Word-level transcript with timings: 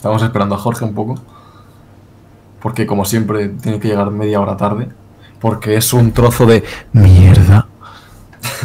Estamos 0.00 0.22
esperando 0.22 0.54
a 0.54 0.58
Jorge 0.58 0.82
un 0.82 0.94
poco. 0.94 1.16
Porque 2.62 2.86
como 2.86 3.04
siempre 3.04 3.50
tiene 3.50 3.78
que 3.78 3.88
llegar 3.88 4.10
media 4.10 4.40
hora 4.40 4.56
tarde. 4.56 4.88
Porque 5.38 5.76
es 5.76 5.92
un 5.92 6.12
trozo 6.12 6.46
de 6.46 6.64
mierda. 6.94 7.66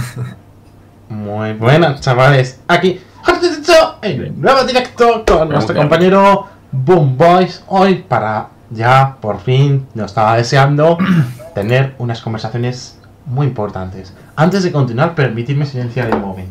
Muy 1.10 1.52
buenas, 1.52 2.00
chavales. 2.00 2.62
Aquí, 2.70 3.02
el 4.02 4.40
nuevo 4.40 4.64
directo 4.64 5.26
con 5.28 5.50
nuestro 5.50 5.76
compañero 5.76 6.48
Boom 6.72 7.18
Boys. 7.18 7.66
Hoy 7.68 7.96
para 7.96 8.48
ya, 8.70 9.18
por 9.20 9.42
fin, 9.42 9.88
nos 9.94 10.12
estaba 10.12 10.38
deseando 10.38 10.98
tener 11.54 11.96
unas 11.98 12.22
conversaciones 12.22 12.98
muy 13.26 13.48
importantes. 13.48 14.14
Antes 14.38 14.64
de 14.64 14.72
continuar, 14.72 15.16
permitidme 15.16 15.66
silenciar 15.66 16.08
el 16.08 16.18
móvil. 16.18 16.46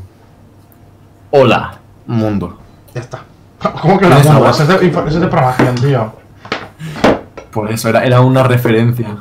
Hola, 1.31 1.79
mundo. 2.07 2.59
Ya 2.95 3.01
está. 3.01 3.25
¿Cómo 3.73 3.99
que 3.99 4.07
no? 4.09 4.17
Esa 4.19 4.51
Eso 4.51 4.63
es 4.63 4.69
de, 4.69 4.87
info- 4.87 5.01
eso 5.07 5.17
es 5.17 5.21
de 5.21 5.27
programación, 5.29 5.75
tío. 5.77 6.13
Por 7.53 7.71
eso 7.71 7.89
era, 7.89 8.05
era 8.05 8.21
una 8.21 8.43
referencia. 8.43 9.17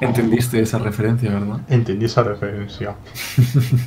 Entendiste 0.00 0.60
esa 0.60 0.78
referencia, 0.78 1.30
¿verdad? 1.30 1.58
Entendí 1.68 2.06
esa 2.06 2.22
referencia. 2.22 2.94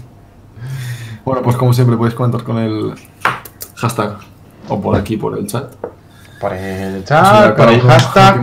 Bueno, 1.25 1.41
pues 1.41 1.57
como 1.57 1.73
siempre 1.73 1.97
puedes 1.97 2.13
comentar 2.16 2.41
con 2.44 2.57
el 2.57 2.94
hashtag 3.75 4.16
o 4.69 4.79
por 4.79 4.95
aquí, 4.95 5.17
por 5.17 5.38
el 5.38 5.45
chat. 5.45 5.73
Por 6.39 6.53
el 6.53 7.03
chat, 7.03 7.53
por 7.57 7.67
el 7.69 7.81
hashtag 7.81 8.41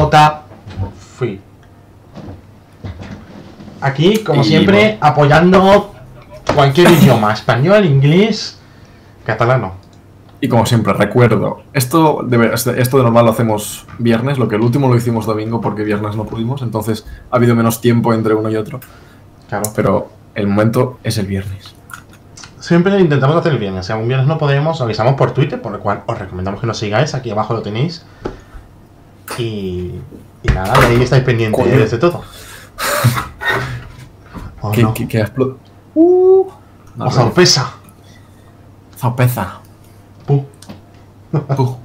HDVJFree. 0.00 1.40
Aquí, 3.80 4.18
como 4.18 4.42
Y 4.42 4.44
siempre, 4.44 4.98
apoyando 5.00 5.94
cualquier 6.54 6.90
idioma, 6.90 7.32
español, 7.32 7.84
inglés, 7.84 8.58
catalano. 9.24 9.74
Y 10.40 10.48
como 10.48 10.66
siempre, 10.66 10.92
recuerdo, 10.92 11.62
esto 11.72 12.22
de, 12.26 12.36
ver- 12.36 12.54
este- 12.54 12.80
esto 12.82 12.96
de 12.96 13.04
normal 13.04 13.26
lo 13.26 13.30
hacemos 13.30 13.86
viernes, 13.98 14.38
lo 14.38 14.48
que 14.48 14.56
el 14.56 14.62
último 14.62 14.88
lo 14.88 14.96
hicimos 14.96 15.24
domingo 15.26 15.60
porque 15.60 15.84
viernes 15.84 16.16
no 16.16 16.24
pudimos, 16.24 16.62
entonces 16.62 17.06
ha 17.30 17.36
habido 17.36 17.54
menos 17.54 17.80
tiempo 17.80 18.12
entre 18.12 18.34
uno 18.34 18.50
y 18.50 18.56
otro, 18.56 18.80
Claro. 19.48 19.70
pero 19.76 20.08
el 20.34 20.48
momento 20.48 20.98
es 21.04 21.18
el 21.18 21.26
viernes. 21.26 21.74
Siempre 22.58 22.98
intentamos 23.00 23.36
hacer 23.36 23.52
el 23.52 23.58
viernes. 23.58 23.86
Si 23.86 23.92
algún 23.92 24.08
viernes 24.08 24.26
no 24.28 24.38
podemos, 24.38 24.80
avisamos 24.80 25.14
por 25.14 25.32
Twitter, 25.32 25.60
por 25.62 25.72
lo 25.72 25.80
cual 25.80 26.02
os 26.06 26.18
recomendamos 26.18 26.60
que 26.60 26.66
nos 26.66 26.78
sigáis. 26.78 27.12
Aquí 27.14 27.30
abajo 27.30 27.54
lo 27.54 27.62
tenéis. 27.62 28.04
Y, 29.38 29.92
y 30.42 30.48
nada, 30.54 30.78
de 30.80 30.86
ahí 30.86 31.02
estáis 31.02 31.22
pendientes 31.24 31.90
de 31.90 31.98
todo. 31.98 32.22
Oh, 34.64 34.70
¿Qué, 34.70 34.82
no. 34.84 34.94
qué- 34.94 35.08
qué? 35.08 35.26
Uh, 35.94 36.46
¡Oh, 36.98 37.10
sorpresa! 37.10 37.72
Puh. 40.26 40.44
Uh, 41.32 41.76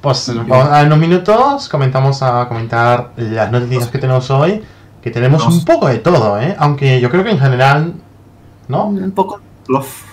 Pues 0.00 0.32
vamos 0.46 0.68
a 0.68 0.82
unos 0.84 0.98
minutos, 0.98 1.68
comentamos 1.68 2.22
a 2.22 2.46
comentar 2.48 3.10
las 3.16 3.50
noticias 3.50 3.88
que 3.88 3.98
tenemos 3.98 4.30
hoy, 4.30 4.62
que 5.02 5.10
tenemos 5.10 5.44
Dos. 5.44 5.54
un 5.54 5.64
poco 5.64 5.88
de 5.88 5.98
todo, 5.98 6.40
¿eh? 6.40 6.54
Aunque 6.58 7.00
yo 7.00 7.10
creo 7.10 7.24
que 7.24 7.30
en 7.30 7.38
general, 7.40 7.94
¿no? 8.68 8.86
un 8.86 9.10
poco 9.10 9.40
plof. 9.66 10.04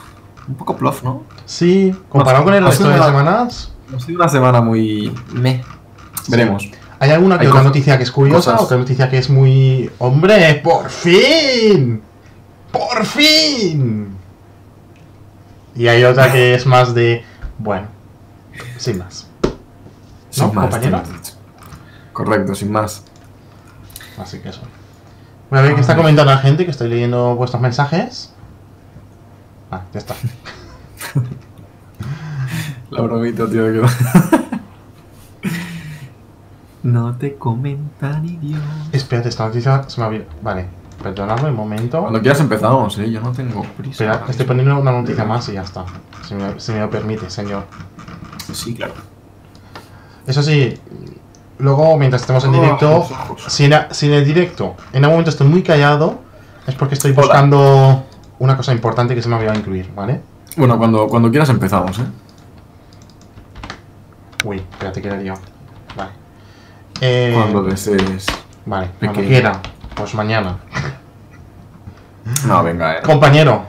Un 0.48 0.56
poco 0.56 0.76
plof, 0.76 1.04
¿no? 1.04 1.22
Sí, 1.46 1.96
comparado 2.10 2.44
con 2.44 2.56
el 2.56 2.66
resto 2.66 2.88
de 2.90 2.96
semanas, 2.96 3.72
Ha 3.96 4.00
sido 4.00 4.18
una 4.20 4.30
semana 4.30 4.60
muy... 4.62 5.14
meh. 5.32 5.62
Veremos. 6.30 6.68
¿hay 7.00 7.12
alguna 7.12 7.38
que 7.38 7.44
Hay 7.46 7.52
otra 7.52 7.62
noticia 7.62 7.98
que 7.98 8.04
es 8.04 8.12
curiosa? 8.12 8.54
cosas- 8.54 8.66
¿Otra 8.66 8.78
noticia 8.78 9.08
que 9.08 9.20
es 9.20 9.30
muy... 9.30 9.92
¡Hombre, 10.00 10.62
por 10.64 10.90
fin! 10.90 12.02
¡Por 12.76 13.06
fin! 13.06 14.18
Y 15.76 15.88
hay 15.88 16.04
otra 16.04 16.32
que 16.32 16.56
es 16.56 16.66
más 16.66 16.94
de... 16.94 17.24
Bueno, 17.58 17.88
sin 18.78 18.98
más. 18.98 19.28
Sin 20.30 20.48
¿No, 20.48 20.54
más, 20.54 20.66
compañero? 20.66 21.02
Correcto, 22.12 22.54
sin 22.54 22.72
más. 22.72 23.04
Así 24.18 24.40
que 24.40 24.50
eso. 24.50 24.62
Voy 25.50 25.60
a 25.60 25.62
ver 25.62 25.76
qué 25.76 25.82
está 25.82 25.96
comentando 25.96 26.32
la 26.32 26.40
gente, 26.40 26.66
que 26.66 26.72
estoy 26.72 26.90
leyendo 26.90 27.36
vuestros 27.36 27.62
mensajes. 27.62 28.34
Ah, 29.72 29.84
ya 29.94 30.00
está. 30.00 30.16
La 32.90 33.02
bromita, 33.02 33.50
tío, 33.50 33.64
que... 33.72 33.82
no 36.84 37.16
te 37.18 37.36
comenta 37.36 38.20
ni 38.20 38.36
Dios. 38.38 38.62
Espérate, 38.92 39.30
esta 39.30 39.46
noticia 39.46 39.84
se 39.88 40.02
me 40.02 40.08
había... 40.08 40.26
Vale, 40.42 40.68
perdonadme 41.02 41.50
un 41.50 41.56
momento. 41.56 42.02
Cuando 42.02 42.22
quieras 42.22 42.40
empezamos, 42.40 42.98
eh. 43.00 43.10
Yo 43.12 43.22
no 43.22 43.32
tengo 43.32 43.64
prisa. 43.64 44.04
Espera, 44.06 44.26
estoy 44.30 44.46
poniendo 44.46 44.78
una 44.80 44.92
noticia 44.92 45.26
más 45.26 45.48
y 45.50 45.54
ya 45.54 45.62
está. 45.62 45.86
Si 46.28 46.34
me, 46.36 46.60
si 46.60 46.72
me 46.72 46.80
lo 46.80 46.90
permite, 46.90 47.30
señor. 47.30 47.66
Sí, 48.52 48.76
claro. 48.76 48.94
Eso 50.28 50.42
sí, 50.42 50.78
luego 51.60 51.98
mientras 51.98 52.22
estemos 52.22 52.44
en 52.46 52.52
directo, 52.54 52.98
ojos. 52.98 53.44
si 53.48 53.66
en, 53.66 53.74
si 53.92 54.08
en 54.08 54.14
el 54.14 54.26
directo 54.26 54.76
en 54.92 55.04
algún 55.04 55.16
momento 55.16 55.30
estoy 55.30 55.48
muy 55.48 55.62
callado, 55.62 56.20
es 56.66 56.74
porque 56.76 56.96
estoy 56.96 57.12
Hola. 57.12 57.22
buscando 57.22 58.06
una 58.40 58.58
cosa 58.58 58.72
importante 58.74 59.14
que 59.16 59.22
se 59.22 59.30
me 59.30 59.36
había 59.36 59.54
incluir, 59.56 59.92
¿vale? 59.96 60.22
Bueno, 60.58 60.78
cuando, 60.78 61.08
cuando 61.08 61.30
quieras 61.30 61.50
empezamos, 61.50 62.00
eh. 62.00 62.06
Uy, 64.44 64.58
espérate 64.58 65.02
que 65.02 65.18
dio. 65.18 65.34
Vale. 65.96 66.12
Eh, 67.02 67.32
Cuando 67.36 67.64
desees. 67.64 68.26
Vale, 68.66 68.90
cuando 69.00 69.22
quiera. 69.22 69.62
Pues 69.96 70.14
mañana. 70.14 70.58
No, 72.48 72.64
venga, 72.64 72.98
eh. 72.98 73.02
Compañero, 73.04 73.66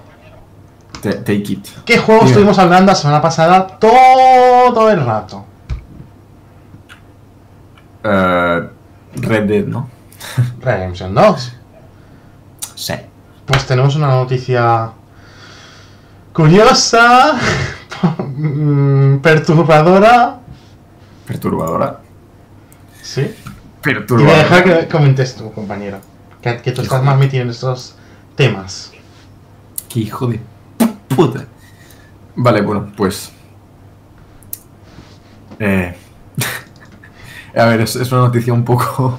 take 1.02 1.34
it. 1.34 1.67
¿qué 1.84 1.99
juego 1.99 2.20
Dime. 2.20 2.31
estuvimos 2.31 2.58
hablando 2.58 2.93
la 2.93 2.96
semana 2.96 3.20
pasada 3.23 3.67
todo 3.78 4.90
el 4.90 5.05
rato? 5.05 5.44
Eh, 8.02 8.69
Red 9.17 9.44
Dead, 9.49 9.64
¿no? 9.67 9.88
Redemption 10.61 11.14
2. 11.14 11.52
Sí. 12.75 12.94
Pues 13.44 13.67
tenemos 13.67 13.94
una 13.96 14.08
noticia 14.08 14.90
curiosa, 16.32 17.34
perturbadora. 19.23 20.38
Perturbadora. 21.26 22.00
Sí. 23.02 23.20
Y 23.20 23.25
voy 23.25 23.32
a 23.32 23.82
Perturbadora. 23.82 24.37
dejar 24.38 24.64
que 24.64 24.88
comentes 24.88 25.37
tú, 25.37 25.52
compañero. 25.52 25.99
Que, 26.47 26.63
que 26.63 26.73
tú 26.73 26.83
estás 26.83 26.99
Hijo 26.99 27.05
más 27.05 27.19
metido 27.19 27.43
en 27.43 27.51
estos 27.51 27.97
temas. 28.37 28.93
Qué 29.89 30.01
hijo 30.01 30.27
de 30.29 30.41
puta. 31.09 31.45
Vale, 32.37 32.61
bueno, 32.63 32.93
pues. 32.97 33.33
Eh. 35.59 35.97
A 37.57 37.65
ver, 37.65 37.81
es, 37.81 37.97
es 37.97 38.13
una 38.13 38.21
noticia 38.23 38.53
un 38.53 38.65
poco. 38.65 39.19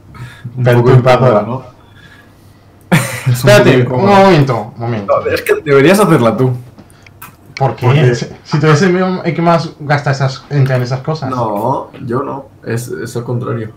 Un 0.56 0.64
Perturbadora. 0.64 1.42
¿no? 1.42 1.62
Es 3.26 3.44
un 3.44 3.50
Espérate, 3.50 3.84
poco 3.84 3.96
un 4.02 4.06
momento, 4.06 4.72
un 4.74 4.80
momento. 4.80 5.20
No, 5.20 5.26
es 5.30 5.42
que 5.42 5.54
deberías 5.64 6.00
hacerla 6.00 6.36
tú. 6.36 6.52
¿Por 7.56 7.76
qué? 7.76 7.86
porque- 7.86 8.14
Si, 8.16 8.58
tú 8.58 8.66
eres 8.66 8.82
el 8.82 8.92
mismo- 8.94 9.22
el 9.24 9.34
que 9.34 9.42
más 9.42 9.70
gasta 9.78 10.10
esas, 10.10 10.44
entra 10.50 10.76
en 10.76 10.82
esas 10.82 11.00
cosas. 11.02 11.30
No, 11.30 11.90
yo 12.04 12.22
no. 12.22 12.46
Es, 12.64 12.88
es 12.88 13.14
al 13.16 13.22
contrario. 13.24 13.70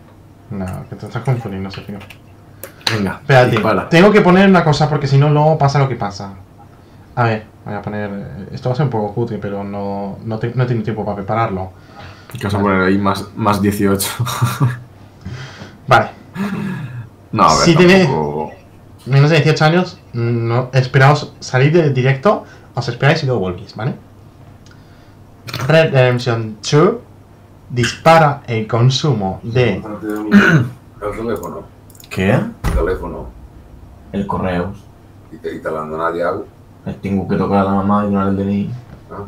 No, 0.49 0.65
que 0.89 0.95
te 0.95 1.05
estás 1.05 1.23
confundiendo, 1.23 1.69
Sergio. 1.69 1.99
Venga, 2.97 3.17
Espérate, 3.21 3.51
dispara. 3.51 3.89
tengo 3.89 4.11
que 4.11 4.21
poner 4.21 4.47
una 4.49 4.63
cosa 4.63 4.89
porque 4.89 5.07
si 5.07 5.17
no, 5.17 5.29
luego 5.29 5.57
pasa 5.57 5.79
lo 5.79 5.87
que 5.89 5.95
pasa. 5.95 6.33
A 7.15 7.23
ver, 7.23 7.45
voy 7.65 7.73
a 7.73 7.81
poner. 7.81 8.09
eh, 8.13 8.49
Esto 8.53 8.69
va 8.69 8.73
a 8.73 8.75
ser 8.75 8.85
un 8.85 8.89
poco 8.91 9.13
cutre, 9.13 9.37
pero 9.37 9.63
no, 9.63 10.17
no, 10.23 10.37
te- 10.39 10.51
no 10.55 10.63
he 10.63 10.65
tenido 10.65 10.83
tiempo 10.83 11.03
para 11.05 11.15
prepararlo. 11.17 11.71
Que 12.31 12.43
vas 12.43 12.53
a 12.53 12.59
poner 12.59 12.81
ahí 12.81 12.97
más, 12.97 13.25
más 13.35 13.61
18. 13.61 14.07
Vale, 15.87 16.07
no, 17.31 17.43
a 17.43 17.55
ver, 17.55 17.63
Sí 17.65 17.75
tiene- 17.75 18.05
tampoco- 18.05 18.51
menos 19.05 19.29
de 19.29 19.37
18 19.37 19.65
años, 19.65 19.99
no, 20.13 20.69
esperaos 20.73 21.33
salir 21.39 21.71
del 21.71 21.93
directo, 21.93 22.43
os 22.73 22.87
esperáis 22.89 23.21
y 23.23 23.25
luego 23.27 23.39
volvéis, 23.41 23.75
¿vale? 23.75 23.93
Red 25.67 25.91
Redemption 25.93 26.57
2 26.61 26.95
dispara 27.69 28.41
el 28.47 28.67
consumo 28.67 29.39
de. 29.43 29.75
El 29.75 31.11
teléfono, 31.17 31.63
¿Qué? 32.15 32.31
el 32.31 32.51
teléfono, 32.73 33.25
El 34.13 34.25
correo. 34.25 34.71
y 35.33 35.37
te 35.37 35.53
está 35.57 35.67
hablando 35.67 35.97
nadie 35.97 36.23
algo. 36.23 36.45
Tengo 37.01 37.27
que 37.27 37.35
tocar 37.35 37.59
a 37.59 37.63
la 37.65 37.71
mamá 37.71 38.03
y 38.05 38.05
donar 38.05 38.29
el 38.29 38.37
DNI. 38.37 38.69
¿no? 39.09 39.27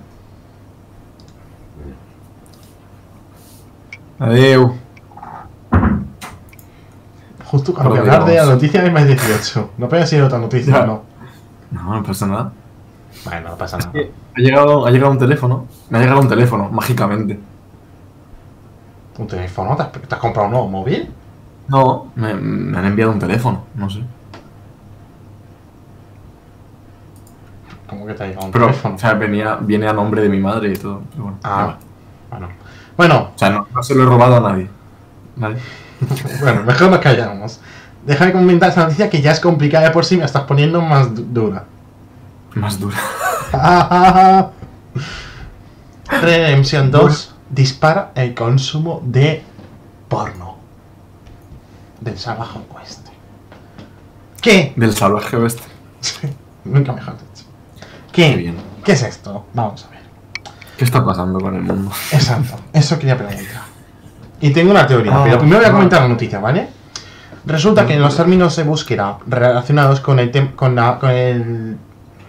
Adeu. 4.25 4.75
Justo 7.51 7.73
cuando 7.73 7.89
Por 7.91 7.99
hablar 7.99 8.25
de 8.25 8.35
la 8.35 8.45
noticia 8.45 8.81
de 8.81 8.91
más 8.91 9.05
18. 9.05 9.71
No 9.77 9.89
puede 9.89 10.07
ser 10.07 10.23
otra 10.23 10.37
noticia, 10.39 10.73
Ya. 10.73 10.85
no. 10.85 11.01
No, 11.71 11.95
no 11.95 12.03
pasa 12.03 12.25
nada. 12.25 12.53
Bueno, 13.25 13.49
no 13.49 13.57
pasa 13.57 13.77
nada. 13.79 13.91
Ha 13.93 14.39
llegado, 14.39 14.85
ha 14.85 14.91
llegado 14.91 15.11
un 15.11 15.17
teléfono. 15.17 15.65
Me 15.89 15.97
ha 15.97 16.01
llegado 16.01 16.21
un 16.21 16.29
teléfono, 16.29 16.69
mágicamente. 16.69 17.37
¿Un 19.17 19.27
teléfono? 19.27 19.75
¿Te 19.75 19.81
has, 19.83 19.91
te 19.91 20.15
has 20.15 20.21
comprado 20.21 20.45
un 20.47 20.51
nuevo 20.53 20.69
móvil? 20.69 21.11
No, 21.69 22.11
me, 22.15 22.33
me 22.33 22.77
han 22.77 22.85
enviado 22.85 23.11
un 23.11 23.19
teléfono, 23.19 23.63
no 23.75 23.89
sé. 23.89 24.01
Como 27.89 28.05
que 28.05 28.13
te 28.13 28.27
diga 28.27 28.43
un 28.43 28.51
Pero, 28.51 28.67
teléfono. 28.67 28.95
o 28.95 28.97
sea, 28.97 29.13
venía, 29.13 29.55
viene 29.61 29.87
a 29.87 29.93
nombre 29.93 30.21
de 30.21 30.29
mi 30.29 30.39
madre 30.39 30.71
y 30.73 30.75
todo. 30.77 31.01
pero 31.11 31.23
bueno, 31.23 31.37
ah, 31.43 31.75
bueno. 32.29 32.47
Bueno, 32.97 33.29
O 33.35 33.37
sea, 33.37 33.49
no, 33.49 33.67
no 33.73 33.83
se 33.83 33.95
lo 33.95 34.03
he 34.03 34.05
robado 34.05 34.37
a 34.37 34.39
nadie. 34.51 34.69
¿Vale? 35.35 35.57
bueno, 36.41 36.63
mejor 36.63 36.89
nos 36.89 36.99
callamos. 36.99 37.59
Déjame 38.05 38.31
comentar 38.31 38.69
esta 38.69 38.83
noticia 38.83 39.09
que 39.09 39.21
ya 39.21 39.31
es 39.31 39.39
complicada 39.39 39.85
de 39.85 39.91
por 39.91 40.05
sí, 40.05 40.17
me 40.17 40.25
estás 40.25 40.43
poniendo 40.43 40.81
más 40.81 41.13
du- 41.13 41.25
dura. 41.29 41.65
Más 42.55 42.79
dura. 42.79 42.97
Redemption 46.21 46.89
2 46.91 47.35
dispara 47.49 48.11
el 48.15 48.33
consumo 48.33 49.01
de 49.03 49.43
porno. 50.07 50.46
Del 52.01 52.17
salvaje 52.17 52.59
oeste. 52.75 53.11
¿Qué? 54.41 54.73
Del 54.75 54.93
salvaje 54.93 55.35
oeste. 55.37 55.63
Nunca 56.65 56.91
mejor 56.93 57.13
dicho. 57.15 57.45
Qué 58.11 58.31
¿Qué? 58.31 58.35
bien. 58.37 58.55
¿Qué 58.83 58.91
es 58.93 59.03
esto? 59.03 59.45
Vamos 59.53 59.85
a 59.85 59.89
ver. 59.89 59.99
¿Qué 60.77 60.83
está 60.85 61.03
pasando 61.03 61.39
con 61.39 61.55
el 61.55 61.61
mundo? 61.63 61.91
Exacto, 62.11 62.55
eso 62.73 62.99
quería 62.99 63.17
preguntar. 63.17 63.63
Y 64.39 64.51
tengo 64.51 64.69
una 64.71 64.85
teoría, 64.85 65.11
Ah, 65.15 65.21
pero 65.23 65.39
primero 65.39 65.57
voy 65.59 65.67
a 65.67 65.71
comentar 65.71 66.01
la 66.03 66.07
noticia, 66.07 66.39
¿vale? 66.39 66.69
Resulta 67.45 67.87
que 67.87 67.93
en 67.95 68.01
los 68.01 68.15
términos 68.15 68.55
de 68.55 68.63
búsqueda 68.63 69.17
relacionados 69.25 69.99
con, 70.01 70.19
el 70.19 70.31
tem- 70.31 70.53
con, 70.53 70.75
la, 70.75 70.99
con 70.99 71.09
el- 71.09 71.77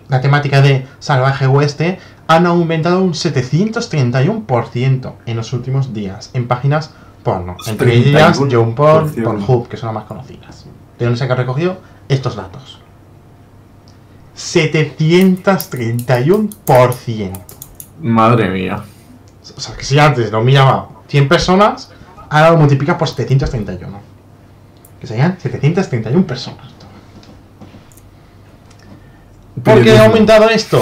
la 0.08 0.20
temática 0.22 0.62
de 0.62 0.86
salvaje 1.00 1.44
oeste 1.46 1.98
han 2.28 2.46
aumentado 2.46 3.02
un 3.02 3.12
731% 3.12 5.12
en 5.26 5.36
los 5.36 5.52
últimos 5.52 5.92
días 5.92 6.30
en 6.32 6.48
páginas 6.48 6.92
porno. 7.28 7.56
Entre 7.66 7.94
ellas 7.94 8.40
31%. 8.40 8.48
YouPorn, 8.48 9.12
Pornhub, 9.22 9.68
que 9.68 9.76
son 9.76 9.88
las 9.88 9.96
más 9.96 10.04
conocidas. 10.04 10.64
¿De 10.98 11.04
dónde 11.04 11.18
se 11.18 11.24
han 11.24 11.36
recogido 11.36 11.76
estos 12.08 12.36
datos? 12.36 12.80
731%. 14.34 17.32
Madre 18.00 18.48
mía. 18.48 18.82
O 19.56 19.60
sea, 19.60 19.76
que 19.76 19.84
si 19.84 19.98
antes 19.98 20.32
lo 20.32 20.40
miraba 20.42 20.88
100 21.08 21.28
personas, 21.28 21.90
ahora 22.30 22.52
lo 22.52 22.56
multiplica 22.56 22.96
por 22.96 23.08
731. 23.08 24.00
Que 25.00 25.06
serían 25.06 25.38
731 25.38 26.26
personas. 26.26 26.66
¿Por 29.62 29.82
qué 29.82 29.98
ha 29.98 30.06
aumentado 30.06 30.48
esto? 30.48 30.80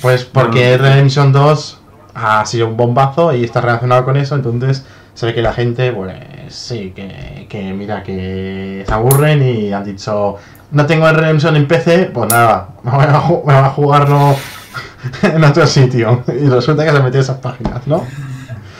Pues 0.00 0.24
porque 0.24 0.78
Redemption 0.78 1.32
2 1.32 1.80
ha 2.14 2.46
sido 2.46 2.68
un 2.68 2.76
bombazo 2.76 3.34
y 3.34 3.42
está 3.44 3.60
relacionado 3.60 4.04
con 4.04 4.16
eso, 4.16 4.36
entonces 4.36 4.86
se 5.16 5.26
ve 5.26 5.34
que 5.34 5.42
la 5.42 5.52
gente, 5.52 5.90
pues 5.92 6.14
sí, 6.50 6.92
que, 6.94 7.46
que 7.48 7.72
mira, 7.72 8.04
que 8.04 8.84
se 8.86 8.92
aburren 8.94 9.42
y 9.42 9.72
han 9.72 9.82
dicho, 9.84 10.36
no 10.70 10.86
tengo 10.86 11.08
el 11.08 11.16
Redemption 11.16 11.56
en 11.56 11.66
PC, 11.66 12.10
pues 12.14 12.30
nada, 12.30 12.68
me 12.84 12.90
voy 12.92 13.04
a, 13.04 13.20
ju- 13.20 13.44
me 13.44 13.54
voy 13.54 13.64
a 13.64 13.70
jugarlo 13.70 14.36
en 15.22 15.42
otro 15.44 15.66
sitio. 15.66 16.22
Y 16.28 16.46
resulta 16.48 16.84
que 16.84 16.90
se 16.92 16.96
han 16.96 17.02
metido 17.04 17.22
esas 17.22 17.38
páginas, 17.38 17.86
¿no? 17.88 18.04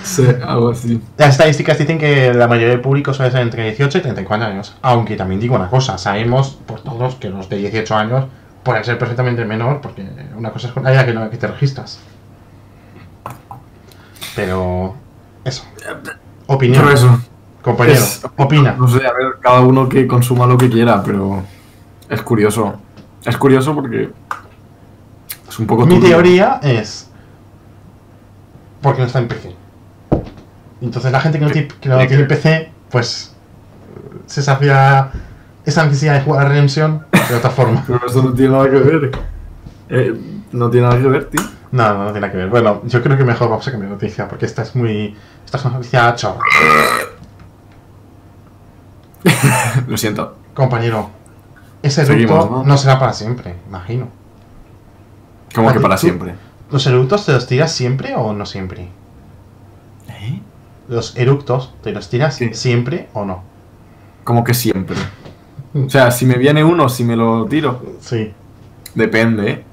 Sí, 0.04 0.24
algo 0.46 0.70
así. 0.70 1.02
Las 1.18 1.30
estadísticas 1.30 1.78
dicen 1.78 1.98
que 1.98 2.32
la 2.32 2.46
mayoría 2.46 2.68
del 2.68 2.80
público 2.80 3.12
suele 3.12 3.32
ser 3.32 3.40
entre 3.40 3.64
18 3.64 3.98
y 3.98 4.00
34 4.02 4.46
años. 4.46 4.76
Aunque 4.82 5.16
también 5.16 5.40
digo 5.40 5.56
una 5.56 5.68
cosa, 5.68 5.98
sabemos 5.98 6.58
por 6.64 6.80
todos 6.80 7.16
que 7.16 7.28
los 7.28 7.48
de 7.48 7.56
18 7.56 7.96
años 7.96 8.24
pueden 8.62 8.84
ser 8.84 8.98
perfectamente 8.98 9.44
menor, 9.44 9.80
porque 9.80 10.06
una 10.36 10.50
cosa 10.52 10.68
es 10.68 10.72
con 10.74 10.84
la 10.84 11.04
que, 11.04 11.12
no, 11.12 11.28
que 11.28 11.38
te 11.38 11.48
registras. 11.48 11.98
Pero 14.36 14.94
eso. 15.44 15.64
Opinión. 16.46 16.82
Pero 16.84 16.94
eso. 16.94 17.20
Compañero, 17.62 17.98
Es- 17.98 18.22
opina. 18.36 18.72
No 18.78 18.86
sé, 18.86 18.98
a 19.06 19.12
ver, 19.12 19.38
cada 19.40 19.60
uno 19.60 19.88
que 19.88 20.06
consuma 20.06 20.46
lo 20.46 20.56
que 20.56 20.70
quiera, 20.70 21.02
pero 21.02 21.42
es 22.08 22.22
curioso. 22.22 22.76
Es 23.24 23.36
curioso 23.36 23.74
porque 23.74 24.10
es 25.48 25.58
un 25.58 25.66
poco 25.66 25.84
Mi 25.84 25.94
turbio. 25.96 26.08
teoría 26.10 26.60
es 26.62 27.10
porque 28.80 29.00
no 29.00 29.06
está 29.08 29.18
en 29.18 29.26
PC. 29.28 29.56
Entonces 30.80 31.10
la 31.10 31.20
gente 31.20 31.38
que 31.40 31.44
no, 31.44 31.50
tiene, 31.50 31.68
que 31.80 31.88
no 31.88 31.96
¿De 31.96 32.06
tiene? 32.06 32.24
PC, 32.24 32.70
pues 32.90 33.34
se 34.26 34.42
sacia 34.42 35.10
esa 35.64 35.84
necesidad 35.86 36.14
de 36.14 36.20
jugar 36.22 36.46
a 36.46 36.48
Redemption 36.50 37.04
de 37.28 37.34
otra 37.34 37.50
forma. 37.50 37.82
Pero 37.86 38.06
eso 38.06 38.22
no 38.22 38.32
tiene 38.32 38.52
nada 38.52 38.64
que 38.70 38.76
ver. 38.76 39.10
Eh, 39.88 40.20
no 40.52 40.70
tiene 40.70 40.86
nada 40.88 41.00
que 41.00 41.08
ver, 41.08 41.24
tío. 41.30 41.40
No, 41.72 41.88
no, 41.94 41.98
no 41.98 42.04
tiene 42.06 42.20
nada 42.20 42.32
que 42.32 42.38
ver. 42.38 42.48
Bueno, 42.48 42.82
yo 42.86 43.02
creo 43.02 43.16
que 43.18 43.24
mejor 43.24 43.48
vamos 43.50 43.66
a 43.66 43.70
cambiar 43.70 43.92
noticia 43.92 44.28
porque 44.28 44.46
esta 44.46 44.62
es 44.62 44.74
muy. 44.76 45.16
Esta 45.44 45.58
es 45.58 45.64
una 45.64 45.74
noticia 45.74 46.14
chorra. 46.14 46.40
Lo 49.86 49.96
siento. 49.96 50.36
Compañero, 50.54 51.10
ese 51.82 52.06
Seguimos, 52.06 52.36
eructo 52.36 52.56
¿no? 52.58 52.64
¿no? 52.64 52.78
será 52.78 52.98
para 52.98 53.12
siempre, 53.12 53.56
imagino. 53.68 54.08
Como 55.54 55.70
¿A 55.70 55.72
que 55.72 55.80
para 55.80 55.96
tú- 55.96 56.02
siempre. 56.02 56.34
¿Los 56.70 56.86
eructos 56.86 57.24
te 57.26 57.32
los 57.32 57.46
tiras 57.46 57.72
siempre 57.72 58.14
o 58.16 58.32
no 58.32 58.44
siempre? 58.46 58.88
¿Eh? 60.08 60.40
¿Los 60.88 61.16
eructos 61.16 61.74
te 61.82 61.92
los 61.92 62.08
tiras 62.10 62.34
Sí. 62.36 62.52
siempre 62.54 63.08
o 63.12 63.24
no? 63.24 63.42
Como 64.24 64.42
que 64.44 64.54
siempre. 64.54 64.96
O 65.74 65.88
sea, 65.90 66.10
si 66.10 66.26
me 66.26 66.34
viene 66.36 66.64
uno, 66.64 66.88
si 66.88 67.04
me 67.04 67.16
lo 67.16 67.44
tiro. 67.46 67.82
Sí. 68.00 68.32
Depende, 68.94 69.50
¿eh? 69.50 69.64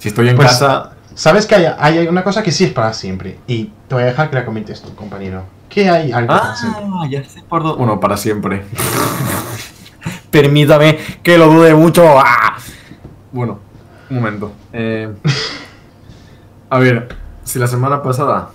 Si 0.00 0.08
estoy 0.08 0.28
en 0.30 0.36
Pues- 0.36 0.48
casa. 0.48 0.92
Sabes 1.14 1.44
que 1.44 1.54
hay, 1.54 1.66
hay 1.78 2.08
una 2.08 2.24
cosa 2.24 2.42
que 2.42 2.50
sí 2.50 2.64
es 2.64 2.72
para 2.72 2.92
siempre. 2.94 3.38
Y 3.46 3.66
te 3.86 3.94
voy 3.94 4.02
a 4.04 4.06
dejar 4.06 4.30
que 4.30 4.36
la 4.36 4.46
comentes 4.46 4.80
tú, 4.80 4.94
compañero. 4.94 5.44
¿Qué 5.68 5.88
hay 5.90 6.10
algo 6.10 6.28
para 6.28 6.56
siempre? 6.56 6.82
Ah, 6.86 7.06
ya 7.10 7.22
sé 7.24 7.42
por 7.42 7.62
dónde. 7.62 7.76
Bueno, 7.78 8.00
para 8.00 8.16
siempre. 8.16 8.64
Permítame 10.30 10.98
que 11.22 11.36
lo 11.36 11.48
dude 11.48 11.74
mucho. 11.74 12.04
¡Ah! 12.18 12.56
Bueno, 13.32 13.58
un 14.08 14.16
momento. 14.16 14.52
Eh, 14.72 15.12
a 16.70 16.78
ver, 16.78 17.14
si 17.44 17.58
la 17.58 17.66
semana 17.66 18.02
pasada 18.02 18.50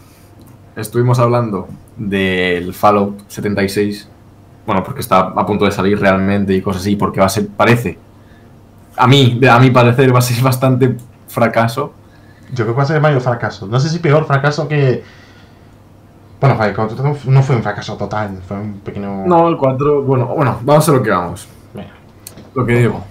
estuvimos 0.75 1.19
hablando 1.19 1.67
del 1.97 2.73
Fallout 2.73 3.29
76, 3.29 4.07
bueno, 4.65 4.83
porque 4.83 5.01
está 5.01 5.19
a 5.19 5.45
punto 5.45 5.65
de 5.65 5.71
salir 5.71 5.99
realmente 5.99 6.53
y 6.53 6.61
cosas 6.61 6.81
así, 6.81 6.95
porque 6.95 7.19
va 7.19 7.27
a 7.27 7.29
ser, 7.29 7.47
parece, 7.47 7.99
a 8.97 9.05
mí, 9.05 9.39
a 9.47 9.59
mi 9.59 9.69
parecer, 9.69 10.13
va 10.13 10.19
a 10.19 10.23
ser 10.23 10.41
bastante 10.43 10.95
fracaso. 11.35 11.93
Yo 12.51 12.63
creo 12.65 12.67
que 12.73 12.77
va 12.77 12.83
a 12.83 12.87
ser 12.87 13.01
mayor 13.01 13.21
fracaso. 13.21 13.67
No 13.67 13.79
sé 13.79 13.89
si 13.89 13.99
peor 13.99 14.25
fracaso 14.25 14.67
que. 14.67 15.03
Bueno, 16.39 16.55
Fallout 16.57 17.25
no 17.25 17.41
fue 17.43 17.55
un 17.55 17.63
fracaso 17.63 17.95
total, 17.97 18.39
fue 18.47 18.57
un 18.57 18.73
pequeño. 18.79 19.25
No, 19.25 19.47
el 19.47 19.57
4, 19.57 20.01
bueno, 20.03 20.25
bueno, 20.27 20.59
vamos 20.63 20.87
a 20.89 20.91
lo 20.91 21.01
que 21.03 21.09
vamos. 21.11 21.47
Lo 22.53 22.65
que 22.65 22.75
digo. 22.77 23.03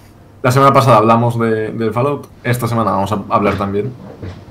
La 0.43 0.51
semana 0.51 0.73
pasada 0.73 0.99
hablamos 0.99 1.39
de, 1.39 1.73
del 1.73 1.93
Fallout. 1.93 2.27
Esta 2.43 2.67
semana 2.69 2.91
vamos 2.93 3.13
a 3.13 3.21
hablar 3.31 3.55
también. 3.57 3.93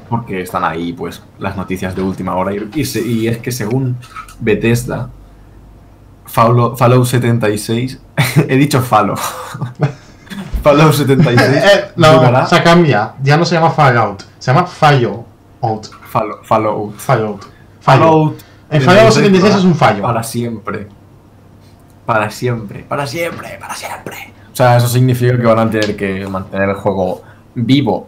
Porque 0.09 0.41
están 0.41 0.63
ahí, 0.63 0.93
pues, 0.93 1.21
las 1.39 1.55
noticias 1.57 1.95
de 1.95 2.01
última 2.01 2.35
hora. 2.35 2.53
Y, 2.53 2.69
y 2.75 2.85
se- 2.85 3.01
y 3.01 3.27
es 3.27 3.37
que 3.39 3.51
según 3.51 3.95
Bethesda, 4.39 5.09
Fallout, 6.25 6.77
Fallout 6.77 7.05
76. 7.07 8.01
he 8.49 8.55
dicho 8.57 8.81
Fallout. 8.81 9.19
Fallout 10.63 10.93
76. 10.93 11.41
Eh, 11.41 11.91
no, 11.97 12.13
durará- 12.13 12.47
se 12.47 12.63
cambia. 12.63 13.13
Ya 13.21 13.37
no 13.37 13.45
se 13.45 13.55
llama 13.55 13.69
Fallout, 13.71 14.23
se 14.39 14.51
llama 14.53 14.65
Fallout. 14.65 15.25
Fallout. 16.09 16.43
Fallout. 16.43 16.95
Fallout. 16.97 17.45
Fallout. 17.81 18.41
En 18.69 18.81
Fallout 18.81 19.11
76 19.11 19.55
es 19.55 19.63
un 19.63 19.75
fallo. 19.75 20.01
Para 20.03 20.23
siempre. 20.23 20.87
Para 22.05 22.29
siempre. 22.29 22.83
Para 22.87 23.05
siempre. 23.07 23.57
Para 23.59 23.75
siempre. 23.75 24.33
O 24.51 24.55
sea, 24.55 24.77
eso 24.77 24.87
significa 24.87 25.37
que 25.37 25.45
van 25.45 25.59
a 25.59 25.69
tener 25.69 25.95
que 25.95 26.27
mantener 26.27 26.69
el 26.69 26.75
juego 26.75 27.21
vivo. 27.55 28.07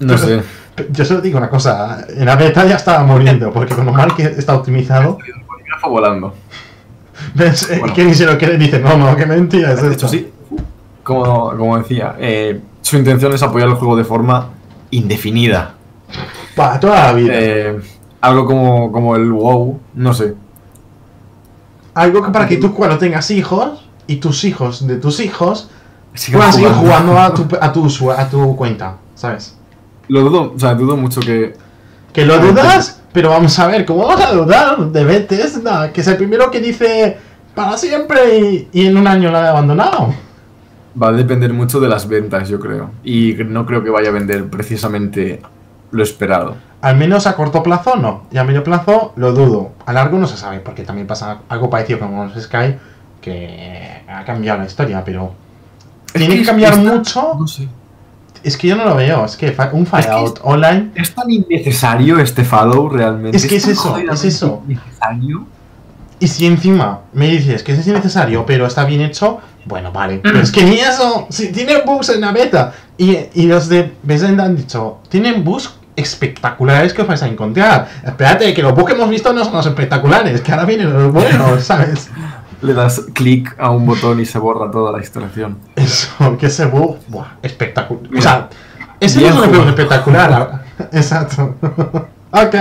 No 0.00 0.18
sé. 0.18 0.42
Yo 0.90 1.04
solo 1.04 1.20
digo 1.20 1.38
una 1.38 1.50
cosa, 1.50 2.04
en 2.08 2.24
la 2.24 2.34
beta 2.34 2.64
ya 2.64 2.76
estaba 2.76 3.04
muriendo, 3.04 3.52
porque 3.52 3.74
con 3.74 3.84
lo 3.84 3.92
mal 3.92 4.14
que 4.16 4.22
está 4.24 4.54
optimizado, 4.56 5.18
volando. 5.88 6.34
Ves 7.34 7.68
Bueno. 7.80 7.94
ni 7.96 8.14
se 8.14 8.26
lo 8.26 8.36
dice, 8.36 8.80
no, 8.80 8.96
no, 8.96 9.16
qué 9.16 9.26
mentira 9.26 9.72
es 9.72 9.82
De 9.82 9.92
hecho, 9.92 10.08
sí. 10.08 10.30
Como, 11.02 11.56
como 11.56 11.78
decía, 11.78 12.16
eh, 12.18 12.60
su 12.80 12.96
intención 12.96 13.32
es 13.32 13.42
apoyar 13.42 13.68
el 13.68 13.74
juego 13.74 13.96
de 13.96 14.04
forma 14.04 14.50
indefinida. 14.90 15.74
Para 16.54 16.78
toda 16.78 17.06
la 17.06 17.12
vida. 17.12 17.32
Eh, 17.34 17.80
algo 18.20 18.46
como, 18.46 18.92
como 18.92 19.16
el 19.16 19.32
WoW, 19.32 19.80
no 19.94 20.14
sé. 20.14 20.34
Algo 21.94 22.22
que 22.22 22.30
para 22.30 22.46
que 22.46 22.56
tú 22.58 22.72
cuando 22.72 22.98
tengas 22.98 23.30
hijos, 23.30 23.82
y 24.06 24.16
tus 24.16 24.44
hijos 24.44 24.86
de 24.86 24.96
tus 24.96 25.20
hijos, 25.20 25.70
Sigan 26.14 26.40
puedan 26.40 26.52
seguir 26.52 26.72
jugando 26.72 27.18
a 27.18 27.32
tu, 27.32 27.42
a, 27.60 27.72
tu, 27.72 28.10
a 28.10 28.28
tu 28.28 28.56
cuenta, 28.56 28.96
¿sabes? 29.14 29.56
Lo 30.08 30.20
dudo, 30.22 30.52
o 30.54 30.58
sea, 30.58 30.74
dudo 30.74 30.96
mucho 30.96 31.20
que. 31.20 31.54
Que 32.12 32.26
lo 32.26 32.38
dudas, 32.38 33.00
pero 33.12 33.30
vamos 33.30 33.58
a 33.58 33.66
ver, 33.66 33.84
¿cómo 33.84 34.06
vas 34.06 34.20
a 34.20 34.32
dudar 34.32 34.78
de 34.78 35.04
Bethesda? 35.04 35.92
Que 35.92 36.00
es 36.00 36.06
el 36.08 36.16
primero 36.16 36.50
que 36.50 36.60
dice 36.60 37.16
para 37.54 37.76
siempre 37.76 38.38
y, 38.38 38.68
y 38.72 38.86
en 38.86 38.96
un 38.96 39.06
año 39.06 39.30
lo 39.30 39.38
ha 39.38 39.50
abandonado. 39.50 40.14
Va 41.00 41.08
a 41.08 41.12
depender 41.12 41.52
mucho 41.52 41.80
de 41.80 41.88
las 41.88 42.08
ventas, 42.08 42.48
yo 42.48 42.58
creo. 42.60 42.90
Y 43.04 43.34
no 43.46 43.66
creo 43.66 43.82
que 43.82 43.90
vaya 43.90 44.10
a 44.10 44.12
vender 44.12 44.48
precisamente 44.48 45.40
lo 45.90 46.02
esperado. 46.02 46.56
Al 46.80 46.96
menos 46.96 47.26
a 47.26 47.36
corto 47.36 47.62
plazo 47.62 47.96
no, 47.96 48.24
y 48.32 48.38
a 48.38 48.44
medio 48.44 48.64
plazo 48.64 49.12
lo 49.16 49.32
dudo. 49.32 49.72
A 49.86 49.92
largo 49.92 50.18
no 50.18 50.26
se 50.26 50.36
sabe, 50.36 50.58
porque 50.58 50.82
también 50.82 51.06
pasa 51.06 51.38
algo 51.48 51.70
parecido 51.70 52.00
con 52.00 52.30
Sky, 52.40 52.76
que 53.20 54.02
ha 54.08 54.24
cambiado 54.24 54.58
la 54.58 54.66
historia, 54.66 55.04
pero 55.04 55.32
tiene 56.12 56.36
que 56.36 56.44
cambiar 56.44 56.76
mucho 56.76 57.34
No 57.38 57.46
sé. 57.46 57.68
Es 58.42 58.56
que 58.56 58.68
yo 58.68 58.76
no 58.76 58.84
lo 58.84 58.96
veo. 58.96 59.24
Es 59.24 59.36
que 59.36 59.54
un 59.72 59.86
Fallout 59.86 60.40
online. 60.42 60.90
¿Es 60.94 61.14
tan 61.14 61.30
innecesario 61.30 62.18
este 62.18 62.44
Fallout 62.44 62.92
realmente? 62.92 63.36
Es 63.36 63.46
que 63.46 63.56
es 63.56 63.68
eso, 63.68 63.96
es 63.96 64.24
eso. 64.24 64.62
innecesario? 64.66 65.46
Y 66.18 66.28
si 66.28 66.46
encima 66.46 67.00
me 67.12 67.28
dices 67.28 67.62
que 67.62 67.72
es 67.72 67.86
innecesario, 67.86 68.46
pero 68.46 68.66
está 68.66 68.84
bien 68.84 69.00
hecho, 69.00 69.40
bueno, 69.64 69.92
vale. 69.92 70.20
Pero 70.22 70.40
es 70.40 70.50
que 70.50 70.64
ni 70.64 70.78
eso. 70.78 71.26
Si 71.30 71.52
tienen 71.52 71.78
bugs 71.84 72.10
en 72.10 72.20
la 72.20 72.32
beta. 72.32 72.72
Y, 72.96 73.16
y 73.34 73.46
los 73.46 73.68
de 73.68 73.92
Bethesda 74.02 74.44
han 74.44 74.56
dicho, 74.56 74.98
tienen 75.08 75.42
bugs 75.42 75.74
espectaculares 75.96 76.92
que 76.92 77.02
os 77.02 77.08
vais 77.08 77.22
a 77.22 77.28
encontrar. 77.28 77.88
Espérate, 78.04 78.54
que 78.54 78.62
los 78.62 78.74
bugs 78.74 78.86
que 78.88 78.92
hemos 78.94 79.10
visto 79.10 79.32
no 79.32 79.44
son 79.44 79.54
los 79.54 79.66
espectaculares, 79.66 80.40
que 80.40 80.52
ahora 80.52 80.64
vienen 80.64 80.92
los 80.92 81.12
buenos, 81.12 81.62
¿sabes? 81.64 82.10
Le 82.62 82.74
das 82.74 83.00
clic 83.12 83.56
a 83.58 83.70
un 83.70 83.84
botón 83.84 84.20
y 84.20 84.24
se 84.24 84.38
borra 84.38 84.70
toda 84.70 84.92
la 84.92 84.98
instalación. 84.98 85.58
Eso, 85.82 86.36
que 86.38 86.46
ese 86.46 86.66
bug, 86.66 86.98
buah, 87.08 87.36
espectacular. 87.42 88.16
O 88.16 88.20
sea, 88.20 88.48
ese 89.00 89.20
no 89.20 89.44
es 89.44 89.58
un 89.58 89.68
espectacular. 89.68 90.64
Exacto. 90.92 91.56
ok. 92.30 92.54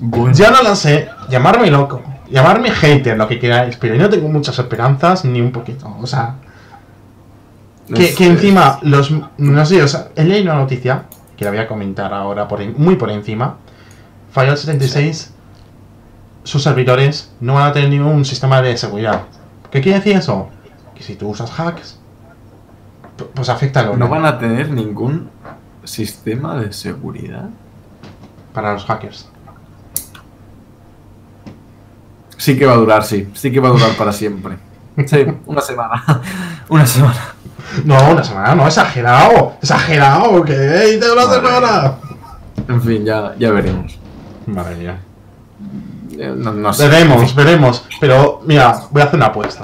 Bueno, 0.00 0.32
Ya 0.32 0.50
no 0.50 0.62
lo 0.62 0.76
sé, 0.76 1.08
llamarme 1.28 1.70
loco, 1.70 2.02
llamarme 2.30 2.70
hater, 2.70 3.16
lo 3.16 3.26
que 3.26 3.38
queráis, 3.38 3.76
pero 3.76 3.94
yo 3.94 4.02
no 4.02 4.08
tengo 4.08 4.28
muchas 4.28 4.58
esperanzas 4.58 5.24
ni 5.24 5.40
un 5.40 5.50
poquito. 5.50 5.92
O 6.00 6.06
sea, 6.06 6.36
que, 7.94 8.14
encima 8.26 8.78
los. 8.82 9.12
No 9.38 9.66
sé, 9.66 9.82
o 9.82 9.88
sea, 9.88 10.08
he 10.14 10.24
leído 10.24 10.52
una 10.52 10.60
noticia 10.60 11.04
que 11.36 11.44
la 11.44 11.50
voy 11.50 11.60
a 11.60 11.66
comentar 11.66 12.12
ahora 12.12 12.46
por 12.46 12.64
muy 12.78 12.96
por 12.96 13.10
encima. 13.10 13.56
Fallout 14.30 14.58
76, 14.58 15.32
sus 16.44 16.62
servidores 16.62 17.32
no 17.40 17.54
van 17.54 17.70
a 17.70 17.72
tener 17.72 17.88
ningún 17.88 18.24
sistema 18.24 18.60
de 18.62 18.76
seguridad. 18.76 19.22
¿Qué 19.70 19.80
quiere 19.80 19.98
decir 19.98 20.16
eso? 20.16 20.48
Que 20.98 21.04
si 21.04 21.14
tú 21.14 21.28
usas 21.28 21.50
hacks, 21.58 21.98
pues 23.34 23.48
afecta 23.48 23.80
al 23.80 23.86
No 23.86 23.92
online 24.04 24.10
van 24.10 24.26
a 24.26 24.38
tener 24.38 24.70
ningún 24.70 25.30
sistema 25.84 26.56
de 26.56 26.72
seguridad. 26.72 27.48
para 28.52 28.72
los 28.74 28.84
hackers. 28.84 29.28
Sí 32.36 32.56
que 32.58 32.66
va 32.66 32.72
a 32.74 32.76
durar, 32.76 33.04
sí. 33.04 33.28
Sí 33.34 33.50
que 33.52 33.60
va 33.60 33.68
a 33.68 33.72
durar 33.72 33.90
para 33.96 34.12
siempre. 34.12 34.56
Sí, 35.06 35.24
una 35.46 35.60
semana. 35.60 36.02
una 36.68 36.84
semana. 36.84 37.34
No, 37.84 38.10
una 38.10 38.24
semana, 38.24 38.54
no, 38.56 38.66
exagerado, 38.66 39.52
exagerado, 39.62 40.42
que 40.44 40.54
de 40.54 41.12
una 41.12 41.24
Madre 41.24 41.40
semana. 41.40 41.94
En 42.66 42.82
fin, 42.82 43.04
ya, 43.04 43.32
ya 43.38 43.52
veremos. 43.52 43.96
Madre 44.46 44.74
mía. 44.74 44.98
Eh, 46.18 46.34
No, 46.36 46.52
no 46.52 46.72
sé. 46.72 46.88
Veremos, 46.88 47.32
veremos. 47.36 47.86
Pero, 48.00 48.42
mira, 48.44 48.80
voy 48.90 49.02
a 49.02 49.04
hacer 49.04 49.16
una 49.18 49.26
apuesta. 49.26 49.62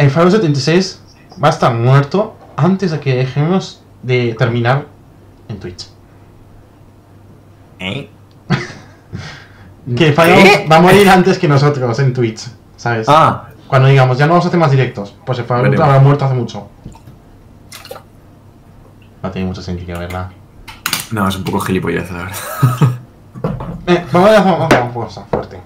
El 0.00 0.10
Fallout 0.10 0.32
76 0.32 1.02
va 1.42 1.48
a 1.48 1.50
estar 1.50 1.74
muerto 1.74 2.34
antes 2.56 2.90
de 2.90 3.00
que 3.00 3.14
dejemos 3.16 3.82
de 4.02 4.34
terminar 4.38 4.86
en 5.48 5.60
Twitch. 5.60 5.88
¿Eh? 7.78 8.08
Que 9.96 10.12
Fallout 10.12 10.42
¿Qué? 10.42 10.68
va 10.70 10.76
a 10.76 10.80
morir 10.80 11.08
antes 11.08 11.38
que 11.38 11.48
nosotros 11.48 11.98
en 11.98 12.12
Twitch, 12.14 12.46
¿sabes? 12.76 13.06
Ah, 13.08 13.48
Cuando 13.66 13.88
digamos, 13.88 14.16
ya 14.16 14.26
no 14.26 14.32
vamos 14.34 14.44
a 14.46 14.48
hacer 14.48 14.60
más 14.60 14.70
directos, 14.70 15.14
pues 15.26 15.38
el 15.38 15.44
Fallout 15.44 15.64
Veremos. 15.64 15.86
habrá 15.86 16.00
muerto 16.00 16.24
hace 16.24 16.34
mucho. 16.34 16.68
No 19.22 19.30
tiene 19.30 19.48
mucho 19.48 19.60
sentido, 19.62 19.98
¿verdad? 19.98 20.30
no, 21.10 21.28
es 21.28 21.36
un 21.36 21.44
poco 21.44 21.60
gilipollez, 21.60 22.10
la 22.10 22.18
verdad. 22.18 22.36
Eh, 23.86 24.04
vamos 24.12 24.30
a 24.30 24.36
hacer 24.66 24.82
una 24.82 24.92
cosa 24.92 25.24
fuerte. 25.24 25.60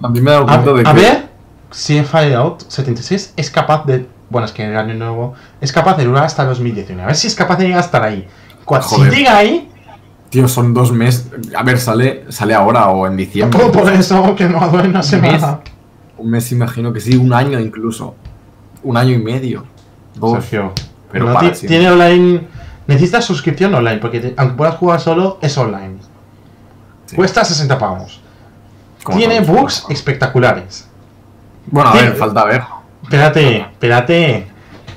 También 0.00 0.24
me 0.24 0.30
he 0.30 0.34
dado 0.34 0.44
A, 0.50 0.62
cuenta 0.62 0.72
de 0.72 0.80
a 0.88 0.94
que. 0.94 1.00
ver 1.00 1.29
si 1.70 1.96
el 1.98 2.04
Fallout 2.04 2.62
76 2.68 3.34
es 3.36 3.50
capaz 3.50 3.84
de. 3.86 4.06
Bueno, 4.28 4.46
es 4.46 4.52
que 4.52 4.64
el 4.64 4.76
año 4.76 4.94
nuevo 4.94 5.34
es 5.60 5.72
capaz 5.72 5.96
de 5.96 6.04
durar 6.04 6.24
hasta 6.24 6.44
2019. 6.44 7.02
A 7.02 7.06
ver 7.06 7.16
si 7.16 7.26
es 7.26 7.34
capaz 7.34 7.56
de 7.56 7.64
llegar 7.64 7.80
hasta 7.80 8.02
ahí. 8.02 8.26
Cua- 8.64 8.82
Si 8.82 9.00
llega 9.02 9.36
ahí, 9.36 9.66
Tío, 10.28 10.46
son 10.46 10.72
dos 10.72 10.92
meses. 10.92 11.26
A 11.56 11.64
ver, 11.64 11.80
sale, 11.80 12.24
sale 12.28 12.54
ahora 12.54 12.88
o 12.88 13.04
en 13.08 13.16
diciembre. 13.16 13.58
por 13.72 13.90
eso 13.92 14.36
que 14.36 14.48
no 14.48 14.68
duele 14.68 14.88
una 14.88 15.02
semana. 15.02 15.58
Un 16.18 16.30
mes, 16.30 16.52
imagino 16.52 16.92
que 16.92 17.00
sí, 17.00 17.16
un 17.16 17.32
año 17.32 17.58
incluso. 17.58 18.14
Un 18.84 18.96
año 18.96 19.10
y 19.14 19.18
medio. 19.18 19.64
Dos. 20.14 20.34
Sergio, 20.44 20.72
pero 21.10 21.26
no 21.26 21.34
para 21.34 21.50
tiene 21.52 21.90
online. 21.90 22.46
Necesitas 22.86 23.24
suscripción 23.24 23.74
online, 23.74 23.98
porque 23.98 24.20
te- 24.20 24.34
aunque 24.36 24.54
puedas 24.56 24.76
jugar 24.76 25.00
solo, 25.00 25.38
es 25.42 25.56
online. 25.58 25.96
Sí. 27.06 27.16
Cuesta 27.16 27.44
60 27.44 27.76
pavos. 27.78 28.20
Tiene 29.16 29.40
bugs 29.40 29.86
espectaculares. 29.88 30.86
Bueno, 31.70 31.90
a 31.90 31.94
ver, 31.94 32.14
falta 32.16 32.44
ver. 32.44 32.62
Espérate, 33.02 33.60
espérate. 33.60 34.46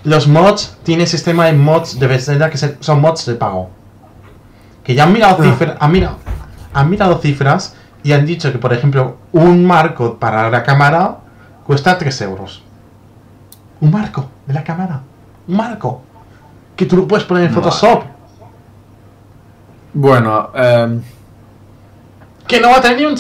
Los 0.04 0.28
mods, 0.28 0.78
tiene 0.84 1.06
sistema 1.08 1.46
de 1.46 1.54
mods 1.54 2.00
de 2.00 2.08
Bethesda 2.08 2.50
que 2.50 2.58
se- 2.58 2.78
son 2.82 3.00
mods 3.02 3.26
de 3.26 3.36
pago. 3.36 3.70
Que 4.84 4.96
ya 4.96 5.04
han 5.04 5.14
mirado 5.14 5.38
Ah. 5.40 5.44
cifras, 5.44 5.78
han 5.80 5.92
mirado, 5.92 6.18
han 6.74 6.90
mirado 6.90 7.18
cifras 7.20 7.76
y 8.04 8.12
han 8.12 8.26
dicho 8.26 8.52
que, 8.52 8.58
por 8.58 8.74
ejemplo, 8.74 9.18
un 9.32 9.66
marco 9.66 10.18
para 10.20 10.50
la 10.50 10.64
cámara 10.64 11.18
cuesta 11.66 11.98
3 11.98 12.20
euros. 12.22 12.64
Un 13.80 13.92
marco 13.92 14.30
de 14.46 14.54
la 14.54 14.64
cámara. 14.64 15.02
Un 15.48 15.56
marco. 15.58 16.02
Que 16.76 16.86
tú 16.86 16.98
lo 16.98 17.08
puedes 17.08 17.26
poner 17.26 17.46
en. 17.46 17.54
Photoshop. 17.54 18.04
Bueno, 19.94 20.50
eh, 20.56 21.00
Que 22.48 22.60
no 22.60 22.70
va 22.72 22.78
a 22.78 22.82
tener 22.82 22.98
ni 22.98 23.06
un 23.06 23.16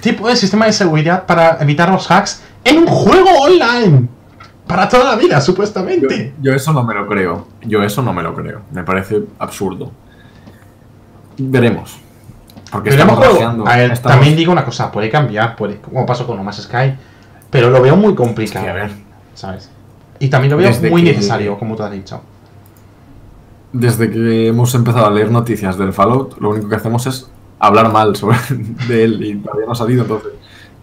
tipo 0.00 0.26
de 0.28 0.34
sistema 0.36 0.64
de 0.64 0.72
seguridad 0.72 1.26
para 1.26 1.58
evitar 1.60 1.90
los 1.90 2.10
hacks 2.10 2.42
en 2.64 2.78
un 2.78 2.86
juego 2.86 3.28
online. 3.42 4.08
Para 4.66 4.88
toda 4.88 5.04
la 5.04 5.16
vida, 5.16 5.40
supuestamente. 5.40 6.32
yo 6.40 6.54
eso 6.54 6.72
no 6.72 6.82
me 6.84 6.94
lo 6.94 7.06
creo. 7.06 7.46
Yo 7.62 7.82
eso 7.82 8.00
no 8.02 8.12
me 8.12 8.22
lo 8.22 8.34
creo. 8.34 8.62
Me 8.72 8.82
parece 8.84 9.22
absurdo. 9.38 9.90
Veremos. 11.38 11.98
Porque 12.70 12.90
Veremos 12.90 13.12
estamos 13.14 13.18
juego. 13.18 13.34
rajeando. 13.40 13.68
A 13.68 13.76
ver, 13.76 13.90
estamos- 13.92 14.16
también 14.16 14.36
digo 14.36 14.52
una 14.52 14.64
cosa, 14.64 14.90
puede 14.90 15.10
cambiar, 15.10 15.56
puede, 15.56 15.76
como 15.78 16.06
pasó 16.06 16.26
con 16.26 16.42
Más 16.44 16.56
Sky, 16.62 16.94
pero 17.50 17.68
lo 17.70 17.82
veo 17.82 17.96
muy 17.96 18.14
complicado, 18.14 18.64
Sí, 18.64 18.70
a 18.70 18.74
ver. 18.74 18.90
¿sabes? 19.34 19.70
Y 20.18 20.28
también 20.28 20.52
lo 20.52 20.56
veo 20.56 20.68
Desde 20.68 20.88
muy 20.88 21.02
que- 21.02 21.12
necesario, 21.12 21.58
como 21.58 21.76
tú 21.76 21.82
has 21.82 21.90
dicho. 21.92 22.22
Desde 23.72 24.10
que 24.10 24.48
hemos 24.48 24.74
empezado 24.74 25.06
a 25.06 25.10
leer 25.10 25.30
noticias 25.30 25.76
del 25.78 25.92
Fallout, 25.92 26.38
lo 26.38 26.50
único 26.50 26.68
que 26.68 26.76
hacemos 26.76 27.06
es 27.06 27.30
hablar 27.58 27.90
mal 27.92 28.14
sobre 28.16 28.36
de 28.88 29.04
él 29.04 29.22
y 29.24 29.34
todavía 29.36 29.66
no 29.66 29.72
ha 29.72 29.76
salido, 29.76 30.02
entonces 30.02 30.32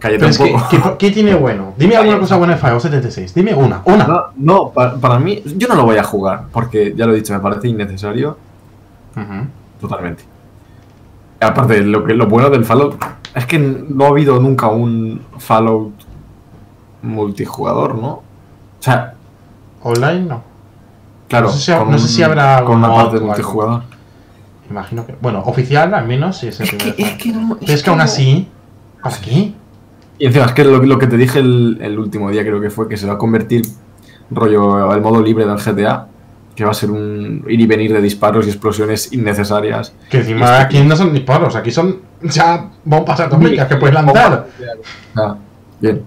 cállate 0.00 0.26
un 0.26 0.32
que, 0.32 0.52
poco. 0.52 0.68
¿qué, 0.68 0.82
qué 0.98 1.10
tiene 1.12 1.34
bueno? 1.36 1.72
Dime 1.76 1.94
alguna 1.96 2.18
cosa 2.18 2.36
buena 2.36 2.54
de 2.54 2.58
Fallout 2.58 2.82
76. 2.82 3.32
Dime 3.34 3.54
una, 3.54 3.82
una. 3.84 4.06
No, 4.06 4.22
no, 4.36 4.70
pa- 4.70 4.96
para, 4.96 5.18
mí, 5.20 5.40
yo 5.56 5.68
no 5.68 5.76
lo 5.76 5.84
voy 5.84 5.96
a 5.98 6.02
jugar, 6.02 6.46
porque 6.50 6.92
ya 6.96 7.06
lo 7.06 7.12
he 7.12 7.16
dicho, 7.16 7.32
me 7.32 7.38
parece 7.40 7.68
innecesario 7.68 8.36
totalmente. 9.80 10.24
Aparte, 11.40 11.80
lo, 11.82 12.04
que, 12.04 12.14
lo 12.14 12.26
bueno 12.26 12.50
del 12.50 12.64
Fallout 12.64 13.02
es 13.34 13.46
que 13.46 13.58
no 13.58 14.04
ha 14.06 14.08
habido 14.08 14.40
nunca 14.40 14.66
un 14.68 15.22
Fallout 15.38 15.92
multijugador, 17.02 17.94
¿no? 17.96 18.08
O 18.08 18.22
sea, 18.80 19.14
Online 19.82 20.20
no. 20.20 20.42
claro, 21.28 21.46
No 21.46 21.52
sé 21.52 21.58
si 21.60 21.72
ha- 21.72 21.84
no 21.84 21.98
sé 21.98 22.08
si 22.08 22.22
habrá 22.22 22.62
con 22.64 22.76
una 22.78 22.94
parte 22.94 23.18
de 23.18 23.24
multijugador. 23.24 23.82
Imagino 24.70 25.06
que. 25.06 25.16
Bueno, 25.20 25.40
oficial 25.46 25.92
al 25.94 26.06
menos 26.06 26.36
sí 26.38 26.48
es 26.48 26.60
el 26.60 26.66
Es 26.68 26.72
que, 26.74 27.02
es 27.02 27.12
que 27.16 27.32
no. 27.32 27.56
Es 27.60 27.82
que 27.82 27.90
aún 27.90 27.98
no- 27.98 28.04
así. 28.04 28.48
¿Para 29.02 29.16
qué? 29.18 29.54
Y 30.20 30.26
encima, 30.26 30.44
es 30.46 30.52
que 30.52 30.64
lo, 30.64 30.80
lo 30.82 30.98
que 30.98 31.06
te 31.08 31.16
dije 31.16 31.38
el, 31.40 31.78
el 31.80 31.98
último 31.98 32.30
día 32.30 32.42
creo 32.42 32.60
que 32.60 32.70
fue 32.70 32.88
que 32.88 32.96
se 32.96 33.06
va 33.06 33.14
a 33.14 33.18
convertir 33.18 33.62
rollo 34.30 34.92
el 34.94 35.00
modo 35.00 35.20
libre 35.22 35.44
del 35.46 35.56
GTA, 35.58 36.06
que 36.54 36.64
va 36.64 36.70
a 36.72 36.74
ser 36.74 36.90
un 36.90 37.44
ir 37.48 37.60
y 37.60 37.66
venir 37.66 37.92
de 37.92 38.00
disparos 38.02 38.46
y 38.46 38.50
explosiones 38.50 39.12
innecesarias. 39.12 39.92
Que 40.10 40.18
encima 40.18 40.44
Es 40.44 40.50
que- 40.68 40.76
aquí 40.78 40.86
no 40.86 40.94
son 40.94 41.12
disparos, 41.14 41.56
aquí 41.56 41.70
son 41.70 42.00
ya 42.22 42.70
bombas 42.84 43.18
atómicas 43.18 43.66
que 43.66 43.76
puedes 43.76 43.94
lanzar. 43.94 44.46
Ah, 45.16 45.36
bien. 45.80 46.02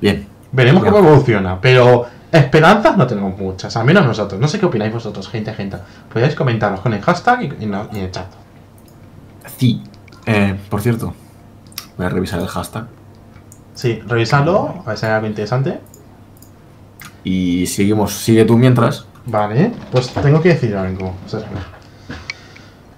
Bien. 0.00 0.26
Veremos 0.52 0.84
cómo 0.84 0.98
evoluciona, 0.98 1.60
pero 1.60 2.06
esperanzas 2.30 2.96
no 2.96 3.06
tenemos 3.06 3.36
muchas, 3.36 3.76
al 3.76 3.84
menos 3.84 4.06
nosotros. 4.06 4.40
No 4.40 4.46
sé 4.46 4.60
qué 4.60 4.66
opináis 4.66 4.92
vosotros, 4.92 5.28
gente, 5.28 5.52
gente. 5.54 5.76
Podéis 6.12 6.34
comentarnos 6.36 6.80
con 6.80 6.94
el 6.94 7.02
hashtag 7.02 7.42
y 7.60 7.64
en 7.64 7.74
el 7.74 8.10
chat. 8.12 8.26
Sí. 9.58 9.82
Eh, 10.24 10.54
por 10.70 10.80
cierto, 10.80 11.12
voy 11.96 12.06
a 12.06 12.08
revisar 12.10 12.38
el 12.40 12.46
hashtag. 12.46 12.86
Sí, 13.78 14.02
revisadlo, 14.08 14.82
a 14.84 14.88
ver 14.88 14.98
si 14.98 15.06
hay 15.06 15.12
algo 15.12 15.28
interesante. 15.28 15.78
Y 17.22 17.64
seguimos, 17.68 18.12
sigue 18.12 18.44
tú 18.44 18.58
mientras. 18.58 19.06
Vale, 19.24 19.70
pues 19.92 20.08
tengo 20.14 20.42
que 20.42 20.48
decir 20.48 20.74
algo. 20.74 21.14
Sergio. 21.26 21.56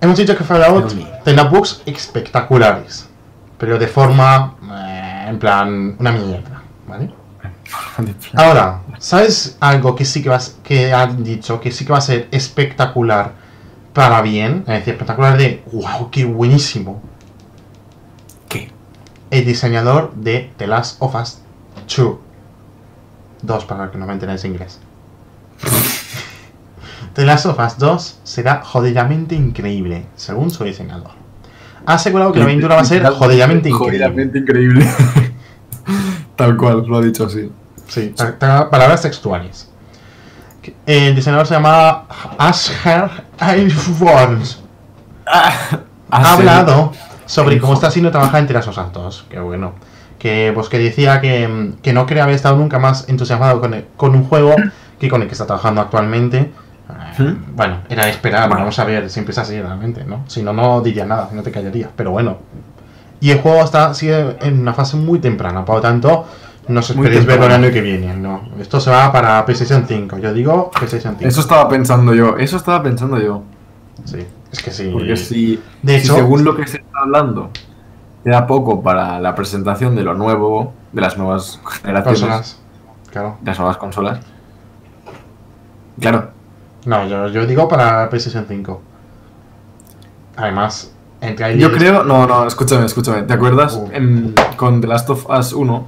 Hemos 0.00 0.16
dicho 0.16 0.34
que 0.34 0.42
Fallout 0.42 0.90
tendrá 1.22 1.44
bugs 1.44 1.82
espectaculares, 1.84 3.06
pero 3.58 3.78
de 3.78 3.88
forma, 3.88 4.56
eh, 4.72 5.26
en 5.28 5.38
plan, 5.38 5.96
una 5.98 6.12
mierda, 6.12 6.62
¿vale? 6.88 7.12
Ahora, 8.32 8.80
¿sabes 8.98 9.58
algo 9.60 9.94
que 9.94 10.06
sí 10.06 10.22
que 10.22 10.30
vas 10.30 10.56
que 10.64 10.94
han 10.94 11.22
dicho 11.22 11.60
que 11.60 11.72
sí 11.72 11.84
que 11.84 11.92
va 11.92 11.98
a 11.98 12.00
ser 12.00 12.26
espectacular 12.30 13.32
para 13.92 14.22
bien? 14.22 14.60
Es 14.60 14.78
decir, 14.78 14.94
espectacular 14.94 15.36
de 15.36 15.62
wow, 15.72 16.08
qué 16.10 16.24
buenísimo. 16.24 17.02
El 19.30 19.44
diseñador 19.44 20.12
de 20.14 20.52
The 20.56 20.66
Last 20.66 21.00
of 21.00 21.14
Us 21.14 21.40
2. 21.96 22.16
Dos 23.42 23.64
para 23.64 23.84
los 23.84 23.92
que 23.92 23.98
no 23.98 24.06
me 24.06 24.12
enteráis 24.12 24.44
inglés. 24.44 24.80
The 27.14 27.24
Last 27.24 27.46
of 27.46 27.58
Us 27.58 27.78
2 27.78 28.20
será 28.24 28.62
jodidamente 28.62 29.34
increíble, 29.34 30.06
según 30.16 30.50
su 30.50 30.64
diseñador. 30.64 31.12
Ha 31.86 31.94
asegurado 31.94 32.32
que 32.32 32.40
la 32.40 32.44
aventura 32.44 32.74
va 32.74 32.82
a 32.82 32.84
ser 32.84 33.04
jodidamente 33.06 33.68
increíble. 33.68 33.98
Jodidamente 33.98 34.38
increíble. 34.38 34.86
Tal 36.36 36.56
cual, 36.56 36.84
lo 36.86 36.98
ha 36.98 37.00
dicho 37.00 37.26
así. 37.26 37.50
Sí, 37.86 38.14
palabras 38.38 39.02
textuales. 39.02 39.68
El 40.86 41.14
diseñador 41.14 41.46
se 41.46 41.54
llama 41.54 42.06
Asher 42.38 43.10
Airworms. 43.38 44.62
Ha 46.12 46.32
hablado 46.32 46.90
sobre 47.30 47.58
cómo 47.58 47.74
está 47.74 47.90
siendo 47.90 48.10
trabajar 48.10 48.40
entre 48.40 48.58
esos 48.58 48.76
dos. 48.92 49.24
Que 49.30 49.38
bueno. 49.40 49.72
Que 50.18 50.50
pues 50.54 50.68
que 50.68 50.78
decía 50.78 51.20
que, 51.20 51.72
que 51.82 51.92
no 51.92 52.04
quería 52.04 52.24
haber 52.24 52.34
estado 52.36 52.56
nunca 52.56 52.78
más 52.78 53.08
entusiasmado 53.08 53.60
con, 53.60 53.72
el- 53.74 53.86
con 53.96 54.14
un 54.14 54.24
juego 54.24 54.54
que 54.98 55.08
con 55.08 55.22
el 55.22 55.28
que 55.28 55.32
está 55.32 55.46
trabajando 55.46 55.80
actualmente. 55.80 56.50
Eh. 57.18 57.34
Bueno, 57.54 57.78
era 57.88 58.04
de 58.04 58.10
esperar, 58.10 58.48
Bueno. 58.48 58.62
vamos 58.62 58.78
a 58.78 58.84
ver 58.84 59.08
si 59.08 59.20
empieza 59.20 59.42
así 59.42 59.58
realmente, 59.60 60.04
¿no? 60.04 60.24
Si 60.26 60.42
no, 60.42 60.52
no 60.52 60.80
diría 60.82 61.06
nada, 61.06 61.28
si 61.30 61.36
no 61.36 61.42
te 61.42 61.50
callarías, 61.50 61.88
pero 61.96 62.10
bueno. 62.10 62.36
Y 63.20 63.30
el 63.30 63.38
juego 63.40 63.62
está 63.64 63.94
sigue 63.94 64.36
en 64.42 64.60
una 64.60 64.74
fase 64.74 64.96
muy 64.96 65.18
temprana, 65.20 65.64
por 65.64 65.76
lo 65.76 65.80
tanto, 65.80 66.26
no 66.68 66.80
os 66.80 66.90
esperéis 66.90 67.24
verlo 67.24 67.46
el 67.46 67.52
año 67.52 67.70
que 67.70 67.80
viene, 67.80 68.14
no. 68.14 68.42
Esto 68.60 68.78
se 68.80 68.90
va 68.90 69.10
para 69.12 69.44
PlayStation 69.46 69.84
5, 69.86 70.18
yo 70.18 70.32
digo 70.34 70.70
PlayStation 70.70 71.14
5. 71.16 71.28
Eso 71.28 71.40
estaba 71.40 71.68
pensando 71.68 72.12
yo, 72.14 72.36
eso 72.36 72.56
estaba 72.58 72.82
pensando 72.82 73.18
yo. 73.18 73.42
Sí, 74.04 74.26
es 74.52 74.62
que 74.62 74.70
sí. 74.70 74.90
Porque 74.92 75.16
si, 75.16 75.62
De 75.82 75.98
si 76.00 76.06
hecho- 76.06 76.16
según 76.16 76.44
lo 76.44 76.56
que 76.56 76.66
se 76.66 76.78
está 76.78 77.00
hablando, 77.02 77.50
queda 78.24 78.46
poco 78.46 78.82
para 78.82 79.18
la 79.20 79.34
presentación 79.34 79.94
de 79.96 80.02
lo 80.02 80.14
nuevo, 80.14 80.72
de 80.92 81.00
las 81.00 81.16
nuevas 81.16 81.60
generaciones, 81.82 82.20
Consolas. 82.20 82.60
Claro. 83.10 83.38
de 83.40 83.46
las 83.50 83.58
nuevas 83.58 83.76
consolas. 83.76 84.20
Claro, 86.00 86.30
No, 86.86 87.06
yo, 87.06 87.28
yo 87.28 87.46
digo 87.46 87.68
para 87.68 88.08
PlayStation 88.08 88.46
5. 88.48 88.80
Además, 90.36 90.92
entre 91.20 91.44
ahí. 91.44 91.58
yo 91.58 91.70
creo, 91.72 92.04
no, 92.04 92.26
no, 92.26 92.46
escúchame, 92.46 92.86
escúchame, 92.86 93.22
¿te 93.22 93.34
acuerdas? 93.34 93.74
Uh. 93.74 93.88
En- 93.92 94.34
con 94.56 94.80
The 94.80 94.86
Last 94.86 95.10
of 95.10 95.28
Us 95.28 95.52
1, 95.52 95.74
o 95.74 95.86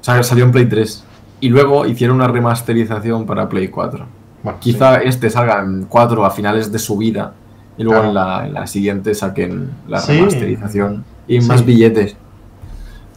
sea, 0.00 0.22
salió 0.24 0.44
en 0.44 0.50
Play 0.50 0.66
3, 0.66 1.04
y 1.40 1.48
luego 1.50 1.86
hicieron 1.86 2.16
una 2.16 2.26
remasterización 2.28 3.26
para 3.26 3.48
Play 3.48 3.68
4. 3.68 4.06
Bueno, 4.42 4.58
Quizá 4.60 4.96
este 5.02 5.28
salga 5.30 5.60
en 5.60 5.84
4 5.84 6.24
a 6.24 6.30
finales 6.30 6.72
de 6.72 6.78
su 6.78 6.96
vida, 6.96 7.34
y 7.76 7.82
luego 7.82 8.00
Claro. 8.02 8.08
en, 8.08 8.14
la, 8.14 8.46
en 8.46 8.54
la 8.54 8.66
siguiente 8.66 9.14
saquen 9.14 9.70
la 9.88 10.00
Sí. 10.00 10.16
remasterización 10.18 11.04
y 11.28 11.40
Sí. 11.42 11.48
más 11.48 11.64
billetes. 11.64 12.16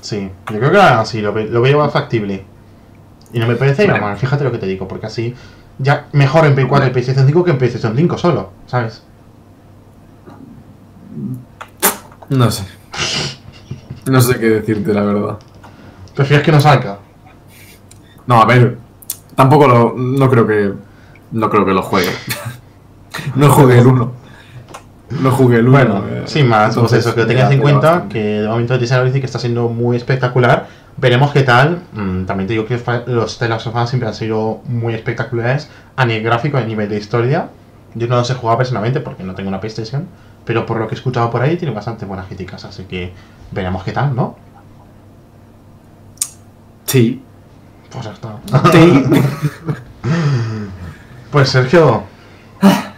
Sí, 0.02 0.30
yo 0.52 0.60
creo 0.60 0.72
que 0.72 0.78
así 0.80 1.22
lo, 1.22 1.32
lo 1.34 1.62
veo 1.62 1.80
más 1.80 1.92
factible. 1.94 2.44
Y 3.32 3.40
no 3.40 3.48
me 3.48 3.56
parece 3.56 3.88
Vale. 3.88 4.00
mal, 4.02 4.18
fíjate 4.18 4.44
lo 4.44 4.52
que 4.52 4.58
te 4.58 4.66
digo, 4.68 4.88
porque 4.88 5.06
así 5.08 5.34
ya 5.80 6.08
mejor 6.12 6.46
en 6.46 6.54
Play 6.56 6.68
4 6.68 6.88
y 6.88 6.92
PlayStation 6.92 7.26
5 7.26 7.44
que 7.44 7.52
en 7.52 7.58
PlayStation 7.58 7.96
5 7.96 8.18
solo, 8.18 8.52
¿sabes? 8.68 9.02
No 12.30 12.52
sé. 12.52 12.64
No 14.06 14.22
sé 14.22 14.40
qué 14.40 14.50
decirte, 14.50 14.94
la 14.94 15.02
verdad. 15.04 15.38
Prefieres 16.16 16.46
que 16.46 16.52
no 16.52 16.60
salga. 16.60 17.00
No, 18.28 18.42
a 18.42 18.46
ver. 18.46 18.78
Tampoco 19.36 19.68
lo. 19.68 19.94
No 19.96 20.30
creo 20.30 20.46
que. 20.48 20.74
No 21.34 21.50
creo 21.50 21.66
que 21.66 21.74
lo 21.74 21.82
juegue. 21.82 22.12
no 23.36 23.50
jugué 23.50 23.80
el 23.80 23.88
1. 23.88 24.12
No 25.22 25.32
jugué 25.32 25.58
el 25.58 25.68
1. 25.68 25.72
Bueno, 25.72 26.04
sin 26.26 26.48
más, 26.48 26.78
pues 26.78 26.94
eso, 26.94 27.14
que 27.14 27.22
lo 27.22 27.28
tengas 27.28 27.52
en 27.52 27.60
cuenta, 27.60 28.06
que 28.08 28.42
de 28.42 28.48
momento 28.48 28.78
diseñador 28.78 29.08
dice 29.08 29.20
que 29.20 29.26
está 29.26 29.40
siendo 29.40 29.68
muy 29.68 29.98
espectacular. 29.98 30.68
Veremos 30.96 31.32
qué 31.32 31.42
tal. 31.42 31.82
Mm, 31.94 32.26
también 32.26 32.48
te 32.48 32.54
digo 32.54 32.66
que 32.68 32.80
los 33.08 33.40
The 33.40 33.50
Last 33.50 33.66
of 33.66 33.76
Us 33.76 33.90
siempre 33.90 34.08
han 34.08 34.16
sido 34.16 34.62
muy 34.66 34.94
espectaculares 34.94 35.70
a 35.96 36.06
nivel 36.06 36.24
gráfico, 36.24 36.58
a 36.58 36.62
nivel 36.62 36.88
de 36.88 36.98
historia. 36.98 37.50
Yo 37.96 38.08
no 38.08 38.16
los 38.16 38.30
he 38.30 38.36
jugado 38.36 38.60
personalmente 38.60 39.00
porque 39.00 39.24
no 39.24 39.34
tengo 39.34 39.50
una 39.50 39.60
PlayStation, 39.60 40.08
pero 40.46 40.68
por 40.68 40.78
lo 40.78 40.88
que 40.88 40.94
he 40.94 40.98
escuchado 40.98 41.32
por 41.32 41.42
ahí 41.42 41.58
tiene 41.58 41.74
bastante 41.74 42.06
buenas 42.06 42.28
críticas, 42.28 42.64
así 42.66 42.84
que 42.84 43.12
veremos 43.52 43.84
qué 43.84 43.92
tal, 43.92 44.16
¿no? 44.16 44.36
Sí. 46.86 47.24
Pues 47.92 48.06
ya 48.06 48.12
está. 48.12 48.38
Sí. 48.72 49.04
Pues 51.34 51.50
Sergio, 51.50 52.04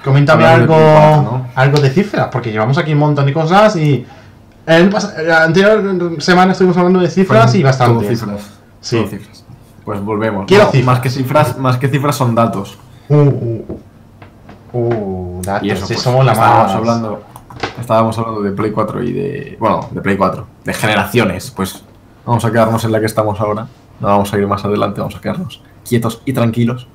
coméntame 0.04 0.46
Hablando 0.46 0.74
de 0.78 0.84
algo, 0.86 0.94
Play 0.94 1.14
4, 1.24 1.32
¿no? 1.32 1.48
algo 1.56 1.78
de 1.80 1.90
cifras, 1.90 2.28
porque 2.32 2.52
llevamos 2.52 2.78
aquí 2.78 2.94
un 2.94 3.00
montón 3.00 3.26
de 3.26 3.34
cosas 3.34 3.76
y 3.78 4.06
el 4.68 4.92
pas- 4.92 5.16
la 5.24 5.44
anterior 5.46 6.22
semana 6.22 6.52
estuvimos 6.52 6.78
hablando 6.78 7.00
de 7.00 7.10
cifras 7.10 7.56
y 7.56 7.60
Todo 7.60 7.68
bastante. 7.70 8.08
cifras. 8.10 8.42
Sí. 8.82 8.98
Todo 8.98 9.08
cifras. 9.08 9.46
Pues 9.86 10.02
volvemos. 10.02 10.46
Quiero 10.48 10.66
No, 10.66 10.72
cifras. 10.72 10.86
Más 10.86 11.00
que 11.00 11.10
cifras, 11.10 11.58
más 11.58 11.78
que 11.78 11.88
cifras 11.88 12.16
son 12.16 12.36
datos. 12.36 12.78
Uh, 13.08 13.16
uh, 13.16 13.80
uh, 14.74 15.42
datos, 15.44 15.64
Y 15.68 15.72
eso, 15.72 15.86
sí, 15.86 15.94
pues, 15.94 16.04
somos 16.04 16.26
la 16.26 16.34
estábamos 16.34 16.68
más. 16.68 16.76
hablando. 16.76 17.24
Estábamos 17.80 18.18
hablando 18.18 18.42
de 18.42 18.52
Play 18.52 18.72
4 18.72 19.04
y 19.04 19.14
de. 19.14 19.58
Bueno, 19.60 19.88
de 19.92 20.02
Play 20.02 20.18
4. 20.18 20.46
De 20.66 20.74
generaciones. 20.74 21.52
Pues 21.56 21.84
vamos 22.26 22.44
a 22.44 22.52
quedarnos 22.52 22.84
en 22.84 22.92
la 22.92 23.00
que 23.00 23.06
estamos 23.06 23.40
ahora. 23.40 23.68
No 24.02 24.08
vamos 24.08 24.34
a 24.34 24.38
ir 24.38 24.46
más 24.48 24.66
adelante, 24.66 25.00
vamos 25.00 25.16
a 25.16 25.22
quedarnos 25.22 25.62
quietos 25.88 26.22
y 26.26 26.34
tranquilos. 26.34 26.88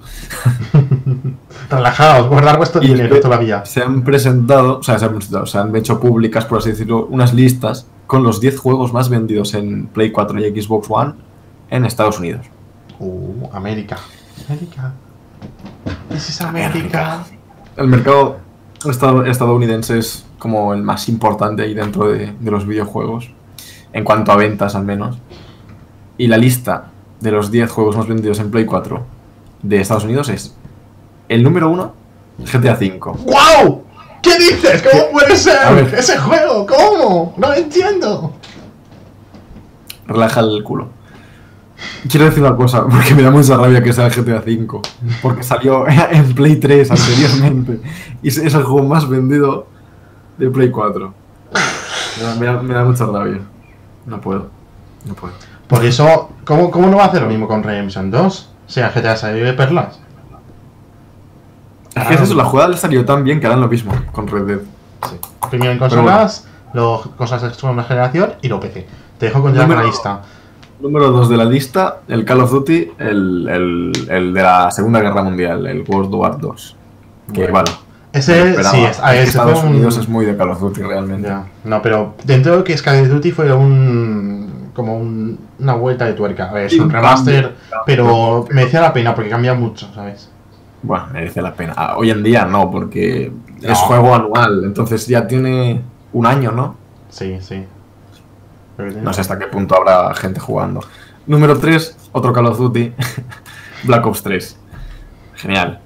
Relajaos, 1.71 2.29
guardar 2.29 2.57
vuestro 2.57 2.81
es 2.83 2.89
dinero 2.89 3.21
todavía. 3.21 3.65
Se 3.65 3.83
han 3.83 4.03
presentado, 4.03 4.79
o 4.79 4.83
sea, 4.83 4.99
se 4.99 5.05
han 5.05 5.15
presentado, 5.15 5.47
se 5.47 5.59
han 5.59 5.75
hecho 5.77 6.01
públicas, 6.01 6.45
por 6.45 6.59
así 6.59 6.71
decirlo, 6.71 7.07
unas 7.07 7.33
listas 7.33 7.87
con 8.07 8.23
los 8.23 8.41
10 8.41 8.59
juegos 8.59 8.93
más 8.93 9.09
vendidos 9.09 9.55
en 9.55 9.87
Play 9.87 10.11
4 10.11 10.41
y 10.47 10.61
Xbox 10.63 10.87
One 10.91 11.15
en 11.71 11.85
Estados 11.85 12.19
Unidos. 12.19 12.47
Uh, 12.99 13.49
América. 13.53 13.99
América. 14.49 14.93
Is 16.15 16.41
América. 16.41 17.25
El 17.77 17.87
mercado 17.87 18.39
estad- 18.85 19.27
estadounidense 19.29 19.99
es 19.99 20.27
como 20.39 20.75
el 20.75 20.83
más 20.83 21.09
importante 21.09 21.63
ahí 21.63 21.75
dentro 21.75 22.09
de, 22.09 22.33
de 22.39 22.51
los 22.51 22.67
videojuegos, 22.67 23.31
en 23.93 24.05
cuanto 24.05 24.33
a 24.33 24.37
ventas 24.37 24.75
al 24.75 24.85
menos. 24.85 25.19
Y 26.19 26.27
la 26.27 26.37
lista 26.37 26.87
de 27.21 27.31
los 27.31 27.51
10 27.51 27.71
juegos 27.71 27.97
más 27.97 28.07
vendidos 28.07 28.39
en 28.41 28.51
Play 28.51 28.65
4 28.65 29.03
de 29.63 29.81
Estados 29.81 30.05
Unidos 30.05 30.29
es 30.31 30.55
el 31.29 31.43
número 31.43 31.69
1, 31.71 31.95
GTA 32.53 32.73
V. 32.75 32.99
¡Wow! 33.03 33.85
¿Qué 34.23 34.37
dices? 34.39 34.83
¿Cómo 34.91 35.13
puede 35.13 35.37
ser 35.37 35.95
ese 35.97 36.19
juego? 36.19 36.67
¿Cómo? 36.67 37.35
No 37.37 37.49
lo 37.49 37.55
entiendo. 37.55 38.33
Relaja 40.07 40.41
el 40.41 40.63
culo. 40.65 40.89
Quiero 42.11 42.27
decir 42.27 42.43
una 42.43 42.57
cosa, 42.57 42.85
porque 42.87 43.15
me 43.15 43.23
da 43.23 43.31
mucha 43.31 43.57
rabia 43.57 43.83
que 43.83 43.93
sea 43.93 44.07
el 44.07 44.13
GTA 44.13 44.41
V, 44.41 44.81
porque 45.23 45.43
salió 45.43 45.87
en 46.11 46.35
Play 46.35 46.57
3 46.57 46.91
anteriormente 46.91 47.81
y 48.23 48.29
es 48.29 48.37
es 48.39 48.53
el 48.55 48.63
juego 48.65 48.87
más 48.87 49.09
vendido 49.09 49.67
de 50.37 50.51
Play 50.51 50.71
4. 50.71 51.15
Me 52.19 52.23
da, 52.25 52.35
me 52.37 52.47
da- 52.47 52.63
me 52.63 52.75
da 52.75 52.85
mucha 52.85 53.07
rabia. 53.07 53.41
No 54.05 54.21
puedo. 54.21 54.49
No 55.07 55.15
puedo. 55.15 55.33
Por 55.71 55.85
eso, 55.85 56.31
¿cómo, 56.45 56.71
cómo 56.71 56.89
no 56.89 56.97
va 56.99 57.05
a 57.05 57.07
hacer 57.07 57.23
lo 57.23 57.29
mismo 57.29 57.47
con 57.49 57.63
Redemption 57.63 58.11
2? 58.11 58.49
O 58.67 58.71
sea, 58.71 58.91
GTA 58.91 59.17
salió 59.17 59.45
de 59.45 59.53
perlas. 59.55 59.99
Es 61.95 62.07
que 62.07 62.15
es 62.15 62.21
eso, 62.21 62.35
la 62.35 62.45
jugada 62.45 62.69
le 62.71 62.77
salió 62.77 63.05
tan 63.05 63.25
bien 63.25 63.41
que 63.41 63.47
harán 63.47 63.61
lo 63.61 63.69
mismo 63.69 63.93
con 64.13 64.29
Red 64.29 64.43
Dead. 64.47 64.59
Primero 65.51 65.73
en 65.73 65.79
consolas, 65.79 66.47
luego 66.73 67.03
cosas 67.17 67.43
de 67.43 67.55
segunda 67.55 67.83
generación 67.85 68.33
y 68.43 68.49
luego 68.49 68.63
PC. 68.63 68.87
Te 69.19 69.27
dejo 69.27 69.43
con 69.43 69.55
ya 69.55 69.67
la 69.67 69.83
lista. 69.83 70.23
Número 70.81 71.11
2 71.11 71.29
de 71.29 71.37
la 71.37 71.45
lista, 71.45 71.99
el 72.09 72.25
Call 72.25 72.41
of 72.41 72.51
Duty, 72.53 72.93
el, 72.99 73.49
el- 73.49 74.07
el 74.09 74.33
de 74.35 74.43
la 74.43 74.71
Segunda 74.71 75.01
Guerra 75.01 75.23
Mundial, 75.23 75.67
el 75.67 75.85
World 75.87 76.15
War 76.15 76.39
2. 76.41 76.77
Que 77.33 77.41
Bueno. 77.43 77.55
vale. 77.55 77.71
Ese, 78.13 78.55
sí, 78.65 78.81
es, 78.85 78.99
a 79.01 79.15
ese 79.15 79.25
Estados 79.31 79.63
un- 79.63 79.71
Unidos 79.71 79.97
es 79.99 80.09
muy 80.09 80.25
de 80.25 80.37
Call 80.37 80.51
of 80.51 80.61
Duty 80.61 80.83
realmente. 80.83 81.29
Ya, 81.29 81.45
No, 81.65 81.83
pero 81.83 82.15
dentro 82.25 82.57
de 82.59 82.65
que 82.65 82.73
es 82.73 82.83
Call 82.83 83.03
of 83.03 83.09
Duty 83.09 83.31
fue 83.31 83.53
un. 83.53 84.60
Como 84.75 84.97
un- 84.99 85.39
una 85.59 85.75
vuelta 85.75 86.05
de 86.07 86.13
tuerca. 86.15 86.49
A 86.51 86.53
ver, 86.53 86.67
es 86.67 86.79
un 86.79 86.91
remaster, 86.91 87.55
pero 87.87 88.47
merecía 88.51 88.81
la 88.81 88.93
pena 88.93 89.15
porque 89.15 89.31
cambia 89.31 89.55
mucho, 89.55 89.91
¿sabes? 89.95 90.31
Bueno, 90.83 91.07
merece 91.13 91.43
la 91.43 91.53
pena. 91.55 91.75
Ah, 91.77 91.95
Hoy 91.99 92.11
en 92.11 92.23
día 92.23 92.45
no, 92.47 92.71
porque 92.71 93.31
No. 93.63 93.73
es 93.73 93.79
juego 93.79 94.15
anual, 94.15 94.63
entonces 94.65 95.07
ya 95.07 95.27
tiene 95.27 95.83
un 96.13 96.27
año, 96.27 96.53
¿no? 96.53 96.77
Sí, 97.11 97.39
sí. 97.41 97.65
No 99.03 99.13
sé 99.13 99.21
hasta 99.21 99.39
qué 99.39 99.47
punto 99.47 99.77
habrá 99.77 100.15
gente 100.15 100.41
jugando. 100.41 100.81
Número 101.27 101.59
3, 101.59 101.97
otro 102.13 102.33
Call 102.33 102.47
of 102.47 102.59
Duty, 102.59 102.95
Black 103.85 104.07
Ops 104.07 104.23
3. 104.23 104.57
Genial. 105.35 105.81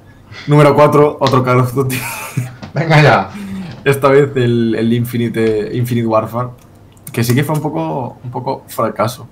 Número 0.47 0.75
4, 0.75 1.17
otro 1.21 1.43
Call 1.43 1.61
of 1.61 1.75
Duty. 1.75 1.99
Venga 2.73 3.03
ya. 3.03 3.31
Esta 3.85 4.09
vez 4.09 4.31
el, 4.37 4.75
el 4.79 4.93
Infinite, 4.93 5.71
Infinite 5.77 6.07
Warfare, 6.07 6.49
que 7.15 7.25
sí 7.25 7.35
que 7.35 7.45
fue 7.45 7.55
un 7.55 7.63
poco, 7.63 8.17
un 8.25 8.31
poco 8.31 8.65
fracaso. 8.67 9.27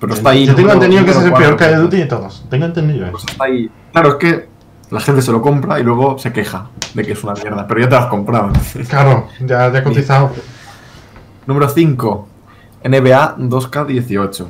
Pero 0.00 0.12
está 0.14 0.30
ahí. 0.30 0.44
Yo 0.46 0.54
tengo 0.54 0.72
entendido 0.72 1.04
que 1.04 1.10
ese 1.12 1.20
es 1.20 1.26
el 1.26 1.32
peor 1.32 1.56
Call 1.56 1.74
of. 1.74 1.80
Duty 1.82 1.96
de 1.96 2.06
todos. 2.06 2.44
Tengo 2.50 2.66
entendido 2.66 3.10
Pues 3.10 3.22
eso. 3.24 3.32
está 3.32 3.44
ahí. 3.44 3.70
Claro, 3.92 4.08
es 4.10 4.14
que 4.16 4.48
la 4.90 5.00
gente 5.00 5.22
se 5.22 5.32
lo 5.32 5.40
compra 5.42 5.80
y 5.80 5.82
luego 5.82 6.18
se 6.18 6.32
queja 6.32 6.66
de 6.94 7.04
que 7.04 7.12
es 7.12 7.24
una 7.24 7.34
mierda. 7.34 7.66
Pero 7.66 7.80
ya 7.80 7.88
te 7.88 7.94
lo 7.94 8.00
has 8.02 8.06
comprado. 8.06 8.52
Claro, 8.88 9.26
ya 9.40 9.72
te 9.72 9.78
he 9.78 9.82
cotizado. 9.82 10.30
Número 11.46 11.68
5. 11.68 12.28
NBA 12.84 13.36
2K18. 13.38 14.46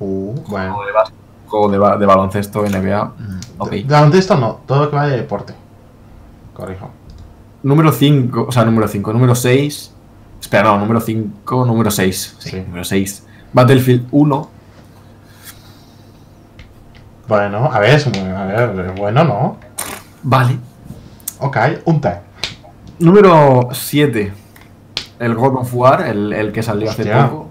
Uh, 0.00 0.34
bueno. 0.48 0.74
Juego 0.74 0.86
de, 0.86 0.92
bas- 0.92 1.12
juego 1.46 1.68
de, 1.68 1.78
ba- 1.78 1.96
de 1.96 2.06
baloncesto 2.06 2.62
NBA. 2.62 3.04
mm. 3.04 3.64
De 3.70 3.82
baloncesto 3.84 4.36
no, 4.36 4.60
todo 4.66 4.84
lo 4.84 4.90
que 4.90 4.96
va 4.96 5.06
de 5.06 5.16
deporte. 5.18 5.54
corrijo. 6.54 6.90
Número 7.62 7.92
5, 7.92 8.46
o 8.48 8.52
sea, 8.52 8.64
número 8.64 8.88
5, 8.88 9.12
número 9.12 9.34
6. 9.34 9.94
Espera, 10.40 10.64
no, 10.64 10.78
número 10.78 11.00
5, 11.00 11.66
número 11.66 11.90
6. 11.90 12.36
Sí, 12.38 12.50
Sí. 12.50 12.60
número 12.66 12.84
6. 12.84 13.26
Battlefield 13.52 14.06
1. 14.10 14.48
Bueno, 17.28 17.70
a 17.72 17.78
ver, 17.78 18.02
a 18.36 18.44
ver, 18.46 18.92
bueno, 18.96 19.24
¿no? 19.24 19.56
Vale. 20.22 20.58
Ok, 21.38 21.56
un 21.84 22.00
T. 22.00 22.12
Número 22.98 23.68
7. 23.72 24.32
El 25.20 25.34
God 25.34 25.56
of 25.60 25.74
War, 25.74 26.02
el, 26.08 26.32
el 26.32 26.52
que 26.52 26.62
salió 26.62 26.90
hace 26.90 27.02
Hostia. 27.02 27.28
poco. 27.28 27.48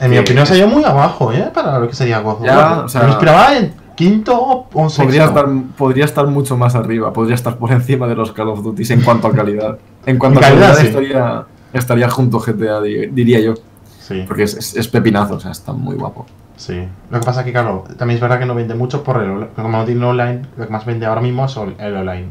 En 0.00 0.10
mi 0.10 0.18
opinión 0.18 0.46
salió 0.46 0.66
muy 0.66 0.82
abajo, 0.82 1.32
¿eh? 1.32 1.50
Para 1.54 1.78
lo 1.78 1.86
que 1.88 1.94
sería 1.94 2.20
God 2.20 2.36
of 2.40 2.44
Ya, 2.44 2.56
War. 2.56 2.78
o 2.84 2.88
sea- 2.88 3.02
Me 3.02 3.10
esperaba 3.10 3.56
en 3.56 3.74
quinto 3.94 4.66
o 4.72 4.88
sexto. 4.88 5.04
Podría 5.04 5.24
estar, 5.26 5.46
podría 5.76 6.04
estar 6.06 6.26
mucho 6.26 6.56
más 6.56 6.74
arriba, 6.74 7.12
podría 7.12 7.34
estar 7.34 7.56
por 7.56 7.70
encima 7.72 8.08
de 8.08 8.14
los 8.16 8.32
Call 8.32 8.48
of 8.48 8.62
Duty 8.62 8.92
en 8.94 9.02
cuanto 9.02 9.28
a 9.28 9.32
calidad. 9.32 9.78
En 10.06 10.18
cuanto 10.18 10.40
En 10.40 10.44
a 10.44 10.48
calidad, 10.48 10.74
calidad, 10.74 10.80
sí. 10.82 10.86
estaría, 10.88 11.44
estaría 11.72 12.08
junto 12.10 12.38
GTA, 12.40 12.80
di- 12.80 13.06
diría 13.08 13.40
yo. 13.40 13.54
Sí, 14.00 14.24
Porque 14.26 14.42
es, 14.44 14.54
es- 14.56 14.76
es 14.76 14.88
pepinazo, 14.88 15.34
o 15.34 15.40
sea, 15.40 15.50
está 15.52 15.72
muy 15.72 15.94
guapo. 15.96 16.26
sí. 16.56 16.86
Lo 17.10 17.20
que 17.20 17.24
pasa 17.26 17.40
es 17.40 17.46
que, 17.46 17.52
claro, 17.52 17.84
también 17.96 18.16
es 18.16 18.20
verdad 18.20 18.38
que 18.38 18.46
no 18.46 18.54
vende 18.54 18.74
mucho 18.74 19.02
por 19.04 19.22
el 19.22 19.48
Como 19.54 19.68
no 19.68 19.84
tiene 19.84 20.04
online, 20.04 20.42
lo 20.56 20.66
que 20.66 20.72
más 20.72 20.84
vende 20.84 21.06
ahora 21.06 21.20
mismo 21.20 21.44
es 21.44 21.56
el 21.56 21.96
online. 21.96 22.28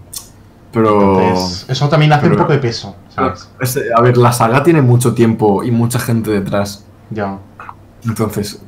Pero. 0.72 1.20
Entonces, 1.22 1.66
eso 1.70 1.90
también 1.90 2.14
hace 2.14 2.28
un 2.28 2.36
poco 2.36 2.52
de 2.52 2.60
peso, 2.60 2.96
¿sabes? 3.10 3.50
es- 3.60 3.80
a 3.96 4.02
ver, 4.02 4.18
la 4.18 4.32
saga 4.32 4.62
tiene 4.64 4.82
mucho 4.82 5.14
tiempo 5.14 5.64
y 5.64 5.72
mucha 5.72 6.00
gente 6.00 6.30
detrás. 6.32 6.86
Ya. 7.10 7.38
Entonces. 8.06 8.62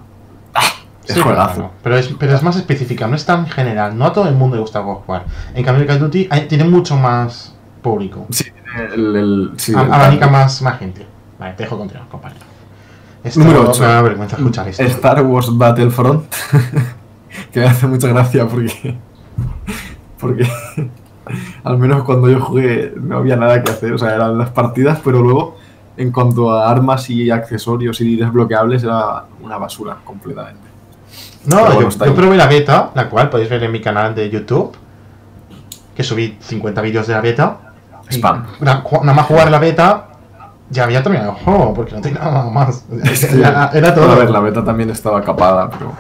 ¡ah! 0.53 0.61
Es 1.05 1.15
Sí, 1.15 1.21
claro. 1.21 1.71
Pero 1.83 1.97
es, 1.97 2.07
pero 2.19 2.33
es 2.35 2.41
más 2.43 2.55
específica, 2.55 3.07
no 3.07 3.15
es 3.15 3.25
tan 3.25 3.45
general. 3.47 3.97
No 3.97 4.05
a 4.05 4.13
todo 4.13 4.27
el 4.27 4.35
mundo 4.35 4.55
le 4.55 4.61
gusta 4.61 4.81
War. 4.81 5.25
En 5.53 5.63
cambio, 5.63 5.81
el 5.81 5.87
Call 5.87 5.97
of 5.97 6.03
Duty 6.03 6.27
hay- 6.31 6.47
tiene 6.47 6.63
mucho 6.63 6.95
más 6.97 7.53
público. 7.81 8.25
Sí, 8.29 8.45
el, 8.93 9.15
el- 9.15 9.51
sí, 9.57 9.73
A- 9.75 9.81
el- 9.83 9.93
abanica 9.93 10.27
más, 10.27 10.61
más 10.61 10.79
gente. 10.79 11.05
Vale, 11.39 11.53
te 11.53 11.63
dejo 11.63 11.77
continuar, 11.77 12.07
compañero. 12.07 12.45
Número 13.35 13.69
ocho. 13.69 13.81
Me 13.81 13.87
da 13.87 14.01
vergüenza 14.01 14.35
escuchar 14.37 14.67
esto. 14.67 14.83
Star 14.83 15.21
Wars 15.23 15.55
Battlefront. 15.55 16.25
que 17.51 17.59
me 17.59 17.65
hace 17.67 17.87
mucha 17.87 18.07
gracia 18.07 18.47
porque. 18.47 18.97
Porque. 20.19 20.47
al 21.63 21.77
menos 21.77 22.03
cuando 22.03 22.29
yo 22.29 22.39
jugué 22.41 22.93
no 22.99 23.17
había 23.17 23.35
nada 23.35 23.61
que 23.63 23.71
hacer. 23.71 23.93
O 23.93 23.97
sea, 23.97 24.15
eran 24.15 24.37
las 24.37 24.49
partidas, 24.49 24.99
pero 25.03 25.21
luego, 25.21 25.57
en 25.97 26.11
cuanto 26.11 26.51
a 26.51 26.69
armas 26.69 27.09
y 27.09 27.29
accesorios 27.29 28.01
y 28.01 28.15
desbloqueables, 28.15 28.83
era 28.83 29.25
una 29.41 29.57
basura 29.57 29.97
completamente. 30.03 30.61
No, 31.45 31.81
yo, 31.81 31.89
yo 31.89 32.15
probé 32.15 32.37
la 32.37 32.47
beta, 32.47 32.91
la 32.95 33.09
cual 33.09 33.29
podéis 33.29 33.49
ver 33.49 33.63
en 33.63 33.71
mi 33.71 33.81
canal 33.81 34.13
de 34.15 34.29
YouTube. 34.29 34.75
Que 35.95 36.03
subí 36.03 36.37
50 36.39 36.81
vídeos 36.81 37.05
de 37.07 37.13
la 37.13 37.21
beta. 37.21 37.70
Spam. 38.11 38.45
Nada 38.59 39.13
más 39.13 39.25
jugar 39.25 39.49
la 39.51 39.59
beta, 39.59 40.07
ya 40.69 40.83
había 40.83 41.03
terminado 41.03 41.31
el 41.31 41.37
juego, 41.43 41.73
porque 41.73 41.95
no 41.95 42.01
tenía 42.01 42.19
nada 42.19 42.49
más. 42.49 42.85
Era, 43.33 43.71
era 43.73 43.93
todo. 43.95 44.11
A 44.11 44.15
ver, 44.15 44.29
la 44.29 44.39
beta 44.39 44.63
también 44.63 44.89
estaba 44.89 45.21
capada, 45.21 45.69
pero. 45.69 45.91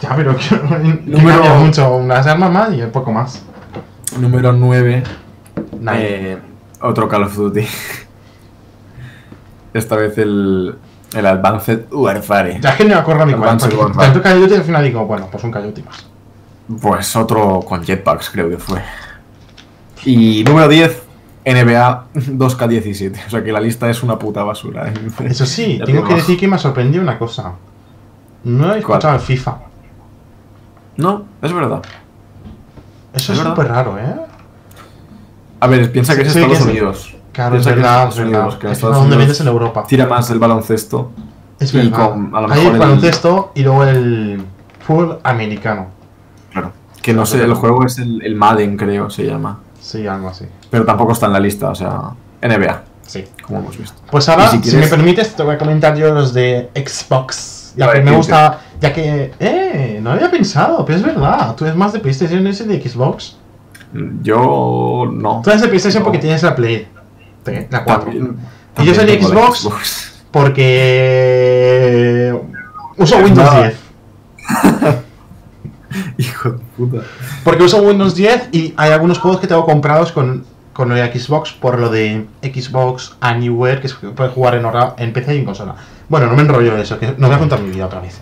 Ya, 0.00 0.14
pero 0.16 0.36
que, 0.36 0.56
Número- 1.06 1.54
mucho. 1.56 1.94
Unas 1.96 2.26
armas 2.26 2.50
más 2.50 2.72
y 2.74 2.82
poco 2.86 3.12
más. 3.12 3.42
Número 4.18 4.52
9. 4.52 5.02
Nadie. 5.80 6.32
Eh, 6.32 6.38
otro 6.80 7.08
Call 7.08 7.24
of 7.24 7.34
Duty. 7.36 7.66
Esta 9.74 9.96
vez 9.96 10.16
el, 10.18 10.76
el 11.14 11.26
Advanced 11.26 11.86
Warfare. 11.92 12.58
Ya 12.60 12.70
es 12.70 12.76
que 12.76 12.84
no 12.84 12.90
me 12.90 12.94
acuerdo 13.00 13.26
ni 13.26 13.32
cuál. 13.34 13.50
Advanced 13.50 13.68
porque 13.70 13.84
Warfare. 13.84 14.06
Tanto 14.06 14.22
Call 14.22 14.32
of 14.36 14.40
Duty 14.42 14.54
al 14.54 14.62
final 14.64 14.84
digo, 14.84 15.06
bueno, 15.06 15.28
pues 15.30 15.42
un 15.44 15.50
Call 15.50 15.62
of 15.62 15.68
Duty 15.68 15.82
más. 15.82 16.06
Pues 16.80 17.16
otro 17.16 17.60
con 17.60 17.82
jetpacks, 17.84 18.30
creo 18.30 18.48
que 18.48 18.56
fue. 18.58 18.80
Y 20.04 20.44
número 20.44 20.68
10, 20.68 21.02
NBA 21.44 22.04
2K17. 22.14 23.26
O 23.26 23.30
sea 23.30 23.44
que 23.44 23.52
la 23.52 23.60
lista 23.60 23.88
es 23.90 24.02
una 24.02 24.18
puta 24.18 24.42
basura. 24.44 24.88
¿eh? 24.88 24.94
Eso 25.24 25.44
sí, 25.46 25.80
tengo 25.84 26.02
te 26.02 26.08
que 26.08 26.14
decir 26.14 26.38
que 26.38 26.48
me 26.48 26.56
ha 26.56 26.58
sorprendido 26.58 27.02
una 27.02 27.18
cosa. 27.18 27.52
No 28.44 28.74
he 28.74 28.78
escuchado 28.78 29.14
el 29.14 29.20
FIFA. 29.20 29.58
No, 30.96 31.24
es 31.42 31.52
verdad. 31.52 31.82
Eso 33.12 33.32
Es 33.32 33.38
súper 33.38 33.68
raro, 33.68 33.98
¿eh? 33.98 34.14
A 35.60 35.66
ver, 35.66 35.90
piensa 35.92 36.14
que 36.16 36.22
es 36.22 36.32
Sí, 36.32 36.38
Estados 36.40 36.58
que 36.58 36.64
es- 36.64 36.70
Unidos. 36.70 37.16
Claro, 37.32 37.56
es 37.56 37.64
Piensa 37.64 37.74
que 37.74 37.80
es 37.80 37.86
Estados 37.86 38.16
verdad. 38.16 38.30
Unidos, 38.40 38.54
que 38.56 38.66
Es 38.66 38.72
Estados 38.72 38.96
donde 38.96 39.16
Unidos 39.16 39.40
en 39.40 39.46
Europa. 39.48 39.84
Tira 39.88 40.06
más 40.06 40.30
el 40.30 40.38
baloncesto. 40.38 41.10
Es 41.58 41.74
y 41.74 41.78
verdad. 41.78 42.10
con- 42.10 42.34
a 42.36 42.40
lo 42.42 42.50
Hay 42.52 42.58
mejor 42.60 42.72
el- 42.74 42.78
baloncesto 42.80 43.52
y 43.54 43.62
luego 43.62 43.84
el 43.84 44.44
fútbol 44.80 45.18
americano. 45.24 45.86
Claro. 46.52 46.72
Que 47.02 47.12
no 47.12 47.26
sé, 47.26 47.42
el 47.42 47.54
juego 47.54 47.84
es 47.84 47.98
el, 47.98 48.22
el 48.24 48.34
Madden, 48.36 48.76
creo, 48.76 49.10
se 49.10 49.24
llama. 49.26 49.58
Sí, 49.80 50.06
algo 50.06 50.28
así. 50.28 50.46
Pero 50.74 50.84
tampoco 50.86 51.12
está 51.12 51.26
en 51.26 51.32
la 51.34 51.40
lista, 51.40 51.70
o 51.70 51.74
sea, 51.74 52.00
NBA, 52.42 52.82
Sí. 53.06 53.24
como 53.42 53.60
hemos 53.60 53.78
visto. 53.78 53.96
Pues 54.10 54.28
ahora, 54.28 54.50
si 54.50 54.76
me 54.76 54.88
permites, 54.88 55.36
te 55.36 55.42
voy 55.44 55.54
a 55.54 55.58
comentar 55.58 55.94
yo 55.96 56.12
los 56.12 56.34
de 56.34 56.68
Xbox. 56.74 57.74
Ya 57.76 57.92
que 57.92 58.00
me 58.00 58.10
¿qué 58.10 58.16
gusta. 58.16 58.60
Ya 58.80 58.92
que. 58.92 59.32
¡Eh! 59.38 60.00
No 60.02 60.10
había 60.10 60.28
pensado, 60.30 60.84
pero 60.84 60.98
es 60.98 61.04
verdad. 61.04 61.54
Tú 61.54 61.64
eres 61.64 61.76
más 61.76 61.92
de 61.92 62.00
PlayStation 62.00 62.44
ese 62.48 62.64
de 62.64 62.82
Xbox. 62.82 63.36
Yo 64.22 65.08
no. 65.12 65.40
Tú 65.44 65.50
eres 65.50 65.62
de 65.62 65.68
PlayStation 65.68 66.02
No. 66.02 66.06
porque 66.06 66.18
tienes 66.18 66.42
la 66.42 66.56
Play. 66.56 66.88
La 67.70 67.84
4. 67.84 68.04
También- 68.10 68.36
Y 68.78 68.84
yo 68.84 68.94
soy 68.94 69.06
de 69.06 69.22
Xbox. 69.22 69.68
Porque. 70.32 72.36
Uso 72.96 73.16
Windows 73.18 73.46
nada. 73.52 73.68
10. 74.82 74.96
Hijo 76.18 76.50
de 76.50 76.58
puta. 76.76 76.98
Porque 77.44 77.62
uso 77.64 77.82
Windows 77.82 78.14
10 78.14 78.48
y 78.52 78.74
hay 78.76 78.90
algunos 78.92 79.18
juegos 79.18 79.40
que 79.40 79.46
tengo 79.46 79.64
comprados 79.64 80.12
con, 80.12 80.44
con 80.74 80.90
lo 80.90 80.94
de 80.96 81.18
Xbox 81.18 81.52
por 81.52 81.78
lo 81.78 81.88
de 81.88 82.26
Xbox 82.42 83.16
Anywhere, 83.20 83.80
que 83.80 83.86
es 83.86 83.94
que 83.94 84.08
puedes 84.08 84.32
jugar 84.34 84.56
en, 84.56 84.64
hora- 84.66 84.94
en 84.98 85.12
PC 85.14 85.34
y 85.36 85.38
en 85.38 85.44
consola. 85.46 85.74
Bueno, 86.10 86.26
no 86.26 86.34
me 86.34 86.42
enrollo 86.42 86.74
de 86.76 86.82
eso, 86.82 86.98
que 86.98 87.14
no 87.16 87.28
voy 87.28 87.36
a 87.36 87.38
contar 87.38 87.60
mi 87.60 87.70
vida 87.70 87.86
otra 87.86 88.00
vez. 88.00 88.20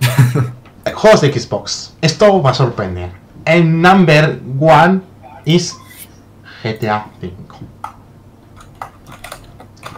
Juegos 0.94 1.20
de 1.22 1.32
Xbox. 1.32 1.94
Esto 2.02 2.42
va 2.42 2.50
a 2.50 2.54
sorprender. 2.54 3.10
El 3.44 3.80
number 3.80 4.40
one 4.58 5.00
is 5.44 5.74
GTA 6.62 7.06
V. 7.22 7.32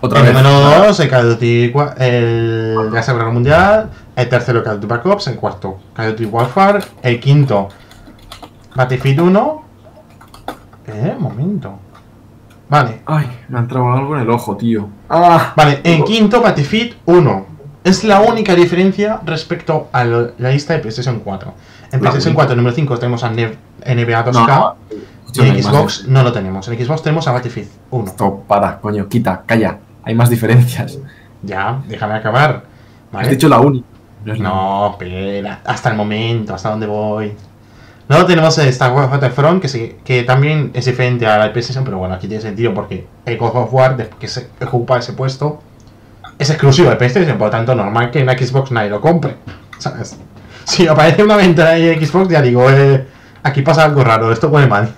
Otra 0.01 0.21
el 0.21 0.27
vez. 0.27 0.35
número 0.35 0.61
2, 0.87 1.01
el 1.01 1.09
Call 1.09 1.27
of 1.27 1.33
Duty, 1.35 1.73
el 1.99 2.75
la 2.93 3.03
Segunda 3.03 3.25
Guerra 3.25 3.31
Mundial, 3.33 3.91
el 4.15 4.29
tercero 4.29 4.63
Call 4.63 4.75
of 4.75 4.81
Duty 4.81 4.87
Black 4.87 5.07
Ops, 5.07 5.27
el 5.27 5.37
cuarto 5.37 5.79
Call 5.95 6.07
of 6.09 6.13
Duty 6.13 6.27
Warfare, 6.27 6.81
el 7.03 7.19
quinto 7.19 7.69
Battlefield 8.77 9.21
1. 9.21 9.65
Eh, 10.93 11.17
momento. 11.19 11.79
Vale, 12.69 13.01
Ay, 13.07 13.27
me 13.49 13.59
ha 13.59 13.63
entrado 13.63 13.91
algo 13.93 14.15
en 14.17 14.23
el 14.23 14.31
ojo, 14.31 14.57
tío. 14.57 14.89
Ah, 15.09 15.55
vale, 15.57 15.81
en 15.85 16.05
quinto 16.05 16.41
Battlefield 16.43 16.97
1. 17.07 17.47
Es 17.85 18.05
la 18.05 18.21
única 18.21 18.55
diferencia 18.55 19.21
respecto 19.25 19.89
a 19.93 20.05
lo- 20.05 20.33
la 20.39 20.51
lista 20.51 20.75
de 20.75 20.81
PlayStation 20.81 21.21
4. 21.21 21.55
En 21.85 21.93
La 21.93 21.99
PlayStation 22.01 22.33
única. 22.33 22.35
4 22.41 22.57
número 22.57 22.75
5 22.75 22.99
tenemos 22.99 23.25
a 23.25 23.31
NBA 23.31 24.25
2K 24.25 24.33
no. 24.35 24.77
y 25.33 25.41
en 25.49 25.63
Xbox 25.63 26.07
no 26.09 26.23
lo 26.23 26.33
tenemos. 26.33 26.69
En 26.69 26.85
Xbox 26.85 27.03
tenemos 27.03 27.27
a 27.29 27.33
Battlefield 27.33 27.69
1. 27.91 28.05
Esto, 28.07 28.45
para, 28.47 28.79
coño, 28.79 29.09
quita, 29.09 29.43
calla. 29.47 29.79
Hay 30.05 30.15
más 30.15 30.29
diferencias. 30.29 30.99
Ya, 31.43 31.81
déjame 31.89 32.15
acabar. 32.15 32.65
¿vale? 33.13 33.27
Has 33.27 33.31
dicho 33.31 33.49
la 33.49 33.61
única. 33.61 33.87
No 34.25 34.91
espera, 34.91 35.61
hasta 35.65 35.89
el 35.91 35.97
momento, 35.97 36.53
hasta 36.55 36.69
dónde 36.71 36.87
voy. 36.87 37.33
Luego 38.09 38.25
tenemos 38.27 38.57
el 38.59 38.69
Star 38.69 38.93
Wars 38.93 39.11
Battlefront, 39.11 39.61
que, 39.61 39.69
sí- 39.69 39.97
que 40.05 40.23
también 40.23 40.71
es 40.75 40.87
diferente 40.87 41.27
a 41.27 41.37
la 41.39 41.53
PlayStation, 41.53 41.85
pero 41.85 41.99
bueno, 41.99 42.15
aquí 42.15 42.27
tiene 42.27 42.43
sentido 42.43 42.73
porque 42.73 43.07
el 43.27 43.37
God 43.37 43.55
of 43.55 43.73
War, 43.75 43.97
que 44.19 44.29
se 44.29 44.49
ocupa 44.65 44.99
ese 44.99 45.13
puesto, 45.13 45.61
es 46.39 46.49
exclusivo 46.51 46.89
de 46.89 46.97
PlayStation, 46.97 47.37
por 47.37 47.49
lo 47.49 47.51
tanto, 47.51 47.75
normal 47.75 48.11
que 48.11 48.21
en 48.21 48.27
la 48.27 48.39
Xbox 48.39 48.71
nadie 48.71 48.89
lo 48.91 49.01
compre. 49.01 49.37
¿Sabes? 49.79 50.17
Si 50.65 50.87
aparece 50.89 51.23
una 51.23 51.37
ventana 51.37 51.71
de 51.71 52.05
Xbox, 52.07 52.29
ya 52.31 52.41
digo, 52.43 52.71
eh, 52.71 53.07
aquí 53.43 53.63
pasa 53.63 53.85
algo 53.85 54.03
raro, 54.05 54.33
esto 54.33 54.49
huele 54.49 54.67
mal. 54.69 54.91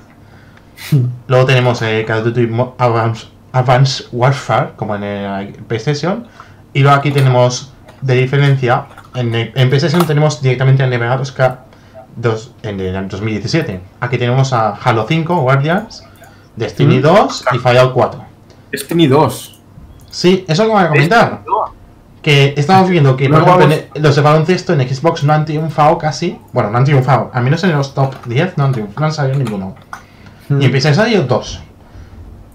Luego 1.29 1.47
tenemos 1.47 1.83
eh, 1.83 2.05
Call 2.07 2.19
of 2.19 2.25
Duty 2.27 2.49
Advanced, 2.79 3.29
Advanced 3.53 4.07
Warfare, 4.13 4.71
como 4.77 4.95
en 4.97 5.03
el 5.03 5.53
PlayStation. 5.67 6.27
Y 6.73 6.81
luego 6.81 6.97
aquí 6.97 7.11
tenemos 7.11 7.73
de 8.01 8.15
diferencia. 8.15 8.85
En, 9.15 9.35
el- 9.35 9.53
en 9.55 9.69
PlayStation 9.69 10.07
tenemos 10.07 10.41
directamente 10.41 10.83
a 10.83 10.87
NBA 10.87 11.19
2K 11.21 11.57
dos- 12.17 12.53
en 12.63 12.81
el 12.81 12.95
año 12.97 13.09
2017. 13.09 13.81
Aquí 14.01 14.19
tenemos 14.19 14.53
a 14.53 14.71
Halo 14.75 15.07
5, 15.09 15.37
Guardians, 15.41 16.05
Destiny 16.57 16.99
Mm. 16.99 17.03
2 17.03 17.45
y 17.53 17.59
Fallout 17.59 17.93
4. 17.93 18.25
Destiny 18.71 19.07
2. 19.07 19.61
Sí, 20.11 20.45
eso 20.49 20.63
es 20.63 20.69
lo 20.69 20.75
que 20.75 20.79
voy 20.81 20.85
a 20.85 20.89
comentar. 20.89 21.43
Que 22.23 22.53
estamos 22.57 22.91
viendo 22.91 23.17
que 23.17 23.29
por 23.31 23.39
Luego 23.39 23.57
ejemplo, 23.59 23.77
vamos- 23.79 23.91
en- 23.95 24.03
los 24.03 24.15
de 24.17 24.21
baloncesto 24.23 24.73
en 24.75 24.87
Xbox 24.87 25.25
no 25.25 25.33
han 25.33 25.47
triunfado 25.47 25.97
casi. 25.97 26.39
Bueno, 26.53 26.71
no 26.71 26.77
han 26.79 26.85
triunfado. 26.85 27.31
Al 27.33 27.43
menos 27.43 27.65
en 27.65 27.73
los 27.73 27.95
top 27.95 28.15
10 28.27 28.59
no 28.59 28.65
han 28.65 28.73
triunfado. 28.73 29.01
No 29.01 29.07
han 29.07 29.13
salido 29.13 29.39
ninguno. 29.39 29.75
Y 30.51 30.65
en 30.67 30.73
han 30.89 30.95
salido 30.95 31.23
dos. 31.23 31.63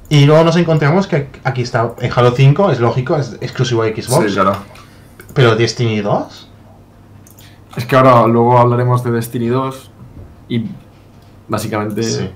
Y 0.10 0.26
luego 0.26 0.44
nos 0.44 0.56
encontramos 0.58 1.08
que 1.08 1.30
aquí 1.44 1.64
está 1.64 1.94
en 2.00 2.12
Halo 2.16 2.32
5, 2.32 2.70
es 2.70 2.80
lógico, 2.80 3.16
es 3.18 3.38
exclusivo 3.42 3.82
de 3.84 4.00
Xbox. 4.00 4.28
Sí, 4.28 4.34
claro. 4.36 4.56
Pero 5.34 5.56
Destiny 5.56 6.02
2. 6.02 6.48
Es 7.76 7.86
que 7.86 7.96
ahora 7.96 8.26
luego 8.28 8.58
hablaremos 8.58 9.04
de 9.04 9.12
Destiny 9.12 9.48
2 9.48 9.92
y 10.50 10.66
básicamente 11.48 12.04
Sí. 12.04 12.30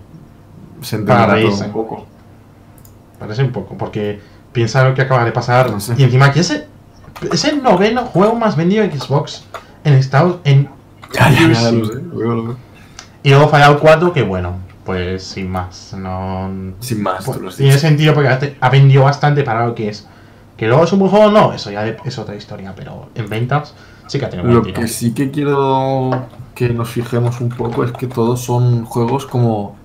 se 0.82 0.96
entenderá 0.98 1.40
todo 1.42 1.66
un 1.66 1.72
poco. 1.72 2.06
Parece 3.20 3.44
un 3.44 3.52
poco, 3.52 3.78
porque 3.78 4.20
piensa 4.52 4.84
lo 4.88 4.94
que 4.96 5.02
acaba 5.02 5.24
de 5.26 5.32
pasar. 5.32 5.70
No 5.72 5.80
sé. 5.80 5.94
Y 5.98 6.04
encima 6.04 6.32
que 6.32 6.40
ese 6.42 6.68
es 7.32 7.46
el 7.46 7.62
noveno 7.62 8.06
juego 8.06 8.36
más 8.36 8.56
vendido 8.56 8.84
de 8.84 8.98
Xbox 8.98 9.44
en 9.84 9.94
Estados 9.94 10.38
en 10.44 10.70
Ya, 11.14 11.30
ya, 11.32 11.48
lo 11.48 11.56
sé, 11.86 12.02
lo. 12.04 12.56
Y 13.24 13.30
luego 13.32 13.50
Fallout 13.50 13.80
4, 13.80 14.14
que 14.14 14.22
bueno, 14.22 14.58
pues 14.86 15.24
sin 15.24 15.50
más. 15.50 15.94
No. 15.98 16.50
Sin 16.80 17.02
más, 17.02 17.26
pues, 17.26 17.40
tú 17.40 17.50
tiene 17.50 17.78
sentido 17.78 18.14
porque 18.14 18.30
ha- 18.30 18.40
ha 18.66 18.70
vendido 18.70 19.04
bastante 19.04 19.44
para 19.44 19.66
lo 19.66 19.74
que 19.76 19.90
es. 19.90 20.08
Que 20.56 20.68
luego 20.68 20.84
es 20.84 20.94
un 20.94 21.00
buen 21.00 21.12
juego, 21.12 21.32
no, 21.32 21.52
eso 21.54 21.72
ya 21.72 21.86
es 21.88 22.18
otra 22.20 22.36
historia, 22.36 22.74
pero 22.76 23.10
en 23.16 23.28
ventas 23.30 23.74
sí 24.10 24.20
que 24.20 24.26
ha 24.26 24.30
tenido 24.30 24.50
Lo 24.52 24.62
que 24.62 24.88
sí 24.90 25.14
que 25.14 25.32
quiero 25.32 26.10
que 26.56 26.70
nos 26.70 26.90
fijemos 26.90 27.40
un 27.40 27.48
poco 27.50 27.86
es 27.86 27.94
que 27.94 28.08
todos 28.08 28.42
son 28.42 28.84
juegos 28.84 29.26
como 29.26 29.78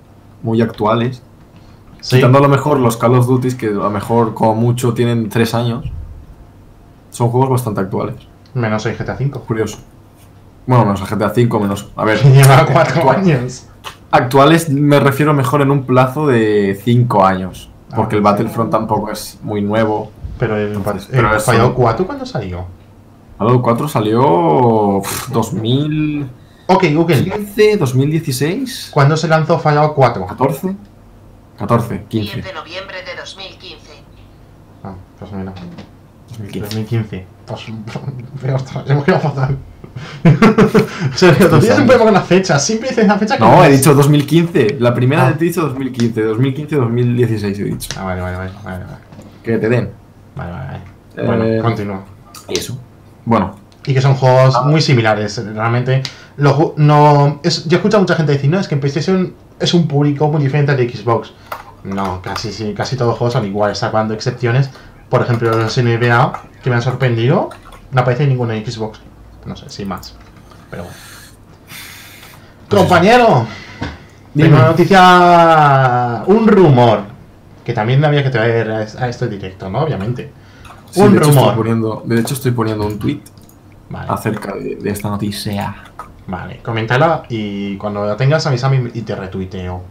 muy 0.43 0.61
actuales. 0.61 1.21
Sí, 2.01 2.17
Quitando 2.17 2.37
a 2.39 2.41
lo 2.41 2.49
mejor 2.49 2.79
los 2.79 2.97
Call 2.97 3.15
of 3.15 3.25
Duty, 3.27 3.55
que 3.55 3.67
a 3.67 3.71
lo 3.71 3.89
mejor 3.89 4.33
como 4.33 4.53
mucho 4.55 4.93
tienen 4.93 5.29
tres 5.29 5.55
años. 5.55 5.85
Son 7.11 7.29
juegos 7.29 7.49
bastante 7.49 7.81
actuales. 7.81 8.15
menos 8.53 8.85
el 8.85 8.95
GTA 8.97 9.13
V. 9.19 9.31
Curioso. 9.47 9.77
Bueno, 10.67 10.85
menos 10.85 11.01
el 11.01 11.07
GTA 11.07 11.27
V, 11.35 11.59
menos. 11.59 11.91
A 11.95 12.03
ver. 12.05 12.21
Lleva 12.23 12.65
cuatro 12.65 12.95
actual- 13.01 13.17
años. 13.17 13.67
Actuales 14.11 14.69
me 14.69 14.99
refiero 14.99 15.33
mejor 15.33 15.61
en 15.61 15.71
un 15.71 15.83
plazo 15.83 16.27
de 16.27 16.79
cinco 16.83 17.25
años. 17.25 17.69
Porque 17.95 18.15
Ah, 18.15 18.17
el 18.17 18.23
sí. 18.23 18.23
Battlefront 18.23 18.71
tampoco 18.71 19.11
es 19.11 19.39
muy 19.41 19.61
nuevo. 19.61 20.11
Pero 20.37 20.57
el, 20.57 20.73
Entonces, 20.73 21.07
el 21.09 21.15
pero 21.15 21.35
eso- 21.35 21.45
Fallout 21.51 21.73
4, 21.73 22.05
¿cuándo 22.05 22.25
salió? 22.25 22.65
Fallout 23.37 23.61
4 23.61 23.87
salió. 23.87 25.01
pff, 25.03 25.29
2015, 25.29 26.29
Ok, 26.67 26.83
Google. 26.95 27.77
2016, 27.79 28.89
¿Cuándo 28.91 29.15
se 29.17 29.27
lanzó 29.27 29.59
Fallout 29.59 29.93
4? 29.93 30.25
14, 30.25 30.75
14, 31.57 31.93
10 31.93 32.05
15. 32.07 32.41
de 32.41 32.53
noviembre 32.53 32.97
de 33.03 33.15
2015. 33.19 33.77
Ah, 34.83 34.95
pues 35.19 35.31
mira. 35.31 35.53
2015. 36.29 36.59
2015. 36.59 37.25
Pues, 37.45 37.61
pero 38.41 38.55
ostras, 38.55 38.89
hemos 38.89 39.03
quedado 39.03 39.21
fatal. 39.21 39.57
Tú 40.23 41.59
tienes 41.59 41.79
un 41.79 41.85
problema 41.85 42.05
con 42.05 42.13
las 42.13 42.25
fechas. 42.27 42.65
Siempre 42.65 42.89
dices 42.89 43.07
la 43.07 43.17
fecha 43.17 43.37
que 43.37 43.43
No, 43.43 43.63
he 43.63 43.69
es. 43.69 43.77
dicho 43.79 43.93
2015. 43.93 44.77
La 44.79 44.93
primera 44.93 45.27
Ah. 45.27 45.37
te 45.37 45.45
he 45.45 45.47
dicho 45.49 45.61
2015. 45.61 46.21
2015, 46.23 46.75
2016 46.75 47.59
he 47.59 47.63
dicho. 47.63 47.89
Ah, 47.97 48.03
vale, 48.05 48.21
vale, 48.21 48.37
vale. 48.37 48.51
Vale, 48.63 48.83
vale. 48.85 48.97
Que 49.43 49.57
te 49.57 49.69
den. 49.69 49.91
Vale, 50.35 50.51
vale, 50.51 50.65
vale. 50.67 50.79
Eh, 51.15 51.25
Bueno, 51.25 51.63
continúa. 51.63 52.03
Y 52.49 52.57
eso. 52.59 52.77
Bueno, 53.25 53.55
Y 53.87 53.93
que 53.93 54.01
son 54.01 54.15
juegos 54.15 54.65
muy 54.65 54.81
similares. 54.81 55.43
Realmente, 55.45 56.01
ju- 56.37 56.73
no, 56.77 57.39
es, 57.43 57.65
yo 57.65 57.77
he 57.77 57.79
escuchado 57.79 57.99
a 57.99 58.01
mucha 58.01 58.15
gente 58.15 58.31
decir, 58.31 58.49
no, 58.49 58.59
es 58.59 58.67
que 58.67 58.75
en 58.75 58.81
PlayStation 58.81 59.33
es 59.59 59.73
un 59.73 59.87
público 59.87 60.27
muy 60.29 60.41
diferente 60.41 60.71
al 60.71 60.77
de 60.77 60.89
Xbox. 60.89 61.33
No, 61.83 62.19
casi 62.21 62.51
sí, 62.51 62.73
casi 62.75 62.95
todos 62.95 63.09
los 63.09 63.17
juegos 63.19 63.33
son 63.33 63.45
iguales, 63.45 63.77
sacando 63.77 64.13
excepciones. 64.15 64.69
Por 65.09 65.21
ejemplo, 65.21 65.51
los 65.55 65.77
NBA, 65.77 66.41
que 66.63 66.69
me 66.71 66.75
han 66.77 66.81
sorprendido, 66.81 67.49
no 67.91 68.01
aparece 68.01 68.25
ninguno 68.25 68.53
en 68.53 68.65
Xbox. 68.65 68.99
No 69.45 69.55
sé, 69.55 69.69
sin 69.69 69.87
más. 69.87 70.15
Pero 70.71 70.83
bueno. 70.83 70.97
Compañero, 72.69 73.45
Dime. 74.33 74.49
tengo 74.49 74.59
una 74.61 74.67
noticia, 74.71 76.23
un 76.25 76.47
rumor, 76.47 77.01
que 77.63 77.73
también 77.73 78.03
había 78.03 78.23
que 78.23 78.29
traer 78.31 78.71
a 78.71 78.79
a 78.79 79.07
este 79.09 79.27
directo, 79.27 79.69
¿no? 79.69 79.79
Obviamente. 79.81 80.31
Sí, 80.95 81.01
un 81.01 81.11
de 81.11 81.17
hecho, 81.17 81.27
rumor. 81.29 81.43
Estoy 81.43 81.57
poniendo, 81.57 82.03
de 82.05 82.19
hecho, 82.19 82.33
estoy 82.33 82.51
poniendo 82.51 82.85
un 82.87 82.99
tweet 82.99 83.21
Vale. 83.89 84.07
acerca 84.09 84.53
de, 84.55 84.75
de 84.75 84.89
esta 84.89 85.09
noticia. 85.09 85.75
Vale, 86.27 86.59
coméntala 86.63 87.23
y 87.29 87.77
cuando 87.77 88.05
la 88.05 88.17
tengas 88.17 88.45
avísame 88.47 88.89
y 88.93 89.01
te 89.01 89.15
retuiteo. 89.15 89.83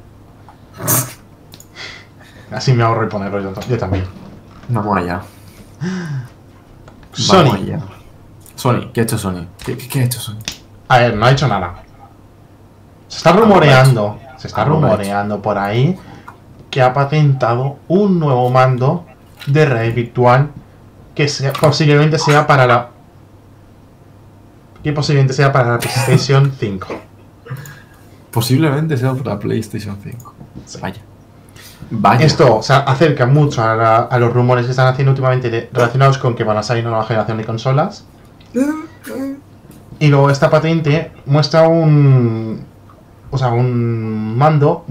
Así 2.51 2.73
me 2.73 2.83
ahorro 2.83 3.03
el 3.03 3.09
ponerlo 3.09 3.41
yo, 3.41 3.53
yo 3.69 3.79
también. 3.79 4.05
Vamos 4.69 4.97
allá. 4.97 5.21
Vamos 5.81 6.19
Sony. 7.13 7.55
allá. 7.55 7.79
Sony, 8.57 8.91
¿qué 8.93 9.01
ha 9.01 9.05
hecho 9.05 9.19
Sony? 9.19 9.47
¿Qué, 9.65 9.77
qué- 9.77 9.89
qué 9.89 10.01
ha 10.01 10.05
hecho 10.05 10.21
Sony? 10.21 10.39
A 10.89 10.99
ver, 10.99 11.17
no 11.17 11.27
ha 11.27 11.31
hecho 11.33 11.49
nada. 11.49 11.83
Se 13.09 13.19
está 13.19 13.33
rumoreando, 13.33 14.19
se 14.37 14.49
está 14.49 14.65
rumoreando 14.65 15.41
por 15.41 15.59
ahí 15.59 15.97
que 16.71 16.83
ha 16.83 16.93
patentado 16.93 17.77
un 17.89 18.19
nuevo 18.19 18.51
mando 18.51 19.05
de 19.47 19.65
red 19.67 19.95
virtual 19.95 20.51
que 21.15 21.29
sea- 21.29 21.53
posiblemente 21.53 22.19
sea 22.19 22.47
para 22.47 22.67
la 22.67 22.91
que 24.83 24.93
posiblemente 24.93 25.33
sea 25.33 25.51
para 25.53 25.71
la 25.73 25.79
PlayStation 25.79 26.53
5. 26.61 26.87
Posiblemente 28.31 28.97
sea 28.97 29.15
para 29.15 29.39
PlayStation 29.39 29.97
5. 30.03 30.35
Vaya. 30.83 31.01
Vaya. 31.91 32.27
Esto 32.27 32.63
se 32.63 32.73
acerca 32.73 33.27
mucho 33.27 33.63
a, 33.63 33.77
la- 33.77 33.97
a 33.99 34.19
los 34.19 34.33
rumores 34.33 34.65
que 34.67 34.73
están 34.73 34.89
haciendo 34.89 35.13
últimamente 35.13 35.51
de- 35.51 35.71
relacionados 35.73 36.19
con 36.19 36.35
que 36.35 36.45
van 36.45 36.57
a 36.57 36.63
salir 36.63 36.83
una 36.83 36.91
nueva 36.91 37.07
generación 37.07 37.39
de 37.39 37.45
consolas. 37.45 38.05
Y 40.01 40.09
luego 40.09 40.31
esta 40.31 40.51
patente 40.51 41.13
muestra 41.27 41.69
un. 41.69 42.65
O 43.31 43.39
sea, 43.39 43.49
un 43.49 44.37
mando 44.37 44.85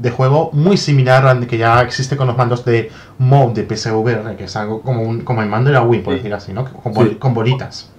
de 0.00 0.10
juego 0.10 0.48
muy 0.54 0.76
similar 0.78 1.26
al 1.26 1.46
que 1.46 1.58
ya 1.58 1.80
existe 1.82 2.16
con 2.16 2.26
los 2.26 2.36
mandos 2.36 2.64
de 2.64 2.90
mode 3.18 3.62
de 3.62 3.76
PSVR, 3.76 4.34
que 4.36 4.44
es 4.44 4.56
algo 4.56 4.80
como, 4.80 5.02
un, 5.02 5.20
como 5.20 5.42
el 5.42 5.48
mando 5.48 5.68
de 5.68 5.74
la 5.74 5.82
Wii, 5.82 6.00
por 6.02 6.14
Sí. 6.14 6.18
decir 6.18 6.34
así, 6.34 6.52
¿no? 6.54 6.64
Con, 6.64 6.92
bol- 6.94 7.10
Sí. 7.10 7.14
con 7.16 7.34
bolitas 7.34 7.90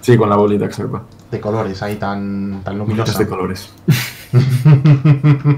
Sí, 0.00 0.16
con 0.18 0.28
la 0.28 0.36
bolita 0.36 0.64
exacta. 0.66 1.02
de 1.30 1.40
colores 1.40 1.80
ahí 1.82 1.94
tan, 1.96 2.60
tan 2.64 2.76
luminosas. 2.76 3.16
de 3.18 3.26
colores. 3.28 3.72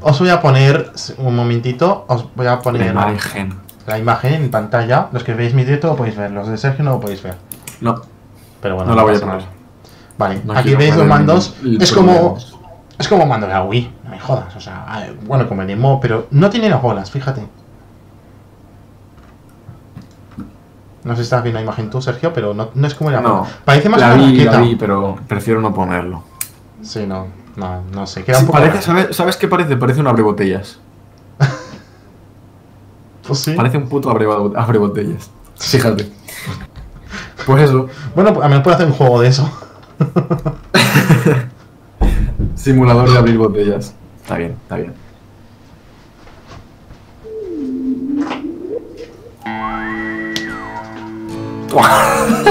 os 0.00 0.18
voy 0.18 0.28
a 0.30 0.40
poner 0.40 0.90
un 1.18 1.36
momentito, 1.36 2.04
os 2.08 2.26
voy 2.34 2.46
a 2.46 2.58
poner 2.58 2.86
La 2.94 3.10
imagen. 3.12 3.54
la 3.86 3.98
imagen 3.98 4.34
en 4.34 4.50
pantalla. 4.50 5.08
Los 5.12 5.22
que 5.24 5.34
veis 5.34 5.54
mi 5.54 5.64
directo 5.64 5.88
lo 5.88 5.96
podéis 5.96 6.16
ver, 6.16 6.30
los 6.32 6.48
de 6.48 6.58
Sergio 6.58 6.84
no 6.84 6.92
lo 6.92 7.00
podéis 7.00 7.22
ver. 7.22 7.36
No, 7.80 8.02
Pero 8.60 8.76
bueno, 8.76 8.90
no 8.90 8.96
la 8.96 9.02
voy 9.02 9.16
a 9.16 9.20
poner. 9.20 9.42
Vale, 10.18 10.40
No 10.44 10.52
aquí 10.54 10.74
veis 10.74 10.94
los 10.96 11.06
mandos. 11.06 11.56
el- 11.62 11.76
el 11.76 11.82
es 11.82 11.92
como 11.92 12.36
es 12.98 13.08
como 13.08 13.26
mando 13.26 13.46
de 13.46 13.52
la 13.54 13.64
Wii, 13.64 13.90
jodas. 14.22 14.54
O 14.56 14.60
sea, 14.60 15.12
bueno, 15.26 15.48
como 15.48 15.62
el 15.62 15.68
demo, 15.68 16.00
pero 16.00 16.26
no 16.30 16.48
tiene 16.50 16.68
las 16.70 16.80
bolas, 16.82 17.10
fíjate. 17.10 17.46
No 21.04 21.12
sé 21.12 21.16
si 21.16 21.22
estás 21.22 21.42
viendo 21.42 21.58
la 21.58 21.64
imagen 21.64 21.90
tú, 21.90 22.00
Sergio, 22.00 22.32
pero 22.32 22.54
no, 22.54 22.70
no 22.74 22.86
es 22.86 22.94
como 22.94 23.10
la 23.10 23.20
No. 23.20 23.46
Parece 23.64 23.88
más 23.88 24.00
La 24.00 24.14
una 24.14 24.26
vi, 24.26 24.44
la 24.44 24.60
vi, 24.60 24.76
pero 24.76 25.16
prefiero 25.26 25.60
no 25.60 25.74
ponerlo. 25.74 26.22
Sí, 26.80 27.06
no, 27.06 27.26
no, 27.56 27.82
no 27.92 28.06
sé. 28.06 28.22
Queda 28.24 28.36
Sí, 28.38 28.42
un 28.42 28.46
poco 28.46 28.58
parece, 28.58 28.74
raro. 28.74 28.82
¿sabes, 29.02 29.16
¿Sabes 29.16 29.36
qué 29.36 29.48
parece? 29.48 29.76
Parece 29.76 30.00
un 30.00 30.06
abrebotellas. 30.06 30.78
Pues 33.26 33.38
sí. 33.38 33.52
Parece 33.54 33.76
un 33.78 33.88
puto 33.88 34.10
abre- 34.10 34.52
abrebotellas. 34.56 35.30
Fíjate. 35.56 36.10
Pues 37.46 37.64
eso. 37.64 37.88
Bueno, 38.14 38.40
a 38.40 38.48
menos 38.48 38.62
puede 38.62 38.76
hacer 38.76 38.86
un 38.86 38.92
juego 38.92 39.20
de 39.20 39.26
eso. 39.28 39.50
Simulador 42.54 43.10
de 43.10 43.18
abrir 43.18 43.36
botellas. 43.38 43.94
Está 44.22 44.36
bien, 44.36 44.56
está 44.62 44.76
bien. 44.76 44.94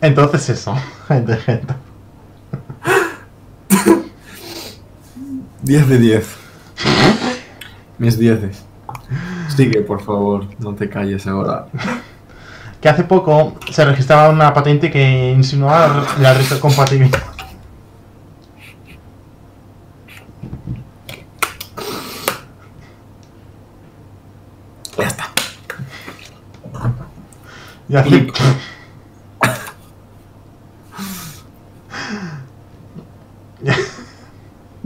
Entonces 0.00 0.48
eso, 0.48 0.74
gente, 1.08 1.36
gente. 1.36 1.74
10 5.62 5.88
de 5.88 5.98
10. 5.98 6.36
Mis 7.98 8.18
dieces. 8.18 8.64
Sigue, 9.54 9.80
por 9.82 10.00
favor, 10.00 10.46
no 10.60 10.74
te 10.74 10.88
calles 10.88 11.26
ahora. 11.26 11.66
Que 12.80 12.88
hace 12.88 13.02
poco 13.02 13.58
se 13.70 13.84
registraba 13.84 14.28
una 14.30 14.54
patente 14.54 14.90
que 14.90 15.32
insinuaba 15.32 16.06
la 16.20 16.32
retrocompatibilidad. 16.32 17.22
Ya 24.96 25.06
está. 25.06 25.30
Y 27.88 27.96
hace... 27.96 28.28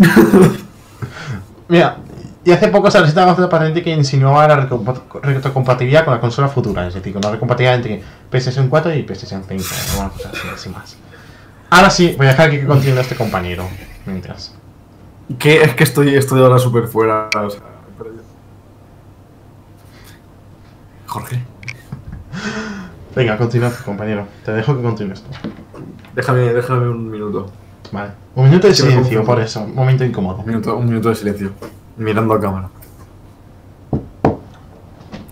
Mira, 1.69 1.97
Y 2.45 2.51
hace 2.51 2.69
poco 2.69 2.91
se 2.91 2.99
ha 2.99 3.01
presentado 3.01 3.33
otra 3.33 3.49
patente 3.49 3.83
que 3.83 3.91
insinuaba 3.91 4.49
la 4.49 4.57
retrocompatibilidad 5.23 6.05
con 6.05 6.15
la 6.15 6.21
consola 6.21 6.49
futura, 6.49 6.89
es 6.89 6.95
decir, 6.95 7.13
con 7.13 7.25
una 7.25 7.33
recompatibilidad 7.33 7.77
entre 7.77 8.03
PlayStation 8.31 8.69
4 8.69 8.95
y 8.95 9.03
PlayStation 9.05 9.45
5, 9.47 9.65
o 9.97 10.01
una 10.01 10.09
cosa 10.11 10.31
así, 10.55 10.69
más. 10.69 10.97
Ahora 11.71 11.89
sí, 11.89 12.15
voy 12.17 12.27
a 12.27 12.31
dejar 12.31 12.51
que 12.51 12.67
continúe 12.67 12.99
este 12.99 13.15
compañero. 13.15 13.69
Mientras. 14.05 14.55
Que 15.39 15.63
es 15.63 15.75
que 15.75 15.85
estoy, 15.85 16.15
estoy 16.17 16.43
ahora 16.43 16.59
súper 16.59 16.89
fuera. 16.89 17.31
O 17.35 17.51
sea. 17.51 17.63
Jorge, 21.07 21.43
Venga, 23.15 23.37
continúa, 23.37 23.71
compañero. 23.85 24.27
Te 24.45 24.53
dejo 24.53 24.75
que 24.77 24.83
continúes 24.83 25.23
tú. 25.23 25.31
déjame, 26.15 26.41
déjame 26.53 26.89
un 26.89 27.11
minuto. 27.11 27.53
Vale. 27.91 28.13
Un 28.35 28.45
minuto 28.45 28.69
de 28.69 28.75
silencio, 28.75 29.25
por 29.25 29.41
eso. 29.41 29.63
Un 29.63 29.75
momento 29.75 30.05
incómodo. 30.05 30.39
Un 30.39 30.47
minuto, 30.47 30.77
un 30.77 30.87
minuto 30.87 31.09
de 31.09 31.15
silencio. 31.15 31.53
Mirando 31.97 32.35
a 32.35 32.41
cámara. 32.41 32.69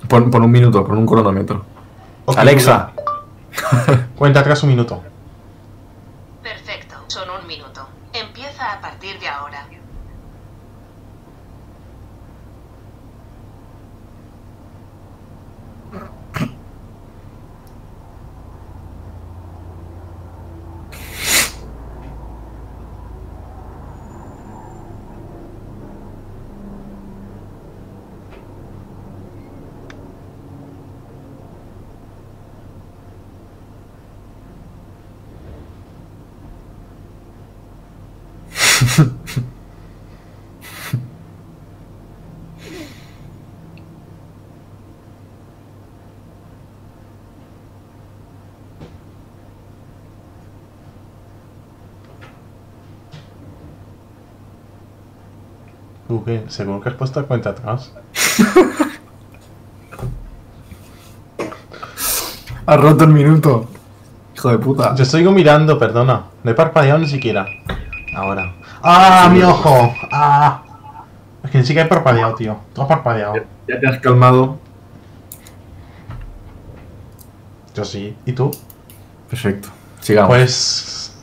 Pon 0.09 0.43
un 0.43 0.51
minuto, 0.51 0.85
pon 0.85 0.99
un 0.99 1.07
cronómetro. 1.07 1.65
Alexa. 2.37 2.93
Cuenta 4.17 4.41
atrás 4.41 4.63
un 4.65 4.71
minuto. 4.71 5.03
Perfecto, 6.43 6.97
son 7.07 7.29
un 7.31 7.47
minuto. 7.47 7.87
Empieza 8.13 8.73
a 8.73 8.81
partir 8.81 9.19
de 9.21 9.29
ahora. 9.29 9.67
Seguro 56.49 56.81
que 56.81 56.89
has 56.89 56.95
puesto 56.95 57.27
cuenta 57.27 57.51
atrás. 57.51 57.93
Has 62.67 62.81
roto 62.81 63.05
el 63.05 63.11
minuto. 63.11 63.69
Hijo 64.37 64.51
de 64.51 64.59
puta. 64.59 64.95
Yo 64.95 65.05
sigo 65.05 65.33
mirando, 65.33 65.79
perdona. 65.79 66.25
No 66.43 66.51
he 66.51 66.55
parpadeado 66.55 66.99
ni 66.99 67.07
siquiera. 67.07 67.47
Ahora. 68.15 68.55
¡Ah, 68.83 69.29
mi 69.33 69.43
ojo! 69.43 69.95
¡Ah! 70.11 70.63
Es 71.43 71.51
que 71.51 71.59
ni 71.59 71.65
siquiera 71.65 71.87
he 71.87 71.89
parpadeado, 71.89 72.35
tío. 72.35 72.57
Tú 72.75 72.83
has 72.83 72.89
parpadeado. 72.89 73.35
Ya 73.69 73.81
te 73.81 73.89
has 73.89 73.99
calmado. 73.99 74.59
Yo 77.75 77.85
sí. 77.85 78.17
¿Y 78.25 78.33
tú? 78.33 78.51
Perfecto. 79.29 79.69
Sigamos. 80.01 80.29
Pues. 80.29 81.17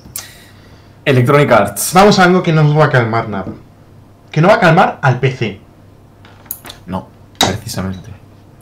Electronic 1.05 1.51
Arts. 1.51 1.93
Vamos 1.93 2.19
a 2.19 2.23
algo 2.25 2.43
que 2.43 2.51
no 2.51 2.63
nos 2.63 2.77
va 2.77 2.85
a 2.85 2.89
calmar 2.89 3.29
nada. 3.29 3.53
Que 4.37 4.41
no 4.41 4.49
va 4.49 4.53
a 4.53 4.59
calmar 4.59 4.99
al 5.01 5.19
PC. 5.19 5.59
No, 6.85 7.07
precisamente. 7.39 8.11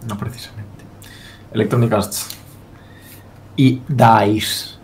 No 0.07 0.17
precisamente. 0.17 0.85
Electronic 1.51 1.91
Arts. 1.91 2.29
Y 3.57 3.81
DICE. 3.85 4.75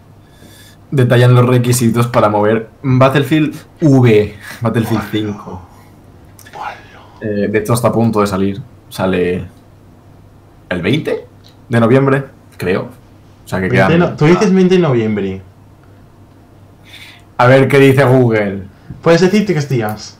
Detallan 0.91 1.33
los 1.33 1.45
requisitos 1.45 2.07
para 2.07 2.27
mover 2.27 2.71
Battlefield 2.83 3.55
V. 3.79 4.35
Battlefield 4.59 5.03
5. 5.09 5.61
Eh, 7.21 7.25
de 7.49 7.57
hecho, 7.59 7.73
está 7.73 7.87
a 7.87 7.93
punto 7.93 8.19
de 8.19 8.27
salir. 8.27 8.61
Sale. 8.89 9.45
¿El 10.67 10.81
20 10.81 11.25
de 11.69 11.79
noviembre? 11.79 12.25
Creo. 12.57 12.89
O 13.45 13.47
sea 13.47 13.59
que 13.61 13.69
20 13.69 13.77
quedan. 13.77 13.97
no- 13.97 14.15
tú 14.17 14.25
dices 14.25 14.53
20 14.53 14.75
de 14.75 14.81
noviembre. 14.81 15.41
A 17.37 17.45
ver 17.45 17.69
qué 17.69 17.79
dice 17.79 18.03
Google. 18.03 18.63
Puedes 19.01 19.21
decirte 19.21 19.53
que 19.53 19.59
es 19.59 19.69
días. 19.69 20.17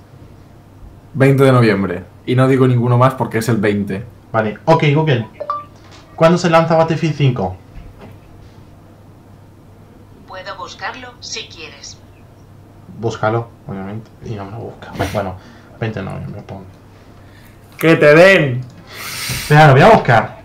20 1.13 1.43
de 1.43 1.51
noviembre. 1.51 2.03
Y 2.25 2.35
no 2.35 2.47
digo 2.47 2.67
ninguno 2.67 2.97
más 2.97 3.13
porque 3.15 3.39
es 3.39 3.49
el 3.49 3.57
20. 3.57 4.05
Vale. 4.31 4.57
Ok, 4.65 4.83
Google. 4.93 5.27
¿Cuándo 6.15 6.37
se 6.37 6.49
lanza 6.49 6.75
Battlefield 6.75 7.15
5? 7.15 7.57
Puedo 10.27 10.57
buscarlo 10.57 11.13
si 11.19 11.47
quieres. 11.47 11.97
Búscalo, 12.99 13.47
obviamente. 13.67 14.09
Y 14.25 14.35
no 14.35 14.45
me 14.45 14.51
lo 14.51 14.57
busca. 14.57 14.91
Bueno, 15.13 15.35
20 15.79 15.99
de 15.99 16.05
noviembre, 16.05 16.41
pon. 16.43 16.63
¡Que 17.77 17.95
te 17.95 18.13
den! 18.13 18.63
Espera, 19.29 19.67
lo 19.67 19.73
voy 19.73 19.81
a 19.81 19.89
buscar. 19.89 20.41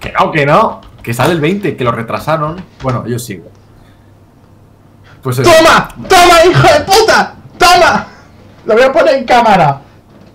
Que 0.00 0.12
no, 0.12 0.30
que 0.30 0.46
no. 0.46 0.80
Que 1.02 1.12
sale 1.12 1.32
el 1.32 1.40
20, 1.40 1.76
que 1.76 1.84
lo 1.84 1.90
retrasaron. 1.90 2.62
Bueno, 2.80 3.06
yo 3.06 3.18
sigo. 3.18 3.50
Pues 5.20 5.40
eso. 5.40 5.50
¡Toma! 5.50 5.88
¡Toma, 6.08 6.44
hijo 6.48 6.62
de 6.62 6.80
puta! 6.84 7.34
¡Toma! 7.58 8.06
Lo 8.64 8.74
voy 8.74 8.82
a 8.82 8.92
poner 8.92 9.16
en 9.16 9.24
cámara. 9.24 9.80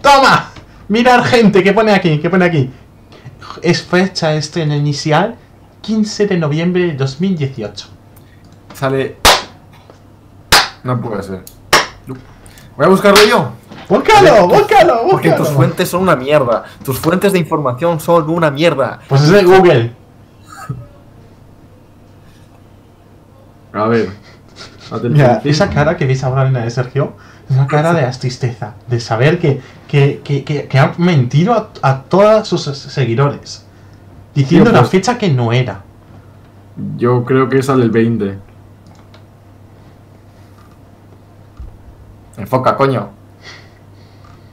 ¡Toma! 0.02 0.52
Mirar 0.88 1.24
gente, 1.24 1.64
¿qué 1.64 1.74
pone 1.74 1.94
aquí? 1.94 2.20
¿Qué 2.20 2.30
pone 2.30 2.46
aquí? 2.46 2.72
Es 3.62 3.82
fecha 3.82 4.34
estreno 4.36 4.76
inicial 4.76 5.36
15 5.82 6.28
de 6.28 6.38
noviembre 6.38 6.88
de 6.88 6.94
2018. 6.94 7.88
Sale. 8.74 9.18
No 10.84 11.02
puede 11.02 11.24
ser. 11.24 11.44
Voy 12.76 12.86
a 12.86 12.90
buscarlo 12.90 13.20
yo. 13.28 13.52
¡Búscalo! 13.90 14.48
¡Búscalo! 14.48 15.08
Porque 15.10 15.32
tus 15.32 15.50
fuentes 15.50 15.90
son 15.90 16.04
una 16.04 16.16
mierda. 16.16 16.66
Tus 16.84 17.00
fuentes 17.00 17.32
de 17.34 17.40
información 17.40 18.00
son 18.00 18.30
una 18.30 18.52
mierda. 18.52 19.00
Pues 19.08 19.24
es 19.24 19.30
de 19.30 19.44
Google. 19.44 19.94
A 23.74 23.88
ver. 23.88 24.10
Mira, 25.04 25.42
esa 25.44 25.70
cara 25.70 25.98
que 25.98 26.06
veis 26.06 26.24
ahora 26.24 26.48
en 26.48 26.54
la 26.54 26.62
de 26.62 26.72
Sergio 26.72 27.16
una 27.50 27.68
cara 27.68 27.94
de 27.94 28.06
tristeza, 28.18 28.74
de 28.88 29.00
saber 29.00 29.40
que, 29.40 29.62
que, 29.88 30.22
que, 30.24 30.44
que, 30.44 30.80
han 30.80 30.94
mentido 30.98 31.54
a, 31.54 31.70
a 31.82 32.02
todos 32.04 32.48
sus 32.48 32.62
seguidores, 32.64 33.66
diciendo 34.36 34.66
Tío, 34.70 34.72
una 34.74 34.82
pues- 34.82 34.92
fecha 34.92 35.18
que 35.18 35.30
no 35.30 35.54
era. 35.54 35.82
Yo 36.98 37.24
creo 37.24 37.50
que 37.50 37.64
sale 37.64 37.84
el 37.84 37.92
20. 37.92 38.38
Enfoca, 42.38 42.76
coño. 42.78 43.10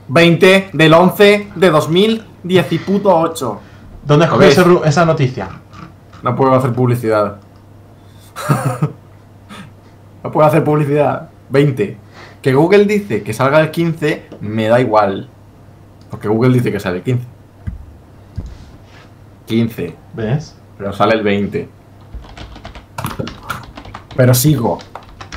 20 0.07 0.69
del 0.73 0.93
11 0.93 1.51
de 1.55 1.69
2018. 1.69 3.59
¿Dónde 4.05 4.27
ru- 4.27 4.85
esa 4.85 5.05
noticia? 5.05 5.49
No 6.23 6.35
puedo 6.35 6.53
hacer 6.55 6.73
publicidad. 6.73 7.37
no 10.23 10.31
puedo 10.31 10.47
hacer 10.47 10.63
publicidad. 10.63 11.29
20. 11.49 11.97
Que 12.45 12.53
Google 12.53 12.85
dice 12.85 13.23
que 13.23 13.33
salga 13.33 13.59
el 13.59 13.71
15, 13.71 14.27
me 14.41 14.67
da 14.67 14.79
igual. 14.79 15.27
Porque 16.11 16.27
Google 16.27 16.53
dice 16.53 16.71
que 16.71 16.79
sale 16.79 16.97
el 16.97 17.03
15. 17.03 17.25
15. 19.47 19.95
¿Ves? 20.13 20.55
Pero 20.77 20.93
sale 20.93 21.15
el 21.15 21.23
20. 21.23 21.67
Pero 24.15 24.33
sigo. 24.35 24.77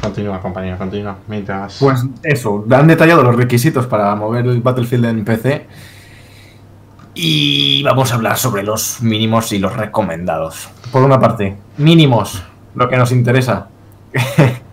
Continúa, 0.02 0.38
compañero, 0.42 0.76
continúa. 0.76 1.16
Mientras. 1.28 1.78
Pues 1.80 2.04
eso, 2.24 2.66
han 2.70 2.86
detallado 2.86 3.22
los 3.22 3.36
requisitos 3.36 3.86
para 3.86 4.14
mover 4.14 4.44
el 4.44 4.60
Battlefield 4.60 5.06
en 5.06 5.24
PC. 5.24 5.66
Y 7.14 7.82
vamos 7.84 8.12
a 8.12 8.16
hablar 8.16 8.36
sobre 8.36 8.62
los 8.62 9.00
mínimos 9.00 9.50
y 9.52 9.58
los 9.58 9.74
recomendados. 9.74 10.68
Por 10.92 11.02
una 11.02 11.18
parte, 11.18 11.56
mínimos, 11.78 12.42
lo 12.74 12.86
que 12.86 12.98
nos 12.98 13.12
interesa. 13.12 13.68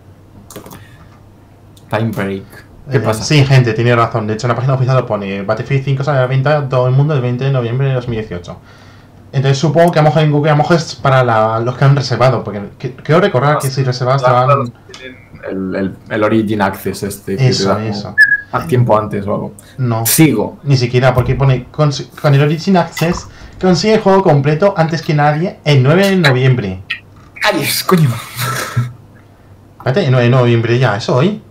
Time 1.98 2.10
break. 2.12 2.42
¿Qué 2.90 2.96
Eh, 2.98 3.00
pasa? 3.00 3.24
Sí, 3.24 3.44
gente, 3.44 3.72
tiene 3.72 3.94
razón. 3.96 4.26
De 4.26 4.34
hecho, 4.34 4.46
en 4.46 4.50
la 4.50 4.54
página 4.54 4.74
oficial 4.74 4.96
lo 4.96 5.06
pone 5.06 5.42
Battlefield 5.42 5.84
5 5.84 6.04
sale 6.04 6.18
a 6.18 6.20
la 6.22 6.26
venta 6.28 6.58
a 6.58 6.68
todo 6.68 6.86
el 6.86 6.94
mundo 6.94 7.14
el 7.14 7.20
20 7.20 7.44
de 7.44 7.50
noviembre 7.50 7.88
de 7.88 7.94
2018. 7.94 8.56
Entonces 9.32 9.58
supongo 9.58 9.90
que 9.92 9.98
a 9.98 10.02
lo 10.02 10.08
mejor 10.08 10.22
en 10.22 10.30
Google 10.30 10.50
a 10.52 10.54
lo 10.54 10.58
mejor 10.62 10.76
es 10.76 10.94
para 10.94 11.24
la- 11.24 11.58
los 11.60 11.76
que 11.76 11.84
han 11.84 11.96
reservado, 11.96 12.44
porque 12.44 12.62
que- 12.78 12.94
creo 12.94 13.20
recordar 13.20 13.58
que 13.58 13.68
si 13.68 13.82
reservas 13.82 14.22
te 14.22 14.30
van... 14.30 14.72
El, 15.50 15.74
el- 15.74 15.96
el 16.08 16.24
Origin 16.24 16.62
Access 16.62 17.02
este. 17.02 17.32
que 17.32 17.42
te 17.42 17.48
Eso, 17.48 17.74
como 17.74 17.86
eso. 17.86 18.14
A 18.52 18.66
tiempo 18.66 18.96
antes 18.98 19.26
o 19.26 19.34
algo. 19.34 19.52
No, 19.78 20.06
Sigo. 20.06 20.58
ni 20.62 20.76
siquiera, 20.76 21.12
porque 21.12 21.34
pone 21.34 21.64
con 21.70 21.90
el 22.34 22.40
Origin 22.42 22.76
Access 22.76 23.26
consigue 23.60 23.94
el 23.94 24.00
juego 24.00 24.22
completo 24.22 24.74
antes 24.76 25.02
que 25.02 25.12
nadie 25.12 25.58
el 25.64 25.82
9 25.82 26.08
de 26.10 26.16
noviembre. 26.16 26.82
¡Calles, 27.40 27.82
coño! 27.84 28.08
Espérate, 29.78 30.04
el 30.06 30.10
9 30.12 30.24
de 30.24 30.30
noviembre 30.30 30.78
ya, 30.78 30.96
¿es 30.96 31.08
hoy? 31.08 31.42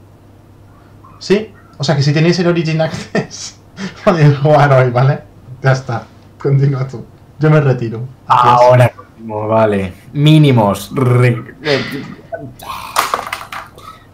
Sí, 1.20 1.52
o 1.78 1.84
sea 1.84 1.96
que 1.96 2.04
si 2.04 2.14
tenéis 2.14 2.38
el 2.40 2.48
Origin 2.48 2.82
Access 2.82 3.60
podéis 4.06 4.38
jugar 4.40 4.72
hoy, 4.74 4.90
¿vale? 4.92 5.20
Ya 5.62 5.72
está. 5.72 6.04
Continúa 6.42 6.88
tú. 6.88 7.06
Yo 7.40 7.50
me 7.50 7.60
retiro. 7.62 8.02
Ahora 8.28 8.90
continuo, 8.90 9.48
vale. 9.48 9.94
Mínimos. 10.14 10.92
Re- 10.94 11.56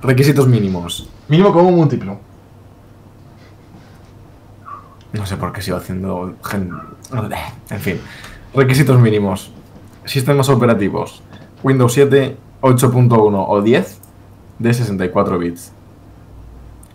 requisitos 0.01 0.47
mínimos. 0.47 1.07
Mínimo 1.27 1.51
como 1.53 1.71
múltiplo. 1.71 2.19
No 5.13 5.25
sé 5.25 5.37
por 5.37 5.51
qué 5.51 5.61
sigo 5.61 5.77
haciendo. 5.77 6.35
gen- 6.43 6.71
En 7.69 7.79
fin. 7.79 7.99
Requisitos 8.53 8.99
mínimos. 8.99 9.51
Sistemas 10.05 10.49
operativos. 10.49 11.21
Windows 11.63 11.93
7, 11.93 12.37
8.1 12.61 13.45
o 13.47 13.61
10 13.61 13.99
de 14.59 14.73
64 14.73 15.37
bits. 15.37 15.71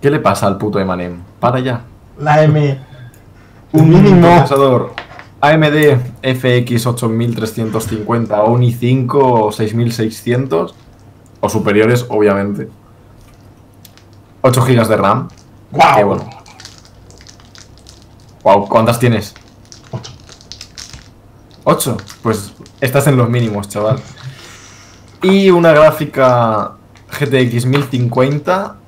¿Qué 0.07 0.13
le 0.13 0.21
pasa 0.21 0.47
al 0.47 0.57
puto 0.57 0.79
Emanem? 0.79 1.21
Para 1.41 1.59
ya. 1.59 1.83
La 2.21 2.41
M. 2.45 2.79
Un 3.73 3.89
mínimo. 3.91 4.37
procesador 4.37 4.93
AMD 5.41 5.99
FX 6.23 6.87
8350 6.87 8.41
o 8.41 8.53
un 8.53 8.61
i5 8.63 9.11
o 9.15 9.51
6600 9.51 10.75
o 11.41 11.49
superiores, 11.49 12.07
obviamente. 12.09 12.69
8 14.43 14.63
GB 14.63 14.87
de 14.87 14.97
RAM. 14.97 15.29
¡Guau! 15.73 15.97
Qué 15.97 16.05
bueno. 16.05 16.31
Wow, 18.45 18.69
¿cuántas 18.69 19.01
tienes? 19.01 19.35
Ocho. 19.91 20.13
8. 21.65 21.97
Pues 22.23 22.53
estás 22.81 23.09
en 23.09 23.17
los 23.17 23.29
mínimos, 23.29 23.69
chaval. 23.69 23.99
Y 25.21 25.51
una 25.51 25.73
gráfica 25.73 26.75
GTX 27.11 27.67
1050 27.67 28.86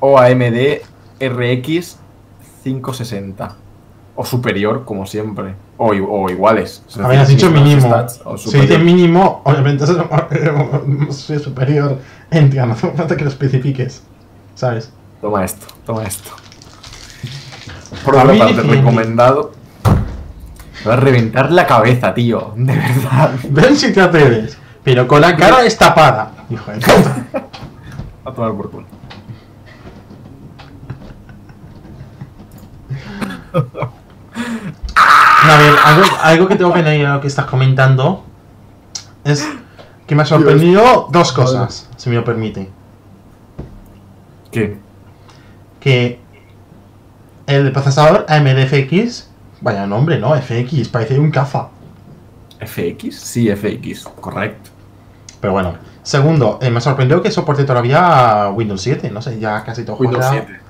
o 0.00 0.18
AMD 0.18 0.80
RX 1.20 1.98
560. 2.64 3.56
O 4.16 4.24
superior, 4.24 4.84
como 4.84 5.06
siempre. 5.06 5.54
O, 5.78 5.88
o 5.92 6.28
iguales. 6.30 6.82
Es 6.88 6.98
Habías 6.98 7.28
dicho 7.28 7.50
mínimo. 7.50 7.80
stats, 7.82 8.20
o 8.24 8.36
Si 8.36 8.44
superior. 8.46 8.68
dices 8.68 8.84
mínimo, 8.84 9.40
obviamente 9.44 9.84
soy 11.10 11.38
superior. 11.38 11.98
Entiendo, 12.30 12.66
no 12.66 12.72
hace 12.74 12.90
falta 12.90 13.16
que 13.16 13.24
lo 13.24 13.30
especifiques. 13.30 14.02
¿Sabes? 14.54 14.92
Toma 15.22 15.44
esto, 15.44 15.66
toma 15.86 16.02
esto. 16.04 16.30
Por 18.04 18.16
otra 18.16 18.36
parte, 18.36 18.60
recomendado. 18.62 19.52
Me 20.84 20.86
va 20.88 20.92
a 20.94 20.96
reventar 20.96 21.50
la 21.52 21.66
cabeza, 21.66 22.12
tío. 22.14 22.52
De 22.56 22.74
verdad. 22.76 23.32
Ven 23.50 23.76
si 23.76 23.92
te 23.92 24.00
atreves. 24.00 24.56
Pero 24.82 25.06
con 25.06 25.20
la 25.20 25.36
cara 25.36 25.60
destapada. 25.62 26.32
Hijo 26.50 26.70
de 26.72 26.78
puta. 26.78 27.26
A 28.24 28.32
tomar 28.32 28.52
por 28.52 28.70
culo. 28.70 28.86
A 33.54 35.56
ver, 35.58 35.74
algo, 35.84 36.02
algo 36.22 36.48
que 36.48 36.56
tengo 36.56 36.72
que 36.72 36.80
añadir 36.80 37.06
a 37.06 37.14
lo 37.14 37.20
que 37.20 37.26
estás 37.28 37.46
comentando 37.46 38.24
es 39.24 39.46
que 40.06 40.14
me 40.14 40.22
ha 40.22 40.26
sorprendido 40.26 41.08
dos 41.10 41.32
cosas, 41.32 41.88
si 41.96 42.10
me 42.10 42.16
lo 42.16 42.24
permite. 42.24 42.68
¿Qué? 44.50 44.78
Que 45.80 46.20
el 47.46 47.72
procesador 47.72 48.26
AMD 48.28 48.66
FX, 48.66 49.28
vaya 49.60 49.86
nombre, 49.86 50.18
¿no? 50.18 50.34
FX, 50.34 50.88
parece 50.88 51.18
un 51.18 51.30
caza. 51.30 51.68
¿FX? 52.60 53.16
Sí, 53.18 53.48
FX, 53.48 54.04
correcto. 54.20 54.70
Pero 55.40 55.52
bueno. 55.54 55.74
Segundo, 56.02 56.58
eh, 56.62 56.70
me 56.70 56.80
sorprendió 56.80 57.22
que 57.22 57.30
soporte 57.30 57.64
todavía 57.64 58.48
Windows 58.54 58.80
7, 58.82 59.10
no 59.10 59.20
sé, 59.22 59.38
ya 59.38 59.62
casi 59.64 59.84
todo 59.84 59.96
Windows 59.96 60.24
juega- 60.26 60.44
7. 60.46 60.60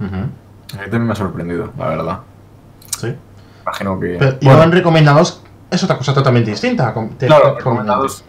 Ujú, 0.00 0.26
A 0.74 0.82
mí 0.82 0.82
también 0.84 1.06
me 1.06 1.12
ha 1.12 1.16
sorprendido, 1.16 1.70
la 1.78 1.88
verdad. 1.88 2.18
sí. 2.98 3.14
Imagino 3.62 3.98
que. 3.98 4.16
Pero, 4.18 4.36
y 4.40 4.44
Bueno, 4.44 4.60
han 4.62 4.72
recomendados, 4.72 5.40
es 5.70 5.82
otra 5.82 5.96
cosa 5.96 6.12
totalmente 6.12 6.50
distinta. 6.50 6.92
te- 7.18 7.26
claro, 7.26 7.52
te- 7.52 7.58
recomendados. 7.58 8.22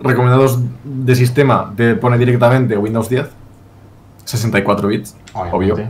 Recomendados 0.00 0.58
de 0.82 1.14
sistema, 1.14 1.72
te 1.76 1.94
pone 1.94 2.16
directamente 2.16 2.76
Windows 2.78 3.08
10. 3.10 3.28
64 4.24 4.88
bits, 4.88 5.14
Obviamente. 5.34 5.56
obvio. 5.82 5.88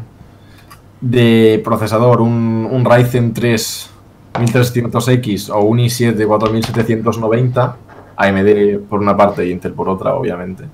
De 1.00 1.60
procesador, 1.64 2.20
un, 2.20 2.66
un 2.70 2.84
Ryzen 2.84 3.32
3 3.34 3.90
1300X 4.34 5.50
o 5.50 5.60
un 5.60 5.78
i7 5.78 6.26
4790. 6.26 7.76
AMD 8.16 8.80
por 8.88 9.00
una 9.00 9.16
parte 9.16 9.46
y 9.46 9.52
Intel 9.52 9.72
por 9.74 9.88
otra, 9.88 10.12
obviamente. 10.14 10.64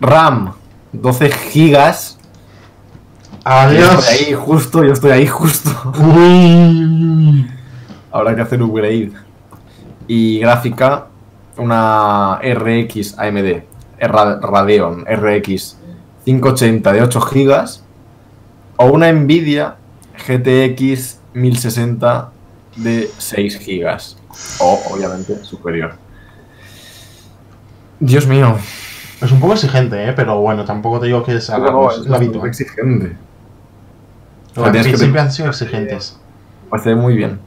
RAM, 0.00 0.52
12 0.92 1.30
gigas. 1.30 2.17
Yo 3.48 3.54
Adiós. 3.54 4.08
estoy 4.10 4.26
ahí 4.26 4.34
justo, 4.34 4.84
yo 4.84 4.92
estoy 4.92 5.10
ahí 5.10 5.26
justo. 5.26 5.70
Habrá 8.12 8.34
que 8.34 8.42
hacer 8.42 8.62
upgrade. 8.62 9.12
Y 10.06 10.38
gráfica, 10.40 11.06
una 11.56 12.40
RX 12.42 13.18
AMD, 13.18 13.62
Ra- 14.00 14.38
Radeon 14.40 15.04
RX 15.06 15.76
580 16.26 16.92
de 16.92 17.02
8 17.02 17.20
GB 17.20 17.64
o 18.76 18.86
una 18.86 19.10
Nvidia 19.12 19.76
GTX 20.26 21.18
1060 21.32 22.30
de 22.76 23.10
6 23.16 23.58
GB. 23.66 23.98
O, 24.60 24.80
obviamente, 24.92 25.42
superior. 25.44 25.94
Dios 27.98 28.26
mío. 28.26 28.56
Es 29.22 29.32
un 29.32 29.40
poco 29.40 29.54
exigente, 29.54 30.06
¿eh? 30.08 30.12
pero 30.12 30.38
bueno, 30.40 30.64
tampoco 30.64 31.00
te 31.00 31.06
digo 31.06 31.24
que 31.24 31.36
es, 31.36 31.48
algo- 31.50 31.70
No, 31.72 31.90
es 31.90 32.06
es 32.06 32.12
habitual. 32.12 32.46
exigente. 32.48 33.16
Los 34.62 34.72
tienes 34.72 34.86
que 34.86 34.92
Netflix 34.92 34.92
te- 34.92 34.98
siempre 34.98 35.20
han 35.20 35.32
sido 35.32 35.48
exigentes. 35.48 36.18
Parece 36.70 36.94
muy 36.94 37.14
bien. 37.14 37.38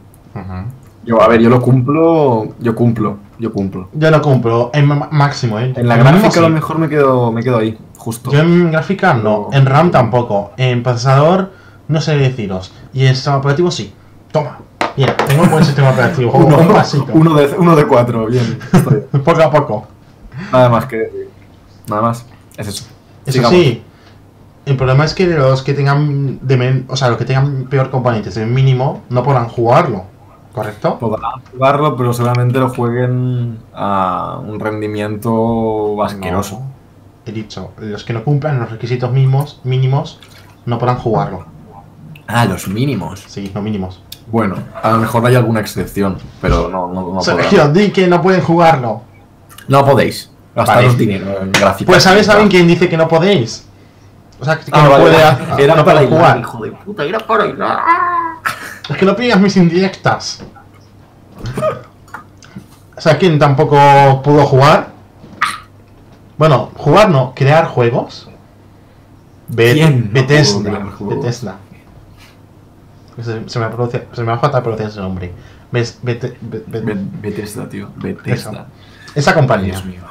Yo, 1.03 1.21
a 1.21 1.27
ver, 1.27 1.41
yo 1.41 1.49
lo 1.49 1.61
cumplo, 1.61 2.53
yo 2.59 2.75
cumplo, 2.75 3.17
yo 3.39 3.51
cumplo. 3.51 3.89
Yo 3.93 4.11
lo 4.11 4.21
compro 4.21 4.69
en 4.73 4.87
máximo, 4.87 5.59
¿eh? 5.59 5.73
En 5.75 5.87
la 5.87 5.97
gráfica 5.97 6.39
a 6.39 6.43
lo 6.43 6.49
mejor 6.49 6.77
me 6.77 6.87
quedo, 6.89 7.31
me 7.31 7.43
quedo 7.43 7.57
ahí, 7.57 7.77
justo. 7.97 8.31
Yo 8.31 8.39
en 8.41 8.71
gráfica 8.71 9.13
no, 9.15 9.49
en 9.51 9.65
RAM 9.65 9.89
tampoco, 9.89 10.51
en 10.57 10.83
procesador 10.83 11.51
no 11.87 11.99
sé 12.01 12.17
deciros. 12.17 12.71
Y 12.93 13.05
en 13.07 13.15
sistema 13.15 13.37
operativo 13.37 13.71
sí. 13.71 13.93
Toma. 14.31 14.59
Bien, 14.95 15.09
tengo 15.27 15.43
un 15.43 15.49
buen 15.49 15.65
sistema 15.65 15.89
operativo. 15.89 16.31
Uno, 16.35 16.57
uno 17.13 17.33
de, 17.35 17.55
uno 17.57 17.75
de 17.75 17.87
cuatro, 17.87 18.27
bien. 18.27 18.59
Poco 19.23 19.41
a 19.41 19.49
poco. 19.51 19.87
Nada 20.51 20.69
más 20.69 20.85
que 20.85 20.97
decir. 20.97 21.29
Nada 21.87 22.01
más. 22.03 22.25
Es 22.57 22.67
eso. 22.67 22.83
Eso 23.25 23.31
Sigamos. 23.33 23.51
sí, 23.59 23.81
el 24.65 24.77
problema 24.77 25.05
es 25.05 25.13
que 25.13 25.25
los 25.27 25.63
que 25.63 25.73
tengan 25.73 26.39
de 26.41 26.57
men- 26.57 26.85
o 26.87 26.95
sea, 26.95 27.09
los 27.09 27.17
que 27.17 27.25
tengan 27.25 27.65
peor 27.69 27.89
componentes 27.89 28.35
de 28.35 28.45
mínimo 28.45 29.01
no 29.09 29.23
podrán 29.23 29.47
jugarlo, 29.47 30.03
¿correcto? 30.53 30.99
Podrán 30.99 31.41
jugarlo, 31.51 31.95
pero 31.97 32.13
seguramente 32.13 32.59
lo 32.59 32.69
jueguen 32.69 33.57
a 33.73 34.39
un 34.45 34.59
rendimiento 34.59 36.01
asqueroso. 36.03 36.59
No. 36.59 36.71
He 37.25 37.31
dicho, 37.31 37.71
los 37.77 38.03
que 38.03 38.13
no 38.13 38.23
cumplan 38.23 38.59
los 38.59 38.71
requisitos 38.71 39.11
mínimos, 39.11 39.59
mínimos 39.63 40.19
no 40.65 40.77
podrán 40.79 40.97
jugarlo. 40.97 41.45
Ah, 42.27 42.45
los 42.45 42.67
mínimos. 42.67 43.23
Sí, 43.27 43.51
no 43.53 43.61
mínimos. 43.61 44.01
Bueno, 44.31 44.55
a 44.81 44.91
lo 44.91 44.97
mejor 44.99 45.25
hay 45.25 45.35
alguna 45.35 45.59
excepción, 45.59 46.17
pero 46.41 46.69
no, 46.69 46.87
no, 46.87 47.13
no 47.13 47.21
Sergio, 47.21 47.49
podrán. 47.49 47.73
di 47.73 47.91
que 47.91 48.07
no 48.07 48.21
pueden 48.21 48.41
jugarlo. 48.41 49.01
No 49.67 49.85
podéis. 49.85 50.31
Gastaros 50.55 50.93
Vale. 50.93 50.97
dinero 50.97 51.41
en. 51.41 51.51
Pues 51.85 52.03
¿sabes 52.03 52.25
saben 52.25 52.47
quién 52.47 52.67
dice 52.67 52.87
que 52.89 52.97
no 52.97 53.07
podéis? 53.07 53.67
O 54.41 54.45
sea, 54.45 54.57
que 54.59 54.71
Ah, 54.73 54.83
no 54.83 54.89
vale, 54.89 55.03
puede 55.03 55.23
vale. 55.23 55.63
Era 55.63 55.75
no 55.75 55.85
para 55.85 56.01
jugar. 56.07 56.39
hijo 56.39 56.63
de 56.63 56.71
puta, 56.71 57.03
era 57.03 57.19
para 57.19 57.45
hilar. 57.45 57.79
Es 58.89 58.97
que 58.97 59.05
no 59.05 59.15
pillas 59.15 59.39
mis 59.39 59.55
indirectas. 59.55 60.43
O 62.97 63.01
sea, 63.01 63.17
¿quién 63.17 63.39
tampoco 63.39 64.21
pudo 64.23 64.45
jugar? 64.45 64.89
Bueno, 66.37 66.71
jugar 66.75 67.09
no, 67.09 67.33
crear 67.35 67.65
juegos. 67.67 68.29
Be- 69.47 69.73
¿Quién 69.73 70.05
no 70.07 70.11
Bethesda. 70.13 70.71
juegos? 70.97 71.17
Bethesda. 71.17 71.55
Se, 73.21 73.47
se 73.49 73.59
me 73.59 73.67
pronuncia- 73.67 74.05
se 74.13 74.21
me 74.23 74.27
va 74.27 74.35
a 74.35 74.61
pronunciar 74.61 74.89
ese 74.89 74.99
nombre. 74.99 75.31
Bes- 75.71 75.99
Bete- 76.01 76.37
Be- 76.41 76.63
Be- 76.65 76.81
Be- 76.81 76.97
Bethesda, 77.21 77.67
tío. 77.69 77.89
Bethesda. 77.95 78.67
esa 79.13 79.33
compañía. 79.33 79.73
Dios 79.73 79.85
mío. 79.85 80.01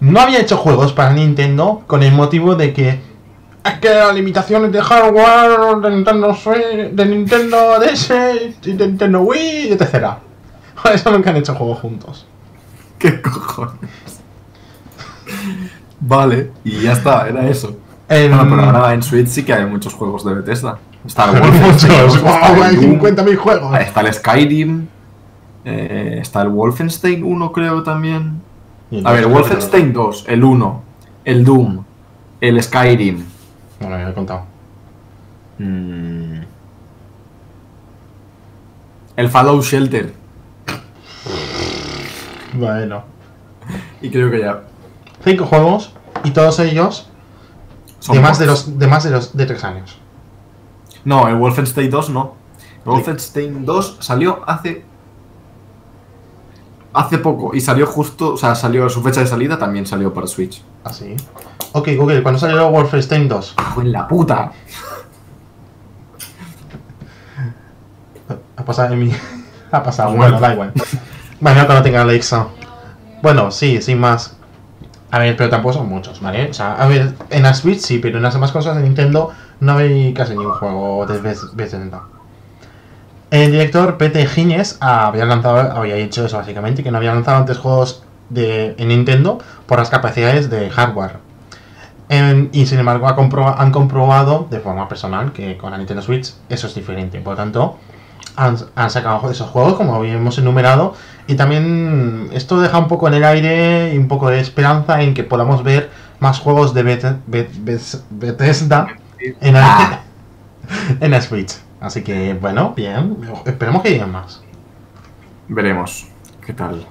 No 0.00 0.20
había 0.20 0.40
hecho 0.40 0.56
juegos 0.56 0.92
para 0.92 1.12
Nintendo 1.12 1.82
con 1.86 2.02
el 2.02 2.12
motivo 2.14 2.54
de 2.54 2.72
que 2.72 3.00
es 3.68 3.80
que 3.80 3.88
las 3.88 4.14
limitaciones 4.14 4.72
de 4.72 4.80
hardware 4.80 5.80
de 5.82 5.90
Nintendo 5.90 6.34
Switch, 6.34 6.90
de 6.92 7.06
Nintendo 7.06 7.78
DS 7.80 8.12
y 8.64 8.72
de 8.72 8.86
Nintendo 8.86 9.20
Wii, 9.22 9.72
etc. 9.72 10.06
Por 10.82 10.92
eso 10.92 11.10
nunca 11.10 11.30
han 11.30 11.36
hecho 11.36 11.54
juegos 11.54 11.80
juntos. 11.80 12.26
¿Qué 12.98 13.20
cojones? 13.20 13.90
Vale, 16.00 16.52
y 16.64 16.82
ya 16.82 16.92
está, 16.92 17.28
era 17.28 17.48
eso. 17.48 17.76
En... 18.08 18.30
Bueno, 18.30 18.56
pero 18.56 18.62
ahora 18.62 18.94
en 18.94 19.02
Switch 19.02 19.28
sí 19.28 19.44
que 19.44 19.52
hay 19.52 19.66
muchos 19.66 19.94
juegos 19.94 20.24
de 20.24 20.34
Bethesda. 20.34 20.78
Está 21.04 21.30
el 21.30 21.40
Muchos, 21.60 22.22
wow, 22.22 22.62
hay 22.62 22.74
el 22.76 22.80
Doom, 22.80 23.00
50.000 23.00 23.36
juegos. 23.36 23.78
está 23.80 24.00
el 24.00 24.12
Skyrim, 24.12 24.86
eh, 25.64 26.18
está 26.20 26.42
el 26.42 26.48
Wolfenstein 26.48 27.24
1 27.24 27.52
creo 27.52 27.82
también. 27.82 28.40
A 29.04 29.12
ver, 29.12 29.26
Wolfenstein 29.26 29.92
2, 29.92 30.26
el 30.28 30.44
1, 30.44 30.82
el 31.24 31.44
Doom, 31.44 31.84
el 32.40 32.62
Skyrim. 32.62 33.35
Ya 33.80 33.88
lo 33.88 34.08
he 34.08 34.14
contado. 34.14 34.44
Mm, 35.58 36.40
El 39.16 39.30
Fallout 39.30 39.64
Shelter. 39.64 40.12
Bueno. 42.54 43.04
Y 44.00 44.10
creo 44.10 44.30
que 44.30 44.40
ya. 44.40 44.62
Cinco 45.24 45.46
juegos 45.46 45.92
y 46.24 46.30
todos 46.30 46.58
ellos 46.60 47.08
son 48.00 48.16
de 48.16 48.22
más 48.22 48.38
de 48.38 48.46
los 48.46 48.78
de 48.78 48.86
más 48.86 49.04
de 49.04 49.10
los 49.10 49.36
de 49.36 49.46
tres 49.46 49.64
años. 49.64 49.98
No, 51.04 51.28
el 51.28 51.36
Wolfenstein 51.36 51.90
2 51.90 52.10
no. 52.10 52.34
El 52.84 52.90
Wolfenstein 52.90 53.64
2 53.64 53.98
salió 54.00 54.42
hace. 54.46 54.84
Hace 56.92 57.18
poco. 57.18 57.54
Y 57.54 57.60
salió 57.60 57.86
justo. 57.86 58.34
O 58.34 58.36
sea, 58.36 58.54
salió 58.54 58.88
su 58.88 59.02
fecha 59.02 59.20
de 59.20 59.26
salida 59.26 59.58
también 59.58 59.86
salió 59.86 60.12
para 60.12 60.26
Switch. 60.26 60.62
Así. 60.84 61.16
Ok, 61.76 61.88
Google, 61.94 62.22
¿cuándo 62.22 62.38
salió 62.40 62.70
Wolfenstein 62.70 63.28
2? 63.28 63.52
¡Cago 63.54 63.82
en 63.82 63.92
la 63.92 64.08
puta! 64.08 64.50
Ha 68.56 68.64
pasado 68.64 68.94
en 68.94 68.98
mi. 69.00 69.12
Ha 69.72 69.82
pasado, 69.82 70.10
Bueno. 70.10 70.38
bueno, 70.38 70.40
da 70.40 70.52
igual. 70.54 70.72
Bueno, 71.40 71.66
cuando 71.66 71.82
tenga 71.82 72.00
Alexa. 72.00 72.46
Bueno, 73.20 73.50
sí, 73.50 73.82
sin 73.82 73.98
más. 73.98 74.36
A 75.10 75.18
ver, 75.18 75.36
pero 75.36 75.50
tampoco 75.50 75.74
son 75.74 75.88
muchos, 75.88 76.20
¿vale? 76.22 76.48
O 76.48 76.54
sea, 76.54 76.74
a 76.76 76.86
ver, 76.86 77.12
en 77.28 77.42
la 77.42 77.52
Switch 77.52 77.80
sí, 77.80 77.98
pero 77.98 78.16
en 78.16 78.22
las 78.22 78.32
demás 78.32 78.52
cosas 78.52 78.76
de 78.76 78.82
Nintendo 78.82 79.32
no 79.60 79.76
hay 79.76 80.14
casi 80.14 80.34
ningún 80.34 80.52
juego 80.54 81.04
de 81.04 81.18
Bethesda. 81.18 82.04
El 83.30 83.50
director 83.50 83.98
Pete 83.98 84.24
Gines 84.24 84.78
había 84.80 85.26
lanzado, 85.26 85.76
había 85.76 85.96
dicho 85.96 86.24
eso 86.24 86.38
básicamente, 86.38 86.82
que 86.82 86.90
no 86.90 86.96
había 86.98 87.12
lanzado 87.12 87.36
antes 87.38 87.58
juegos 87.58 88.04
de, 88.30 88.76
en 88.78 88.88
Nintendo 88.88 89.38
por 89.66 89.78
las 89.80 89.90
capacidades 89.90 90.48
de 90.48 90.70
hardware. 90.70 91.25
En- 92.08 92.50
y 92.52 92.66
sin 92.66 92.78
embargo 92.78 93.08
ha 93.08 93.16
compro- 93.16 93.54
han 93.58 93.72
comprobado 93.72 94.46
de 94.50 94.60
forma 94.60 94.88
personal 94.88 95.32
que 95.32 95.56
con 95.56 95.72
la 95.72 95.78
Nintendo 95.78 96.02
Switch 96.02 96.34
eso 96.48 96.66
es 96.68 96.74
diferente. 96.74 97.20
Por 97.20 97.32
lo 97.32 97.36
tanto, 97.36 97.76
han, 98.36 98.56
han 98.76 98.90
sacado 98.90 99.30
esos 99.30 99.48
juegos 99.50 99.74
como 99.74 100.02
hemos 100.04 100.38
enumerado. 100.38 100.94
Y 101.26 101.34
también 101.34 102.28
esto 102.32 102.60
deja 102.60 102.78
un 102.78 102.86
poco 102.88 103.08
en 103.08 103.14
el 103.14 103.24
aire 103.24 103.92
y 103.94 103.98
un 103.98 104.06
poco 104.08 104.28
de 104.30 104.38
esperanza 104.40 105.02
en 105.02 105.14
que 105.14 105.24
podamos 105.24 105.64
ver 105.64 105.90
más 106.20 106.38
juegos 106.38 106.72
de 106.74 106.84
Beth- 106.84 107.18
Beth- 107.26 107.64
Beth- 107.64 108.02
Bethesda 108.10 108.86
en 109.40 109.54
la, 109.54 110.00
en 111.00 111.10
la 111.10 111.20
Switch. 111.20 111.54
Así 111.80 112.02
que 112.02 112.34
bueno, 112.34 112.72
bien. 112.76 113.16
Esperemos 113.44 113.82
que 113.82 113.90
lleguen 113.90 114.12
más. 114.12 114.40
Veremos. 115.48 116.06
¿Qué 116.44 116.52
tal? 116.52 116.86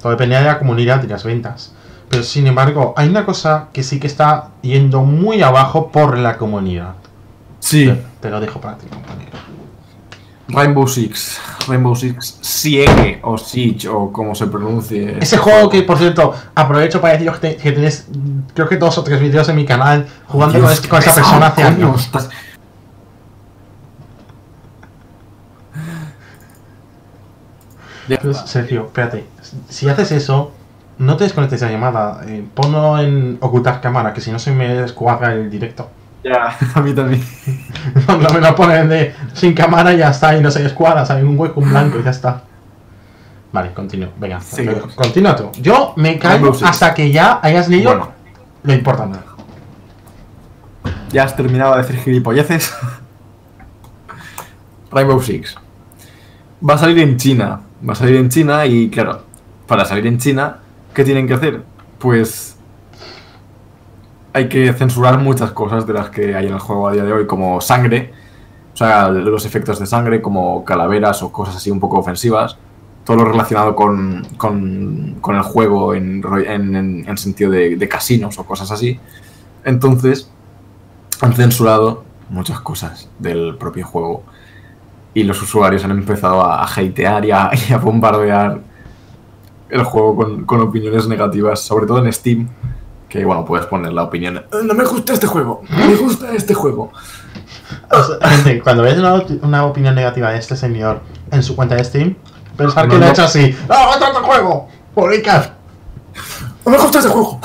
Todo 0.00 0.10
depende 0.12 0.36
de 0.36 0.44
la 0.44 0.58
comunidad 0.58 1.02
y 1.02 1.06
las 1.08 1.24
ventas. 1.24 1.74
Pero 2.10 2.24
sin 2.24 2.46
embargo, 2.48 2.92
hay 2.96 3.08
una 3.08 3.24
cosa 3.24 3.68
que 3.72 3.82
sí 3.84 4.00
que 4.00 4.08
está 4.08 4.48
yendo 4.62 5.02
muy 5.02 5.42
abajo 5.42 5.90
por 5.92 6.18
la 6.18 6.36
comunidad. 6.36 6.94
Sí. 7.60 7.86
Te, 7.86 8.02
te 8.22 8.30
lo 8.30 8.40
dejo 8.40 8.60
para 8.60 8.76
ti, 8.78 8.86
compañero. 8.88 9.30
Rainbow 10.48 10.88
Six. 10.88 11.38
Rainbow 11.68 11.94
Six 11.94 12.38
Siege 12.40 13.20
o 13.22 13.38
Siege 13.38 13.86
o 13.88 14.10
como 14.12 14.34
se 14.34 14.48
pronuncie. 14.48 15.18
Ese 15.20 15.38
juego 15.38 15.70
que, 15.70 15.84
por 15.84 15.98
cierto, 15.98 16.34
aprovecho 16.56 17.00
para 17.00 17.12
deciros 17.12 17.38
que, 17.38 17.54
que 17.56 17.70
mm, 17.70 18.40
creo 18.54 18.68
que 18.68 18.76
dos 18.76 18.98
o 18.98 19.04
tres 19.04 19.20
vídeos 19.20 19.48
en 19.48 19.54
mi 19.54 19.64
canal 19.64 20.08
jugando 20.26 20.54
Dios, 20.58 20.64
con, 20.64 20.72
este- 20.72 20.88
con 20.88 20.98
esa 20.98 21.14
persona 21.14 21.46
hace 21.46 21.62
años. 21.62 22.00
estás- 22.06 22.28
Sergio, 28.46 28.86
espérate. 28.86 29.24
Si 29.68 29.88
haces 29.88 30.10
eso, 30.12 30.52
no 31.00 31.16
te 31.16 31.24
desconectes 31.24 31.60
la 31.62 31.70
llamada. 31.70 32.20
eh, 32.26 32.44
ponlo 32.54 32.98
en 32.98 33.38
ocultar 33.40 33.80
cámara, 33.80 34.12
que 34.12 34.20
si 34.20 34.30
no 34.30 34.38
se 34.38 34.52
me 34.52 34.68
descuadra 34.74 35.32
el 35.34 35.50
directo. 35.50 35.90
Ya, 36.22 36.54
a 36.74 36.80
mí 36.82 36.92
también. 36.92 37.24
no 38.06 38.28
me 38.28 38.40
lo 38.42 38.54
ponen 38.54 38.90
de 38.90 39.14
sin 39.32 39.54
cámara 39.54 39.94
y 39.94 39.96
ya 39.96 40.10
está, 40.10 40.36
y 40.36 40.42
no 40.42 40.50
se 40.50 40.62
descuadra, 40.62 41.06
sale 41.06 41.24
un 41.24 41.38
hueco 41.38 41.62
en 41.62 41.70
blanco 41.70 41.98
y 41.98 42.02
ya 42.02 42.10
está. 42.10 42.42
Vale, 43.50 43.72
continúo. 43.72 44.10
Venga, 44.18 44.38
continúa 44.94 45.34
tú. 45.34 45.50
Yo 45.62 45.94
me 45.96 46.18
callo 46.18 46.52
hasta 46.62 46.92
que 46.92 47.10
ya 47.10 47.40
hayas 47.42 47.70
leído 47.70 47.92
Bueno, 47.92 48.10
lo 48.64 48.74
importante. 48.74 49.18
ya 51.10 51.24
has 51.24 51.34
terminado 51.34 51.74
de 51.74 51.80
decir 51.82 51.96
gilipolleces. 52.00 52.70
Rainbow 54.92 55.22
Six. 55.22 55.54
Va 56.68 56.74
a 56.74 56.78
salir 56.78 56.98
en 56.98 57.16
China. 57.16 57.60
Va 57.88 57.94
a 57.94 57.96
salir 57.96 58.16
en 58.16 58.28
China 58.28 58.66
y 58.66 58.90
claro, 58.90 59.22
para 59.66 59.86
salir 59.86 60.06
en 60.06 60.18
China, 60.18 60.58
¿qué 60.94 61.04
tienen 61.04 61.26
que 61.26 61.34
hacer? 61.34 61.62
Pues 61.98 62.56
hay 64.32 64.48
que 64.48 64.72
censurar 64.72 65.18
muchas 65.18 65.50
cosas 65.52 65.86
de 65.86 65.92
las 65.92 66.10
que 66.10 66.34
hay 66.34 66.46
en 66.46 66.52
el 66.54 66.60
juego 66.60 66.88
a 66.88 66.92
día 66.92 67.04
de 67.04 67.12
hoy, 67.12 67.26
como 67.26 67.60
sangre, 67.60 68.12
o 68.72 68.76
sea, 68.76 69.08
los 69.10 69.44
efectos 69.44 69.78
de 69.80 69.86
sangre, 69.86 70.22
como 70.22 70.64
calaveras 70.64 71.22
o 71.22 71.32
cosas 71.32 71.56
así 71.56 71.70
un 71.70 71.80
poco 71.80 71.98
ofensivas. 71.98 72.56
Todo 73.04 73.16
lo 73.16 73.24
relacionado 73.24 73.74
con, 73.74 74.24
con- 74.36 75.16
con 75.20 75.34
el 75.34 75.42
juego 75.42 75.94
en, 75.94 76.22
en- 76.46 76.76
en- 76.76 77.08
en 77.08 77.18
sentido 77.18 77.50
de, 77.50 77.88
casinos 77.88 78.38
o 78.38 78.44
cosas 78.44 78.70
así. 78.70 79.00
Entonces, 79.64 80.30
han 81.20 81.32
censurado 81.34 82.04
muchas 82.28 82.60
cosas 82.60 83.08
del 83.18 83.56
propio 83.58 83.84
juego. 83.86 84.22
Y 85.12 85.24
los 85.24 85.42
usuarios 85.42 85.84
han 85.84 85.90
empezado 85.90 86.42
a, 86.44 86.62
hatear 86.64 87.24
y 87.24 87.32
a 87.32 87.50
bombardear 87.82 88.60
el 89.70 89.84
juego 89.84 90.16
con, 90.16 90.44
con 90.44 90.60
opiniones 90.60 91.06
negativas, 91.08 91.60
sobre 91.60 91.86
todo 91.86 92.04
en 92.04 92.12
Steam. 92.12 92.48
Que 93.08 93.24
bueno, 93.24 93.44
puedes 93.44 93.66
poner 93.66 93.92
la 93.92 94.04
opinión. 94.04 94.36
"Eh, 94.38 94.44
No 94.64 94.74
me 94.74 94.84
gusta 94.84 95.12
este 95.12 95.26
juego, 95.26 95.62
me 95.68 95.94
gusta 95.96 96.32
este 96.34 96.54
juego. 96.54 96.92
O 97.90 98.02
sea, 98.04 98.28
gente, 98.30 98.60
cuando 98.64 98.82
veis 98.84 98.98
una, 98.98 99.22
una 99.42 99.64
opinión 99.66 99.94
negativa 99.94 100.30
de 100.30 100.38
este 100.38 100.56
señor 100.56 101.00
en 101.32 101.42
su 101.42 101.56
cuenta 101.56 101.74
de 101.74 101.84
Steam, 101.84 102.14
pensar 102.56 102.86
que 102.88 102.94
No, 102.94 102.98
lo 103.00 103.04
ha 103.04 103.06
no. 103.08 103.12
hecho 103.12 103.24
así. 103.24 103.56
¡No, 103.68 103.90
otro 103.90 104.08
otro 104.10 104.22
juego! 104.24 104.68
¡Publicar! 104.94 105.56
No 106.64 106.72
me 106.72 106.78
gusta 106.78 106.98
este 106.98 107.10
juego. 107.10 107.40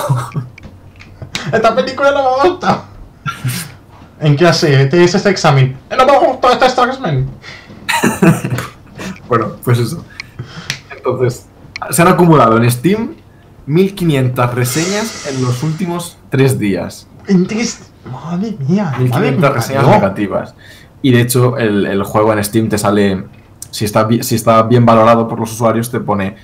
¡Esta 1.52 1.74
película 1.74 2.12
no 2.12 2.24
me 2.44 2.50
gusta! 2.50 2.84
¿En 4.20 4.36
qué 4.36 4.46
hace? 4.48 4.86
Te 4.88 4.98
dice 4.98 5.18
este 5.18 5.30
examen. 5.30 5.78
¡Eh, 5.90 5.96
¡No 5.98 6.06
me 6.06 6.20
gusta 6.28 6.52
este 6.52 6.66
examen! 6.66 7.30
Bueno, 9.28 9.54
pues 9.64 9.80
eso. 9.80 10.04
Entonces, 10.96 11.48
se 11.92 12.02
han 12.02 12.08
acumulado 12.08 12.58
en 12.58 12.70
Steam 12.72 13.16
1500 13.68 14.54
reseñas 14.54 15.28
en 15.28 15.42
los 15.44 15.64
últimos 15.64 16.18
3 16.30 16.60
días. 16.60 17.08
En 17.28 17.48
tres- 17.48 17.92
Madre 18.12 18.56
mía, 18.68 18.86
madre 18.86 19.00
1500 19.04 19.42
mía. 19.42 19.50
reseñas 19.50 19.84
no. 19.84 19.90
negativas. 19.90 20.56
Y 21.02 21.12
de 21.12 21.22
hecho, 21.22 21.58
el, 21.58 21.86
el 21.88 22.04
juego 22.04 22.34
en 22.34 22.44
Steam 22.44 22.70
te 22.70 22.78
sale. 22.78 23.26
Si 23.72 23.84
está, 23.86 24.08
si 24.22 24.36
está 24.36 24.62
bien 24.64 24.86
valorado 24.86 25.28
por 25.28 25.40
los 25.40 25.52
usuarios, 25.52 25.90
te 25.92 26.00
pone 26.00 26.36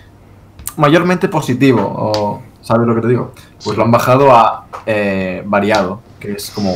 mayormente 0.78 1.28
positivo. 1.30 1.82
O, 1.84 2.42
¿Sabes 2.62 2.88
lo 2.88 2.96
que 2.96 3.02
te 3.02 3.08
digo? 3.10 3.34
Pues 3.64 3.78
lo 3.78 3.84
han 3.84 3.92
bajado 3.92 4.32
a 4.36 4.66
eh, 4.86 5.44
variado, 5.46 6.02
que 6.20 6.34
es 6.34 6.50
como. 6.52 6.72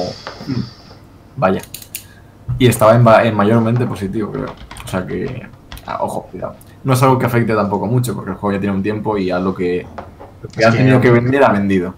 mm, 0.47 0.53
Vaya. 1.37 1.61
Y 2.59 2.67
estaba 2.67 2.95
en 3.25 3.35
mayormente 3.35 3.85
positivo, 3.87 4.31
creo. 4.31 4.53
O 4.83 4.87
sea 4.87 5.05
que. 5.05 5.47
ah, 5.87 5.97
ojo, 6.01 6.27
cuidado. 6.31 6.55
No 6.85 6.93
es 6.93 7.03
algo 7.03 7.19
que 7.19 7.25
afecte 7.25 7.53
tampoco 7.53 7.85
mucho, 7.87 8.15
porque 8.15 8.31
el 8.31 8.37
juego 8.37 8.53
ya 8.55 8.61
tiene 8.61 8.75
un 8.75 8.81
tiempo 8.83 9.17
y 9.17 9.29
a 9.31 9.39
lo 9.39 9.53
que, 9.53 9.85
lo 10.41 10.49
que 10.49 10.61
Es 10.61 10.65
ha 10.67 10.71
que- 10.71 10.77
tenido 10.77 11.01
que 11.01 11.11
vender 11.11 11.43
ha 11.43 11.51
vendido. 11.51 11.93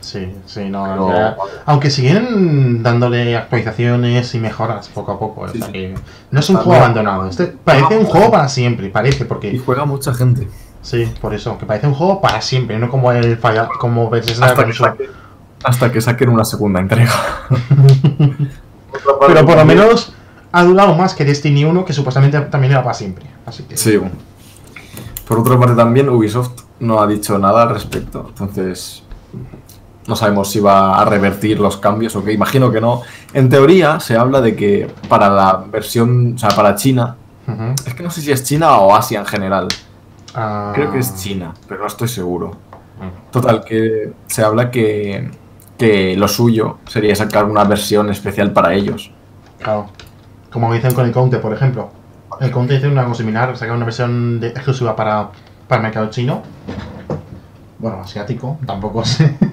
Sí, 0.00 0.34
sí, 0.46 0.64
no. 0.68 0.82
Pero- 0.84 1.08
ya- 1.12 1.36
Aunque 1.66 1.88
siguen 1.90 2.82
dándole 2.82 3.36
actualizaciones 3.36 4.34
y 4.34 4.40
mejoras 4.40 4.88
poco 4.88 5.12
a 5.12 5.18
poco. 5.20 5.42
o 5.42 5.48
Sí, 5.48 5.58
sea 5.58 5.66
sí. 5.68 5.72
que 5.72 5.94
no 6.32 6.40
es 6.40 6.50
un 6.50 6.56
juego 6.56 6.74
abandonado. 6.82 7.28
Este 7.28 7.46
parece 7.46 7.96
un 7.96 8.04
juego 8.06 8.30
para 8.32 8.48
siempre, 8.48 8.88
parece, 8.90 9.22
Y 9.22 9.26
porque. 9.26 9.56
juega 9.64 9.84
mucha 9.84 10.12
gente. 10.12 10.48
Sí, 10.80 11.08
por 11.20 11.32
eso, 11.34 11.56
que 11.58 11.64
parece 11.66 11.86
un 11.86 11.94
juego 11.94 12.20
para 12.20 12.40
siempre, 12.40 12.76
no 12.78 12.88
como 12.88 13.12
el 13.12 13.36
falla, 13.36 13.68
como 13.78 14.10
Bethesda 14.10 14.46
hasta 14.46 14.66
que, 14.66 14.72
saquen, 14.72 15.06
hasta 15.62 15.92
que 15.92 16.00
saquen 16.00 16.28
una 16.30 16.44
segunda 16.44 16.80
entrega. 16.80 17.12
Pero 19.26 19.46
por 19.46 19.56
lo 19.56 19.64
menos 19.64 20.12
ha 20.52 20.64
durado 20.64 20.94
más 20.94 21.14
que 21.14 21.24
Destiny 21.24 21.64
1, 21.64 21.84
que 21.84 21.92
supuestamente 21.92 22.40
también 22.42 22.72
era 22.72 22.82
para 22.82 22.94
siempre. 22.94 23.26
Así 23.46 23.62
que. 23.64 23.76
Sí. 23.76 23.98
Por 25.26 25.38
otra 25.40 25.58
parte 25.58 25.74
también 25.74 26.08
Ubisoft 26.08 26.62
no 26.80 27.00
ha 27.00 27.06
dicho 27.06 27.38
nada 27.38 27.62
al 27.62 27.70
respecto. 27.70 28.26
Entonces 28.28 29.02
no 30.06 30.16
sabemos 30.16 30.50
si 30.50 30.60
va 30.60 31.00
a 31.00 31.04
revertir 31.04 31.60
los 31.60 31.76
cambios 31.76 32.14
o 32.16 32.24
qué. 32.24 32.32
Imagino 32.32 32.70
que 32.70 32.80
no. 32.80 33.02
En 33.32 33.48
teoría 33.48 34.00
se 34.00 34.16
habla 34.16 34.40
de 34.40 34.54
que 34.56 34.90
para 35.08 35.30
la 35.30 35.64
versión, 35.70 36.34
o 36.34 36.38
sea, 36.38 36.50
para 36.50 36.74
China, 36.74 37.16
es 37.86 37.94
que 37.94 38.02
no 38.02 38.10
sé 38.10 38.20
si 38.20 38.32
es 38.32 38.44
China 38.44 38.78
o 38.78 38.94
Asia 38.94 39.20
en 39.20 39.26
general. 39.26 39.68
Ah, 40.34 40.72
Creo 40.74 40.90
que 40.90 40.98
es 40.98 41.14
China, 41.16 41.54
pero 41.68 41.80
no 41.82 41.86
estoy 41.86 42.08
seguro. 42.08 42.48
mm. 43.00 43.30
Total, 43.30 43.64
que 43.64 44.12
se 44.26 44.42
habla 44.42 44.70
que, 44.70 45.30
que 45.78 46.16
lo 46.16 46.26
suyo 46.28 46.78
sería 46.86 47.14
sacar 47.14 47.44
una 47.44 47.64
versión 47.64 48.10
especial 48.10 48.52
para 48.52 48.74
ellos. 48.74 49.10
Claro. 49.58 49.88
Como 50.52 50.72
dicen 50.72 50.94
con 50.94 51.06
el 51.06 51.12
Counter, 51.12 51.40
por 51.40 51.52
ejemplo. 51.52 51.90
El 52.40 52.50
Counter 52.50 52.86
una 52.88 53.04
cosa 53.04 53.18
similar, 53.18 53.56
saca 53.56 53.72
una 53.72 53.84
versión 53.84 54.40
exclusiva 54.42 54.94
para, 54.94 55.30
para 55.68 55.80
el 55.80 55.82
mercado 55.82 56.10
chino. 56.10 56.42
Bueno, 57.78 58.00
asiático, 58.02 58.58
tampoco 58.66 59.04
sé. 59.04 59.36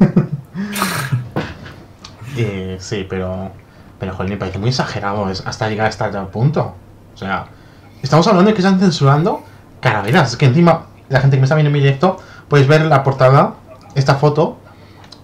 Eh, 2.38 2.78
sí, 2.80 3.06
pero. 3.10 3.52
Pero 4.00 4.14
joder, 4.14 4.30
me 4.30 4.38
parece 4.38 4.60
muy 4.60 4.70
exagerado 4.70 5.26
hasta 5.26 5.68
llegar 5.68 5.88
hasta 5.88 6.10
tal 6.10 6.28
punto. 6.28 6.74
O 7.14 7.18
sea, 7.18 7.48
Estamos 8.02 8.26
hablando 8.28 8.50
de 8.50 8.54
que 8.56 8.62
están 8.62 8.80
censurando 8.80 9.44
calaveras. 9.82 10.32
Es 10.32 10.38
que 10.38 10.46
encima, 10.46 10.86
la 11.10 11.20
gente 11.20 11.36
que 11.36 11.42
me 11.42 11.46
está 11.46 11.56
viendo 11.56 11.68
en 11.68 11.74
mi 11.74 11.80
directo, 11.80 12.18
podéis 12.48 12.68
ver 12.68 12.86
la 12.86 13.04
portada 13.04 13.56
esta 13.96 14.16
foto 14.16 14.58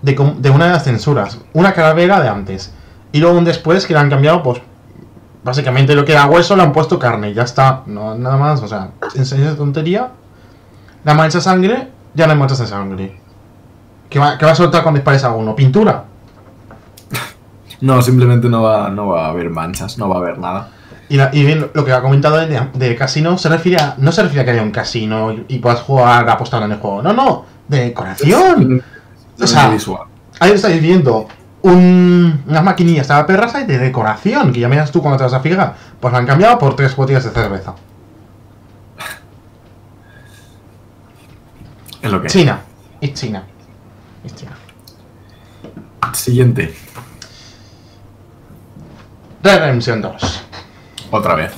de, 0.01 0.13
de 0.39 0.49
una 0.49 0.65
de 0.65 0.71
las 0.71 0.83
censuras. 0.83 1.39
Una 1.53 1.73
calavera 1.73 2.19
de 2.19 2.27
antes. 2.27 2.73
Y 3.13 3.19
luego 3.19 3.37
un 3.37 3.45
después 3.45 3.85
que 3.85 3.93
le 3.93 3.99
han 3.99 4.09
cambiado, 4.09 4.43
pues. 4.43 4.61
Básicamente 5.45 5.93
lo 5.95 6.03
que 6.03 6.11
era 6.11 6.25
hueso 6.25 6.55
le 6.57 6.63
han 6.63 6.73
puesto 6.73 6.99
carne. 6.99 7.29
y 7.29 7.33
Ya 7.35 7.43
está. 7.43 7.83
No, 7.85 8.15
nada 8.15 8.35
más. 8.35 8.61
O 8.63 8.67
sea, 8.67 8.89
en 9.13 9.25
serio 9.25 9.51
de 9.51 9.55
tontería. 9.55 10.09
La 11.03 11.13
mancha 11.13 11.37
de 11.37 11.43
sangre, 11.43 11.87
ya 12.15 12.25
no 12.25 12.33
hay 12.33 12.39
manchas 12.39 12.57
de 12.59 12.65
sangre. 12.67 13.21
¿Qué 14.09 14.17
va, 14.19 14.37
qué 14.39 14.45
va 14.45 14.51
a 14.53 14.55
soltar 14.55 14.81
cuando 14.81 14.97
dispares 14.99 15.23
a 15.23 15.31
uno? 15.31 15.55
¿Pintura? 15.55 16.03
No, 17.81 18.01
simplemente 18.01 18.47
no 18.49 18.63
va, 18.63 18.89
no 18.89 19.07
va 19.09 19.25
a 19.27 19.29
haber 19.29 19.49
manchas, 19.49 19.97
no 19.97 20.07
va 20.09 20.15
a 20.15 20.19
haber 20.19 20.39
nada. 20.39 20.69
Y, 21.09 21.17
la- 21.17 21.29
y 21.33 21.43
bien, 21.45 21.69
lo 21.73 21.83
que 21.85 21.91
ha 21.91 22.01
comentado 22.01 22.37
de, 22.37 22.59
de 22.73 22.95
casino 22.95 23.37
se 23.37 23.49
refiere 23.49 23.81
a, 23.83 23.95
no 23.97 24.11
se 24.11 24.23
refiere 24.23 24.41
a 24.41 24.45
que 24.45 24.51
haya 24.51 24.63
un 24.63 24.71
casino 24.71 25.31
y, 25.33 25.45
y 25.49 25.59
puedas 25.59 25.81
jugar 25.81 26.27
apostar 26.29 26.63
en 26.63 26.71
el 26.71 26.77
juego. 26.79 27.01
No, 27.03 27.13
no, 27.13 27.45
de 27.67 27.81
decoración. 27.85 28.81
O 29.39 29.45
sea, 29.45 29.69
visual. 29.69 30.03
ahí 30.39 30.51
estáis 30.53 30.81
viendo 30.81 31.27
un, 31.65 32.43
unas 32.47 32.63
maquinillas 32.63 33.07
de 33.07 33.23
perras 33.23 33.55
y 33.59 33.65
de 33.65 33.79
decoración, 33.79 34.53
que 34.53 34.59
ya 34.59 34.69
miras 34.69 34.91
tú 34.91 35.01
cuando 35.01 35.17
te 35.17 35.23
vas 35.23 35.33
a 35.33 35.39
fijar. 35.39 35.75
Pues 35.99 36.11
la 36.11 36.19
han 36.19 36.25
cambiado 36.27 36.59
por 36.59 36.75
tres 36.75 36.95
botellas 36.95 37.23
de 37.23 37.31
cerveza. 37.31 37.73
Es 42.01 42.11
lo 42.11 42.21
que. 42.21 42.27
China. 42.27 42.61
Es 43.01 43.13
China. 43.13 43.43
Es 44.23 44.35
China. 44.35 44.51
Siguiente. 46.13 46.75
Red 49.41 49.59
Redemption 49.59 50.01
2. 50.01 50.43
Otra 51.11 51.33
vez. 51.33 51.51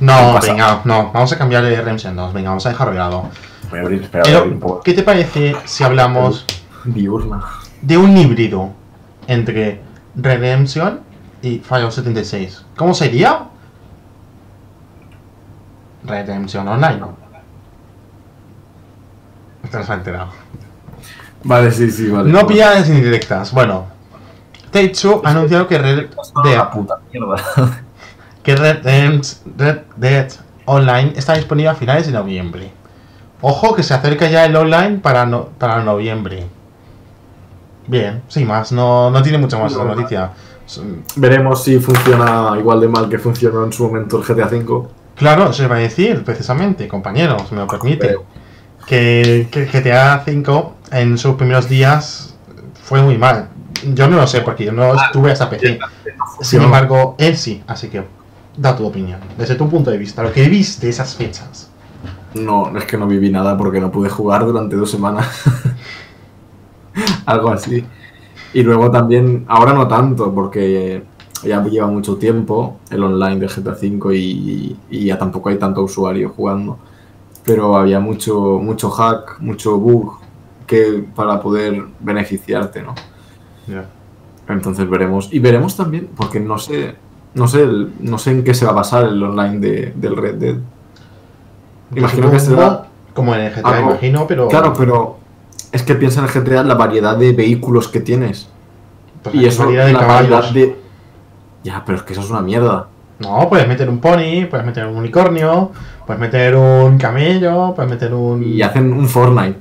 No, 0.00 0.40
venga, 0.40 0.80
no. 0.84 1.12
Vamos 1.12 1.32
a 1.32 1.38
cambiar 1.38 1.62
de 1.62 1.76
Redemption 1.76 2.16
2. 2.16 2.32
Venga, 2.32 2.50
vamos 2.50 2.66
a 2.66 2.70
dejarlo 2.70 2.92
de 2.92 2.98
lado. 2.98 3.28
Voy 3.70 3.78
a 3.78 3.82
abrir, 3.82 4.02
espera, 4.02 4.24
voy 4.24 4.32
a 4.32 4.38
abrir 4.38 4.52
un 4.54 4.60
poco. 4.60 4.80
¿qué 4.80 4.94
te 4.94 5.04
parece 5.04 5.56
si 5.64 5.84
hablamos 5.84 6.44
Diurna. 6.84 7.42
de 7.80 7.96
un 7.96 8.16
híbrido 8.16 8.81
entre 9.26 9.80
Redemption 10.16 11.00
y 11.42 11.58
Fallout 11.58 11.92
76. 11.92 12.64
¿Cómo 12.76 12.94
sería? 12.94 13.44
Redemption 16.04 16.66
Online. 16.68 17.00
Esto 19.62 19.78
no 19.78 19.84
se 19.84 19.92
ha 19.92 19.94
enterado. 19.94 20.28
Vale, 21.44 21.70
sí, 21.70 21.90
sí, 21.90 22.08
vale. 22.08 22.30
No 22.30 22.46
pilladas 22.46 22.88
indirectas. 22.88 23.52
Bueno, 23.52 23.86
Take-Two 24.70 25.22
ha 25.24 25.30
anunciado 25.30 25.66
que 25.68 25.78
Red, 25.78 26.10
Dead, 26.44 26.70
puta 26.70 26.98
mierda. 27.12 27.36
que 28.42 28.56
Red, 28.56 28.84
Red 29.56 29.78
Dead 29.96 30.28
Online 30.64 31.12
está 31.16 31.34
disponible 31.34 31.70
a 31.70 31.74
finales 31.74 32.06
de 32.06 32.12
noviembre. 32.12 32.72
Ojo 33.40 33.74
que 33.74 33.82
se 33.82 33.92
acerca 33.94 34.28
ya 34.28 34.44
el 34.44 34.54
online 34.54 34.98
para, 34.98 35.26
no- 35.26 35.46
para 35.58 35.82
noviembre. 35.82 36.46
Bien, 37.86 38.22
sin 38.28 38.46
más, 38.46 38.72
no, 38.72 39.10
no 39.10 39.22
tiene 39.22 39.38
mucha 39.38 39.58
más 39.58 39.72
No, 39.72 39.84
noticia. 39.84 40.30
Veremos 41.16 41.64
si 41.64 41.78
funciona 41.78 42.54
igual 42.58 42.80
de 42.80 42.88
mal 42.88 43.08
que 43.08 43.18
funcionó 43.18 43.64
en 43.64 43.72
su 43.72 43.86
momento 43.86 44.18
el 44.18 44.24
GTA 44.24 44.46
V. 44.46 44.88
Claro, 45.16 45.50
eso 45.50 45.64
iba 45.64 45.76
a 45.76 45.80
decir, 45.80 46.24
precisamente, 46.24 46.88
compañero, 46.88 47.36
si 47.48 47.54
me 47.54 47.62
lo 47.62 47.66
permite. 47.66 48.16
Que, 48.86 49.48
que 49.50 49.66
GTA 49.66 50.22
V 50.26 50.72
en 50.90 51.18
sus 51.18 51.34
primeros 51.34 51.68
días 51.68 52.34
fue 52.84 53.02
muy 53.02 53.18
mal. 53.18 53.48
Yo 53.94 54.08
no 54.08 54.16
lo 54.16 54.26
sé 54.26 54.40
porque 54.40 54.64
yo 54.64 54.72
no 54.72 54.94
estuve 54.94 55.32
hasta 55.32 55.50
PC. 55.50 55.78
Sin 56.40 56.62
embargo, 56.62 57.16
él 57.18 57.36
sí, 57.36 57.62
así 57.66 57.88
que 57.88 58.04
da 58.56 58.76
tu 58.76 58.86
opinión. 58.86 59.20
Desde 59.36 59.54
tu 59.54 59.68
punto 59.68 59.90
de 59.90 59.98
vista, 59.98 60.22
lo 60.22 60.32
que 60.32 60.48
viste 60.48 60.88
esas 60.88 61.14
fechas. 61.14 61.70
No, 62.34 62.76
es 62.76 62.84
que 62.84 62.96
no 62.96 63.06
viví 63.06 63.30
nada 63.30 63.56
porque 63.56 63.80
no 63.80 63.90
pude 63.90 64.08
jugar 64.08 64.44
durante 64.44 64.76
dos 64.76 64.90
semanas. 64.90 65.26
Algo 67.26 67.50
así. 67.50 67.84
Y 68.54 68.62
luego 68.62 68.90
también, 68.90 69.44
ahora 69.48 69.72
no 69.72 69.88
tanto, 69.88 70.32
porque 70.34 71.02
ya 71.44 71.62
lleva 71.64 71.86
mucho 71.86 72.16
tiempo 72.16 72.76
el 72.90 73.02
online 73.02 73.40
de 73.40 73.48
GTA 73.48 73.72
V 73.72 74.14
y, 74.16 74.76
y 74.90 75.04
ya 75.06 75.18
tampoco 75.18 75.48
hay 75.48 75.56
tanto 75.56 75.82
usuario 75.82 76.28
jugando. 76.30 76.78
Pero 77.44 77.76
había 77.76 77.98
mucho, 77.98 78.58
mucho 78.62 78.90
hack, 78.90 79.40
mucho 79.40 79.76
bug 79.78 80.18
que 80.66 81.04
para 81.14 81.40
poder 81.40 81.84
beneficiarte, 82.00 82.82
¿no? 82.82 82.94
Entonces 84.48 84.88
veremos. 84.88 85.28
Y 85.32 85.38
veremos 85.38 85.76
también, 85.76 86.08
porque 86.16 86.38
no 86.38 86.58
sé, 86.58 86.94
no 87.34 87.48
sé, 87.48 87.62
el- 87.62 87.92
no 88.00 88.18
sé 88.18 88.30
en 88.32 88.44
qué 88.44 88.54
se 88.54 88.64
va 88.64 88.72
a 88.72 88.74
basar 88.74 89.04
el 89.06 89.22
online 89.22 89.58
de- 89.60 89.92
del 89.96 90.16
Red 90.16 90.34
Dead. 90.36 90.56
Imagino 91.94 92.30
que 92.30 92.38
será. 92.40 92.86
Como 93.14 93.34
en 93.34 93.42
el 93.42 93.52
GTA, 93.52 93.68
algo- 93.78 93.90
imagino, 93.90 94.26
pero. 94.26 94.48
Claro, 94.48 94.72
pero 94.76 95.16
es 95.72 95.82
que 95.82 95.94
piensa 95.94 96.20
en 96.20 96.26
el 96.26 96.32
GTA 96.32 96.62
la 96.62 96.74
variedad 96.74 97.16
de 97.16 97.32
vehículos 97.32 97.88
que 97.88 98.00
tienes. 98.00 98.48
pues, 99.22 99.34
y 99.34 99.46
eso, 99.46 99.64
variedad 99.64 99.86
de 99.86 99.92
la 99.94 99.98
caballos. 100.00 100.30
variedad 100.30 100.52
de. 100.54 100.82
Ya, 101.64 101.82
pero 101.84 101.98
es 101.98 102.04
que 102.04 102.12
eso 102.12 102.22
es 102.22 102.30
una 102.30 102.40
mierda. 102.42 102.86
No, 103.20 103.48
puedes 103.48 103.66
meter 103.68 103.88
un 103.88 103.98
pony, 104.00 104.46
puedes 104.50 104.66
meter 104.66 104.84
un 104.86 104.96
unicornio, 104.96 105.70
puedes 106.06 106.20
meter 106.20 106.56
un 106.56 106.98
camello, 106.98 107.72
puedes 107.74 107.90
meter 107.90 108.12
un. 108.14 108.42
Y 108.42 108.62
hacen 108.62 108.92
un 108.92 109.08
Fortnite. 109.08 109.60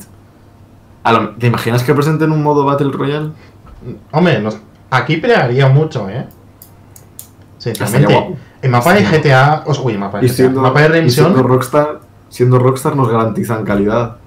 Lo- 1.05 1.30
¿Te 1.32 1.47
imaginas 1.47 1.84
que 1.84 1.93
presenten 1.93 2.32
un 2.32 2.41
modo 2.43 2.66
Battle 2.66 2.91
Royale? 2.91 3.32
Hombre, 4.12 4.39
nos- 4.39 4.57
aquí 4.89 5.18
pelearía 5.18 5.68
mucho, 5.70 6.09
¿eh? 6.09 6.28
Sinceramente, 7.57 8.36
el 8.62 8.70
mapa 8.72 8.93
de 8.93 9.03
GTA. 9.05 9.64
Uy, 9.84 9.93
el 9.93 9.99
mapa 9.99 10.20
de 10.20 10.26
Y 10.26 10.30
GTA. 10.30 10.36
siendo, 10.36 10.59
el 10.62 10.64
mapa 10.68 10.80
de 10.82 11.05
y 11.05 11.09
siendo 11.09 11.30
Redemption. 11.34 11.47
Rockstar, 11.47 11.99
siendo 12.30 12.59
Rockstar 12.59 12.95
nos 12.95 13.09
garantizan 13.09 13.64
calidad. 13.64 14.18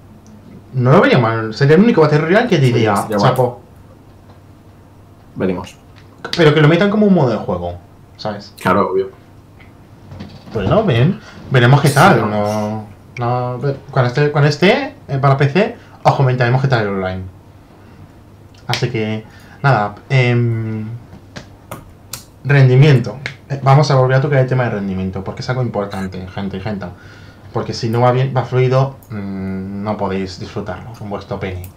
No 0.75 0.91
lo 0.93 1.01
vería 1.01 1.18
mal. 1.18 1.55
Sería 1.55 1.77
el 1.77 1.83
único 1.83 2.01
Battle 2.03 2.18
Royale 2.18 2.49
que 2.49 2.59
diría, 2.59 2.93
guapo. 2.95 3.18
chapo. 3.18 3.61
Veremos. 5.37 5.77
Pero 6.37 6.55
que 6.55 6.61
lo 6.61 6.68
metan 6.68 6.91
como 6.91 7.07
un 7.07 7.14
modo 7.14 7.31
de 7.31 7.37
juego, 7.37 7.75
¿sabes? 8.16 8.53
Claro, 8.61 8.91
obvio. 8.91 9.11
Bueno, 10.53 10.83
bien. 10.85 11.20
Veremos 11.51 11.81
qué 11.81 11.89
Sí, 11.89 11.95
tal. 11.95 12.20
no. 12.31 12.87
No, 13.18 13.59
no, 13.59 13.75
cuando 13.91 14.09
esté, 14.09 14.31
cuando 14.33 14.49
esté 14.49 14.95
eh, 15.09 15.18
para 15.18 15.37
PC, 15.37 15.77
os 16.03 16.14
comentaremos 16.14 16.61
qué 16.62 16.68
tal 16.68 16.83
el 16.83 16.89
online. 16.89 17.22
Así 18.66 18.91
que, 18.91 19.25
nada. 19.62 19.95
em, 20.09 20.87
rendimiento. 22.45 23.16
Eh, 23.49 23.61
Vamos 23.62 23.91
a 23.91 23.95
volver 23.97 24.16
a 24.16 24.20
tocar 24.20 24.39
el 24.41 24.47
tema 24.47 24.64
de 24.64 24.70
rendimiento, 24.70 25.22
porque 25.22 25.43
es 25.43 25.49
algo 25.51 25.62
importante, 25.62 26.27
gente 26.35 26.57
y 26.57 26.61
gente. 26.61 26.87
Porque 27.55 27.72
si 27.72 27.88
no 27.88 28.00
va 28.00 28.11
bien, 28.12 28.34
va 28.36 28.44
fluido, 28.44 28.96
mm, 29.11 29.82
no 29.84 29.96
podéis 29.96 30.40
disfrutarlo 30.40 30.92
con 30.98 31.09
vuestro 31.09 31.38
pene. 31.40 31.70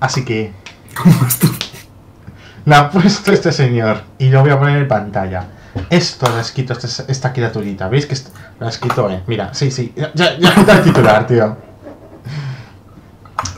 Así 0.00 0.24
que. 0.24 0.52
La 2.64 2.80
ha 2.80 2.90
puesto 2.90 3.30
este 3.30 3.52
señor 3.52 4.00
y 4.18 4.28
lo 4.30 4.40
voy 4.40 4.50
a 4.50 4.58
poner 4.58 4.78
en 4.78 4.88
pantalla. 4.88 5.44
Esto 5.88 6.28
lo 6.28 6.36
ha 6.36 6.40
escrito 6.40 6.72
este- 6.72 7.12
esta 7.12 7.32
criaturita. 7.32 7.88
¿Veis 7.88 8.06
que 8.06 8.16
lo 8.58 8.66
ha 8.66 8.70
escrito 8.70 9.08
eh? 9.08 9.22
Mira, 9.28 9.54
sí, 9.54 9.70
sí. 9.70 9.92
Ya, 9.94 10.10
ya, 10.14 10.36
ya 10.36 10.52
quita 10.54 10.72
el 10.78 10.82
titular, 10.82 11.26
tío. 11.28 11.56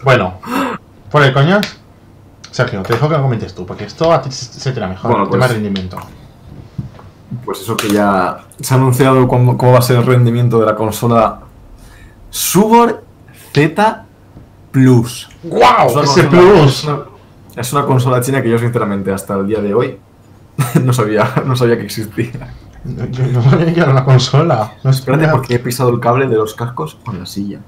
Bueno, 0.02 0.34
por 1.10 1.22
el 1.22 1.32
coño. 1.32 1.58
Sergio, 2.50 2.82
te 2.82 2.94
dejo 2.94 3.08
que 3.08 3.14
lo 3.16 3.22
comentes 3.22 3.54
tú, 3.54 3.64
porque 3.64 3.84
esto 3.84 4.12
a 4.12 4.20
ti 4.20 4.30
se 4.32 4.72
te 4.72 4.80
da 4.80 4.88
mejor. 4.88 5.10
Bueno, 5.12 5.24
el 5.24 5.30
tema 5.30 5.46
pues- 5.46 5.48
de 5.50 5.54
rendimiento. 5.54 5.98
Pues 7.48 7.62
eso 7.62 7.78
que 7.78 7.88
ya 7.88 8.40
se 8.60 8.74
ha 8.74 8.76
anunciado 8.76 9.26
cómo, 9.26 9.56
cómo 9.56 9.72
va 9.72 9.78
a 9.78 9.80
ser 9.80 9.96
el 9.96 10.04
rendimiento 10.04 10.60
de 10.60 10.66
la 10.66 10.74
consola 10.76 11.40
Subor 12.28 13.02
Z 13.54 14.04
Plus. 14.70 15.30
¡Wow! 15.44 15.60
Es 15.86 15.92
una 15.94 16.02
Ese 16.02 16.28
consola- 16.28 16.28
plus. 16.28 16.66
Es 16.66 16.84
una, 16.84 16.98
es 17.56 17.72
una 17.72 17.86
consola 17.86 18.20
china 18.20 18.42
que 18.42 18.50
yo 18.50 18.58
sinceramente 18.58 19.10
hasta 19.10 19.34
el 19.34 19.46
día 19.46 19.60
de 19.62 19.72
hoy 19.72 19.98
no 20.84 20.92
sabía, 20.92 21.26
no 21.46 21.56
sabía 21.56 21.78
que 21.78 21.84
existía. 21.84 22.52
Yo 22.84 23.26
no 23.28 23.42
sabía 23.42 23.72
que 23.72 23.80
era 23.80 23.92
una 23.92 24.04
consola. 24.04 24.74
No 24.84 24.90
Espérate 24.90 25.24
sabía. 25.24 25.32
porque 25.34 25.54
he 25.54 25.58
pisado 25.58 25.88
el 25.88 26.00
cable 26.00 26.28
de 26.28 26.36
los 26.36 26.52
cascos 26.52 26.98
con 27.02 27.18
la 27.18 27.24
silla. 27.24 27.60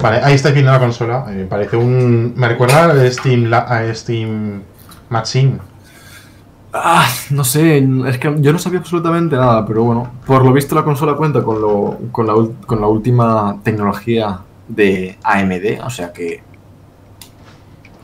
Vale, 0.00 0.22
ahí 0.24 0.40
viendo 0.54 0.72
la 0.72 0.78
consola. 0.78 1.26
eh, 1.28 1.46
parece 1.46 1.76
un. 1.76 2.32
Me 2.34 2.48
recuerda 2.48 2.86
a 2.92 3.10
Steam, 3.10 3.50
la- 3.50 3.58
a 3.58 3.94
Steam 3.94 4.62
Machine. 5.10 5.58
Ah, 6.72 7.06
no 7.30 7.44
sé, 7.44 7.78
es 8.06 8.18
que 8.18 8.34
yo 8.40 8.52
no 8.52 8.58
sabía 8.58 8.80
absolutamente 8.80 9.36
nada, 9.36 9.64
pero 9.64 9.84
bueno, 9.84 10.10
por 10.26 10.44
lo 10.44 10.52
visto 10.52 10.74
la 10.74 10.84
consola 10.84 11.14
cuenta 11.14 11.42
con, 11.42 11.60
lo, 11.60 11.98
con, 12.12 12.26
la, 12.26 12.34
con 12.66 12.80
la 12.80 12.86
última 12.86 13.58
tecnología 13.62 14.40
de 14.68 15.18
AMD, 15.22 15.84
o 15.84 15.90
sea 15.90 16.12
que... 16.12 16.42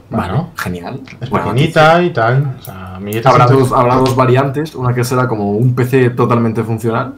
Bueno. 0.09 0.51
genial. 0.57 1.01
Es 1.21 1.29
Buena 1.29 1.47
pequeñita 1.47 2.03
y 2.03 2.13
tal. 2.13 2.57
O 2.59 2.63
sea, 2.63 3.01
Habrá 3.25 3.47
dos, 3.47 3.73
habrá 3.73 3.97
dos 3.97 4.15
variantes, 4.15 4.75
una 4.75 4.95
que 4.95 5.03
será 5.03 5.27
como 5.27 5.53
un 5.53 5.75
PC 5.75 6.11
totalmente 6.11 6.63
funcional 6.63 7.15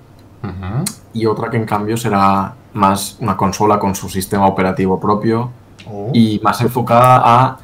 y 1.13 1.27
otra 1.27 1.51
que 1.51 1.57
en 1.57 1.67
cambio 1.67 1.97
será 1.97 2.55
más 2.73 3.17
una 3.21 3.37
consola 3.37 3.79
con 3.79 3.95
su 3.95 4.09
sistema 4.09 4.47
operativo 4.47 4.99
propio 5.01 5.51
Oh. 5.89 6.11
y 6.13 6.41
más 6.43 6.61
enfocada 6.61 7.23
a 7.25 7.57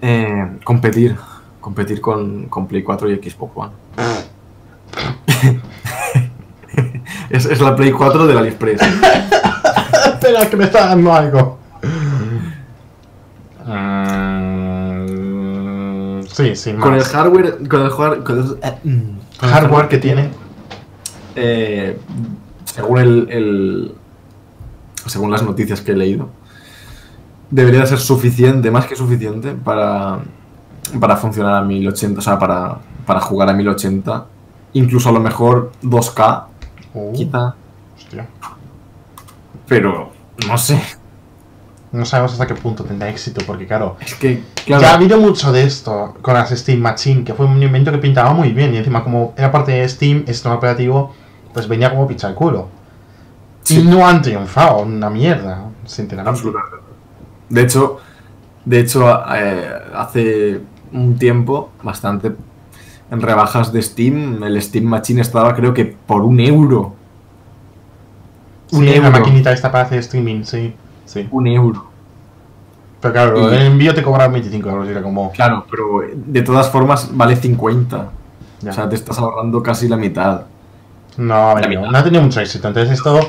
eh, 0.00 0.58
competir, 0.64 1.16
competir 1.64 1.98
con, 2.02 2.44
con 2.50 2.66
Play 2.68 2.82
4 2.82 3.10
y 3.10 3.16
Xbox 3.16 3.52
One. 3.56 3.72
Es, 7.30 7.46
es 7.46 7.60
la 7.60 7.74
Play 7.74 7.90
4 7.90 8.26
del 8.26 8.36
AliExpress. 8.38 8.80
Espera, 10.06 10.48
que 10.50 10.56
me 10.56 10.64
está 10.64 10.88
dando 10.88 11.12
algo. 11.12 11.58
Mm, 14.94 16.22
sí, 16.28 16.54
sí, 16.54 16.72
con 16.74 16.92
el 16.94 17.00
más. 17.00 17.08
hardware. 17.08 17.66
Con 17.68 17.80
el, 17.82 17.90
har- 17.90 18.22
con 18.22 18.38
el- 18.38 18.58
eh, 18.62 18.78
mm, 18.84 19.18
con 19.38 19.48
el 19.48 19.54
hardware 19.54 19.88
que 19.88 19.98
tiene. 19.98 20.30
eh, 21.36 21.98
según 22.66 22.98
el, 22.98 23.26
el- 23.30 23.94
según 25.06 25.30
las 25.30 25.42
noticias 25.42 25.80
que 25.80 25.92
he 25.92 25.96
leído, 25.96 26.28
debería 27.50 27.84
ser 27.86 27.98
suficiente, 27.98 28.70
más 28.70 28.86
que 28.86 28.96
suficiente, 28.96 29.52
para, 29.52 30.20
para 31.00 31.16
funcionar 31.16 31.54
a 31.54 31.62
1080, 31.62 32.18
o 32.18 32.22
sea, 32.22 32.38
para, 32.38 32.78
para 33.06 33.20
jugar 33.20 33.48
a 33.48 33.52
1080, 33.54 34.26
incluso 34.74 35.08
a 35.08 35.12
lo 35.12 35.20
mejor 35.20 35.72
2K, 35.82 36.44
Uh, 36.96 37.12
quizá, 37.12 37.56
hostia. 37.96 38.28
pero 39.66 40.12
no 40.46 40.56
sé, 40.58 40.80
No 41.90 42.04
sabemos 42.04 42.32
hasta 42.32 42.46
qué 42.46 42.54
punto 42.54 42.84
tendrá 42.84 43.08
éxito, 43.08 43.40
porque 43.46 43.66
claro, 43.66 43.96
es 44.00 44.14
que, 44.14 44.42
claro, 44.64 44.82
Ya 44.82 44.90
ha 44.90 44.94
habido 44.94 45.18
mucho 45.18 45.50
de 45.52 45.64
esto 45.64 46.14
con 46.22 46.34
las 46.34 46.50
Steam 46.50 46.80
Machine, 46.80 47.24
que 47.24 47.34
fue 47.34 47.46
un 47.46 47.60
invento 47.62 47.90
que 47.90 47.98
pintaba 47.98 48.32
muy 48.32 48.50
bien. 48.50 48.74
Y 48.74 48.78
encima, 48.78 49.02
como 49.02 49.32
era 49.36 49.50
parte 49.50 49.72
de 49.72 49.88
Steam, 49.88 50.18
este 50.18 50.34
sistema 50.34 50.54
operativo, 50.56 51.14
pues 51.52 51.66
venía 51.68 51.90
como 51.90 52.06
picha 52.06 52.28
el 52.28 52.34
culo. 52.34 52.68
Sí. 53.62 53.80
Y 53.80 53.84
no 53.84 54.06
han 54.06 54.22
triunfado, 54.22 54.78
una 54.82 55.08
mierda, 55.10 55.64
sinceramente. 55.84 56.30
absolutamente. 56.30 56.76
De 57.48 57.62
hecho, 57.62 57.98
de 58.64 58.80
hecho, 58.80 59.22
eh, 59.34 59.72
hace 59.94 60.60
un 60.94 61.18
tiempo, 61.18 61.70
bastante, 61.82 62.32
en 63.10 63.20
rebajas 63.20 63.72
de 63.72 63.82
Steam, 63.82 64.42
el 64.42 64.60
Steam 64.62 64.84
Machine 64.86 65.20
estaba 65.20 65.54
creo 65.54 65.74
que 65.74 65.84
por 65.84 66.22
un 66.22 66.40
euro. 66.40 66.94
Sí, 68.68 68.76
Un 68.76 68.86
la 68.86 68.92
euro. 68.96 69.10
maquinita 69.10 69.52
esta 69.52 69.70
para 69.70 69.84
hacer 69.84 69.98
streaming, 69.98 70.42
sí. 70.44 70.74
sí. 71.04 71.28
Un 71.30 71.46
euro. 71.46 71.84
Pero 73.00 73.12
claro, 73.14 73.52
Y- 73.52 73.54
el 73.54 73.62
envío 73.66 73.94
te 73.94 74.02
cobra 74.02 74.26
25 74.28 74.70
euros 74.70 74.88
era 74.88 75.02
como... 75.02 75.30
Claro, 75.32 75.66
pero 75.70 76.00
de 76.14 76.42
todas 76.42 76.70
formas 76.70 77.10
vale 77.14 77.36
50. 77.36 78.08
ya. 78.62 78.70
O 78.70 78.72
sea, 78.72 78.88
te 78.88 78.94
estás 78.96 79.18
ahorrando 79.18 79.62
casi 79.62 79.88
la 79.88 79.96
mitad. 79.96 80.42
no, 81.18 81.34
a 81.50 81.54
ver, 81.54 81.64
la 81.68 81.74
no, 81.74 81.80
mitad. 81.80 81.92
no 81.92 81.98
ha 81.98 82.04
tenido 82.04 82.22
mucho 82.22 82.40
éxito. 82.40 82.66
Entonces 82.68 82.94
esto, 82.98 83.20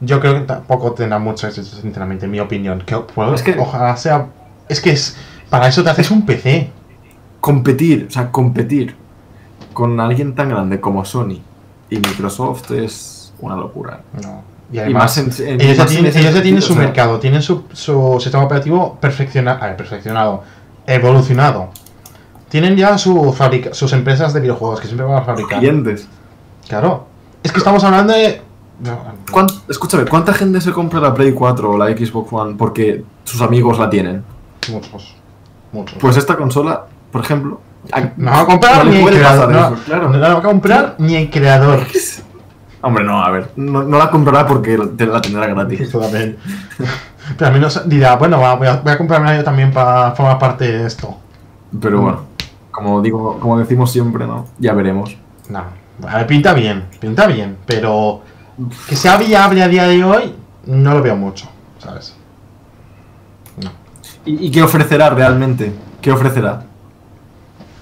yo 0.00 0.20
creo 0.20 0.34
que 0.34 0.40
tampoco 0.40 0.92
tendrá 0.92 1.18
mucho 1.18 1.46
éxito, 1.48 1.66
sinceramente, 1.80 2.26
en 2.26 2.30
mi 2.30 2.40
opinión. 2.40 2.82
Que, 2.84 2.96
pues, 2.98 3.32
Es 3.32 3.42
que- 3.42 3.58
ojalá 3.58 3.96
sea... 3.96 4.26
Es 4.68 4.80
que 4.80 4.90
es... 4.90 5.16
Para 5.48 5.66
eso 5.68 5.82
te 5.82 5.90
haces 5.90 6.10
un 6.10 6.24
PC. 6.26 6.70
Competir, 7.42 8.06
o 8.08 8.10
sea, 8.10 8.30
competir 8.30 8.94
con 9.74 9.98
alguien 10.00 10.34
tan 10.34 10.48
grande 10.48 10.80
como 10.80 11.04
Sony 11.04 11.40
y 11.90 11.96
Microsoft 11.96 12.70
es 12.70 13.34
una 13.40 13.56
locura. 13.56 14.00
No. 14.22 14.42
Y 14.72 14.76
Y 14.76 14.78
además... 14.78 15.18
más 15.18 15.40
en, 15.40 15.48
en- 15.48 15.60
Ellos 15.60 15.76
ya 15.76 15.86
tienen, 15.86 16.06
ese 16.06 16.20
ellos 16.20 16.34
ya 16.34 16.42
tienen 16.42 16.62
sentido, 16.62 16.66
su 16.68 16.72
o 16.72 16.76
sea, 16.76 16.84
mercado, 16.84 17.18
tienen 17.18 17.42
su, 17.42 17.64
su 17.72 18.18
sistema 18.20 18.44
operativo 18.44 18.96
perfecciona- 19.02 19.58
a 19.60 19.66
ver, 19.66 19.76
perfeccionado, 19.76 20.44
evolucionado. 20.86 21.68
Tienen 22.48 22.76
ya 22.76 22.96
su 22.96 23.32
fabrica- 23.32 23.74
sus 23.74 23.92
empresas 23.92 24.32
de 24.34 24.40
videojuegos 24.40 24.80
que 24.80 24.86
siempre 24.86 25.04
van 25.06 25.18
a 25.18 25.22
fabricar. 25.22 25.58
Clientes. 25.58 26.06
Claro. 26.68 27.06
Es 27.42 27.50
que 27.50 27.58
estamos 27.58 27.82
hablando 27.82 28.12
de. 28.12 28.40
¿Cuán- 29.32 29.48
escúchame, 29.68 30.04
¿cuánta 30.06 30.32
gente 30.32 30.60
se 30.60 30.70
compra 30.72 31.00
la 31.00 31.12
Play 31.12 31.32
4 31.32 31.70
o 31.72 31.76
la 31.76 31.86
Xbox 31.88 32.32
One 32.32 32.54
porque 32.56 33.04
sus 33.24 33.40
amigos 33.42 33.78
la 33.78 33.90
tienen? 33.90 34.22
Muchos. 34.70 35.16
Muchos. 35.72 35.98
Pues 36.00 36.16
esta 36.16 36.36
consola, 36.36 36.86
por 37.12 37.20
ejemplo, 37.20 37.60
no 38.16 38.30
va 38.30 38.40
a 38.40 38.46
comprar 38.46 38.86
ni 38.86 38.96
el 38.96 39.10
creador. 39.10 39.52
No, 39.52 39.58
eso, 39.58 39.84
claro. 39.84 40.08
no 40.08 40.18
la 40.18 40.28
va 40.32 40.38
a 40.38 40.42
comprar 40.42 40.94
ni 40.98 41.14
el 41.14 41.30
creador. 41.30 41.86
Hombre, 42.80 43.04
no, 43.04 43.22
a 43.22 43.30
ver, 43.30 43.50
no, 43.54 43.82
no 43.82 43.98
la 43.98 44.10
comprará 44.10 44.46
porque 44.46 44.76
la 44.76 45.20
tendrá 45.20 45.46
gratis. 45.46 45.90
Pero 47.38 47.46
al 47.46 47.52
menos 47.52 47.88
dirá, 47.88 48.16
bueno, 48.16 48.40
va, 48.40 48.54
voy, 48.54 48.66
a, 48.66 48.76
voy 48.76 48.92
a 48.92 48.98
comprarme 48.98 49.36
yo 49.36 49.44
también 49.44 49.72
para 49.72 50.10
formar 50.12 50.38
parte 50.38 50.64
de 50.64 50.86
esto. 50.86 51.16
Pero 51.80 52.00
bueno, 52.00 52.22
como 52.72 53.00
digo, 53.00 53.38
como 53.38 53.58
decimos 53.58 53.92
siempre, 53.92 54.26
¿no? 54.26 54.46
Ya 54.58 54.72
veremos. 54.72 55.16
No. 55.48 55.62
A 56.08 56.16
ver, 56.16 56.26
pinta 56.26 56.52
bien, 56.52 56.86
pinta 56.98 57.26
bien, 57.26 57.58
pero 57.66 58.22
que 58.88 58.96
sea 58.96 59.16
viable 59.18 59.62
a 59.62 59.68
día 59.68 59.86
de 59.86 60.02
hoy, 60.02 60.34
no 60.66 60.94
lo 60.94 61.02
veo 61.02 61.14
mucho, 61.14 61.48
¿sabes? 61.78 62.16
No. 63.62 63.70
¿Y, 64.24 64.46
y 64.46 64.50
qué 64.50 64.62
ofrecerá 64.62 65.10
realmente? 65.10 65.72
¿Qué 66.00 66.10
ofrecerá? 66.10 66.64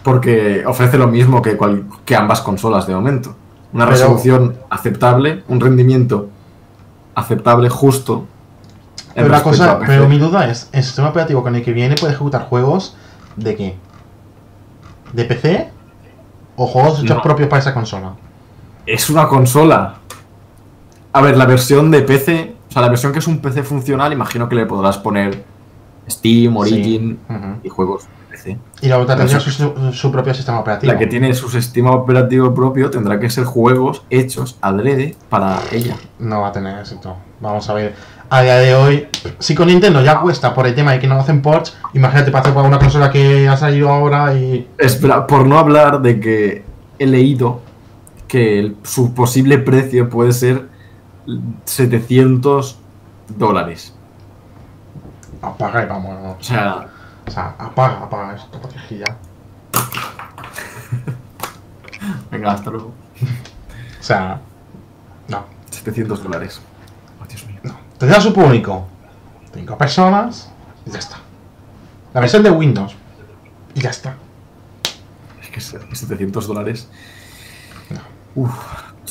Porque 0.03 0.65
ofrece 0.67 0.97
lo 0.99 1.07
mismo 1.09 1.43
que, 1.43 1.57
cual- 1.57 1.85
que 2.05 2.17
ambas 2.17 2.41
consolas 2.41 2.87
de 2.87 2.95
momento. 2.95 3.35
Una 3.73 3.85
Pero- 3.85 3.97
resolución 3.97 4.57
aceptable, 4.71 5.45
un 5.49 5.61
rendimiento 5.61 6.29
aceptable, 7.15 7.69
justo. 7.69 8.27
Pero 9.15 9.29
la 9.29 9.43
cosa, 9.43 9.79
pero 9.87 10.09
mi 10.09 10.19
duda 10.19 10.49
es, 10.49 10.69
¿el 10.73 10.83
sistema 10.83 11.09
operativo 11.11 11.43
con 11.43 11.55
el 11.57 11.63
que 11.65 11.73
viene 11.73 11.97
puede 11.97 12.13
ejecutar 12.15 12.47
juegos 12.49 12.97
de 13.37 13.57
qué? 13.57 13.77
¿De 15.13 15.25
PC? 15.25 15.71
¿O 16.57 16.67
juegos 16.67 17.03
hechos 17.03 17.17
No. 17.17 17.23
propios 17.23 17.49
para 17.49 17.61
esa 17.61 17.75
consola? 17.75 18.13
Es 18.87 19.11
una 19.11 19.27
consola. 19.29 19.97
A 21.13 21.21
ver, 21.21 21.37
la 21.37 21.45
versión 21.47 21.91
de 21.91 22.03
PC, 22.03 22.55
o 22.69 22.73
sea, 22.73 22.83
la 22.83 22.89
versión 22.89 23.13
que 23.13 23.19
es 23.19 23.27
un 23.27 23.41
PC 23.41 23.63
funcional, 23.65 24.13
imagino 24.13 24.49
que 24.49 24.55
le 24.55 24.67
podrás 24.67 24.97
poner 24.99 25.45
Steam, 26.09 26.57
Origin 26.57 27.19
Sí. 27.29 27.35
Y 27.65 27.69
juegos 27.69 28.05
PC. 28.43 28.59
Y 28.83 28.89
la 28.89 28.99
otra 28.99 29.23
eso- 29.25 29.41
su, 29.41 29.93
su 29.93 30.13
propio 30.13 30.33
sistema 30.35 30.61
operativo. 30.61 30.93
La 30.93 30.99
que 30.99 31.07
tiene 31.07 31.33
su 31.35 31.49
sistema 31.49 31.91
operativo 31.93 32.55
propio 32.55 32.91
tendrá 32.91 33.19
que 33.21 33.29
ser 33.31 33.45
juegos 33.45 34.03
hechos 34.11 34.57
adrede 34.61 35.17
para 35.29 35.59
ella. 35.73 35.97
No 36.19 36.41
va 36.43 36.49
a 36.49 36.53
tener 36.53 36.79
éxito. 36.79 37.17
Vamos 37.41 37.69
a 37.69 37.75
ver. 37.75 37.95
A 38.33 38.43
día 38.43 38.57
de 38.59 38.75
hoy, 38.77 39.09
si 39.41 39.55
con 39.57 39.67
Nintendo 39.67 40.01
ya 40.03 40.21
cuesta 40.21 40.55
por 40.55 40.67
el 40.67 40.75
tema 40.75 40.93
de 40.93 41.01
que 41.01 41.09
no 41.09 41.17
hacen 41.19 41.43
ports, 41.43 41.77
imagínate 41.95 42.31
para 42.31 42.43
hacer 42.43 42.55
para 42.55 42.69
una 42.69 42.79
consola 42.79 43.11
que 43.11 43.49
ha 43.49 43.57
salido 43.57 43.91
ahora 43.91 44.33
y. 44.35 44.69
Espera, 44.79 45.27
por 45.27 45.47
no 45.47 45.59
hablar 45.59 46.01
de 46.01 46.21
que 46.21 46.65
he 47.01 47.07
leído 47.07 47.61
que 48.29 48.61
el- 48.61 48.77
su 48.85 49.13
posible 49.15 49.59
precio 49.59 50.09
puede 50.09 50.33
ser 50.33 50.69
700 51.65 52.79
dólares. 53.37 53.95
Apaga 55.43 55.83
y 55.83 55.87
vámonos. 55.87 56.37
O 56.39 56.43
sea, 56.43 56.87
O 57.31 57.33
sea, 57.33 57.55
apaga, 57.61 57.99
apaga 58.03 58.35
esto, 58.35 58.61
porque 58.61 58.77
aquí 58.77 58.99
ya. 58.99 59.17
venga, 62.33 62.53
hasta 62.53 62.71
luego. 62.71 62.89
O 62.89 64.03
sea. 64.03 64.41
No. 65.29 65.45
700 65.71 66.25
dólares. 66.25 66.61
Oh, 67.23 67.27
Dios 67.27 67.47
mío. 67.47 67.61
Tendrá 67.99 68.21
su 68.21 68.33
público. 68.33 68.89
Cinco 69.55 69.79
personas 69.79 70.51
y 70.85 70.91
ya 70.91 70.99
está. 70.99 71.19
La 72.13 72.21
versión 72.21 72.43
de 72.43 72.51
Windows. 72.51 72.97
Y 73.77 73.81
ya 73.81 73.91
está. 73.91 74.17
Es 75.41 75.49
que 75.51 75.61
es- 75.61 75.99
700 76.01 76.49
dólares. 76.49 76.89
Uf, 78.35 78.53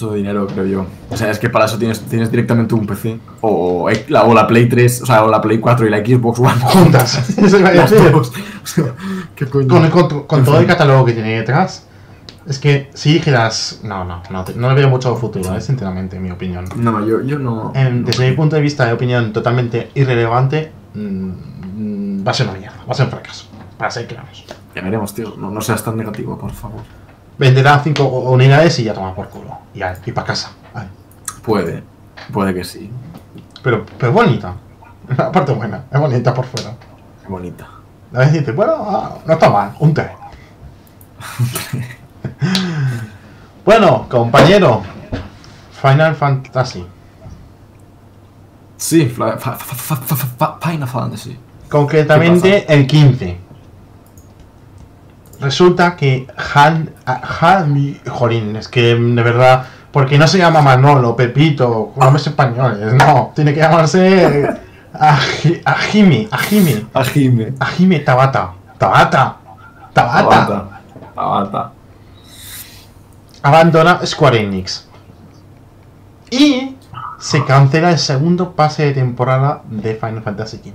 mucho 0.02 0.14
dinero, 0.16 0.48
creo 0.48 0.66
yo. 0.66 0.86
O 1.10 1.18
sea, 1.18 1.30
es 1.32 1.40
que 1.40 1.50
para 1.50 1.66
eso 1.66 1.78
tienes, 1.78 2.02
tienes 2.02 2.32
directamente 2.32 2.74
un 2.76 2.86
PC. 2.86 3.20
O, 3.42 3.90
la, 4.08 4.24
o 4.24 4.34
la 4.34 4.48
Play 4.48 4.68
3, 4.70 5.02
o 5.04 5.06
sea, 5.06 5.24
o 5.24 5.30
la 5.30 5.42
Play 5.42 5.60
4 5.60 5.88
y 5.88 5.90
la 5.90 5.98
Xbox 5.98 6.40
One. 6.40 6.54
Juntas. 6.62 7.38
Las 7.40 7.92
dos. 8.12 8.32
O 8.62 8.68
sea, 8.72 8.94
¿Qué 9.36 9.46
coño? 9.48 9.68
Con, 9.68 9.90
con- 9.90 10.24
con 10.28 10.44
todo 10.44 10.60
el 10.60 10.68
catálogo 10.68 11.06
que 11.06 11.14
tiene 11.14 11.38
detrás. 11.40 11.86
Es 12.46 12.60
que 12.60 12.90
si 12.94 13.14
dijeras. 13.14 13.80
No, 13.84 14.04
no, 14.06 14.22
no, 14.30 14.46
no 14.56 14.70
le 14.70 14.76
veo 14.76 14.90
mucho 14.90 15.16
futuro, 15.16 15.56
eh, 15.56 15.62
sinceramente, 15.62 16.18
en 16.18 16.24
mi 16.24 16.32
opinión. 16.32 16.66
No, 16.76 16.92
no, 16.92 17.06
yo, 17.06 17.22
yo 17.22 17.40
no. 17.40 17.72
No. 17.74 18.04
desde 18.06 18.30
mi 18.30 18.36
punto 18.36 18.56
de 18.56 18.62
vista 18.62 18.86
de 18.86 18.94
opinión 18.94 19.34
totalmente 19.34 19.90
irrelevante, 19.96 20.72
mm, 20.94 21.00
mm, 22.20 22.28
va 22.28 22.32
a 22.32 22.34
ser 22.34 22.48
una 22.48 22.58
mierda, 22.60 22.78
va 22.88 22.92
a 22.92 22.94
ser 22.94 23.06
un 23.06 23.12
fracaso. 23.12 23.46
Para 23.78 23.90
ser 23.92 24.08
claros. 24.08 24.46
Ya 24.76 24.82
veremos, 24.82 25.14
tío. 25.16 25.34
No, 25.38 25.50
no 25.50 25.62
seas 25.62 25.84
tan 25.84 25.98
negativo, 25.98 26.38
por 26.38 26.52
favor. 26.52 26.82
Venderá 27.40 27.80
cinco 27.84 28.06
unidades 28.06 28.78
y 28.80 28.84
ya 28.84 28.94
toma 28.94 29.16
por 29.16 29.30
culo. 29.30 29.58
Y, 29.74 29.80
y 29.80 30.12
para 30.12 30.28
casa. 30.28 30.52
Ay. 30.74 30.88
Puede. 31.42 31.84
Puede 32.32 32.54
que 32.54 32.64
sí. 32.64 32.92
Pero, 33.64 33.86
pero 33.98 34.12
bonita. 34.12 34.54
La 35.18 35.32
parte 35.32 35.54
buena, 35.54 35.86
es 35.92 36.00
bonita 36.00 36.34
por 36.34 36.46
fuera. 36.46 36.76
Qué 37.24 37.28
bonita. 37.28 37.68
A 38.14 38.20
veces 38.20 38.40
dices, 38.40 38.56
bueno, 38.56 38.74
ah, 38.78 39.18
no 39.26 39.34
está 39.34 39.50
mal, 39.50 39.74
un 39.80 39.94
té. 39.94 40.10
bueno, 43.66 44.06
compañero. 44.10 44.84
Final 45.82 46.16
Fantasy. 46.16 46.86
Sí, 48.78 49.06
Final 49.08 50.88
Fantasy. 50.88 51.38
Concretamente 51.70 52.72
el 52.72 52.86
15. 52.86 53.49
Resulta 55.42 55.96
que 55.96 56.28
Han, 56.56 56.92
Han, 57.06 58.00
jolín, 58.08 58.56
es 58.56 58.68
que 58.68 58.96
de 58.96 59.24
verdad, 59.24 59.66
porque 59.92 60.18
no 60.18 60.28
se 60.28 60.38
llama 60.38 60.62
Manolo, 60.62 61.16
Pepito, 61.16 61.94
nombres 61.96 62.28
españoles, 62.28 62.94
no, 62.94 63.32
tiene 63.36 63.54
que 63.54 63.60
llamarse 63.62 64.50
Aji- 64.94 65.62
Ajime, 65.66 66.28
Ajime, 66.32 66.86
Ajime. 66.94 67.54
Ajime 67.60 68.00
Tabata, 68.00 68.52
Tabata, 68.78 69.38
Tabata. 69.94 70.82
Tabata. 71.16 71.72
abandona 73.42 74.06
Square 74.06 74.42
Enix. 74.42 74.88
Y 76.32 76.76
se 77.18 77.44
cancela 77.46 77.92
el 77.92 77.98
segundo 78.00 78.52
pase 78.54 78.86
de 78.86 78.92
temporada 78.94 79.62
de 79.70 79.96
Final 79.96 80.22
Fantasy 80.22 80.58
XV. 80.58 80.72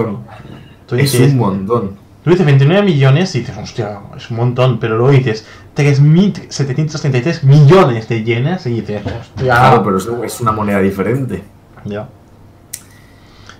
Es 0.98 1.14
un 1.16 1.38
montón. 1.38 1.96
Tú 2.24 2.30
dices 2.30 2.46
29 2.46 2.84
millones 2.86 3.34
y 3.34 3.40
dices, 3.40 3.58
hostia, 3.58 4.00
es 4.16 4.30
un 4.30 4.38
montón, 4.38 4.80
pero 4.80 4.96
luego 4.96 5.12
dices 5.12 5.46
3.733 5.76 7.44
millones 7.44 8.08
de 8.08 8.24
yenes 8.24 8.66
y 8.68 8.82
dices, 8.82 9.02
hostia. 9.06 9.44
Claro, 9.44 9.84
pero 9.84 10.24
es, 10.24 10.40
una 10.40 10.52
moneda 10.52 10.80
diferente. 10.80 11.44
Ya. 11.84 12.08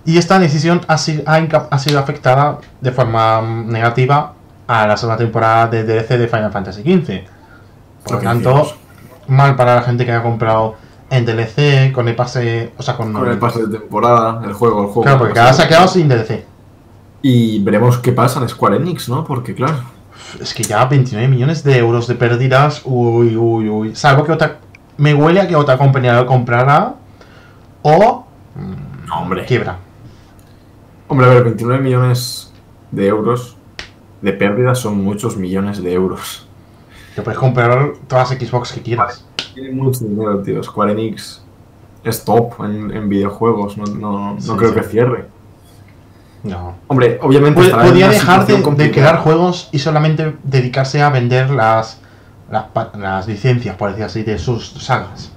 Y 0.06 0.18
esta 0.18 0.38
decisión 0.38 0.82
ha, 0.88 0.98
sido 0.98 2.00
afectada 2.00 2.60
de 2.80 2.92
forma 2.92 3.42
mm, 3.42 3.72
negativa 3.72 4.34
a 4.68 4.88
la 4.88 4.96
segunda 4.96 5.18
temporada 5.18 5.68
de 5.68 5.84
DLC 5.84 6.10
de 6.18 6.28
Final 6.28 6.52
Fantasy 6.52 6.82
XV. 6.82 7.24
Por 8.04 8.14
Lo 8.14 8.20
tanto, 8.20 8.74
mal 9.28 9.56
para 9.56 9.76
la 9.76 9.82
gente 9.82 10.06
que 10.06 10.12
ha 10.12 10.22
comprado 10.22 10.76
en 11.10 11.26
DLC, 11.26 11.92
con 11.92 12.08
el 12.08 12.16
pase, 12.16 12.72
o 12.78 12.84
sea, 12.84 12.96
con, 12.96 13.12
Con 13.12 13.28
el 13.28 13.38
pase 13.38 13.66
de 13.66 13.80
temporada, 13.80 14.42
el 14.46 14.54
juego, 14.54 14.84
el 14.84 14.88
juego. 14.88 15.02
Claro, 15.02 15.20
porque 15.20 15.54
se 15.54 15.64
ha 15.64 15.68
quedado 15.68 15.88
sin 15.88 16.08
DLC. 16.08 16.51
Y 17.22 17.60
veremos 17.64 18.00
qué 18.00 18.12
pasa 18.12 18.42
en 18.42 18.50
Square 18.50 18.78
Enix, 18.78 19.08
¿no? 19.10 19.24
Porque, 19.24 19.54
claro. 19.54 19.84
Es 20.40 20.54
que 20.54 20.64
ya 20.64 20.86
29 20.86 21.28
millones 21.28 21.64
de 21.64 21.78
euros 21.78 22.08
de 22.08 22.16
pérdidas. 22.16 22.82
Uy, 22.86 23.36
uy, 23.36 23.70
uy. 23.70 23.96
Salvo 23.96 24.24
que 24.24 24.32
otra. 24.32 24.60
Me 24.98 25.14
huele 25.14 25.42
a 25.42 25.48
que 25.48 25.56
otra 25.56 25.78
compañía 25.78 26.14
lo 26.16 26.26
comprará. 26.26 26.96
O. 27.82 28.26
No, 29.08 29.22
hombre. 29.22 29.46
Quiebra. 29.46 29.78
Hombre, 31.08 31.28
a 31.28 31.30
ver, 31.30 31.44
29 31.44 31.84
millones 31.84 32.54
de 32.92 33.08
euros 33.08 33.58
de 34.22 34.34
pérdidas 34.34 34.80
son 34.80 35.04
muchos 35.04 35.36
millones 35.38 35.82
de 35.84 35.92
euros. 35.94 36.48
Que 37.16 37.22
puedes 37.22 37.40
comprar 37.40 37.94
todas 38.08 38.32
las 38.32 38.40
Xbox 38.40 38.72
que 38.72 38.82
quieras. 38.82 39.26
Tiene 39.54 39.72
mucho 39.74 40.06
dinero, 40.06 40.42
tío. 40.42 40.64
Square 40.64 40.94
Enix 40.94 41.44
es 42.04 42.24
top 42.24 42.54
en, 42.64 42.92
en 42.96 43.10
videojuegos. 43.10 43.78
No, 43.78 43.86
no, 43.86 44.34
no 44.36 44.40
Sí, 44.40 44.50
creo 44.58 44.70
sí. 44.70 44.76
que 44.76 44.84
cierre. 44.84 45.28
No. 46.44 46.76
Hombre, 46.88 47.20
obviamente. 47.22 47.70
Podía 47.70 48.10
dejar 48.10 48.46
de, 48.48 48.92
crear 48.92 49.18
juegos 49.20 49.70
y 49.72 49.80
solamente 49.80 50.36
dedicarse 50.44 51.02
a 51.02 51.10
vender 51.10 51.50
las. 51.50 52.00
Las, 52.50 53.28
licencias, 53.28 53.78
por 53.78 53.92
decir 53.92 54.04
así, 54.04 54.24
de 54.24 54.38
sus 54.38 54.72
sagas. 54.84 55.32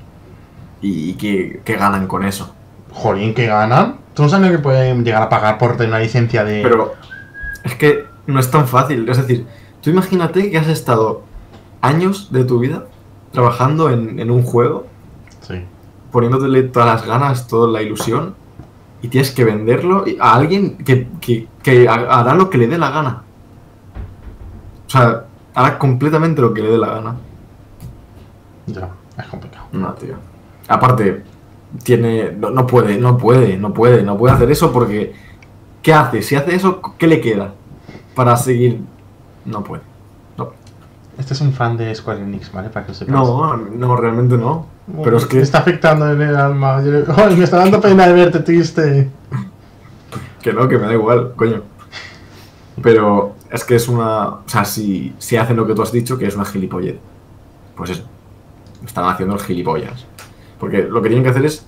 ¿Y, 0.82 1.10
y 1.10 1.14
qué, 1.14 1.60
qué 1.64 1.76
ganan 1.76 2.08
con 2.08 2.24
eso? 2.24 2.52
Jolín, 2.92 3.34
que 3.34 3.46
ganan. 3.46 3.98
¿Tú 4.14 4.24
no 4.24 4.28
sabes 4.28 4.50
lo 4.50 4.56
que 4.56 4.62
pueden 4.62 5.04
llegar 5.04 5.22
a 5.22 5.28
pagar 5.28 5.58
por 5.58 5.76
tener 5.76 5.90
una 5.90 6.00
licencia 6.00 6.44
de. 6.44 6.62
Pero 6.62 6.94
es 7.62 7.74
que 7.74 8.06
no 8.26 8.40
es 8.40 8.50
tan 8.50 8.66
fácil. 8.66 9.08
Es 9.08 9.16
decir, 9.16 9.46
tú 9.80 9.90
imagínate 9.90 10.50
que 10.50 10.58
has 10.58 10.68
estado 10.68 11.22
años 11.80 12.32
de 12.32 12.44
tu 12.44 12.58
vida 12.58 12.84
trabajando 13.32 13.90
en, 13.90 14.18
en 14.18 14.30
un 14.30 14.42
juego, 14.42 14.86
Sí. 15.40 15.64
poniéndole 16.10 16.62
todas 16.62 16.88
las 16.88 17.06
ganas, 17.06 17.46
toda 17.48 17.68
la 17.68 17.82
ilusión, 17.82 18.34
y 19.04 19.08
tienes 19.08 19.32
que 19.32 19.44
venderlo 19.44 20.04
a 20.18 20.34
alguien 20.34 20.78
que, 20.78 21.06
que- 21.20 21.46
que 21.62 21.86
ha- 21.88 22.20
hará 22.20 22.34
lo 22.34 22.48
que 22.48 22.56
le 22.56 22.66
dé 22.68 22.78
la 22.78 22.88
gana. 22.90 23.22
O 24.86 24.90
sea, 24.90 25.24
hará 25.54 25.78
completamente 25.78 26.40
lo 26.40 26.54
que 26.54 26.62
le 26.62 26.70
dé 26.70 26.78
la 26.78 26.86
gana. 26.94 27.16
Ya, 28.66 28.88
es 29.18 29.26
complicado. 29.26 29.66
No, 29.72 29.92
tío. 29.92 30.14
Aparte, 30.68 31.22
tiene. 31.82 32.32
No, 32.32 32.48
no 32.50 32.66
puede, 32.66 32.96
no 32.98 33.18
puede, 33.18 33.58
no 33.58 33.74
puede, 33.74 34.02
no 34.02 34.16
puede 34.16 34.34
hacer 34.34 34.50
eso 34.50 34.72
porque. 34.72 35.12
¿Qué 35.82 35.92
hace? 35.92 36.22
Si 36.22 36.34
hace 36.34 36.54
eso, 36.54 36.80
¿qué 36.96 37.06
le 37.06 37.20
queda? 37.20 37.52
Para 38.14 38.38
seguir. 38.38 38.80
No 39.44 39.62
puede. 39.62 39.82
No, 40.38 40.48
Este 41.18 41.34
es 41.34 41.40
un 41.42 41.52
fan 41.52 41.76
de 41.76 41.94
Square 41.94 42.22
Enix, 42.22 42.50
¿vale? 42.50 42.70
Para 42.70 42.86
que 42.86 42.92
lo 42.92 42.94
sepas. 42.98 43.12
no, 43.14 43.54
no, 43.58 43.96
realmente 43.96 44.38
no. 44.38 44.66
Pero 45.02 45.16
es 45.16 45.22
Me 45.24 45.28
que. 45.30 45.40
está 45.40 45.58
afectando 45.58 46.10
en 46.12 46.20
el 46.20 46.36
alma. 46.36 46.82
Yo- 46.82 47.04
Ay, 47.16 47.36
me 47.36 47.44
está 47.44 47.58
dando 47.58 47.80
pena 47.80 48.06
de 48.06 48.12
verte 48.12 48.40
triste. 48.40 49.10
Que 50.42 50.52
no, 50.52 50.68
que 50.68 50.76
me 50.78 50.86
da 50.86 50.92
igual, 50.92 51.32
coño. 51.36 51.62
Pero 52.82 53.34
es 53.50 53.64
que 53.64 53.76
es 53.76 53.88
una. 53.88 54.26
O 54.28 54.42
sea, 54.46 54.64
si, 54.64 55.14
si 55.18 55.36
hacen 55.36 55.56
lo 55.56 55.66
que 55.66 55.74
tú 55.74 55.82
has 55.82 55.92
dicho, 55.92 56.18
que 56.18 56.26
es 56.26 56.34
una 56.36 56.44
gilipollez. 56.44 56.96
Pues 57.76 57.90
eso. 57.90 58.02
Están 58.84 59.08
haciendo 59.08 59.34
el 59.36 59.40
gilipollas. 59.40 60.04
Porque 60.58 60.82
lo 60.82 61.00
que 61.00 61.08
tienen 61.08 61.24
que 61.24 61.30
hacer 61.30 61.44
es. 61.46 61.66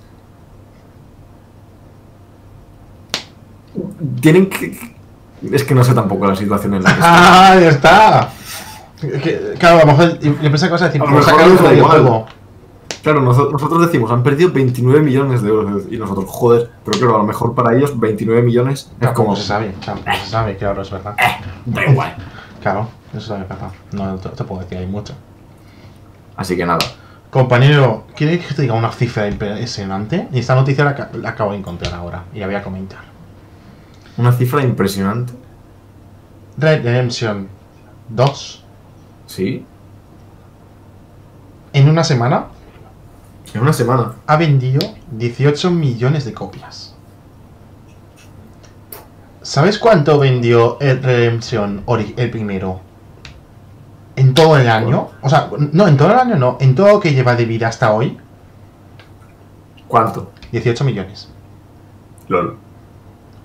Tienen 4.21 4.49
que. 4.49 4.79
Es 5.53 5.65
que 5.65 5.75
no 5.75 5.85
sé 5.85 5.95
tampoco 5.95 6.27
la 6.27 6.37
situación 6.37 6.75
en 6.75 6.83
la 6.83 6.95
que. 6.95 7.01
¡Ah, 7.03 7.57
ya 7.61 7.69
está! 7.69 8.31
Que- 9.01 9.55
claro, 9.59 9.77
a 9.77 9.81
lo 9.81 9.87
mejor 9.93 10.19
yo 10.19 10.51
pensé 10.51 10.67
que 10.67 10.73
vas 10.73 10.83
a 10.83 10.87
decir, 10.87 11.03
A 11.03 11.05
lo 11.05 11.11
pues 11.13 11.27
mejor 11.27 11.41
sacar 11.59 11.73
videojuego. 11.73 12.27
Claro, 13.03 13.21
noso- 13.21 13.51
nosotros 13.53 13.87
decimos, 13.87 14.11
han 14.11 14.23
perdido 14.23 14.51
29 14.51 15.01
millones 15.01 15.43
de 15.43 15.49
euros. 15.49 15.85
Y 15.91 15.97
nosotros, 15.97 16.25
joder. 16.29 16.71
Pero 16.85 16.99
claro, 16.99 17.15
a 17.17 17.19
lo 17.19 17.25
mejor 17.25 17.55
para 17.55 17.77
ellos 17.77 17.99
29 17.99 18.43
millones 18.43 18.91
es 19.01 19.11
como. 19.11 19.37
se 19.37 19.43
sabe, 19.45 19.75
tampoco 19.85 20.17
se 20.17 20.27
sabe, 20.31 20.57
claro, 20.57 20.83
es 20.83 20.91
verdad. 20.91 21.15
Da 21.65 21.85
igual. 21.87 22.15
Claro, 22.63 22.89
eso 23.15 23.35
es 23.37 23.41
verdad. 23.49 23.71
No, 23.93 24.07
no 24.07 24.17
te, 24.17 24.29
te 24.31 24.45
puedo 24.45 24.63
decir, 24.63 24.79
hay 24.79 24.87
mucho. 24.87 25.15
Así 26.37 26.57
que 26.57 26.67
nada. 26.67 26.79
Compañero, 27.31 28.05
¿quieres 28.17 28.45
que 28.47 28.55
te 28.55 28.63
diga 28.63 28.75
una 28.75 28.91
cifra 28.93 29.29
impresionante? 29.29 30.29
Y 30.33 30.39
esta 30.41 30.55
noticia 30.55 30.85
la, 30.85 30.95
ca- 30.95 31.11
la 31.15 31.31
acabo 31.31 31.53
de 31.53 31.59
encontrar 31.59 31.95
ahora 31.95 32.25
y 32.35 32.41
la 32.41 32.47
voy 32.47 32.55
a 32.57 32.63
comentar. 32.63 33.01
Una 34.17 34.33
cifra 34.33 34.63
impresionante. 34.63 35.33
Red 36.59 36.83
Redemption 36.85 37.49
2 38.09 38.65
Sí. 39.27 39.67
en 41.73 41.89
una 41.91 42.05
semana 42.05 42.47
En 43.55 43.63
una 43.63 43.73
semana. 43.73 44.15
ha 44.27 44.37
vendido 44.37 44.81
18 45.13 45.71
millones 45.71 46.25
de 46.25 46.33
copias. 46.33 46.95
¿Sabes 49.43 49.79
cuánto 49.79 50.19
vendió 50.19 50.79
el 50.81 51.03
Redemption 51.03 51.85
el 52.17 52.31
primero? 52.31 52.81
En 54.17 54.35
todo 54.35 54.57
el 54.59 54.69
año. 54.69 55.11
O 55.23 55.29
sea, 55.29 55.51
no, 55.73 55.87
en 55.87 55.97
todo 55.97 56.11
el 56.11 56.19
año 56.19 56.37
no. 56.37 56.59
En 56.61 56.75
todo 56.75 56.89
lo 56.89 57.01
que 57.01 57.15
lleva 57.15 57.37
de 57.37 57.45
vida 57.45 57.69
hasta 57.69 57.93
hoy, 57.93 58.19
¿Cuánto? 59.89 60.33
18 60.53 60.85
millones. 60.85 61.29
LOL. 62.29 62.57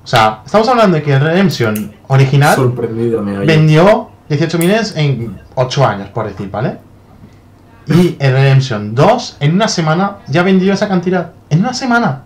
O 0.03 0.07
sea, 0.07 0.41
estamos 0.45 0.67
hablando 0.67 0.97
de 0.97 1.03
que 1.03 1.13
el 1.13 1.21
Redemption 1.21 1.93
original 2.07 2.73
vendió 3.45 4.09
18 4.29 4.57
millones 4.57 4.95
en 4.97 5.39
8 5.55 5.85
años, 5.85 6.09
por 6.09 6.27
decir, 6.27 6.49
¿vale? 6.49 6.79
Y 7.93 8.15
el 8.19 8.33
Redemption 8.33 8.95
2 8.95 9.37
en 9.39 9.53
una 9.55 9.67
semana 9.67 10.17
ya 10.27 10.43
vendió 10.43 10.73
esa 10.73 10.87
cantidad. 10.87 11.31
En 11.49 11.59
una 11.59 11.73
semana. 11.73 12.23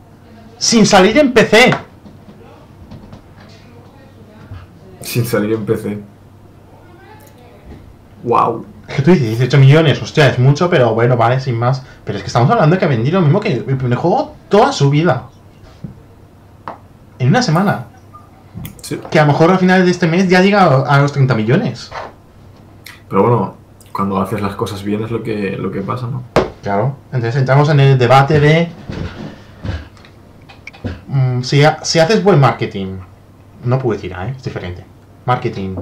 Sin 0.57 0.85
salir 0.85 1.17
en 1.17 1.33
PC. 1.33 1.73
Sin 5.01 5.25
salir 5.25 5.53
en 5.53 5.65
PC. 5.65 5.99
Wow. 8.23 8.65
Es 8.87 8.95
que 8.95 9.01
tú 9.01 9.11
dices 9.11 9.29
18 9.29 9.57
millones, 9.57 10.01
hostia, 10.01 10.27
es 10.27 10.37
mucho, 10.37 10.69
pero 10.69 10.93
bueno, 10.93 11.17
vale, 11.17 11.39
sin 11.39 11.57
más. 11.57 11.83
Pero 12.03 12.17
es 12.17 12.23
que 12.23 12.27
estamos 12.27 12.49
hablando 12.51 12.75
de 12.75 12.79
que 12.79 12.85
ha 12.85 12.89
vendido 12.89 13.19
lo 13.19 13.25
mismo 13.25 13.39
que 13.39 13.53
el 13.53 13.77
primer 13.77 13.97
juego 13.97 14.35
toda 14.49 14.71
su 14.71 14.89
vida. 14.89 15.29
En 17.17 17.29
una 17.29 17.41
semana. 17.41 17.85
Sí. 18.81 18.99
Que 19.09 19.19
a 19.19 19.25
lo 19.25 19.31
mejor 19.31 19.51
al 19.51 19.57
final 19.57 19.83
de 19.83 19.91
este 19.91 20.07
mes 20.07 20.29
ya 20.29 20.41
llega 20.41 20.63
a 20.63 21.01
los 21.01 21.11
30 21.11 21.33
millones. 21.33 21.91
Pero 23.09 23.21
bueno, 23.23 23.55
cuando 23.95 24.19
haces 24.19 24.41
las 24.41 24.55
cosas 24.55 24.83
bien 24.83 25.03
es 25.03 25.11
lo 25.11 25.23
que, 25.23 25.55
lo 25.57 25.71
que 25.71 25.81
pasa, 25.81 26.07
¿no? 26.07 26.23
Claro. 26.61 26.95
Entonces 27.13 27.35
entramos 27.39 27.69
en 27.69 27.79
el 27.79 27.97
debate 27.97 28.39
de. 28.39 28.69
mm, 31.07 31.41
si, 31.43 31.63
ha- 31.63 31.79
si 31.83 31.99
haces 31.99 32.23
buen 32.23 32.39
marketing, 32.39 32.97
no 33.63 33.79
publicidad, 33.79 34.27
¿eh? 34.27 34.33
es 34.35 34.43
diferente. 34.43 34.85
Marketing 35.25 35.75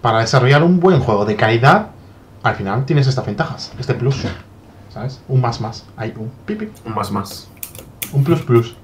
para 0.00 0.20
desarrollar 0.20 0.62
un 0.62 0.80
buen 0.80 1.00
juego 1.00 1.24
de 1.24 1.36
calidad, 1.36 1.88
al 2.42 2.54
final 2.54 2.84
tienes 2.86 3.06
estas 3.06 3.26
ventajas, 3.26 3.72
este 3.78 3.94
plus. 3.94 4.24
¿Sabes? 4.88 5.20
Un 5.28 5.40
más 5.40 5.60
más. 5.60 5.84
Hay 5.96 6.12
un 6.16 6.30
pip, 6.46 6.58
pip, 6.60 6.70
Un 6.86 6.94
más 6.94 7.12
más. 7.12 7.48
un 8.12 8.24
plus 8.24 8.40
plus. 8.42 8.74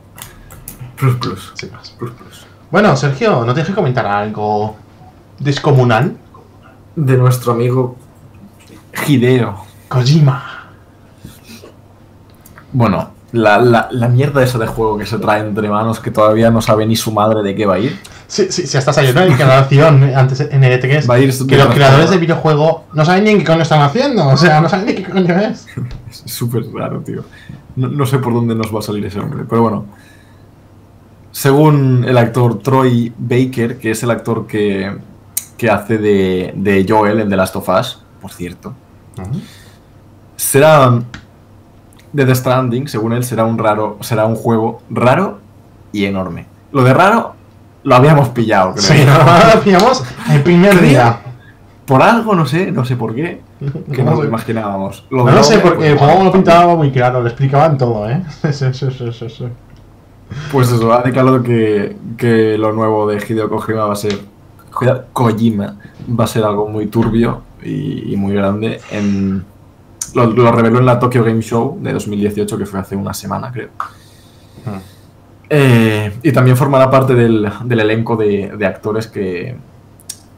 Plus 0.97 1.17
plus. 1.17 1.53
Sin 1.55 1.73
más. 1.73 1.91
Plus 1.91 2.13
plus. 2.13 2.47
Bueno, 2.71 2.95
Sergio, 2.97 3.45
¿no 3.45 3.55
te 3.55 3.61
dejes 3.61 3.75
comentar 3.75 4.07
algo 4.07 4.77
descomunal? 5.39 6.17
De 6.95 7.17
nuestro 7.17 7.53
amigo 7.53 7.97
Hideo. 9.07 9.65
Kojima. 9.89 10.43
Bueno, 12.73 13.11
la, 13.33 13.59
la, 13.59 13.89
la 13.91 14.09
mierda 14.09 14.43
esa 14.43 14.59
de 14.59 14.67
juego 14.67 14.99
que 14.99 15.07
se 15.07 15.19
trae 15.19 15.41
entre 15.41 15.69
manos 15.69 16.01
que 16.01 16.11
todavía 16.11 16.51
no 16.51 16.61
sabe 16.61 16.87
ni 16.87 16.97
su 16.97 17.13
madre 17.13 17.43
de 17.43 17.55
qué 17.55 17.67
va 17.67 17.75
a 17.75 17.79
ir. 17.79 17.99
Sí, 18.27 18.47
sí, 18.51 18.67
sí, 18.67 18.77
hasta 18.77 18.93
salió 18.93 19.13
una 19.13 19.25
declaración 19.25 20.03
antes 20.03 20.41
en 20.41 20.65
el 20.65 20.81
E3 20.81 21.09
Va 21.09 21.15
a 21.15 21.19
ir 21.21 21.33
que 21.47 21.57
los 21.57 21.69
creadores 21.69 22.11
del 22.11 22.19
videojuego 22.19 22.85
no 22.93 23.05
saben 23.05 23.25
ni 23.25 23.39
qué 23.39 23.45
coño 23.45 23.63
están 23.63 23.83
haciendo. 23.83 24.27
O 24.27 24.37
sea, 24.37 24.61
no 24.61 24.69
saben 24.69 24.87
ni 24.87 24.95
qué 24.95 25.05
coño 25.05 25.39
es. 25.39 25.67
Es 26.11 26.33
súper 26.33 26.65
raro, 26.73 27.01
tío. 27.01 27.25
No, 27.77 27.89
no 27.89 28.07
sé 28.07 28.19
por 28.19 28.33
dónde 28.33 28.55
nos 28.55 28.75
va 28.75 28.79
a 28.79 28.83
salir 28.83 29.05
ese 29.05 29.21
hombre, 29.21 29.45
pero 29.49 29.63
bueno. 29.63 29.87
Según 31.31 32.05
el 32.09 32.17
actor 32.17 32.61
Troy 32.61 33.13
Baker, 33.19 33.79
que 33.79 33.91
es 33.91 34.03
el 34.03 34.11
actor 34.11 34.47
que, 34.47 34.97
que 35.59 35.69
hace 35.69 35.99
de, 35.99 36.55
de 36.57 36.87
Joel 36.89 37.21
en 37.21 37.29
The 37.29 37.37
Last 37.37 37.57
of 37.57 37.69
Us, 37.69 38.01
por 38.23 38.33
cierto, 38.33 38.73
será 40.37 41.01
de 42.13 42.25
The 42.25 42.35
Stranding, 42.35 42.89
según 42.89 43.13
él, 43.13 43.25
será 43.25 43.45
un 43.45 43.59
raro, 43.59 43.99
será 44.01 44.27
un 44.27 44.37
juego 44.37 44.81
raro 44.91 45.39
y 45.93 46.05
enorme. 46.05 46.47
Lo 46.73 46.83
de 46.83 46.95
raro 46.95 47.35
lo 47.83 47.95
habíamos 47.95 48.31
pillado, 48.31 48.73
creo. 48.73 48.83
Sí, 48.83 49.05
lo 49.55 49.61
pillamos 49.61 50.05
el 50.31 50.43
primer 50.43 50.81
día. 50.81 51.21
Por 51.85 52.03
algo, 52.03 52.35
no 52.35 52.47
sé, 52.47 52.73
no 52.73 52.85
sé 52.85 52.97
por 52.97 53.15
qué, 53.15 53.43
que 53.93 54.03
No 54.03 54.11
nos 54.11 54.21
lo 54.21 54.25
imaginábamos. 54.25 55.07
No 55.11 55.25
lo 55.25 55.43
sé, 55.43 55.59
porque 55.59 55.91
el 55.91 55.97
pues, 55.97 56.11
juego 56.11 56.25
lo 56.25 56.33
pintaba 56.33 56.75
muy 56.75 56.91
claro, 56.91 57.21
lo 57.21 57.29
explicaban 57.29 57.79
todo, 57.79 58.09
¿eh? 58.09 58.23
Sí, 58.53 58.73
sí, 58.73 58.91
sí, 58.91 59.13
sí, 59.13 59.29
sí. 59.29 59.47
Pues 60.51 60.73
eso, 60.73 60.93
ha 60.93 61.03
declarado 61.03 61.43
que, 61.43 61.97
que 62.17 62.59
lo 62.59 62.73
nuevo 62.73 63.07
de 63.07 63.25
Hideo 63.25 63.49
Kojima 63.49 63.85
va 63.85 63.93
a 63.93 63.97
ser. 63.97 64.19
Kojima 65.13 65.77
va 66.09 66.25
a 66.25 66.27
ser 66.27 66.45
algo 66.45 66.69
muy 66.69 66.87
turbio 66.89 67.43
y, 67.67 68.13
y 68.13 68.17
muy 68.17 68.35
grande. 68.35 68.81
En, 68.91 69.45
lo, 70.15 70.27
lo 70.27 70.53
reveló 70.53 70.79
en 70.79 70.87
la 70.87 70.99
Tokyo 70.99 71.25
Game 71.25 71.43
Show 71.43 71.79
de 71.81 71.93
2018, 71.93 72.59
que 72.59 72.67
fue 72.67 72.81
hace 72.81 72.97
una 72.97 73.13
semana, 73.13 73.51
creo. 73.53 73.71
Hmm. 74.65 74.79
Eh, 75.49 76.19
y 76.23 76.33
también 76.33 76.57
formará 76.57 76.91
parte 76.91 77.15
del, 77.15 77.51
del 77.65 77.81
elenco 77.81 78.17
de, 78.17 78.53
de 78.57 78.67
actores 78.67 79.07
que, 79.07 79.57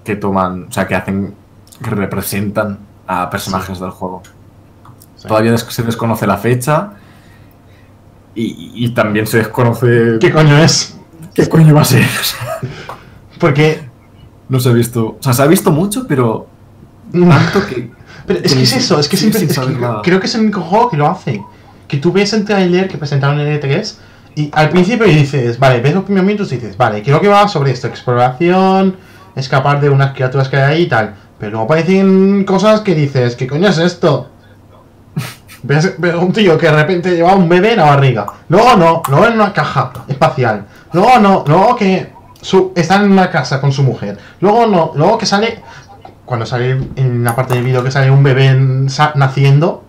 que 0.04 0.16
toman, 0.16 0.66
o 0.68 0.72
sea, 0.72 0.86
que 0.86 0.94
hacen, 0.94 1.34
que 1.82 1.90
representan 1.90 2.78
a 3.06 3.30
personajes 3.30 3.80
del 3.80 3.90
juego. 3.90 4.22
Sí. 5.16 5.26
Todavía 5.26 5.56
se 5.56 5.82
desconoce 5.82 6.26
la 6.26 6.36
fecha 6.36 6.92
y, 8.34 8.72
y 8.74 8.90
también 8.90 9.26
se 9.26 9.38
desconoce 9.38 10.18
¿Qué 10.20 10.30
coño 10.30 10.58
es? 10.58 10.98
qué 11.34 11.48
coño 11.48 11.74
va 11.74 11.82
a 11.82 11.84
ser. 11.84 12.04
Porque. 13.40 13.80
no 14.48 14.60
se 14.60 14.68
ha 14.68 14.72
visto, 14.72 15.16
o 15.18 15.22
sea, 15.22 15.32
se 15.32 15.42
ha 15.42 15.46
visto 15.46 15.70
mucho, 15.70 16.06
pero 16.06 16.47
tanto 17.12 17.66
que 17.66 17.90
Pero 18.28 18.40
es 18.44 18.54
que 18.54 18.62
es 18.62 18.76
eso, 18.76 19.00
es 19.00 19.08
que 19.08 19.16
siempre. 19.16 19.42
es 19.42 19.58
que 19.58 19.66
creo 20.02 20.20
que 20.20 20.26
es 20.26 20.34
el 20.34 20.42
único 20.42 20.60
juego 20.60 20.90
que 20.90 20.98
lo 20.98 21.08
hace. 21.08 21.42
Que 21.88 21.96
tú 21.96 22.12
ves 22.12 22.34
el 22.34 22.44
trailer 22.44 22.86
que 22.86 22.98
presentaron 22.98 23.40
en 23.40 23.46
el 23.46 23.60
E3 23.60 23.94
y 24.34 24.50
al 24.52 24.68
principio 24.68 25.06
dices, 25.06 25.58
vale, 25.58 25.80
ves 25.80 25.94
los 25.94 26.04
primeros 26.04 26.26
minutos 26.26 26.52
y 26.52 26.56
dices, 26.56 26.76
vale, 26.76 27.02
creo 27.02 27.20
que 27.20 27.28
va 27.28 27.48
sobre 27.48 27.70
esto, 27.72 27.88
exploración, 27.88 28.96
escapar 29.34 29.80
de 29.80 29.88
unas 29.88 30.12
criaturas 30.12 30.50
que 30.50 30.58
hay 30.58 30.74
ahí 30.74 30.82
y 30.82 30.88
tal. 30.88 31.14
Pero 31.38 31.52
luego 31.52 31.64
aparecen 31.64 32.44
cosas 32.44 32.82
que 32.82 32.94
dices, 32.94 33.34
¿qué 33.34 33.46
coño 33.46 33.68
es 33.70 33.78
esto? 33.78 34.30
Ves, 35.62 35.94
ves 35.98 36.14
un 36.14 36.32
tío 36.32 36.56
que 36.56 36.66
de 36.66 36.72
repente 36.72 37.16
lleva 37.16 37.34
un 37.34 37.48
bebé 37.48 37.72
en 37.72 37.78
la 37.78 37.86
barriga. 37.86 38.26
Luego 38.48 38.76
no, 38.76 39.02
luego 39.08 39.26
en 39.26 39.32
una 39.32 39.52
caja 39.52 39.92
espacial. 40.06 40.66
Luego 40.92 41.18
no, 41.18 41.44
luego 41.46 41.74
que 41.74 42.12
su, 42.40 42.72
está 42.76 42.96
en 42.96 43.10
una 43.10 43.30
casa 43.30 43.60
con 43.60 43.72
su 43.72 43.82
mujer. 43.82 44.18
Luego 44.40 44.66
no, 44.66 44.92
luego 44.94 45.18
que 45.18 45.26
sale 45.26 45.62
cuando 46.28 46.44
sale 46.44 46.78
en 46.96 47.24
la 47.24 47.34
parte 47.34 47.54
del 47.54 47.64
vídeo 47.64 47.82
que 47.82 47.90
sale 47.90 48.10
un 48.10 48.22
bebé 48.22 48.54
naciendo. 49.14 49.82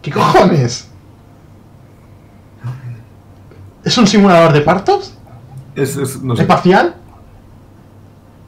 ¿Qué 0.00 0.10
cojones? 0.10 0.88
¿Es 3.84 3.98
un 3.98 4.06
simulador 4.06 4.52
de 4.54 4.62
partos? 4.62 5.14
es, 5.76 5.96
es- 5.96 6.22
no 6.22 6.34
sé. 6.34 6.42
¿Espacial? 6.42 6.94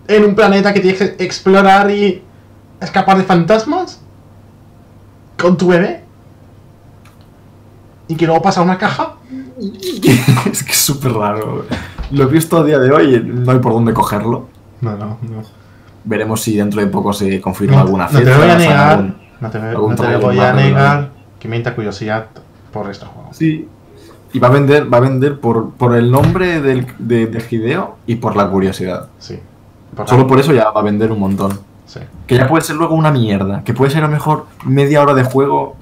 ¿En 0.09 0.25
un 0.25 0.35
planeta 0.35 0.73
que 0.73 0.81
tienes 0.81 0.99
que 0.99 1.25
explorar 1.25 1.91
y 1.91 2.23
escapar 2.81 3.19
de 3.19 3.25
fantasmas? 3.25 4.01
¿Con 5.39 5.57
tu 5.59 5.69
bebé? 5.69 6.03
¿Y 8.09 8.15
que 8.17 8.25
luego 8.27 8.41
pasa 8.41 8.61
a 8.61 8.65
una 8.65 8.79
caja? 8.79 9.17
es 10.51 10.63
que 10.63 10.73
es 10.73 10.79
súper 10.79 11.13
raro. 11.13 11.67
Lo 12.11 12.25
he 12.25 12.27
visto 12.27 12.57
a 12.59 12.65
día 12.65 12.79
de 12.79 12.91
hoy 12.91 13.15
y 13.17 13.21
no 13.21 13.53
hay 13.53 13.59
por 13.59 13.73
dónde 13.75 13.93
cogerlo. 13.93 14.49
No, 14.81 14.93
no, 14.97 15.19
no. 15.23 15.64
Veremos 16.05 16.41
si 16.43 16.57
dentro 16.57 16.81
de 16.81 16.87
poco 16.89 17.13
se 17.13 17.41
confirma 17.41 17.77
No, 17.77 17.83
alguna 17.83 18.05
no 18.05 18.11
fecha. 18.19 18.25
te 18.33 18.37
voy 18.37 18.51
a 18.51 18.59
negar, 18.59 18.91
algún- 18.93 19.15
no 19.41 19.51
te, 19.51 19.59
no 19.59 19.95
te 19.95 20.17
voy 20.17 20.39
a 20.39 20.53
negar 20.53 21.11
que 21.39 21.49
me 21.49 21.57
entra 21.57 21.75
curiosidad 21.75 22.27
por 22.73 22.91
este 22.91 23.07
juego. 23.07 23.29
Sí. 23.33 23.69
Y 24.33 24.39
va 24.39 24.49
a 24.49 24.51
vender, 24.51 24.93
va 24.93 24.99
a 24.99 25.01
vender 25.01 25.39
por, 25.41 25.71
por 25.75 25.95
el 25.97 26.11
nombre 26.11 26.61
del, 26.61 26.87
de, 26.99 27.27
de 27.27 27.45
Hideo 27.49 27.97
y 28.07 28.17
por 28.17 28.37
la 28.37 28.49
curiosidad. 28.51 29.09
Sí. 29.19 29.39
Por 29.95 30.09
Solo 30.09 30.27
por 30.27 30.41
eso 30.41 30.53
ya 30.53 30.71
va 30.71 30.81
a 30.81 30.85
vender 30.85 31.13
un 31.13 31.21
montón. 31.21 31.59
Sí. 31.87 32.01
Que 32.27 32.37
ya 32.37 32.49
puede 32.49 32.65
ser 32.65 32.77
luego 32.77 32.95
una 32.97 33.11
mierda. 33.13 33.63
Que 33.63 33.73
puede 33.75 33.93
ser 33.93 34.03
a 34.03 34.07
lo 34.09 34.13
mejor 34.13 34.47
media 34.65 35.01
hora 35.03 35.15
de 35.15 35.23
juego 35.23 35.77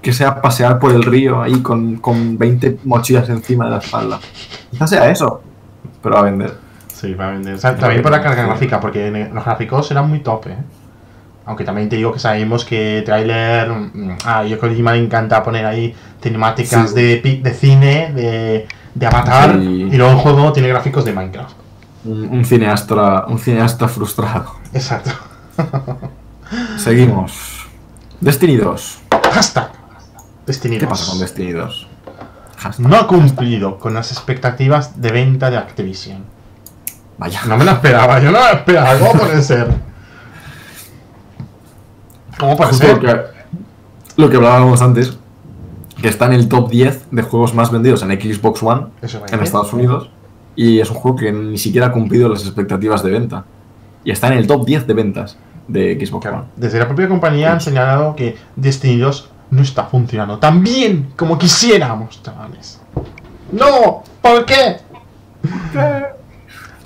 que 0.00 0.12
sea 0.12 0.40
pasear 0.40 0.78
por 0.78 0.92
el 0.92 1.02
río 1.02 1.42
ahí 1.42 1.60
con, 1.60 1.96
con 1.96 2.38
20 2.38 2.78
mochilas 2.84 3.28
encima 3.30 3.64
de 3.64 3.72
la 3.72 3.78
espalda. 3.78 4.20
Quizás 4.70 4.90
sea 4.90 5.10
eso. 5.10 5.42
Pero 6.00 6.14
va 6.14 6.20
a 6.20 6.24
vender. 6.24 6.54
Sí, 7.00 7.14
va 7.14 7.28
a 7.28 7.30
vender. 7.30 7.54
O 7.54 7.58
sea, 7.58 7.76
también 7.76 8.02
por 8.02 8.10
la 8.10 8.20
carga 8.20 8.44
gráfica, 8.44 8.80
porque 8.80 9.10
los 9.32 9.44
gráficos 9.44 9.90
eran 9.90 10.08
muy 10.08 10.18
top, 10.20 10.46
¿eh? 10.48 10.56
Aunque 11.46 11.64
también 11.64 11.88
te 11.88 11.96
digo 11.96 12.12
que 12.12 12.18
sabemos 12.18 12.64
que 12.64 13.02
trailer. 13.06 13.70
mm, 13.70 14.16
Ah, 14.24 14.42
yo 14.44 14.58
Kojima 14.58 14.92
le 14.92 14.98
encanta 15.04 15.42
poner 15.42 15.64
ahí 15.64 15.94
cinemáticas 16.20 16.90
Sí. 16.90 16.94
de, 16.96 17.40
de 17.42 17.54
cine, 17.54 18.12
de, 18.12 18.66
de 18.94 19.06
Avatar, 19.06 19.52
Sí. 19.60 19.88
y 19.92 19.96
luego 19.96 20.12
el 20.12 20.18
juego 20.18 20.52
tiene 20.52 20.68
gráficos 20.68 21.04
de 21.04 21.12
Minecraft. 21.12 21.56
Un, 22.04 22.28
un 22.30 22.44
cineasta, 22.44 23.26
un 23.28 23.38
cineasta 23.38 23.86
frustrado. 23.88 24.54
Exacto. 24.74 25.10
Seguimos. 26.76 27.66
Destiny 28.20 28.56
2. 28.56 28.98
Hashtag. 29.32 29.70
Destiny 30.46 30.78
¿Qué 30.78 30.86
2. 30.86 30.90
pasa 30.90 31.10
con 31.10 31.20
Destiny 31.20 31.52
2? 31.52 31.86
Hashtag. 32.58 32.86
No 32.88 32.96
ha 32.96 33.06
cumplido 33.06 33.78
con 33.78 33.94
las 33.94 34.10
expectativas 34.12 35.00
de 35.00 35.12
venta 35.12 35.50
de 35.50 35.58
Activision. 35.58 36.24
Vaya. 37.18 37.40
No 37.46 37.56
me 37.56 37.64
lo 37.64 37.72
esperaba, 37.72 38.18
yo 38.20 38.30
no 38.30 38.38
lo 38.38 38.48
esperaba. 38.50 38.98
¿Cómo 38.98 39.12
puede 39.12 39.42
ser? 39.42 39.68
¿Cómo 42.38 42.56
puede 42.56 42.70
Justo 42.70 42.86
ser? 42.86 42.98
que, 43.00 43.16
lo 44.16 44.30
que 44.30 44.36
hablábamos 44.36 44.80
antes, 44.82 45.16
que 46.00 46.08
está 46.08 46.26
en 46.26 46.34
el 46.34 46.48
top 46.48 46.70
10 46.70 47.06
de 47.10 47.22
juegos 47.22 47.54
más 47.54 47.70
vendidos 47.72 48.02
en 48.02 48.10
Xbox 48.10 48.62
One 48.62 48.86
Eso 49.02 49.20
en. 49.30 49.40
Estados 49.42 49.72
Unidos. 49.72 50.10
Y 50.54 50.80
es 50.80 50.90
un 50.90 50.96
juego 50.96 51.16
que 51.16 51.32
ni 51.32 51.58
siquiera 51.58 51.88
ha 51.88 51.92
cumplido 51.92 52.28
las 52.28 52.42
expectativas 52.42 53.02
de 53.02 53.10
venta. 53.10 53.44
Y 54.04 54.10
está 54.10 54.28
en 54.28 54.34
el 54.34 54.46
top 54.46 54.64
10 54.64 54.86
de 54.86 54.94
ventas 54.94 55.36
de 55.66 55.98
Xbox 56.04 56.22
Claro, 56.22 56.38
One. 56.38 56.46
desde 56.56 56.78
la 56.78 56.86
propia 56.86 57.08
compañía 57.08 57.52
han 57.52 57.60
señalado 57.60 58.16
que 58.16 58.36
Destiny 58.56 58.96
2 58.98 59.30
no 59.50 59.62
está 59.62 59.84
funcionando 59.84 60.38
tan 60.38 60.62
bien 60.62 61.10
como 61.16 61.36
quisiéramos, 61.38 62.22
chavales. 62.22 62.80
¡No! 63.52 64.02
¿Por 64.22 64.44
qué? 64.46 64.76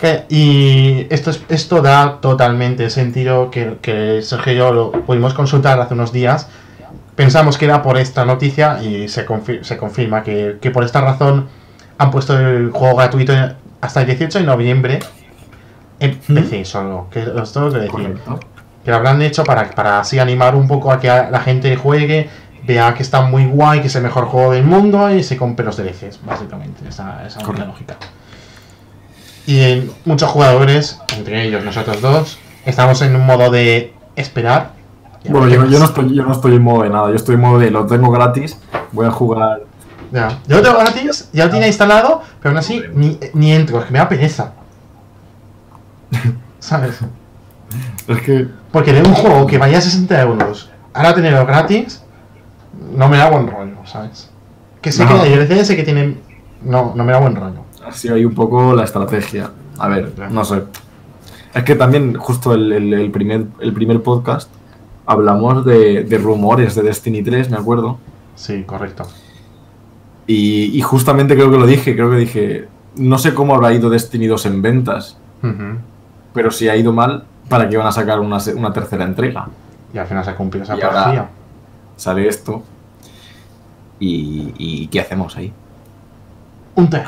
Que- 0.02 0.24
Y 0.28 1.06
esto, 1.10 1.30
es, 1.30 1.40
esto 1.48 1.80
da 1.80 2.18
totalmente 2.20 2.90
sentido 2.90 3.50
que, 3.50 3.78
que 3.80 4.20
Sergio 4.22 4.52
y 4.52 4.56
yo 4.56 4.72
lo 4.72 4.90
pudimos 4.92 5.32
consultar 5.32 5.80
hace 5.80 5.94
unos 5.94 6.12
días. 6.12 6.48
Pensamos 7.14 7.56
que 7.56 7.66
era 7.66 7.82
por 7.82 7.96
esta 7.96 8.24
noticia 8.24 8.82
y 8.82 9.08
se, 9.08 9.24
confi- 9.26 9.62
se 9.62 9.76
confirma 9.76 10.22
que, 10.24 10.58
que 10.60 10.70
por 10.72 10.82
esta 10.82 11.00
razón 11.02 11.48
han 11.98 12.10
puesto 12.10 12.36
el 12.38 12.70
juego 12.72 12.96
gratuito 12.96 13.32
hasta 13.80 14.00
el 14.00 14.06
18 14.08 14.40
de 14.40 14.44
noviembre 14.44 14.98
en 16.00 16.16
PC 16.18 16.64
solo. 16.64 17.06
Que 17.10 17.24
los 17.24 17.52
tengo 17.52 17.70
que 17.70 17.76
decir 17.76 17.90
Correcto. 17.92 18.40
que 18.84 18.90
lo 18.90 18.96
habrán 18.96 19.22
hecho 19.22 19.44
para, 19.44 19.70
para 19.70 20.00
así 20.00 20.18
animar 20.18 20.56
un 20.56 20.66
poco 20.66 20.90
a 20.90 20.98
que 20.98 21.06
la 21.06 21.40
gente 21.44 21.76
juegue, 21.76 22.28
vea 22.66 22.92
que 22.94 23.04
está 23.04 23.20
muy 23.20 23.44
guay, 23.46 23.80
que 23.82 23.86
es 23.86 23.94
el 23.94 24.02
mejor 24.02 24.24
juego 24.24 24.50
del 24.52 24.64
mundo 24.64 25.08
y 25.14 25.22
se 25.22 25.36
compre 25.36 25.64
los 25.64 25.76
DLCs, 25.76 26.18
básicamente. 26.24 26.88
Esa, 26.88 27.24
esa 27.24 27.40
es 27.40 27.46
la 27.58 27.66
lógica. 27.66 27.94
Y 29.46 29.90
muchos 30.04 30.30
jugadores, 30.30 31.00
entre 31.16 31.44
ellos 31.46 31.64
nosotros 31.64 32.00
dos, 32.00 32.38
estamos 32.64 33.02
en 33.02 33.16
un 33.16 33.26
modo 33.26 33.50
de 33.50 33.92
esperar. 34.16 34.72
Bueno, 35.28 35.48
yo, 35.48 35.78
no 35.78 35.84
estoy, 35.84 36.14
yo 36.14 36.24
no 36.24 36.32
estoy 36.32 36.56
en 36.56 36.62
modo 36.62 36.82
de 36.82 36.90
nada. 36.90 37.08
Yo 37.10 37.16
estoy 37.16 37.34
en 37.36 37.40
modo 37.40 37.58
de 37.58 37.70
lo 37.70 37.86
tengo 37.86 38.10
gratis. 38.10 38.58
Voy 38.92 39.06
a 39.06 39.10
jugar. 39.10 39.62
Ya. 40.10 40.38
Yo 40.46 40.56
lo 40.56 40.62
tengo 40.62 40.78
gratis, 40.78 41.28
ya 41.32 41.46
lo 41.46 41.50
tiene 41.50 41.66
instalado, 41.68 42.22
pero 42.40 42.50
aún 42.50 42.58
así 42.58 42.82
ni, 42.94 43.18
ni 43.32 43.52
entro, 43.52 43.78
es 43.80 43.86
que 43.86 43.92
me 43.92 43.98
da 43.98 44.08
pereza. 44.08 44.52
¿Sabes? 46.58 46.98
Es 48.08 48.20
que. 48.20 48.46
Porque 48.70 48.92
de 48.92 49.02
un 49.02 49.14
juego 49.14 49.46
que 49.46 49.58
vaya 49.58 49.78
a 49.78 49.80
60 49.80 50.20
euros, 50.22 50.70
ahora 50.92 51.14
tenerlo 51.14 51.44
gratis, 51.46 52.02
no 52.94 53.08
me 53.08 53.16
da 53.18 53.30
buen 53.30 53.46
rollo, 53.48 53.76
¿sabes? 53.84 54.30
Que 54.80 54.92
sé 54.92 55.04
No. 55.04 55.22
que 55.22 55.28
hay 55.28 55.36
DLCs 55.36 55.66
sé 55.66 55.76
que 55.76 55.82
tienen. 55.82 56.20
No, 56.62 56.92
no 56.94 57.04
me 57.04 57.12
da 57.12 57.18
buen 57.18 57.34
rollo. 57.36 57.64
Así 57.86 58.08
hay 58.08 58.24
un 58.24 58.34
poco 58.34 58.74
la 58.74 58.84
estrategia. 58.84 59.50
A 59.78 59.88
ver, 59.88 60.12
no 60.30 60.44
sé. 60.44 60.62
Es 61.54 61.64
que 61.64 61.74
también, 61.74 62.14
justo 62.14 62.54
el, 62.54 62.72
el- 62.72 62.94
el 62.94 63.10
primer, 63.10 63.46
el 63.60 63.72
primer 63.72 64.02
podcast, 64.02 64.48
hablamos 65.06 65.64
de, 65.64 66.04
de 66.04 66.18
rumores 66.18 66.74
de 66.74 66.82
Destiny 66.82 67.22
3, 67.22 67.50
me 67.50 67.56
acuerdo. 67.56 67.98
Sí, 68.36 68.62
correcto. 68.64 69.06
Y, 70.26 70.76
y 70.76 70.80
justamente 70.82 71.34
creo 71.34 71.50
que 71.50 71.58
lo 71.58 71.66
dije, 71.66 71.94
creo 71.94 72.10
que 72.10 72.16
dije, 72.16 72.68
no 72.96 73.18
sé 73.18 73.34
cómo 73.34 73.54
habrá 73.54 73.72
ido 73.72 73.90
Destiny 73.90 74.26
2 74.28 74.46
en 74.46 74.62
ventas, 74.62 75.16
pero 76.32 76.50
si 76.52 76.68
ha 76.68 76.76
ido 76.76 76.92
mal, 76.92 77.24
¿para 77.48 77.68
qué 77.68 77.76
van 77.76 77.86
a 77.88 77.92
sacar 77.92 78.20
una, 78.20 78.38
una 78.56 78.72
tercera 78.72 79.04
entrega? 79.04 79.48
Y 79.92 79.98
al 79.98 80.06
final 80.06 80.24
se 80.24 80.30
ha 80.30 80.36
cumplido 80.36 80.64
esa 80.64 80.76
profecía. 80.90 81.28
Sale 81.96 82.28
esto. 82.28 82.62
Y, 84.00 84.54
y 84.56 84.86
¿qué 84.88 85.00
hacemos 85.00 85.36
ahí? 85.36 85.52
Un 86.76 86.88
té. 86.88 87.02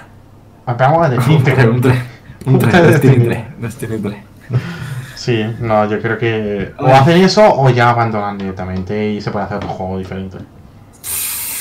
Esperamos 0.67 1.07
a 1.07 1.11
decir 1.11 1.37
un 1.37 1.43
3, 1.45 1.67
un 1.67 1.81
3, 1.81 1.95
un 2.47 2.53
Un 2.55 2.59
3, 2.59 2.71
tres 2.73 2.83
de 2.85 2.91
Destiny 2.93 3.13
Destiny. 3.17 3.29
3, 3.29 3.61
Destiny 3.61 3.99
3. 3.99 4.17
Sí, 5.15 5.45
no, 5.61 5.89
yo 5.89 6.01
creo 6.03 6.19
que 6.19 6.73
o 6.79 6.87
hacen 6.87 7.23
eso 7.23 7.43
o 7.55 7.71
ya 7.71 7.91
abandonan 7.91 8.37
directamente 8.37 9.11
y 9.13 9.21
se 9.21 9.31
puede 9.31 9.47
hacer 9.47 9.57
otro 9.59 9.71
juego 9.71 9.99
diferente. 9.99 10.39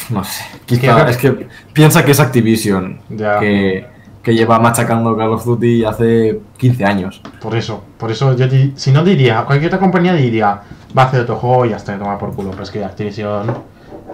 No 0.10 0.24
sé. 0.24 0.43
Quizá, 0.66 1.08
es 1.10 1.18
que 1.18 1.47
piensa 1.72 2.04
que 2.04 2.12
es 2.12 2.20
Activision, 2.20 2.99
Ya. 3.10 3.39
que, 3.39 3.86
que 4.22 4.36
lleva 4.36 4.60
machacando 4.60 5.16
Call 5.16 5.32
of 5.34 5.45
Duty 5.45 5.86
hace 5.86 6.41
15 6.58 6.84
años. 6.86 7.22
Por 7.41 7.56
eso, 7.56 7.84
por 7.97 8.12
eso 8.12 8.36
yo 8.36 8.47
si 8.76 8.91
no 8.91 9.04
diría, 9.04 9.43
cualquier 9.45 9.70
otra 9.70 9.80
compañía 9.80 10.14
diría, 10.14 10.60
va 10.97 11.04
a 11.04 11.06
hacer 11.06 11.22
otro 11.22 11.38
juego 11.38 11.66
y 11.66 11.70
ya 11.70 11.78
está, 11.78 11.97
toma 11.97 12.18
por 12.18 12.34
culo. 12.36 12.51
Pero 12.51 12.64
es 12.64 12.72
que 12.72 12.84
Activision. 12.84 13.49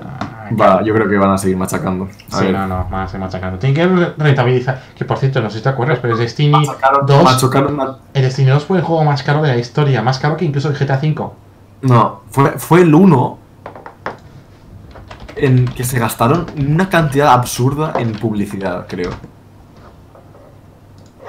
ah, 0.03 0.38
Va, 0.57 0.81
yo 0.83 0.93
creo 0.93 1.07
que 1.09 1.17
van 1.17 1.31
a 1.31 1.37
seguir 1.37 1.57
machacando. 1.57 2.07
A 2.31 2.37
Sí, 2.37 2.45
ver. 2.45 2.53
no, 2.53 2.67
no, 2.67 2.87
van 2.89 3.01
a 3.03 3.07
seguir 3.07 3.21
machacando. 3.25 3.59
Tienen 3.59 3.75
que 3.75 3.87
re- 3.87 4.13
rentabilizar. 4.17 4.81
Que 4.97 5.05
por 5.05 5.17
cierto, 5.17 5.41
no 5.41 5.49
sé 5.49 5.57
si 5.57 5.63
te 5.63 5.69
acuerdas, 5.69 5.99
pero 6.01 6.13
es 6.13 6.19
Destiny 6.19 6.51
Machacaron, 6.51 7.05
2. 7.05 7.23
machacaron 7.23 7.97
El 8.13 8.21
Destiny 8.21 8.49
2 8.49 8.65
fue 8.65 8.77
el 8.77 8.83
juego 8.83 9.03
más 9.03 9.21
caro 9.23 9.41
de 9.41 9.49
la 9.49 9.57
historia, 9.57 10.01
más 10.01 10.19
caro 10.19 10.37
que 10.37 10.45
incluso 10.45 10.69
el 10.69 10.75
GTA 10.77 10.99
V. 11.01 11.29
No, 11.81 12.21
fue, 12.29 12.51
fue 12.57 12.81
el 12.81 12.93
1 12.93 13.37
en 15.35 15.65
que 15.67 15.83
se 15.83 15.99
gastaron 15.99 16.45
una 16.57 16.89
cantidad 16.89 17.31
absurda 17.33 17.93
en 17.97 18.11
publicidad, 18.13 18.85
creo. 18.87 19.11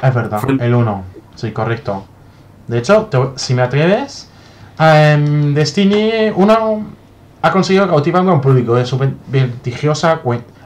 Es 0.03 0.15
verdad, 0.15 0.41
Fue 0.41 0.53
el- 0.53 0.61
el 0.61 0.75
1. 0.75 1.03
Sí, 1.35 1.53
correcto. 1.53 2.05
De 2.67 2.79
hecho, 2.79 3.03
te- 3.07 3.33
si 3.37 3.55
me 3.55 3.63
atreves, 3.63 4.29
em, 4.79 5.55
Destiny 5.55 6.31
1 6.35 6.85
ha 7.43 7.51
conseguido 7.51 7.89
cautivar 7.89 8.27
a 8.27 8.33
un 8.33 8.41
público 8.41 8.75
de 8.75 8.85
su 8.85 8.99
vertiginosa 8.99 10.21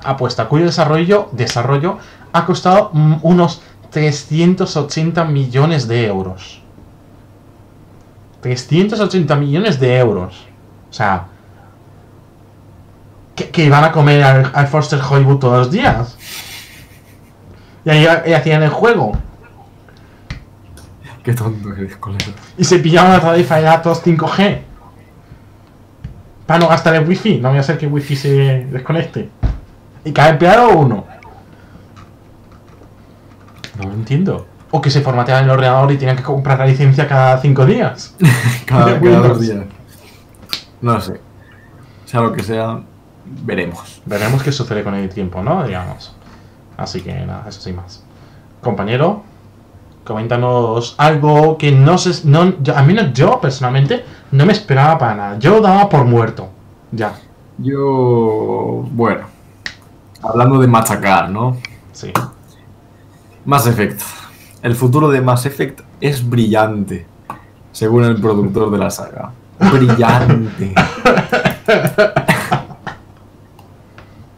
apuesta, 0.04 0.48
cuyo 0.48 0.66
desarrollo, 0.66 1.28
desarrollo 1.32 1.98
ha 2.32 2.44
costado 2.46 2.90
mm, 2.92 3.16
unos 3.22 3.62
380 3.90 5.24
millones 5.24 5.86
de 5.86 6.06
euros. 6.06 6.60
380 8.40 9.36
millones 9.36 9.78
de 9.78 9.96
euros. 9.98 10.46
O 10.90 10.92
sea, 10.92 11.26
que, 13.36 13.50
que 13.50 13.64
iban 13.64 13.84
a 13.84 13.92
comer 13.92 14.22
al, 14.22 14.50
al 14.52 14.66
Foster 14.66 15.00
Hollywood 15.00 15.38
todos 15.38 15.58
los 15.58 15.70
días. 15.70 16.16
Y 17.84 17.90
ahí 17.90 18.06
y 18.26 18.32
hacían 18.32 18.62
el 18.62 18.70
juego. 18.70 19.12
Qué 21.22 21.32
tonto 21.32 21.72
eres, 21.72 21.96
colega. 21.96 22.24
Y 22.59 22.64
se 22.64 22.80
pillaban 22.80 23.12
la 23.12 23.20
tarifa 23.20 23.56
de 23.56 23.62
datos 23.62 24.05
5G. 24.05 24.73
Para 26.46 26.58
no 26.60 26.68
gastar 26.68 26.94
el 26.94 27.06
wifi. 27.08 27.38
No 27.40 27.48
voy 27.48 27.58
a 27.58 27.60
hacer 27.60 27.78
que 27.78 27.86
el 27.86 27.92
wifi 27.92 28.16
se 28.16 28.30
desconecte. 28.70 29.28
Y 30.04 30.12
cada 30.12 30.30
empleado 30.30 30.70
uno. 30.70 31.04
No 33.78 33.88
lo 33.88 33.94
entiendo. 33.94 34.46
O 34.70 34.80
que 34.80 34.90
se 34.90 35.00
formateaban 35.00 35.44
el 35.44 35.50
ordenador 35.50 35.90
y 35.92 35.96
tenían 35.96 36.16
que 36.16 36.22
comprar 36.22 36.58
la 36.58 36.66
licencia 36.66 37.06
cada 37.08 37.38
5 37.38 37.66
días. 37.66 38.14
Cada, 38.66 38.98
cada 39.00 39.28
dos 39.28 39.40
días. 39.40 39.64
No 40.80 41.00
sé. 41.00 41.20
Sea 42.06 42.20
lo 42.20 42.32
que 42.32 42.42
sea, 42.42 42.80
veremos. 43.24 44.02
Veremos 44.04 44.42
qué 44.42 44.50
sucede 44.52 44.82
con 44.82 44.94
el 44.94 45.08
tiempo, 45.10 45.42
¿no? 45.42 45.64
Digamos. 45.64 46.14
Así 46.76 47.00
que 47.02 47.12
nada, 47.14 47.44
eso 47.48 47.60
sin 47.60 47.76
más. 47.76 48.02
Compañero, 48.60 49.22
coméntanos 50.04 50.94
algo 50.98 51.56
que 51.56 51.70
no 51.72 51.98
sé. 51.98 52.26
No, 52.28 52.60
yo- 52.62 52.76
al 52.76 52.86
menos 52.86 53.12
yo 53.12 53.40
personalmente 53.40 54.04
no 54.35 54.47
me 54.47 54.52
esperaba 54.52 54.98
para 54.98 55.15
nada. 55.15 55.39
Yo 55.39 55.61
daba 55.61 55.89
por 55.89 56.05
muerto. 56.05 56.48
Ya, 56.93 57.15
Yo. 57.59 58.85
Bueno. 58.90 59.27
Hablando 60.23 60.59
de 60.59 60.66
machacar, 60.66 61.31
¿no? 61.31 61.56
sí. 61.93 62.12
Mass 63.44 63.66
Effect. 63.66 64.01
El 64.62 64.74
futuro 64.74 65.11
de 65.11 65.20
Mass 65.20 65.44
Effect 65.44 65.81
es 66.01 66.27
brillante, 66.28 67.06
según 67.73 68.05
el 68.05 68.19
productor 68.20 68.70
de 68.70 68.78
la 68.78 68.90
saga. 68.90 69.32
Brillante. 69.59 70.74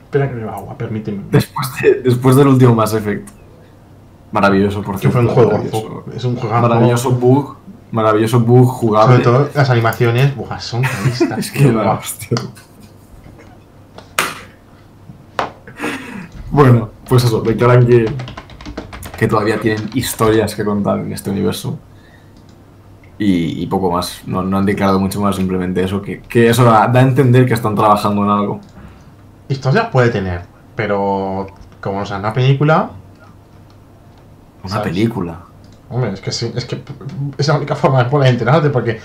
Espera 0.05 0.29
que 0.29 0.35
me 0.35 0.49
agua, 0.51 0.77
permíteme. 0.77 1.23
Después, 1.31 1.69
de- 1.81 1.95
después 2.03 2.37
del 2.37 2.49
último 2.49 2.75
Mass 2.75 2.95
Effect. 2.95 3.29
Maravilloso, 4.33 4.83
por 4.83 4.97
Que 4.97 5.03
cierto. 5.09 5.19
fue 5.19 5.29
un 5.29 5.35
juego. 5.35 6.05
Es 6.15 6.25
un 6.25 6.37
juego. 6.37 6.61
maravilloso 6.61 7.11
bug. 7.13 7.57
Maravilloso 7.97 8.41
bug 8.41 8.67
jugable. 8.69 9.25
Sobre 9.25 9.25
todo 9.25 9.51
las 9.55 9.71
animaciones, 9.71 10.37
buah, 10.37 10.61
son 10.61 10.83
realistas. 10.85 11.39
Es 11.39 11.51
que 11.51 11.73
la 11.73 11.93
hostia. 11.93 12.37
Bueno, 16.51 16.91
pues 17.09 17.25
eso, 17.25 17.41
declaran 17.41 17.87
que, 17.87 18.07
que 19.19 19.27
todavía 19.27 19.59
tienen 19.61 19.89
historias 19.95 20.55
que 20.55 20.63
contar 20.65 20.99
en 20.99 21.11
este 21.13 21.31
universo. 21.31 21.79
Y, 23.19 23.63
y 23.63 23.67
poco 23.67 23.91
más. 23.91 24.21
No, 24.27 24.43
no 24.43 24.59
han 24.59 24.67
declarado 24.67 25.01
mucho 25.01 25.19
más, 25.23 25.37
simplemente 25.37 25.83
eso. 25.83 26.03
Que, 26.03 26.21
que 26.21 26.51
eso 26.51 26.65
da, 26.65 26.87
da 26.89 27.01
a 27.01 27.03
entender 27.03 27.47
que 27.47 27.55
están 27.55 27.75
trabajando 27.75 28.25
en 28.25 28.31
algo. 28.31 28.61
Historias 29.49 29.89
puede 29.89 30.11
tener, 30.11 30.43
pero 30.75 31.47
como 31.81 32.01
no 32.01 32.05
sea 32.07 32.19
una 32.19 32.35
película, 32.35 32.91
Una 34.63 34.75
¿Sabes? 34.75 34.89
película. 34.93 35.46
Hombre, 35.89 36.13
es 36.13 36.21
que 36.21 36.33
sí, 36.33 36.53
es 36.55 36.65
que 36.65 36.83
es 37.39 37.49
la 37.49 37.55
única 37.55 37.77
forma 37.77 38.03
de 38.03 38.11
poder 38.11 38.29
enterarte, 38.33 38.71
porque 38.71 39.01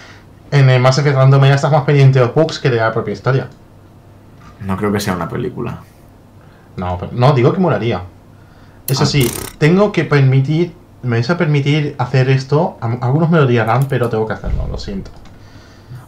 en 0.51 0.69
el 0.69 0.81
Mass 0.81 0.97
Effect 0.97 1.15
Random 1.15 1.43
ya 1.43 1.53
estás 1.55 1.71
más 1.71 1.83
pendiente 1.83 2.19
de 2.19 2.25
los 2.25 2.33
bugs 2.35 2.59
que 2.59 2.69
de 2.69 2.77
la 2.77 2.91
propia 2.91 3.13
historia. 3.13 3.47
No 4.61 4.77
creo 4.77 4.91
que 4.91 4.99
sea 4.99 5.13
una 5.15 5.29
película. 5.29 5.79
No, 6.77 6.97
pero- 6.97 7.11
no, 7.13 7.33
digo 7.33 7.53
que 7.53 7.59
molaría. 7.59 8.01
Eso 8.87 9.03
Ah. 9.03 9.05
sí, 9.07 9.29
tengo 9.57 9.91
que 9.91 10.03
permitir, 10.05 10.73
me 11.03 11.17
vais 11.17 11.29
a 11.29 11.37
permitir 11.37 11.95
hacer 11.99 12.29
esto, 12.29 12.77
algunos 12.81 13.29
me 13.29 13.37
lo 13.37 13.45
dirán, 13.47 13.85
pero 13.87 14.09
tengo 14.09 14.25
que 14.27 14.33
hacerlo, 14.33 14.67
lo 14.69 14.77
siento. 14.77 15.11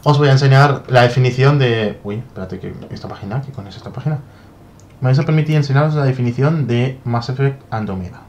Os 0.03 0.17
voy 0.17 0.27
a 0.27 0.31
enseñar 0.33 0.83
la 0.87 1.03
definición 1.03 1.59
de... 1.59 1.99
Uy, 2.03 2.15
espérate, 2.15 2.59
que 2.59 2.73
esta 2.89 3.07
página, 3.07 3.41
¿qué 3.41 3.51
con 3.53 3.67
es 3.67 3.77
esta 3.77 3.91
página? 3.91 4.19
Me 4.99 5.07
vais 5.09 5.19
a 5.19 5.23
permitir 5.23 5.55
enseñaros 5.55 5.93
la 5.95 6.03
definición 6.03 6.67
de 6.67 6.99
Mass 7.05 7.29
Effect 7.29 7.61
Andromeda. 7.71 8.21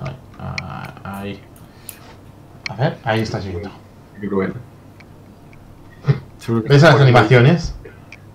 Ahí, 0.00 0.16
ah, 0.38 0.94
ahí. 1.04 1.40
A 2.68 2.74
ver, 2.76 2.98
ahí 3.04 3.20
está 3.20 3.38
viendo. 3.38 3.70
Qué 4.20 4.28
cruel. 4.28 4.54
¿Ves 6.68 6.82
las 6.82 7.00
animaciones? 7.00 7.74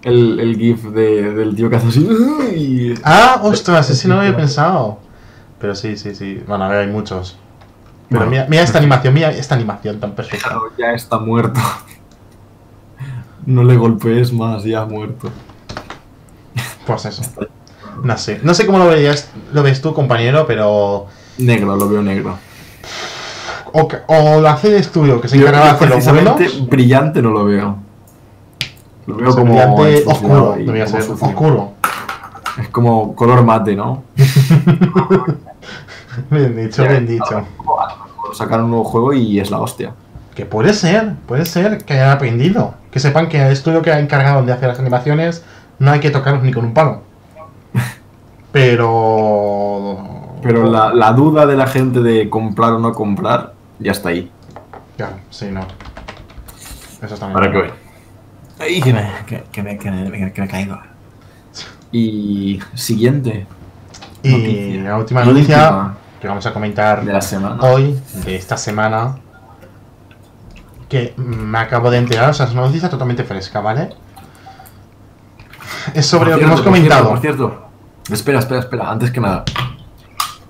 El, 0.04 0.40
el 0.40 0.56
gif 0.58 0.84
de- 0.86 1.34
del 1.34 1.56
tío 1.56 1.70
que 1.70 1.76
hace 1.76 1.88
así. 1.88 2.08
y- 2.56 2.94
Ah, 3.04 3.40
ostras, 3.44 3.90
ese 3.90 4.08
no 4.08 4.16
lo 4.16 4.22
había 4.22 4.36
pensado. 4.36 5.00
Pero 5.60 5.76
sí, 5.76 5.98
sí, 5.98 6.14
sí. 6.16 6.42
Bueno, 6.48 6.66
a 6.66 6.70
ver, 6.70 6.80
hay 6.82 6.88
muchos. 6.88 7.38
Pero 8.10 8.20
Bueno. 8.22 8.32
mira, 8.32 8.46
mira 8.50 8.64
esta 8.64 8.78
animación, 8.78 9.14
mira 9.14 9.32
esta 9.32 9.56
animación 9.56 10.00
tan 10.00 10.14
perfecta. 10.14 10.48
Claro, 10.50 10.72
ya 10.78 10.94
está 10.94 11.18
muerto. 11.20 11.60
No 13.46 13.64
le 13.64 13.76
golpees 13.76 14.32
más, 14.32 14.64
ya 14.64 14.82
ha 14.82 14.86
muerto. 14.86 15.30
Pues 16.86 17.06
eso. 17.06 17.22
No 18.04 18.18
sé. 18.18 18.40
No 18.44 18.54
sé 18.54 18.66
cómo 18.66 18.78
lo 18.78 18.88
verías, 18.88 19.30
lo 19.52 19.64
ves 19.64 19.82
tú, 19.82 19.94
compañero, 19.94 20.46
pero. 20.48 21.08
Negro, 21.38 21.76
lo 21.76 21.90
veo 21.90 22.02
negro. 22.02 22.38
O, 23.74 23.88
o 24.08 24.42
lo 24.42 24.50
hace 24.50 24.70
el 24.70 24.76
estudio 24.76 25.20
que 25.22 25.28
se 25.28 25.38
encarga 25.38 25.64
de 25.64 25.70
hacer 25.70 25.90
los 25.90 26.06
vuelos. 26.06 26.68
brillante 26.68 27.22
no 27.22 27.32
lo 27.32 27.46
veo. 27.46 27.78
Lo 29.06 29.16
veo 29.16 29.30
o 29.30 29.32
sea, 29.32 29.42
como 29.42 29.54
brillante 29.54 30.04
oscuro, 30.08 30.56
y 30.58 30.66
debería 30.66 30.86
como 30.86 30.98
ser 30.98 31.04
sucio. 31.04 31.28
oscuro. 31.28 31.72
Es 32.60 32.70
como 32.70 33.16
color 33.16 33.44
mate, 33.44 33.76
¿no? 33.76 34.04
Bien 36.32 36.56
dicho, 36.56 36.84
bien 36.84 37.06
dicho. 37.06 37.46
Sacar 38.34 38.64
un 38.64 38.72
nuevo 38.72 38.86
juego 38.86 39.14
y 39.14 39.40
es 39.40 39.52
la 39.52 39.60
hostia. 39.60 39.94
Que 40.34 40.46
puede 40.46 40.74
ser, 40.74 41.14
puede 41.28 41.46
ser 41.46 41.86
que 41.86 41.94
hayan 41.94 42.10
aprendido. 42.10 42.74
Que 42.92 43.00
sepan 43.00 43.30
que 43.30 43.40
el 43.40 43.52
estudio 43.52 43.82
que 43.82 43.92
ha 43.92 44.00
encargado 44.00 44.44
de 44.44 44.52
hacer 44.52 44.68
las 44.68 44.80
animaciones 44.80 45.44
no 45.80 45.92
hay 45.92 46.00
que 46.00 46.10
tocarlos 46.10 46.44
ni 46.44 46.52
con 46.52 46.66
un 46.66 46.74
palo. 46.74 47.02
Pero. 48.52 49.98
Pero 50.42 50.70
la, 50.70 50.94
la 50.94 51.14
duda 51.14 51.46
de 51.46 51.56
la 51.56 51.68
gente 51.68 52.02
de 52.02 52.30
comprar 52.30 52.74
o 52.74 52.80
no 52.80 52.94
comprar 52.94 53.54
ya 53.80 53.92
está 53.92 54.10
ahí. 54.10 54.32
Claro, 54.98 55.18
sí, 55.30 55.48
no. 55.52 55.62
Eso 57.02 57.14
está 57.14 57.32
Para 57.32 57.52
que 57.52 57.58
bien. 57.62 57.66
vean. 57.66 57.78
Ay, 58.60 58.82
que 58.82 58.94
me, 58.94 59.12
que, 59.28 59.44
que 59.52 59.64
me, 59.64 59.78
que 59.78 59.92
me, 59.92 60.34
que 60.34 60.42
me 60.42 60.48
caigo. 60.48 60.80
Y 61.92 62.60
siguiente 62.74 63.46
Y 64.24 64.32
noticia. 64.32 64.84
la 64.84 64.98
última 64.98 65.24
noticia 65.24 65.58
última 65.70 65.98
que 66.20 66.28
vamos 66.28 66.46
a 66.48 66.54
comentar 66.54 67.06
de 67.06 67.14
la 67.14 67.22
semana. 67.22 67.62
hoy, 67.62 67.98
de 68.26 68.36
esta 68.36 68.58
semana, 68.58 69.18
que 70.90 71.14
me 71.18 71.58
acabo 71.60 71.92
de 71.92 72.00
enterar, 72.00 72.32
o 72.32 72.34
sea, 72.34 72.48
es 72.48 72.54
una 72.54 72.62
noticia 72.64 72.90
totalmente 72.90 73.24
fresca, 73.24 73.60
¿vale? 73.62 73.90
es 75.94 76.06
sobre 76.06 76.32
lo 76.32 76.38
que 76.38 76.44
hemos 76.44 76.62
cierto, 76.62 76.70
por 76.72 76.78
cierto, 76.80 76.88
comentado. 76.98 77.10
Por 77.10 77.20
cierto, 77.20 77.68
espera, 78.12 78.40
espera, 78.40 78.60
espera, 78.62 78.92
antes 78.92 79.12
que 79.12 79.20
nada. 79.22 79.46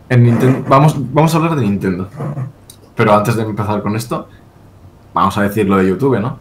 En 0.10 0.26
Ninten- 0.26 0.64
vamos, 0.68 0.96
vamos 1.14 1.34
a 1.34 1.38
hablar 1.38 1.56
de 1.56 1.62
Nintendo. 1.64 2.10
Pero 2.98 3.14
antes 3.14 3.36
de 3.36 3.44
empezar 3.44 3.82
con 3.84 3.96
esto, 3.96 4.28
vamos 5.14 5.38
a 5.38 5.44
decir 5.44 5.70
lo 5.70 5.78
de 5.78 5.88
YouTube, 5.88 6.20
¿no? 6.20 6.40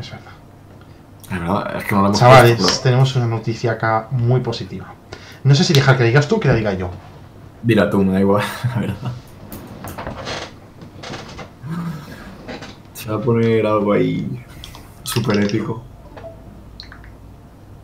Es 0.00 0.10
verdad. 0.10 0.32
Es 1.30 1.40
verdad, 1.40 1.76
es 1.76 1.84
que 1.84 1.94
no 1.94 2.00
lo 2.00 2.06
hemos 2.08 2.18
Chavales, 2.18 2.56
puesto, 2.56 2.82
tenemos 2.82 3.14
una 3.14 3.26
noticia 3.26 3.72
acá 3.72 4.08
muy 4.10 4.40
positiva. 4.40 4.86
No 5.44 5.54
sé 5.54 5.64
si 5.64 5.74
dejar 5.74 5.96
que 5.96 6.04
la 6.04 6.08
digas 6.08 6.26
tú 6.26 6.36
o 6.36 6.40
que 6.40 6.48
la 6.48 6.54
diga 6.54 6.72
yo. 6.72 6.88
pero 6.88 7.02
Dila 7.62 7.90
tú, 7.90 8.02
me 8.02 8.14
da 8.14 8.20
igual, 8.20 8.42
la 8.74 8.80
verdad. 8.80 9.12
Se 12.94 13.10
va 13.10 13.16
a 13.16 13.20
poner 13.20 13.66
algo 13.66 13.92
ahí 13.92 14.44
súper 15.02 15.44
épico. 15.44 15.82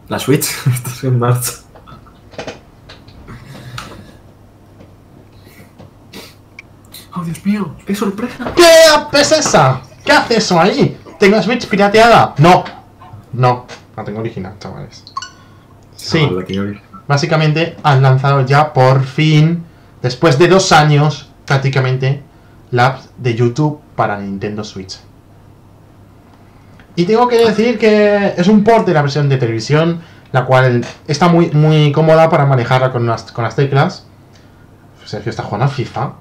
La 0.09 0.19
Switch 0.19 0.49
está 0.67 1.07
en 1.07 1.19
marcha. 1.19 1.53
¡Oh, 7.15 7.18
Dios 7.29 7.45
mío! 7.45 7.75
¡Qué 7.87 7.95
sorpresa! 7.95 8.53
¿Qué 8.57 8.65
app 8.95 9.15
es 9.15 9.33
esa? 9.33 9.83
¿Qué 10.03 10.13
hace 10.13 10.39
eso 10.39 10.59
ahí? 10.59 10.97
¿Tengo 11.19 11.43
Switch 11.43 11.67
pirateada? 11.67 12.35
No. 12.39 12.65
No, 13.35 13.67
la 13.95 14.05
tengo 14.05 14.21
original, 14.21 14.55
chavales. 14.59 15.05
Sí, 15.95 16.27
la 16.31 16.81
básicamente 17.07 17.77
han 17.83 18.01
lanzado 18.01 18.47
ya 18.47 18.73
por 18.73 19.05
fin, 19.05 19.65
después 20.01 20.39
de 20.39 20.49
dos 20.49 20.73
años, 20.73 21.31
prácticamente, 21.45 22.23
la 22.71 22.87
app 22.87 23.01
de 23.19 23.35
YouTube 23.35 23.81
para 23.95 24.19
Nintendo 24.19 24.65
Switch. 24.65 24.99
Y 26.97 27.05
tengo 27.05 27.29
que 27.29 27.39
decir 27.45 27.79
que 27.79 28.35
es 28.37 28.49
un 28.49 28.65
port 28.65 28.87
de 28.87 28.95
la 28.95 29.03
versión 29.03 29.29
de 29.29 29.37
televisión, 29.37 30.01
la 30.33 30.47
cual 30.47 30.85
está 31.07 31.29
muy, 31.29 31.51
muy 31.51 31.93
cómoda 31.93 32.31
para 32.31 32.47
manejarla 32.47 32.91
con 32.91 33.07
las, 33.07 33.31
con 33.33 33.45
las 33.45 33.55
teclas. 33.55 34.07
Sergio 35.05 35.29
está 35.31 35.43
jugando 35.43 35.67
a 35.67 35.69
FIFA. 35.69 36.13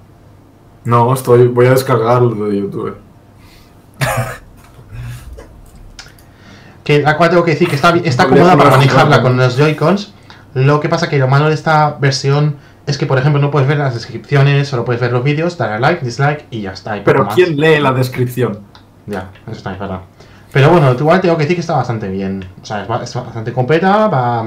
No, 0.88 1.14
estoy, 1.14 1.48
voy 1.48 1.66
a 1.66 1.72
descargarlo 1.72 2.48
de 2.48 2.60
YouTube. 2.62 2.96
que 6.84 7.02
la 7.02 7.18
cual 7.18 7.30
tengo 7.30 7.44
que 7.44 7.52
decir 7.52 7.68
que 7.68 7.76
está, 7.76 7.90
está 7.98 8.28
cómoda 8.28 8.56
para 8.56 8.70
manejarla 8.72 9.22
con- 9.22 9.36
los 9.38 9.58
Joy-Cons. 9.58 10.14
Lo 10.54 10.80
que 10.80 10.88
pasa 10.90 11.10
que 11.10 11.18
lo 11.18 11.28
malo 11.28 11.50
de 11.50 11.54
esta 11.54 11.98
versión 12.00 12.56
es 12.86 12.98
que, 12.98 13.06
por 13.06 13.18
ejemplo, 13.20 13.42
no 13.42 13.52
puedes 13.52 13.68
ver 13.68 13.78
las 13.78 13.94
descripciones, 13.96 14.70
solo 14.70 14.86
puedes 14.86 15.02
ver 15.02 15.12
los 15.12 15.24
vídeos, 15.24 15.58
darle 15.58 15.76
a 15.76 15.80
like, 15.80 16.06
dislike 16.06 16.46
y 16.50 16.62
ya 16.62 16.72
está. 16.72 16.96
y 16.98 17.02
Pero. 17.02 17.28
¿quién 17.36 17.58
lee 17.58 17.80
la 17.82 17.92
descripción? 17.92 18.60
Ya, 19.08 19.30
eso 19.46 19.58
está 19.58 19.72
verdad. 19.74 20.00
Pero 20.54 20.70
bueno, 20.70 20.94
igual 20.94 21.20
tengo 21.20 21.36
que 21.36 21.44
decir 21.44 21.58
que 21.58 21.62
está 21.62 21.76
bastante 21.76 22.08
bien. 22.08 22.46
O 22.62 22.66
sea, 22.66 22.84
es, 22.84 22.88
ba- 22.88 23.04
es 23.04 23.14
bastante 23.14 23.52
completa, 23.52 24.08
va... 24.08 24.46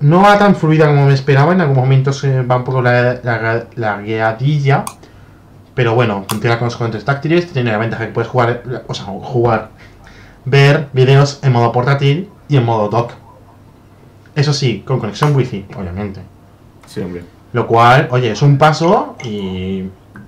No 0.00 0.22
va 0.22 0.38
tan 0.38 0.56
fluida 0.56 0.86
como 0.86 1.06
me 1.06 1.14
esperaba, 1.14 1.52
en 1.52 1.60
algunos 1.60 1.84
momentos 1.84 2.24
va 2.24 2.56
un 2.56 2.64
poco 2.64 2.82
la, 2.82 3.20
la, 3.22 3.66
la 3.76 4.00
guiadilla. 4.00 4.84
Pero 5.74 5.94
bueno, 5.94 6.24
funciona 6.28 6.58
con 6.58 6.66
los 6.66 6.76
controles 6.76 7.04
táctiles, 7.04 7.52
tiene 7.52 7.70
la 7.70 7.78
ventaja 7.78 8.06
que 8.06 8.12
puedes 8.12 8.28
jugar, 8.28 8.62
o 8.86 8.94
sea, 8.94 9.04
jugar, 9.06 9.70
ver 10.44 10.88
videos 10.92 11.40
en 11.42 11.52
modo 11.52 11.72
portátil 11.72 12.28
y 12.48 12.56
en 12.56 12.64
modo 12.64 12.88
dock. 12.88 13.12
Eso 14.34 14.52
sí, 14.52 14.82
con 14.86 14.98
conexión 14.98 15.34
wifi, 15.34 15.66
obviamente. 15.76 16.20
Sí, 16.86 17.00
hombre. 17.00 17.24
Lo 17.52 17.66
cual, 17.66 18.08
oye, 18.10 18.30
es 18.30 18.42
un 18.42 18.58
paso 18.58 19.16
y, 19.24 19.84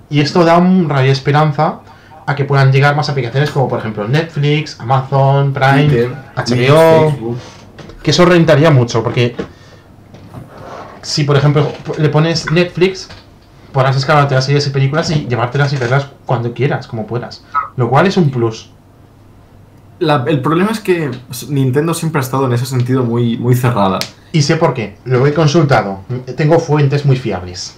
y 0.09 0.19
esto 0.19 0.43
da 0.43 0.57
un 0.57 0.89
rayo 0.89 1.07
de 1.07 1.13
esperanza 1.13 1.79
a 2.25 2.35
que 2.35 2.45
puedan 2.45 2.71
llegar 2.71 2.95
más 2.95 3.09
aplicaciones 3.09 3.49
como 3.51 3.67
por 3.67 3.79
ejemplo 3.79 4.07
Netflix, 4.07 4.79
Amazon, 4.79 5.53
Prime, 5.53 5.85
Twitter, 5.85 6.15
HBO, 6.35 7.09
Facebook. 7.09 7.37
que 8.01 8.11
eso 8.11 8.25
rentaría 8.25 8.71
mucho 8.71 9.03
porque 9.03 9.35
si 11.01 11.23
por 11.23 11.35
ejemplo 11.35 11.71
le 11.97 12.09
pones 12.09 12.49
Netflix, 12.51 13.09
podrás 13.73 13.95
descargarte 13.95 14.35
las 14.35 14.45
series 14.45 14.65
y 14.67 14.69
películas 14.69 15.09
y 15.11 15.27
llevártelas 15.27 15.73
y 15.73 15.77
verlas 15.77 16.07
cuando 16.25 16.53
quieras, 16.53 16.87
como 16.87 17.05
puedas. 17.07 17.43
Lo 17.75 17.89
cual 17.89 18.07
es 18.07 18.15
un 18.15 18.29
plus. 18.31 18.69
La- 19.99 20.23
el 20.27 20.41
problema 20.41 20.71
es 20.71 20.79
que 20.79 21.11
Nintendo 21.49 21.93
siempre 21.93 22.19
ha 22.19 22.23
estado 22.23 22.45
en 22.45 22.53
ese 22.53 22.65
sentido 22.65 23.03
muy, 23.03 23.37
muy 23.37 23.55
cerrada. 23.55 23.99
Y 24.31 24.41
sé 24.41 24.55
por 24.55 24.73
qué, 24.73 24.97
lo 25.05 25.25
he 25.27 25.33
consultado, 25.33 25.99
tengo 26.37 26.59
fuentes 26.59 27.05
muy 27.05 27.15
fiables. 27.17 27.77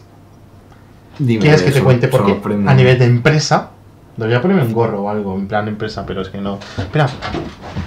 Dime 1.18 1.42
¿Quieres 1.42 1.62
que 1.64 1.72
te 1.72 1.82
cuente 1.82 2.08
por 2.08 2.26
qué? 2.26 2.40
A 2.68 2.74
nivel 2.74 3.00
de 3.00 3.06
empresa, 3.06 3.70
debería 4.18 4.42
ponerme 4.42 4.64
un 4.64 4.74
gorro 4.74 5.02
o 5.04 5.10
algo 5.10 5.36
en 5.36 5.48
plan 5.48 5.68
empresa, 5.68 6.06
pero 6.06 6.22
es 6.22 6.30
que 6.30 6.40
no. 6.40 6.60
Espera, 6.78 7.08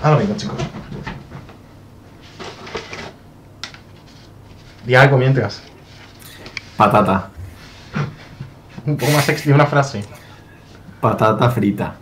ahora 0.02 0.16
vengo, 0.18 0.34
chicos. 0.36 0.56
Di 4.86 4.94
algo 4.94 5.18
mientras. 5.18 5.62
Patata. 6.76 7.30
Un 8.88 8.96
poco 8.96 9.12
más 9.12 9.24
sexy 9.26 9.52
una 9.52 9.66
frase. 9.66 10.02
Patata 10.98 11.50
frita. 11.50 11.94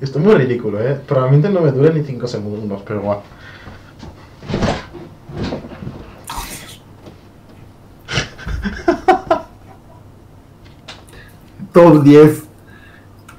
Esto 0.00 0.18
es 0.18 0.24
muy 0.24 0.34
ridículo, 0.34 0.80
¿eh? 0.80 0.98
Probablemente 1.06 1.50
no 1.50 1.60
me 1.60 1.72
dure 1.72 1.92
ni 1.92 2.02
5 2.02 2.26
segundos, 2.26 2.80
pero 2.86 3.00
igual. 3.00 3.18
Top 11.74 12.02
10 12.02 12.44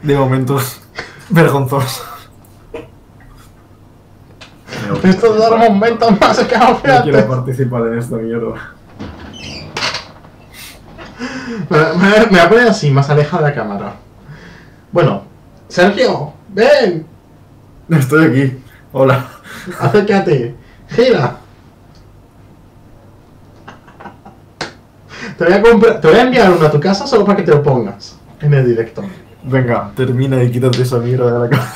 de 0.04 0.16
momentos 0.16 0.82
vergonzosos. 1.30 2.06
Estos 5.04 5.36
son 5.36 5.60
los 5.60 5.70
momentos 5.70 6.22
más 6.22 6.40
No 6.40 6.46
quiero 7.04 7.28
participar 7.28 7.88
en 7.88 7.98
esta 7.98 8.18
mierda. 8.18 8.77
Me, 11.70 12.26
voy 12.30 12.40
a 12.40 12.50
poner 12.50 12.68
así, 12.68 12.92
más 12.92 13.10
alejado 13.10 13.44
de 13.44 13.50
la 13.50 13.56
cámara. 13.56 13.94
Bueno, 14.92 15.24
Sergio, 15.68 16.34
ven, 16.50 17.06
Estoy 17.90 18.26
aquí. 18.26 18.64
Hola. 18.92 19.26
acércate, 19.80 20.56
gira. 20.90 21.38
Te 25.38 25.46
voy 25.46 25.54
a 25.54 25.62
comprar, 25.62 26.02
te 26.02 26.08
voy 26.08 26.18
a 26.18 26.24
enviar 26.24 26.52
uno 26.52 26.66
a 26.66 26.72
tu 26.72 26.80
casa 26.80 27.06
solo 27.08 27.24
para 27.24 27.38
que 27.38 27.44
te 27.44 27.52
lo 27.52 27.64
pongas 27.64 28.18
en 28.42 28.54
el 28.54 28.66
directo. 28.66 29.04
Venga, 29.44 29.92
termina 29.96 30.44
y 30.44 30.52
quítate 30.52 30.82
esa 30.82 30.98
mierda 30.98 31.32
de 31.32 31.40
la 31.40 31.50
cara. 31.50 31.68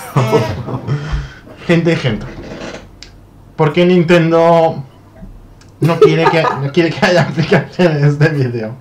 Gente 1.67 1.93
y 1.93 1.95
gente. 1.95 2.25
¿Por 3.55 3.71
qué 3.71 3.85
Nintendo 3.85 4.83
no 5.79 5.99
quiere 5.99 6.25
que, 6.25 6.43
no 6.43 6.71
quiere 6.71 6.89
que 6.89 7.05
haya 7.05 7.21
aplicaciones 7.29 8.19
de 8.19 8.29
vídeo? 8.29 8.75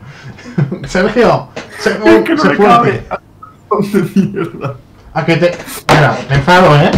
Sergio, 0.86 1.48
se, 1.78 1.90
Es 1.90 2.24
que 2.24 2.34
no 2.34 2.42
se 2.42 2.48
me 2.48 2.56
cabe. 2.56 3.06
¿Dónde 3.70 4.10
mierda? 4.14 4.76
A 5.12 5.24
que 5.24 5.36
te. 5.36 5.58
Mira, 5.88 6.16
me 6.28 6.36
enfado, 6.36 6.76
¿eh? 6.76 6.90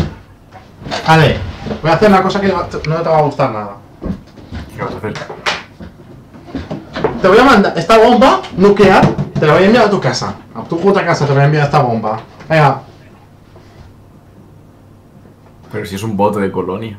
Vale, 1.06 1.36
voy 1.80 1.90
a 1.90 1.94
hacer 1.94 2.08
una 2.08 2.22
cosa 2.22 2.40
que 2.40 2.48
no 2.48 2.58
no 2.58 2.96
te 3.02 3.08
va 3.08 3.18
a 3.18 3.22
gustar 3.22 3.50
nada. 3.50 3.76
¿Qué 4.76 4.82
vas 4.82 4.94
a 4.94 4.96
hacer? 4.96 5.14
Te 7.20 7.28
voy 7.28 7.38
a 7.38 7.44
mandar 7.44 7.78
esta 7.78 7.98
bomba 7.98 8.42
nuclear, 8.56 9.06
te 9.38 9.46
la 9.46 9.54
voy 9.54 9.62
a 9.62 9.66
enviar 9.66 9.84
a 9.86 9.90
tu 9.90 10.00
casa. 10.00 10.34
A 10.54 10.62
tu 10.64 10.78
puta 10.78 11.04
casa 11.04 11.26
te 11.26 11.32
voy 11.32 11.42
a 11.42 11.44
enviar 11.44 11.64
esta 11.64 11.80
bomba. 11.80 12.20
Venga, 12.48 12.80
Pero 15.70 15.86
si 15.86 15.94
es 15.94 16.02
un 16.02 16.16
bote 16.16 16.40
de 16.40 16.52
colonia. 16.52 16.98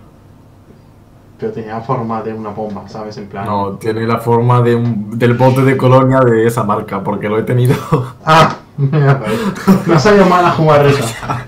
Pero 1.43 1.53
tenía 1.53 1.81
forma 1.81 2.21
de 2.21 2.31
una 2.31 2.51
bomba, 2.51 2.87
¿sabes? 2.87 3.17
En 3.17 3.27
plan. 3.27 3.45
No, 3.45 3.73
tiene 3.73 4.07
la 4.07 4.17
forma 4.17 4.61
de 4.61 4.75
un, 4.75 5.19
del 5.19 5.33
bote 5.33 5.61
de 5.63 5.75
colonia 5.75 6.21
de 6.21 6.47
esa 6.47 6.63
marca, 6.63 7.03
porque 7.03 7.27
lo 7.27 7.37
he 7.37 7.43
tenido. 7.43 7.75
Ah, 8.25 8.55
mierda. 8.77 9.21
Me 9.85 9.95
ha 9.95 9.99
salido 9.99 10.25
mal 10.25 10.43
la 10.43 10.51
jugarreta. 10.51 11.47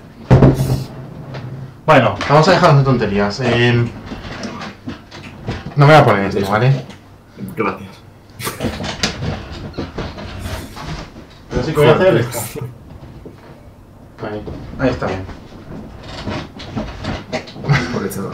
Bueno, 1.86 2.16
vamos 2.28 2.48
a 2.48 2.50
dejar 2.50 2.76
de 2.76 2.82
tonterías. 2.82 3.40
Eh, 3.40 3.72
no 5.76 5.86
me 5.86 5.92
voy 5.92 6.02
a 6.02 6.04
poner 6.04 6.24
esto, 6.26 6.50
¿vale? 6.50 6.84
Gracias. 7.56 7.90
Pero 11.48 11.62
sí 11.62 11.72
que 11.72 11.78
voy 11.78 11.88
a 11.88 11.92
hacer 11.92 12.16
esto. 12.16 12.38
Ahí, 14.28 14.42
ahí 14.80 14.90
está 14.90 15.06
bien. 15.06 15.24
Por 17.94 18.04
eso. 18.04 18.32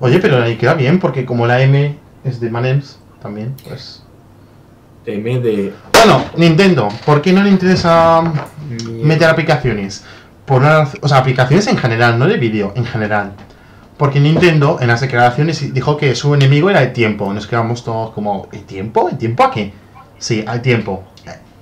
Oye, 0.00 0.18
pero 0.18 0.42
ahí 0.42 0.56
queda 0.56 0.74
bien, 0.74 0.98
porque 0.98 1.24
como 1.24 1.46
la 1.46 1.62
M 1.62 1.96
es 2.24 2.40
de 2.40 2.50
Manems, 2.50 2.98
también, 3.20 3.54
pues... 3.66 4.02
M 5.06 5.40
de. 5.40 5.72
Bueno, 5.92 6.24
Nintendo, 6.36 6.88
¿por 7.04 7.22
qué 7.22 7.32
no 7.32 7.42
le 7.42 7.50
interesa 7.50 8.22
meter 9.02 9.28
aplicaciones? 9.28 10.04
Por 10.44 10.62
una 10.62 10.88
o 11.00 11.08
sea, 11.08 11.18
aplicaciones 11.18 11.66
en 11.68 11.78
general, 11.78 12.18
no 12.18 12.26
de 12.26 12.36
vídeo, 12.36 12.72
en 12.76 12.84
general. 12.84 13.32
Porque 13.96 14.20
Nintendo 14.20 14.78
en 14.80 14.88
las 14.88 15.00
declaraciones 15.00 15.74
dijo 15.74 15.96
que 15.96 16.14
su 16.14 16.34
enemigo 16.34 16.70
era 16.70 16.82
el 16.82 16.92
tiempo. 16.92 17.32
Nos 17.32 17.46
quedamos 17.46 17.84
todos 17.84 18.12
como, 18.12 18.48
¿el 18.52 18.64
tiempo? 18.64 19.08
¿El 19.10 19.18
tiempo 19.18 19.44
a 19.44 19.50
qué? 19.50 19.72
Sí, 20.18 20.44
al 20.46 20.62
tiempo. 20.62 21.04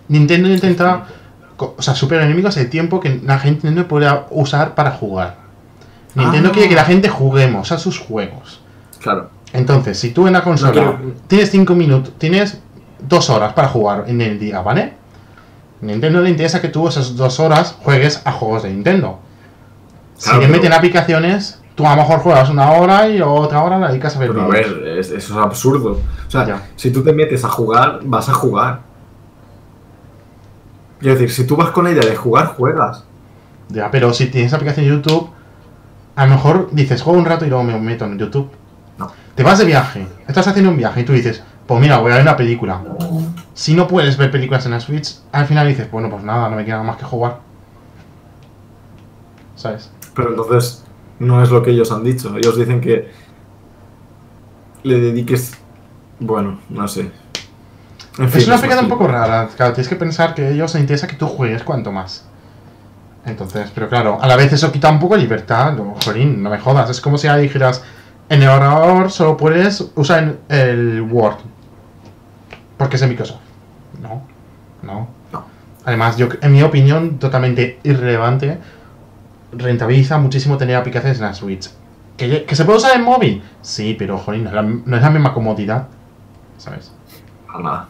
Nintendo 0.09 0.49
intenta, 0.49 1.07
o 1.59 1.83
sea, 1.83 1.95
super 1.95 2.21
enemigo 2.21 2.49
es 2.49 2.57
el 2.57 2.71
tiempo 2.71 3.01
que 3.01 3.21
la 3.25 3.39
gente 3.39 3.71
no 3.71 3.87
puede 3.87 4.09
usar 4.31 4.75
para 4.75 4.93
jugar. 4.93 5.48
Nintendo 6.19 6.49
Ah. 6.51 6.53
quiere 6.53 6.69
que 6.69 6.75
la 6.75 6.85
gente 6.85 7.09
juguemos 7.09 7.73
a 7.73 7.79
sus 7.79 7.99
juegos. 7.99 8.61
Claro. 9.01 9.31
Entonces, 9.53 9.99
si 9.99 10.11
tú 10.11 10.27
en 10.27 10.35
la 10.35 10.43
consola 10.43 10.73
quiero- 10.73 10.99
tienes 11.27 11.51
5 11.51 11.75
minutos, 11.75 12.13
tienes 12.19 12.61
2 13.01 13.31
horas 13.31 13.53
para 13.55 13.69
jugar 13.69 14.05
en 14.09 14.21
el 14.21 14.39
día, 14.39 14.61
¿vale? 14.61 14.95
Nintendo 15.81 16.21
le 16.21 16.31
interesa 16.31 16.61
que 16.61 16.69
tú 16.69 16.89
esas 16.89 17.17
2 17.17 17.39
horas 17.41 17.77
juegues 17.83 18.21
a 18.25 18.33
juegos 18.33 18.65
de 18.65 18.71
Nintendo. 18.71 19.21
Si 20.17 20.25
Claro, 20.25 20.41
le 20.41 20.47
pero- 20.49 20.59
meten 20.59 20.73
aplicaciones, 20.73 21.63
tú 21.77 21.87
a 21.87 21.91
lo 21.95 22.03
mejor 22.03 22.19
juegas 22.19 22.51
una 22.51 22.73
hora 22.73 23.09
y 23.09 23.21
otra 23.23 23.63
hora 23.63 23.79
la 23.79 23.89
dedicas 23.89 24.17
a 24.17 24.19
ver 24.19 24.31
Pero 24.31 24.43
a 24.43 24.49
ver, 24.49 24.67
es- 24.99 25.11
eso 25.13 25.33
es 25.39 25.39
absurdo. 25.39 26.01
O 26.27 26.31
sea, 26.31 26.45
Ya. 26.47 26.63
si 26.75 26.91
tú 26.91 27.03
te 27.05 27.13
metes 27.13 27.45
a 27.45 27.49
jugar, 27.49 28.01
vas 28.03 28.29
a 28.29 28.35
jugar. 28.35 28.81
Quiero 30.99 31.15
decir, 31.15 31.31
si 31.31 31.47
tú 31.47 31.55
vas 31.57 31.71
con 31.71 31.85
la 31.85 31.93
idea 31.93 32.03
de 32.05 32.17
jugar, 32.17 32.47
juegas. 32.57 33.05
Ya, 33.69 33.91
pero 33.91 34.13
si 34.13 34.27
tienes 34.27 34.53
aplicación 34.53 34.85
de 34.87 34.91
YouTube, 34.93 35.31
a 36.19 36.27
lo 36.27 36.33
mejor 36.33 36.69
dices, 36.73 37.01
juego 37.01 37.17
un 37.17 37.25
rato 37.25 37.47
y 37.47 37.49
luego 37.49 37.63
me 37.63 37.79
meto 37.79 38.05
en 38.05 38.19
YouTube. 38.19 38.51
No. 38.99 39.09
Te 39.37 39.45
vas 39.45 39.61
de 39.61 39.65
viaje, 39.65 40.05
estás 40.27 40.49
haciendo 40.49 40.73
un 40.73 40.77
viaje 40.77 41.03
y 41.03 41.05
tú 41.05 41.13
dices, 41.13 41.45
pues 41.65 41.81
mira, 41.81 41.99
voy 41.99 42.11
a 42.11 42.17
ver 42.17 42.23
una 42.23 42.37
película. 42.37 42.83
Si 43.55 43.73
no 43.73 43.87
puedes 43.87 44.17
ver 44.17 44.33
películas 44.33 44.67
en 44.67 44.73
la 44.73 44.81
Switch, 44.81 45.21
al 45.31 45.47
final 45.47 45.69
dices, 45.69 45.89
bueno, 45.93 46.11
pues 46.11 46.25
nada, 46.25 46.51
no 46.51 46.57
me 46.57 46.65
queda 46.65 46.83
más 46.83 46.97
que 46.97 47.05
jugar. 47.05 47.39
¿Sabes? 49.55 49.93
Pero 50.13 50.31
entonces 50.31 50.83
no 51.21 51.41
es 51.41 51.51
lo 51.51 51.63
que 51.63 51.71
ellos 51.71 51.93
han 51.93 52.03
dicho. 52.03 52.37
Ellos 52.37 52.59
dicen 52.59 52.81
que 52.81 53.13
le 54.83 55.01
dediques. 55.01 55.53
Bueno, 56.19 56.59
no 56.69 56.89
sé. 56.89 57.13
En 58.19 58.29
fin, 58.29 58.41
es 58.41 58.47
una 58.47 58.57
explicación 58.57 58.87
un 58.87 58.91
poco 58.91 59.07
rara. 59.07 59.49
Claro, 59.57 59.73
tienes 59.73 59.89
que 59.89 59.95
pensar 59.95 60.35
que 60.35 60.47
a 60.47 60.51
ellos 60.51 60.75
les 60.75 60.81
interesa 60.81 61.07
que 61.07 61.15
tú 61.15 61.29
juegues 61.29 61.63
cuanto 61.63 61.93
más. 61.93 62.28
Entonces, 63.29 63.71
pero 63.75 63.89
claro, 63.89 64.19
a 64.21 64.27
la 64.27 64.37
vez 64.37 64.53
eso 64.53 64.73
quita 64.73 64.91
un 64.91 64.99
poco 64.99 65.15
de 65.15 65.23
libertad. 65.23 65.73
No, 65.73 65.95
jolín, 66.05 66.43
no 66.43 66.51
me 66.51 66.59
jodas. 66.59 66.91
Es 66.91 67.01
como 67.01 67.19
si 67.19 67.29
ahí 67.29 67.43
dijeras, 67.43 67.83
en 68.29 68.43
el 68.43 68.49
ordenador 68.49 69.11
solo 69.11 69.37
puedes 69.37 69.93
usar 69.95 70.37
el 70.49 71.03
Word. 71.03 71.37
Porque 72.77 72.97
es 72.97 73.03
de 73.03 73.09
Microsoft. 73.09 73.41
No, 74.01 74.23
no. 74.83 75.09
No. 75.33 75.45
Además, 75.85 76.17
yo, 76.17 76.29
en 76.41 76.53
mi 76.53 76.63
opinión, 76.63 77.19
totalmente 77.19 77.81
irrelevante, 77.83 78.59
rentabiliza 79.53 80.19
muchísimo 80.19 80.57
tener 80.57 80.77
aplicaciones 80.77 81.19
en 81.19 81.25
la 81.25 81.35
Switch. 81.35 81.71
¿Que, 82.17 82.45
que 82.45 82.57
se 82.57 82.65
puede 82.65 82.79
usar 82.79 82.97
en 82.97 83.03
móvil? 83.03 83.43
Sí, 83.63 83.95
pero 83.99 84.19
jolín, 84.19 84.45
no 84.45 84.51
es 84.51 84.55
la, 84.55 84.63
no 84.63 84.97
es 84.97 85.03
la 85.03 85.11
misma 85.11 85.33
comodidad. 85.33 85.87
¿Sabes? 86.57 86.93
para 87.47 87.61
nada. 87.61 87.89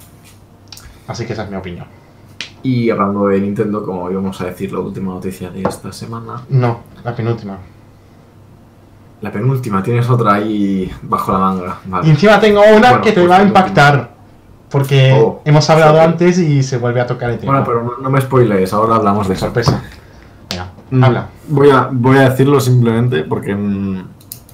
Así 1.07 1.27
que 1.27 1.33
esa 1.33 1.45
es 1.45 1.51
mi 1.51 1.57
opinión. 1.57 1.87
Y 2.63 2.91
hablando 2.91 3.27
de 3.29 3.41
Nintendo, 3.41 3.85
como 3.85 4.11
íbamos 4.11 4.41
a 4.41 4.47
decir 4.47 4.73
la 4.73 4.81
última 4.81 5.13
noticia 5.15 5.51
de 5.51 5.63
esta 5.63 5.93
semana, 5.93 6.43
No, 6.49 6.81
la 7.05 7.15
penúltima. 7.15 7.57
la 9.21 9.33
penúltima, 9.33 9.83
tienes 9.83 10.09
otra 10.11 10.35
ahí 10.35 10.91
bajo 11.03 11.33
la 11.33 11.39
manga. 11.39 11.79
Vale. 11.87 12.07
Y 12.07 12.11
encima 12.11 12.39
tengo 12.41 12.61
una 12.61 12.89
Bueno, 12.91 13.01
que 13.01 13.11
te 13.13 13.21
pues 13.21 13.31
va 13.31 13.37
a 13.39 13.43
impactar. 13.43 14.19
Porque 14.71 15.13
Oh, 15.19 15.41
hemos 15.47 15.69
hablado 15.71 15.99
antes 16.01 16.39
y 16.39 16.63
se 16.63 16.77
vuelve 16.77 17.01
a 17.01 17.07
tocar 17.07 17.31
el 17.31 17.39
tema. 17.39 17.53
Bueno, 17.53 17.67
pero 17.67 17.83
no, 17.85 18.03
no 18.03 18.11
me 18.11 18.21
spoilees, 18.21 18.73
ahora 18.75 18.97
hablamos 18.97 19.27
de 19.27 19.35
eso. 19.35 19.47
Sorpresa. 19.47 19.83
Venga, 20.51 20.71
Mm, 20.91 21.05
habla. 21.05 21.27
Voy 21.49 21.71
a, 21.71 21.89
voy 21.91 22.17
a 22.19 22.29
decirlo 22.31 22.61
simplemente 22.61 23.23
porque 23.25 23.55
mm, 23.55 23.95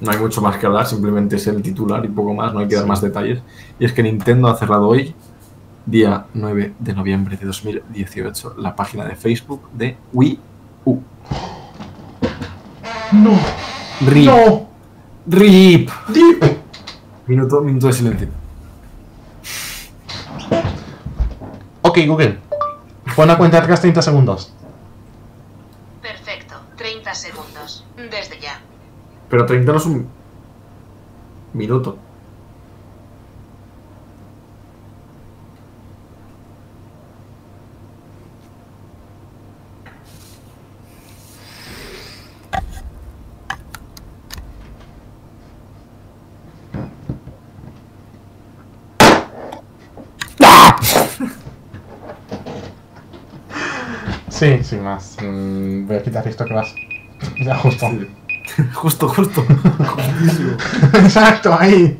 no 0.01 0.11
hay 0.11 0.19
mucho 0.19 0.41
más 0.41 0.57
que 0.57 0.67
hablar, 0.67 0.87
simplemente 0.87 1.37
es 1.37 1.47
el 1.49 1.61
titular 1.63 2.05
y 2.05 2.09
poco 2.09 2.33
más, 2.33 2.53
no 2.55 2.61
hay 2.61 2.69
que 2.69 2.75
dar 2.77 2.85
Sí. 2.85 2.89
más 2.89 3.01
detalles. 3.01 3.41
Y 3.79 3.85
es 3.85 3.93
que 3.93 4.03
Nintendo 4.05 4.49
ha 4.49 4.57
cerrado 4.57 4.87
hoy, 4.89 5.15
día 5.87 6.27
9 6.35 6.75
de 6.79 6.95
noviembre 6.95 7.37
de 7.37 7.47
2018, 7.47 8.55
la 8.59 8.75
página 8.75 9.05
de 9.05 9.17
Facebook 9.17 9.71
de 9.73 9.97
Wii 10.13 10.41
U. 10.85 11.01
No, 13.13 13.39
RIP. 14.07 14.27
no, 14.27 14.69
RIP. 15.27 15.91
Deep. 16.09 16.59
Minuto, 17.27 17.61
minuto 17.61 17.87
de 17.87 17.93
silencio. 17.93 18.29
Ok, 21.83 21.99
Google. 22.07 22.39
Pon 23.15 23.31
a 23.31 23.39
cuenta 23.39 23.59
atrás 23.59 23.81
30 23.81 24.03
segundos. 24.03 24.53
Perfecto. 26.03 26.55
30 26.77 27.15
segundos. 27.15 27.85
Desde 27.97 28.41
ya. 28.41 28.61
Pero 29.29 29.47
30 29.47 29.71
no 29.71 29.79
es 29.79 29.87
un 29.87 30.09
minuto. 31.53 31.99
Sí, 54.45 54.65
sin 54.65 54.83
más. 54.85 55.17
Mm, 55.23 55.87
voy 55.87 55.97
a 55.97 56.03
quitar 56.03 56.27
esto 56.29 56.45
que 56.45 56.55
vas. 56.55 56.75
Ya 57.45 57.57
justo. 57.57 57.87
Justo, 58.75 59.09
justo. 59.09 59.43
Exacto, 60.95 61.57
ahí. 61.59 61.99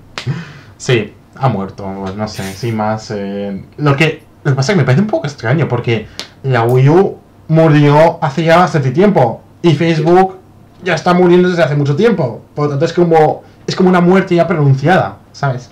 Sí, 0.77 1.15
ha 1.37 1.49
muerto. 1.49 1.91
Pues 2.01 2.15
no 2.17 2.29
sé, 2.29 2.43
sin 2.53 2.77
más. 2.77 3.11
eh, 3.11 3.65
lo 3.79 3.97
que. 3.97 4.23
Lo 4.43 4.51
que 4.53 4.57
pasa 4.57 4.73
es 4.73 4.77
que 4.77 4.81
me 4.83 4.85
parece 4.85 5.01
un 5.01 5.07
poco 5.09 5.27
extraño 5.27 5.67
porque 5.69 6.07
la 6.43 6.65
Wii 6.65 6.89
U 6.91 7.19
murió 7.49 8.19
hace 8.23 8.45
ya 8.45 8.59
bastante 8.59 8.91
tiempo. 8.91 9.41
Y 9.63 9.75
Facebook 9.75 10.37
ya 10.83 10.95
está 10.95 11.15
muriendo 11.15 11.49
desde 11.49 11.63
hace 11.63 11.77
mucho 11.77 11.97
tiempo. 11.97 12.43
Por 12.55 12.65
lo 12.67 12.71
tanto, 12.73 12.85
es 12.85 12.93
como. 12.93 13.43
Es 13.67 13.75
como 13.75 13.89
una 13.89 14.03
muerte 14.03 14.35
ya 14.35 14.47
pronunciada, 14.47 15.17
¿sabes? 15.33 15.71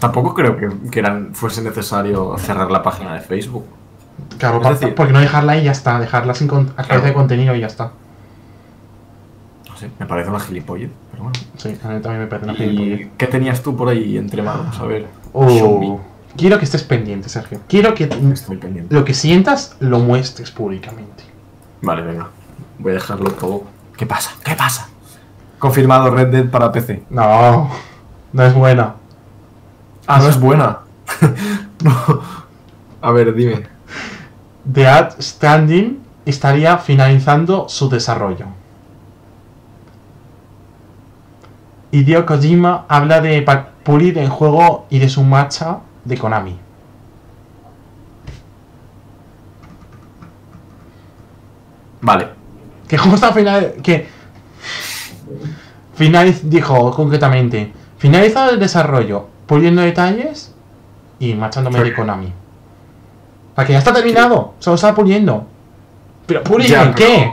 Tampoco 0.00 0.34
creo 0.34 0.56
que, 0.56 0.68
que 0.90 0.98
eran, 0.98 1.32
fuese 1.32 1.62
necesario 1.62 2.36
cerrar 2.38 2.68
la 2.72 2.82
página 2.82 3.14
de 3.14 3.20
Facebook. 3.20 3.64
Claro, 4.50 4.62
Es 4.72 4.80
decir- 4.80 4.94
porque 4.94 5.12
no 5.12 5.20
dejarla 5.20 5.56
y 5.56 5.64
ya 5.64 5.72
está. 5.72 5.98
Dejarla 6.00 6.34
sin 6.34 6.48
con- 6.48 6.72
a 6.76 6.82
Claro. 6.82 7.02
de 7.02 7.12
contenido 7.12 7.54
y 7.54 7.60
ya 7.60 7.66
está. 7.66 7.92
No 9.68 9.76
sé, 9.76 9.90
me 9.98 10.06
parece 10.06 10.30
una 10.30 10.40
gilipollez, 10.40 10.90
pero 11.10 11.24
bueno. 11.24 11.38
Sí, 11.56 11.68
a 11.82 11.88
mí 11.88 12.00
también 12.00 12.20
me 12.20 12.26
parece 12.26 12.44
una 12.50 12.54
gilipollez. 12.58 13.00
¿Y 13.06 13.10
qué 13.16 13.26
tenías 13.26 13.62
tú 13.62 13.76
por 13.76 13.88
ahí 13.88 14.18
entre 14.18 14.42
manos? 14.42 14.78
A 14.78 14.84
ver. 14.84 15.06
Oh, 15.32 15.78
me. 15.80 15.98
quiero 16.36 16.58
que 16.58 16.64
estés 16.64 16.82
pendiente, 16.82 17.28
Sergio. 17.28 17.60
Quiero 17.68 17.94
que 17.94 18.04
Estoy 18.04 18.56
pendiente. 18.58 18.94
lo 18.94 19.04
que 19.04 19.14
sientas 19.14 19.76
lo 19.80 19.98
muestres 19.98 20.50
públicamente. 20.50 21.24
Vale, 21.80 22.02
venga. 22.02 22.28
Voy 22.78 22.90
a 22.92 22.94
dejarlo 22.94 23.30
todo. 23.30 23.64
¿Qué 23.96 24.06
pasa? 24.06 24.32
¿Qué 24.44 24.54
pasa? 24.54 24.88
Confirmado 25.58 26.10
Red 26.10 26.28
Dead 26.28 26.50
para 26.50 26.72
PC. 26.72 27.04
No, 27.10 27.70
no 28.32 28.42
es 28.44 28.54
buena. 28.54 28.94
Ah, 30.06 30.18
no 30.18 30.28
es 30.28 30.38
buena. 30.40 30.78
no. 31.84 32.20
A 33.00 33.10
ver, 33.12 33.34
dime. 33.34 33.66
The 34.70 34.86
Ad 34.86 35.20
Standing 35.20 36.00
estaría 36.24 36.78
finalizando 36.78 37.68
su 37.68 37.88
desarrollo. 37.88 38.46
Hideo 41.90 42.24
Kojima 42.24 42.86
habla 42.88 43.20
de 43.20 43.44
pulir 43.82 44.18
el 44.18 44.28
juego 44.28 44.86
y 44.88 44.98
de 44.98 45.08
su 45.08 45.22
marcha 45.22 45.80
de 46.04 46.16
Konami. 46.16 46.58
Vale. 52.00 52.28
Que 52.88 52.98
justo 52.98 53.32
final 53.32 53.74
que 53.82 54.08
finaliz 55.94 56.48
dijo 56.48 56.90
concretamente 56.92 57.72
finalizado 57.98 58.50
el 58.50 58.58
desarrollo, 58.58 59.28
puliendo 59.46 59.82
detalles 59.82 60.52
y 61.20 61.34
marchándome 61.34 61.84
de 61.84 61.94
Konami. 61.94 62.32
Para 63.54 63.66
que 63.66 63.72
ya 63.74 63.78
está 63.78 63.92
terminado, 63.92 64.54
solo 64.58 64.74
está 64.76 64.94
puliendo. 64.94 65.46
Pero 66.26 66.42
pulir 66.42 66.68
Ya, 66.68 66.84
en 66.84 66.94
qué? 66.94 67.32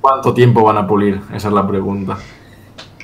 ¿Cuánto 0.00 0.32
tiempo 0.32 0.62
van 0.62 0.78
a 0.78 0.86
pulir? 0.86 1.20
Esa 1.34 1.48
es 1.48 1.54
la 1.54 1.66
pregunta. 1.66 2.16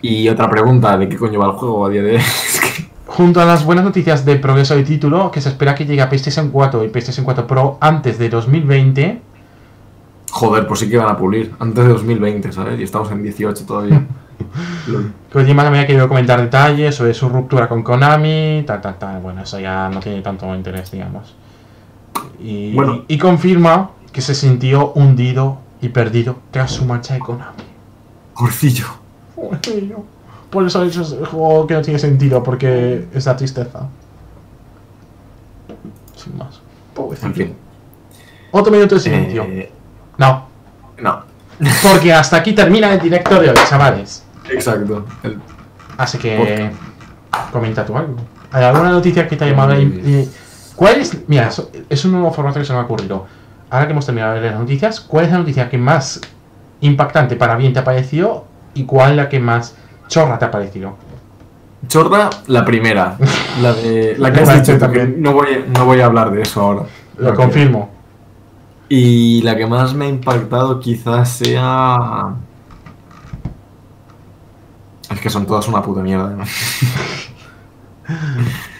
Y 0.00 0.28
otra 0.28 0.48
pregunta, 0.48 0.96
¿de 0.96 1.08
qué 1.08 1.16
coño 1.16 1.40
va 1.40 1.46
el 1.46 1.52
juego 1.52 1.86
a 1.86 1.88
día 1.90 2.02
de 2.02 2.12
hoy? 2.12 2.16
Es 2.22 2.60
que- 2.60 2.84
Junto 3.06 3.40
a 3.40 3.44
las 3.44 3.64
buenas 3.64 3.84
noticias 3.84 4.24
de 4.24 4.36
progreso 4.36 4.74
del 4.74 4.84
título, 4.84 5.30
que 5.30 5.40
se 5.40 5.48
espera 5.50 5.74
que 5.74 5.84
llegue 5.86 6.00
a 6.02 6.08
PlayStation 6.08 6.50
4 6.50 6.84
y 6.84 6.88
PlayStation 6.88 7.24
4 7.24 7.46
Pro 7.46 7.78
antes 7.80 8.18
de 8.18 8.28
2020, 8.28 9.20
Joder, 10.32 10.66
pues 10.66 10.80
sí 10.80 10.90
que 10.90 10.96
van 10.96 11.08
a 11.10 11.16
pulir. 11.16 11.54
Antes 11.60 11.84
de 11.84 11.90
2020, 11.92 12.50
¿sabes? 12.50 12.80
Y 12.80 12.82
estamos 12.82 13.08
en 13.12 13.22
18 13.22 13.64
todavía. 13.66 14.04
Kojima 15.32 15.62
también 15.62 15.84
ha 15.84 15.86
querido 15.86 16.08
comentar 16.08 16.40
detalles 16.40 16.94
sobre 16.96 17.14
su 17.14 17.28
ruptura 17.28 17.68
con 17.68 17.84
Konami, 17.84 18.64
tal, 18.66 18.80
tal, 18.80 18.98
tal. 18.98 19.20
Bueno, 19.20 19.42
eso 19.42 19.60
ya 19.60 19.88
no 19.88 20.00
tiene 20.00 20.22
tanto 20.22 20.52
interés, 20.52 20.90
digamos. 20.90 21.36
Y, 22.40 22.72
Bueno. 22.74 23.02
y 23.08 23.18
confirma 23.18 23.90
que 24.12 24.20
se 24.20 24.34
sintió 24.34 24.92
hundido 24.92 25.58
y 25.80 25.88
perdido 25.88 26.36
tras 26.50 26.70
su 26.72 26.84
marcha 26.84 27.14
de 27.14 27.20
Konami. 27.20 27.52
Porcillo. 28.36 28.86
Pobrecillo. 29.34 30.04
Por 30.50 30.66
eso 30.66 30.82
es 30.84 30.96
el 31.12 31.26
juego 31.26 31.66
que 31.66 31.74
no 31.74 31.82
tiene 31.82 31.98
sentido, 31.98 32.42
porque 32.42 33.06
es 33.12 33.26
la 33.26 33.36
tristeza. 33.36 33.88
Sin 36.16 36.36
más. 36.38 36.60
Pobrecillo. 36.94 37.28
En 37.28 37.34
fin. 37.34 37.54
Otro 38.52 38.72
minuto 38.72 38.94
de 38.94 39.00
silencio. 39.00 39.42
Eh, 39.44 39.70
No. 40.18 40.46
no. 41.02 41.22
Porque 41.82 42.12
hasta 42.12 42.36
aquí 42.38 42.52
termina 42.52 42.92
el 42.92 43.00
directo 43.00 43.40
de 43.40 43.50
hoy, 43.50 43.56
chavales. 43.68 44.24
Exacto. 44.50 45.04
El- 45.22 45.38
Así 45.96 46.18
que. 46.18 46.70
Comenta 47.52 47.84
tú 47.86 47.96
algo. 47.96 48.16
¿Hay 48.52 48.64
alguna 48.64 48.90
noticia 48.90 49.26
que 49.28 49.36
te 49.36 49.44
haya 49.44 49.52
llamado 49.56 49.74
¿Cuál 50.76 51.00
es.? 51.00 51.16
Mira, 51.28 51.50
es 51.88 52.04
un 52.04 52.12
nuevo 52.12 52.32
formato 52.32 52.58
que 52.58 52.64
se 52.64 52.72
me 52.72 52.78
ha 52.80 52.82
ocurrido. 52.82 53.26
Ahora 53.70 53.86
que 53.86 53.92
hemos 53.92 54.06
terminado 54.06 54.34
de 54.34 54.40
leer 54.40 54.52
las 54.52 54.60
noticias, 54.60 55.00
¿cuál 55.00 55.24
es 55.26 55.32
la 55.32 55.38
noticia 55.38 55.68
que 55.70 55.78
más 55.78 56.20
impactante 56.80 57.36
para 57.36 57.56
bien 57.56 57.72
te 57.72 57.78
ha 57.80 57.84
parecido? 57.84 58.44
¿Y 58.74 58.84
cuál 58.84 59.12
es 59.12 59.16
la 59.16 59.28
que 59.28 59.40
más 59.40 59.74
chorra 60.08 60.38
te 60.38 60.44
ha 60.44 60.50
parecido? 60.50 60.96
Chorra, 61.88 62.30
la 62.46 62.64
primera. 62.64 63.16
La 63.60 63.72
de. 63.72 64.14
La 64.18 64.32
que 64.32 64.40
has 64.40 64.54
dicho 64.66 64.78
también. 64.78 65.20
no 65.22 65.32
voy, 65.32 65.64
no 65.76 65.84
voy 65.84 66.00
a 66.00 66.06
hablar 66.06 66.30
de 66.30 66.42
eso 66.42 66.60
ahora. 66.60 66.82
Lo 67.18 67.26
Porque- 67.28 67.36
confirmo. 67.42 67.90
Y 68.88 69.42
la 69.42 69.56
que 69.56 69.66
más 69.66 69.94
me 69.94 70.06
ha 70.06 70.08
impactado 70.08 70.78
quizás 70.80 71.28
sea. 71.30 72.34
Es 75.10 75.20
que 75.20 75.30
son 75.30 75.46
todas 75.46 75.68
una 75.68 75.82
puta 75.82 76.00
mierda. 76.02 76.30
¿no? 76.30 76.44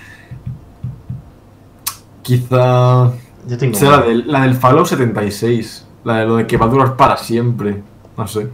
Quizá 2.24 3.10
Yo 3.46 3.58
tengo. 3.58 3.78
sea 3.78 3.90
la 3.92 4.00
del, 4.02 4.24
la 4.26 4.40
del 4.42 4.54
Fallout 4.56 4.86
76. 4.86 5.86
La 6.04 6.16
de 6.18 6.26
lo 6.26 6.36
de 6.36 6.46
que 6.46 6.56
va 6.56 6.66
a 6.66 6.68
durar 6.68 6.96
para 6.96 7.16
siempre. 7.16 7.82
No 8.16 8.26
sé. 8.26 8.48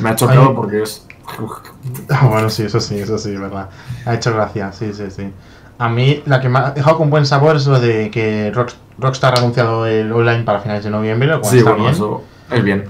Me 0.00 0.10
ha 0.10 0.16
chocado 0.16 0.48
Ay. 0.48 0.54
porque 0.56 0.82
es. 0.82 1.06
Ah, 2.10 2.26
bueno, 2.26 2.50
sí, 2.50 2.64
eso 2.64 2.80
sí, 2.80 2.98
eso 2.98 3.16
sí, 3.18 3.34
verdad. 3.36 3.68
Ha 4.04 4.14
hecho 4.14 4.32
gracia, 4.34 4.72
sí, 4.72 4.92
sí, 4.92 5.04
sí. 5.10 5.30
A 5.78 5.88
mí, 5.88 6.22
la 6.26 6.40
que 6.40 6.48
me 6.48 6.58
ha 6.58 6.70
dejado 6.72 6.98
con 6.98 7.10
buen 7.10 7.24
sabor 7.26 7.56
es 7.56 7.66
lo 7.66 7.78
de 7.80 8.10
que 8.10 8.50
Rock- 8.54 8.74
Rockstar 8.98 9.34
ha 9.34 9.38
anunciado 9.40 9.86
el 9.86 10.12
online 10.12 10.42
para 10.44 10.60
finales 10.60 10.84
de 10.84 10.90
noviembre, 10.90 11.28
lo 11.28 11.40
cual 11.40 11.50
Sí, 11.52 11.58
está 11.58 11.70
bueno, 11.70 11.84
bien. 11.84 11.94
eso 11.94 12.22
es 12.50 12.62
bien. 12.64 12.84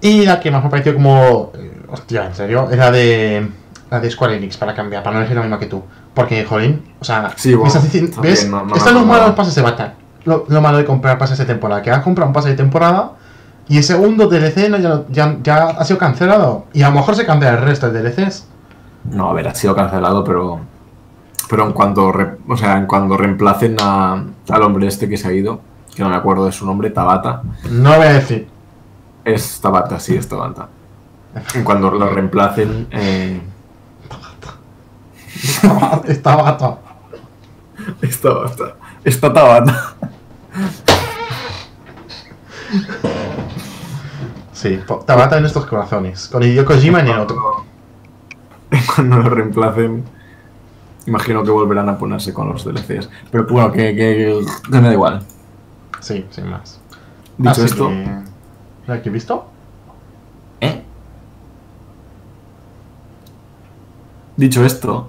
Y 0.00 0.24
la 0.24 0.40
que 0.40 0.50
más 0.50 0.62
me 0.62 0.68
ha 0.68 0.70
parecido 0.70 0.94
como. 0.94 1.52
eh, 1.54 1.82
Hostia, 1.88 2.26
en 2.26 2.34
serio, 2.34 2.68
es 2.70 2.78
la 2.78 2.90
de. 2.90 3.48
La 3.90 4.00
de 4.00 4.10
Square 4.10 4.36
Enix 4.36 4.56
para 4.56 4.74
cambiar, 4.74 5.02
para 5.02 5.14
no 5.14 5.20
elegir 5.20 5.36
la 5.36 5.42
misma 5.42 5.58
que 5.58 5.66
tú. 5.66 5.82
Porque, 6.14 6.44
jolín, 6.44 6.82
o 7.00 7.04
sea, 7.04 7.30
Sí, 7.36 7.50
me 7.50 7.56
bueno, 7.56 7.68
estás 7.68 7.82
diciendo- 7.84 8.12
también, 8.12 8.34
¿ves? 8.34 8.48
no- 8.48 8.64
no 8.64 8.76
Esto 8.76 8.88
es 8.90 8.94
lo 8.94 9.04
malo 9.04 9.34
de 9.34 9.62
batalla. 9.62 9.94
Lo, 10.24 10.44
lo 10.48 10.60
malo 10.60 10.78
de 10.78 10.84
comprar 10.84 11.18
pases 11.18 11.38
de 11.38 11.44
temporada. 11.46 11.82
Que 11.82 11.90
has 11.90 12.02
comprado 12.02 12.28
un 12.28 12.32
pase 12.34 12.50
de 12.50 12.54
temporada 12.54 13.12
y 13.68 13.78
el 13.78 13.82
segundo 13.84 14.28
DLC 14.28 14.68
no, 14.68 14.76
ya, 14.78 15.02
ya, 15.10 15.36
ya 15.42 15.64
ha 15.70 15.84
sido 15.84 15.98
cancelado. 15.98 16.66
Y 16.72 16.82
a 16.82 16.88
lo 16.90 16.94
mejor 16.96 17.16
se 17.16 17.24
cambia 17.26 17.50
el 17.50 17.58
resto 17.58 17.90
de 17.90 18.00
DLCs. 18.02 18.46
No, 19.10 19.30
a 19.30 19.32
ver, 19.32 19.48
ha 19.48 19.54
sido 19.54 19.74
cancelado, 19.74 20.22
pero. 20.24 20.60
Pero 21.48 21.66
en 21.66 21.72
cuanto, 21.72 22.12
re- 22.12 22.36
o 22.48 22.56
sea, 22.56 22.76
en 22.76 22.86
cuando 22.86 23.16
reemplacen 23.16 23.76
a, 23.80 24.22
al 24.50 24.62
hombre 24.62 24.86
este 24.86 25.08
que 25.08 25.16
se 25.16 25.26
ha 25.26 25.32
ido, 25.32 25.60
que 25.96 26.02
no 26.02 26.08
me 26.08 26.14
acuerdo 26.16 26.46
de 26.46 26.52
su 26.52 26.64
nombre, 26.64 26.90
Tabata. 26.90 27.42
No 27.70 27.96
voy 27.96 28.06
a 28.06 28.12
decir. 28.12 28.46
Es 29.24 29.60
Tabata, 29.60 29.98
sí, 29.98 30.14
es 30.14 30.28
Tabata. 30.28 30.68
En 31.54 31.64
cuando 31.64 31.90
lo 31.90 32.08
reemplacen, 32.10 32.86
eh, 32.90 33.40
Está 36.06 36.36
bata. 36.36 36.78
es 38.02 38.20
Tabata. 38.20 38.76
Está 39.04 39.32
Tabata. 39.32 39.94
Sí, 44.52 44.78
Tabata 45.06 45.38
en 45.38 45.46
estos 45.46 45.66
corazones. 45.66 46.28
Con 46.28 46.42
Hideo 46.42 46.64
Kojima 46.64 47.00
en 47.00 47.08
el 47.08 47.18
otro. 47.20 47.64
Cuando 48.94 49.16
lo 49.18 49.30
reemplacen, 49.30 50.04
imagino 51.06 51.42
que 51.42 51.50
volverán 51.50 51.88
a 51.88 51.98
ponerse 51.98 52.34
con 52.34 52.48
los 52.50 52.64
DLCs. 52.64 53.08
Pero 53.30 53.46
bueno, 53.48 53.72
que, 53.72 53.94
que, 53.96 54.40
que 54.70 54.76
me 54.80 54.88
da 54.88 54.92
igual. 54.92 55.22
Sí, 56.00 56.26
sin 56.30 56.48
más. 56.50 56.80
Dicho 57.38 57.50
Así 57.52 57.62
esto, 57.62 57.88
que- 57.88 58.20
¿Lo 58.86 58.94
has 58.94 59.04
visto? 59.04 59.46
¿eh? 60.60 60.82
Dicho 64.36 64.64
esto, 64.64 65.08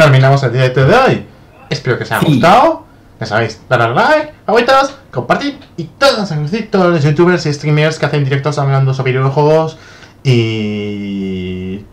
terminamos 0.00 0.42
el 0.42 0.52
directo 0.52 0.86
de 0.86 0.96
hoy. 0.96 1.26
Espero 1.68 1.98
que 1.98 2.04
os 2.04 2.12
haya 2.12 2.26
gustado. 2.26 2.84
Ya 3.20 3.26
sabéis, 3.26 3.60
dar 3.68 3.82
al 3.82 3.94
like, 3.94 4.32
aguitas, 4.46 4.94
compartir 5.10 5.60
y 5.76 5.84
todos 5.84 6.30
los, 6.30 6.70
todos 6.70 6.94
los 6.94 7.04
youtubers 7.04 7.44
y 7.44 7.52
streamers 7.52 7.98
que 7.98 8.06
hacen 8.06 8.24
directos 8.24 8.58
hablando 8.58 8.94
sobre 8.94 9.12
videojuegos 9.12 9.76
y. 10.24 11.84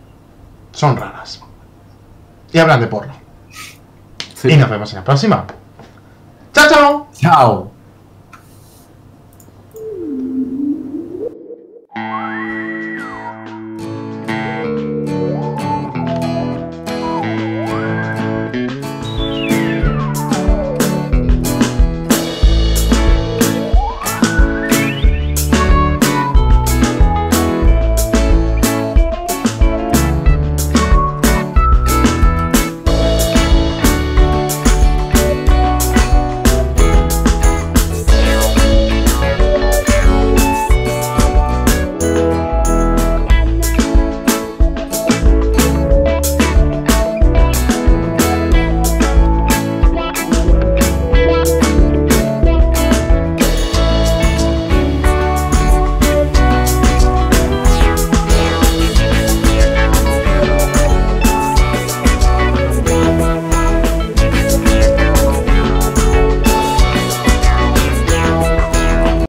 son 0.72 0.96
raras. 0.96 1.44
Y 2.54 2.60
hablan 2.60 2.80
de 2.80 2.88
porno. 2.88 3.14
Sí. 4.36 4.52
Y 4.52 4.56
nos 4.56 4.70
vemos 4.70 4.90
en 4.94 5.00
la 5.00 5.04
próxima. 5.04 5.46
¡Chao, 6.54 6.70
chao! 6.70 7.08
¡Chao! 7.14 7.72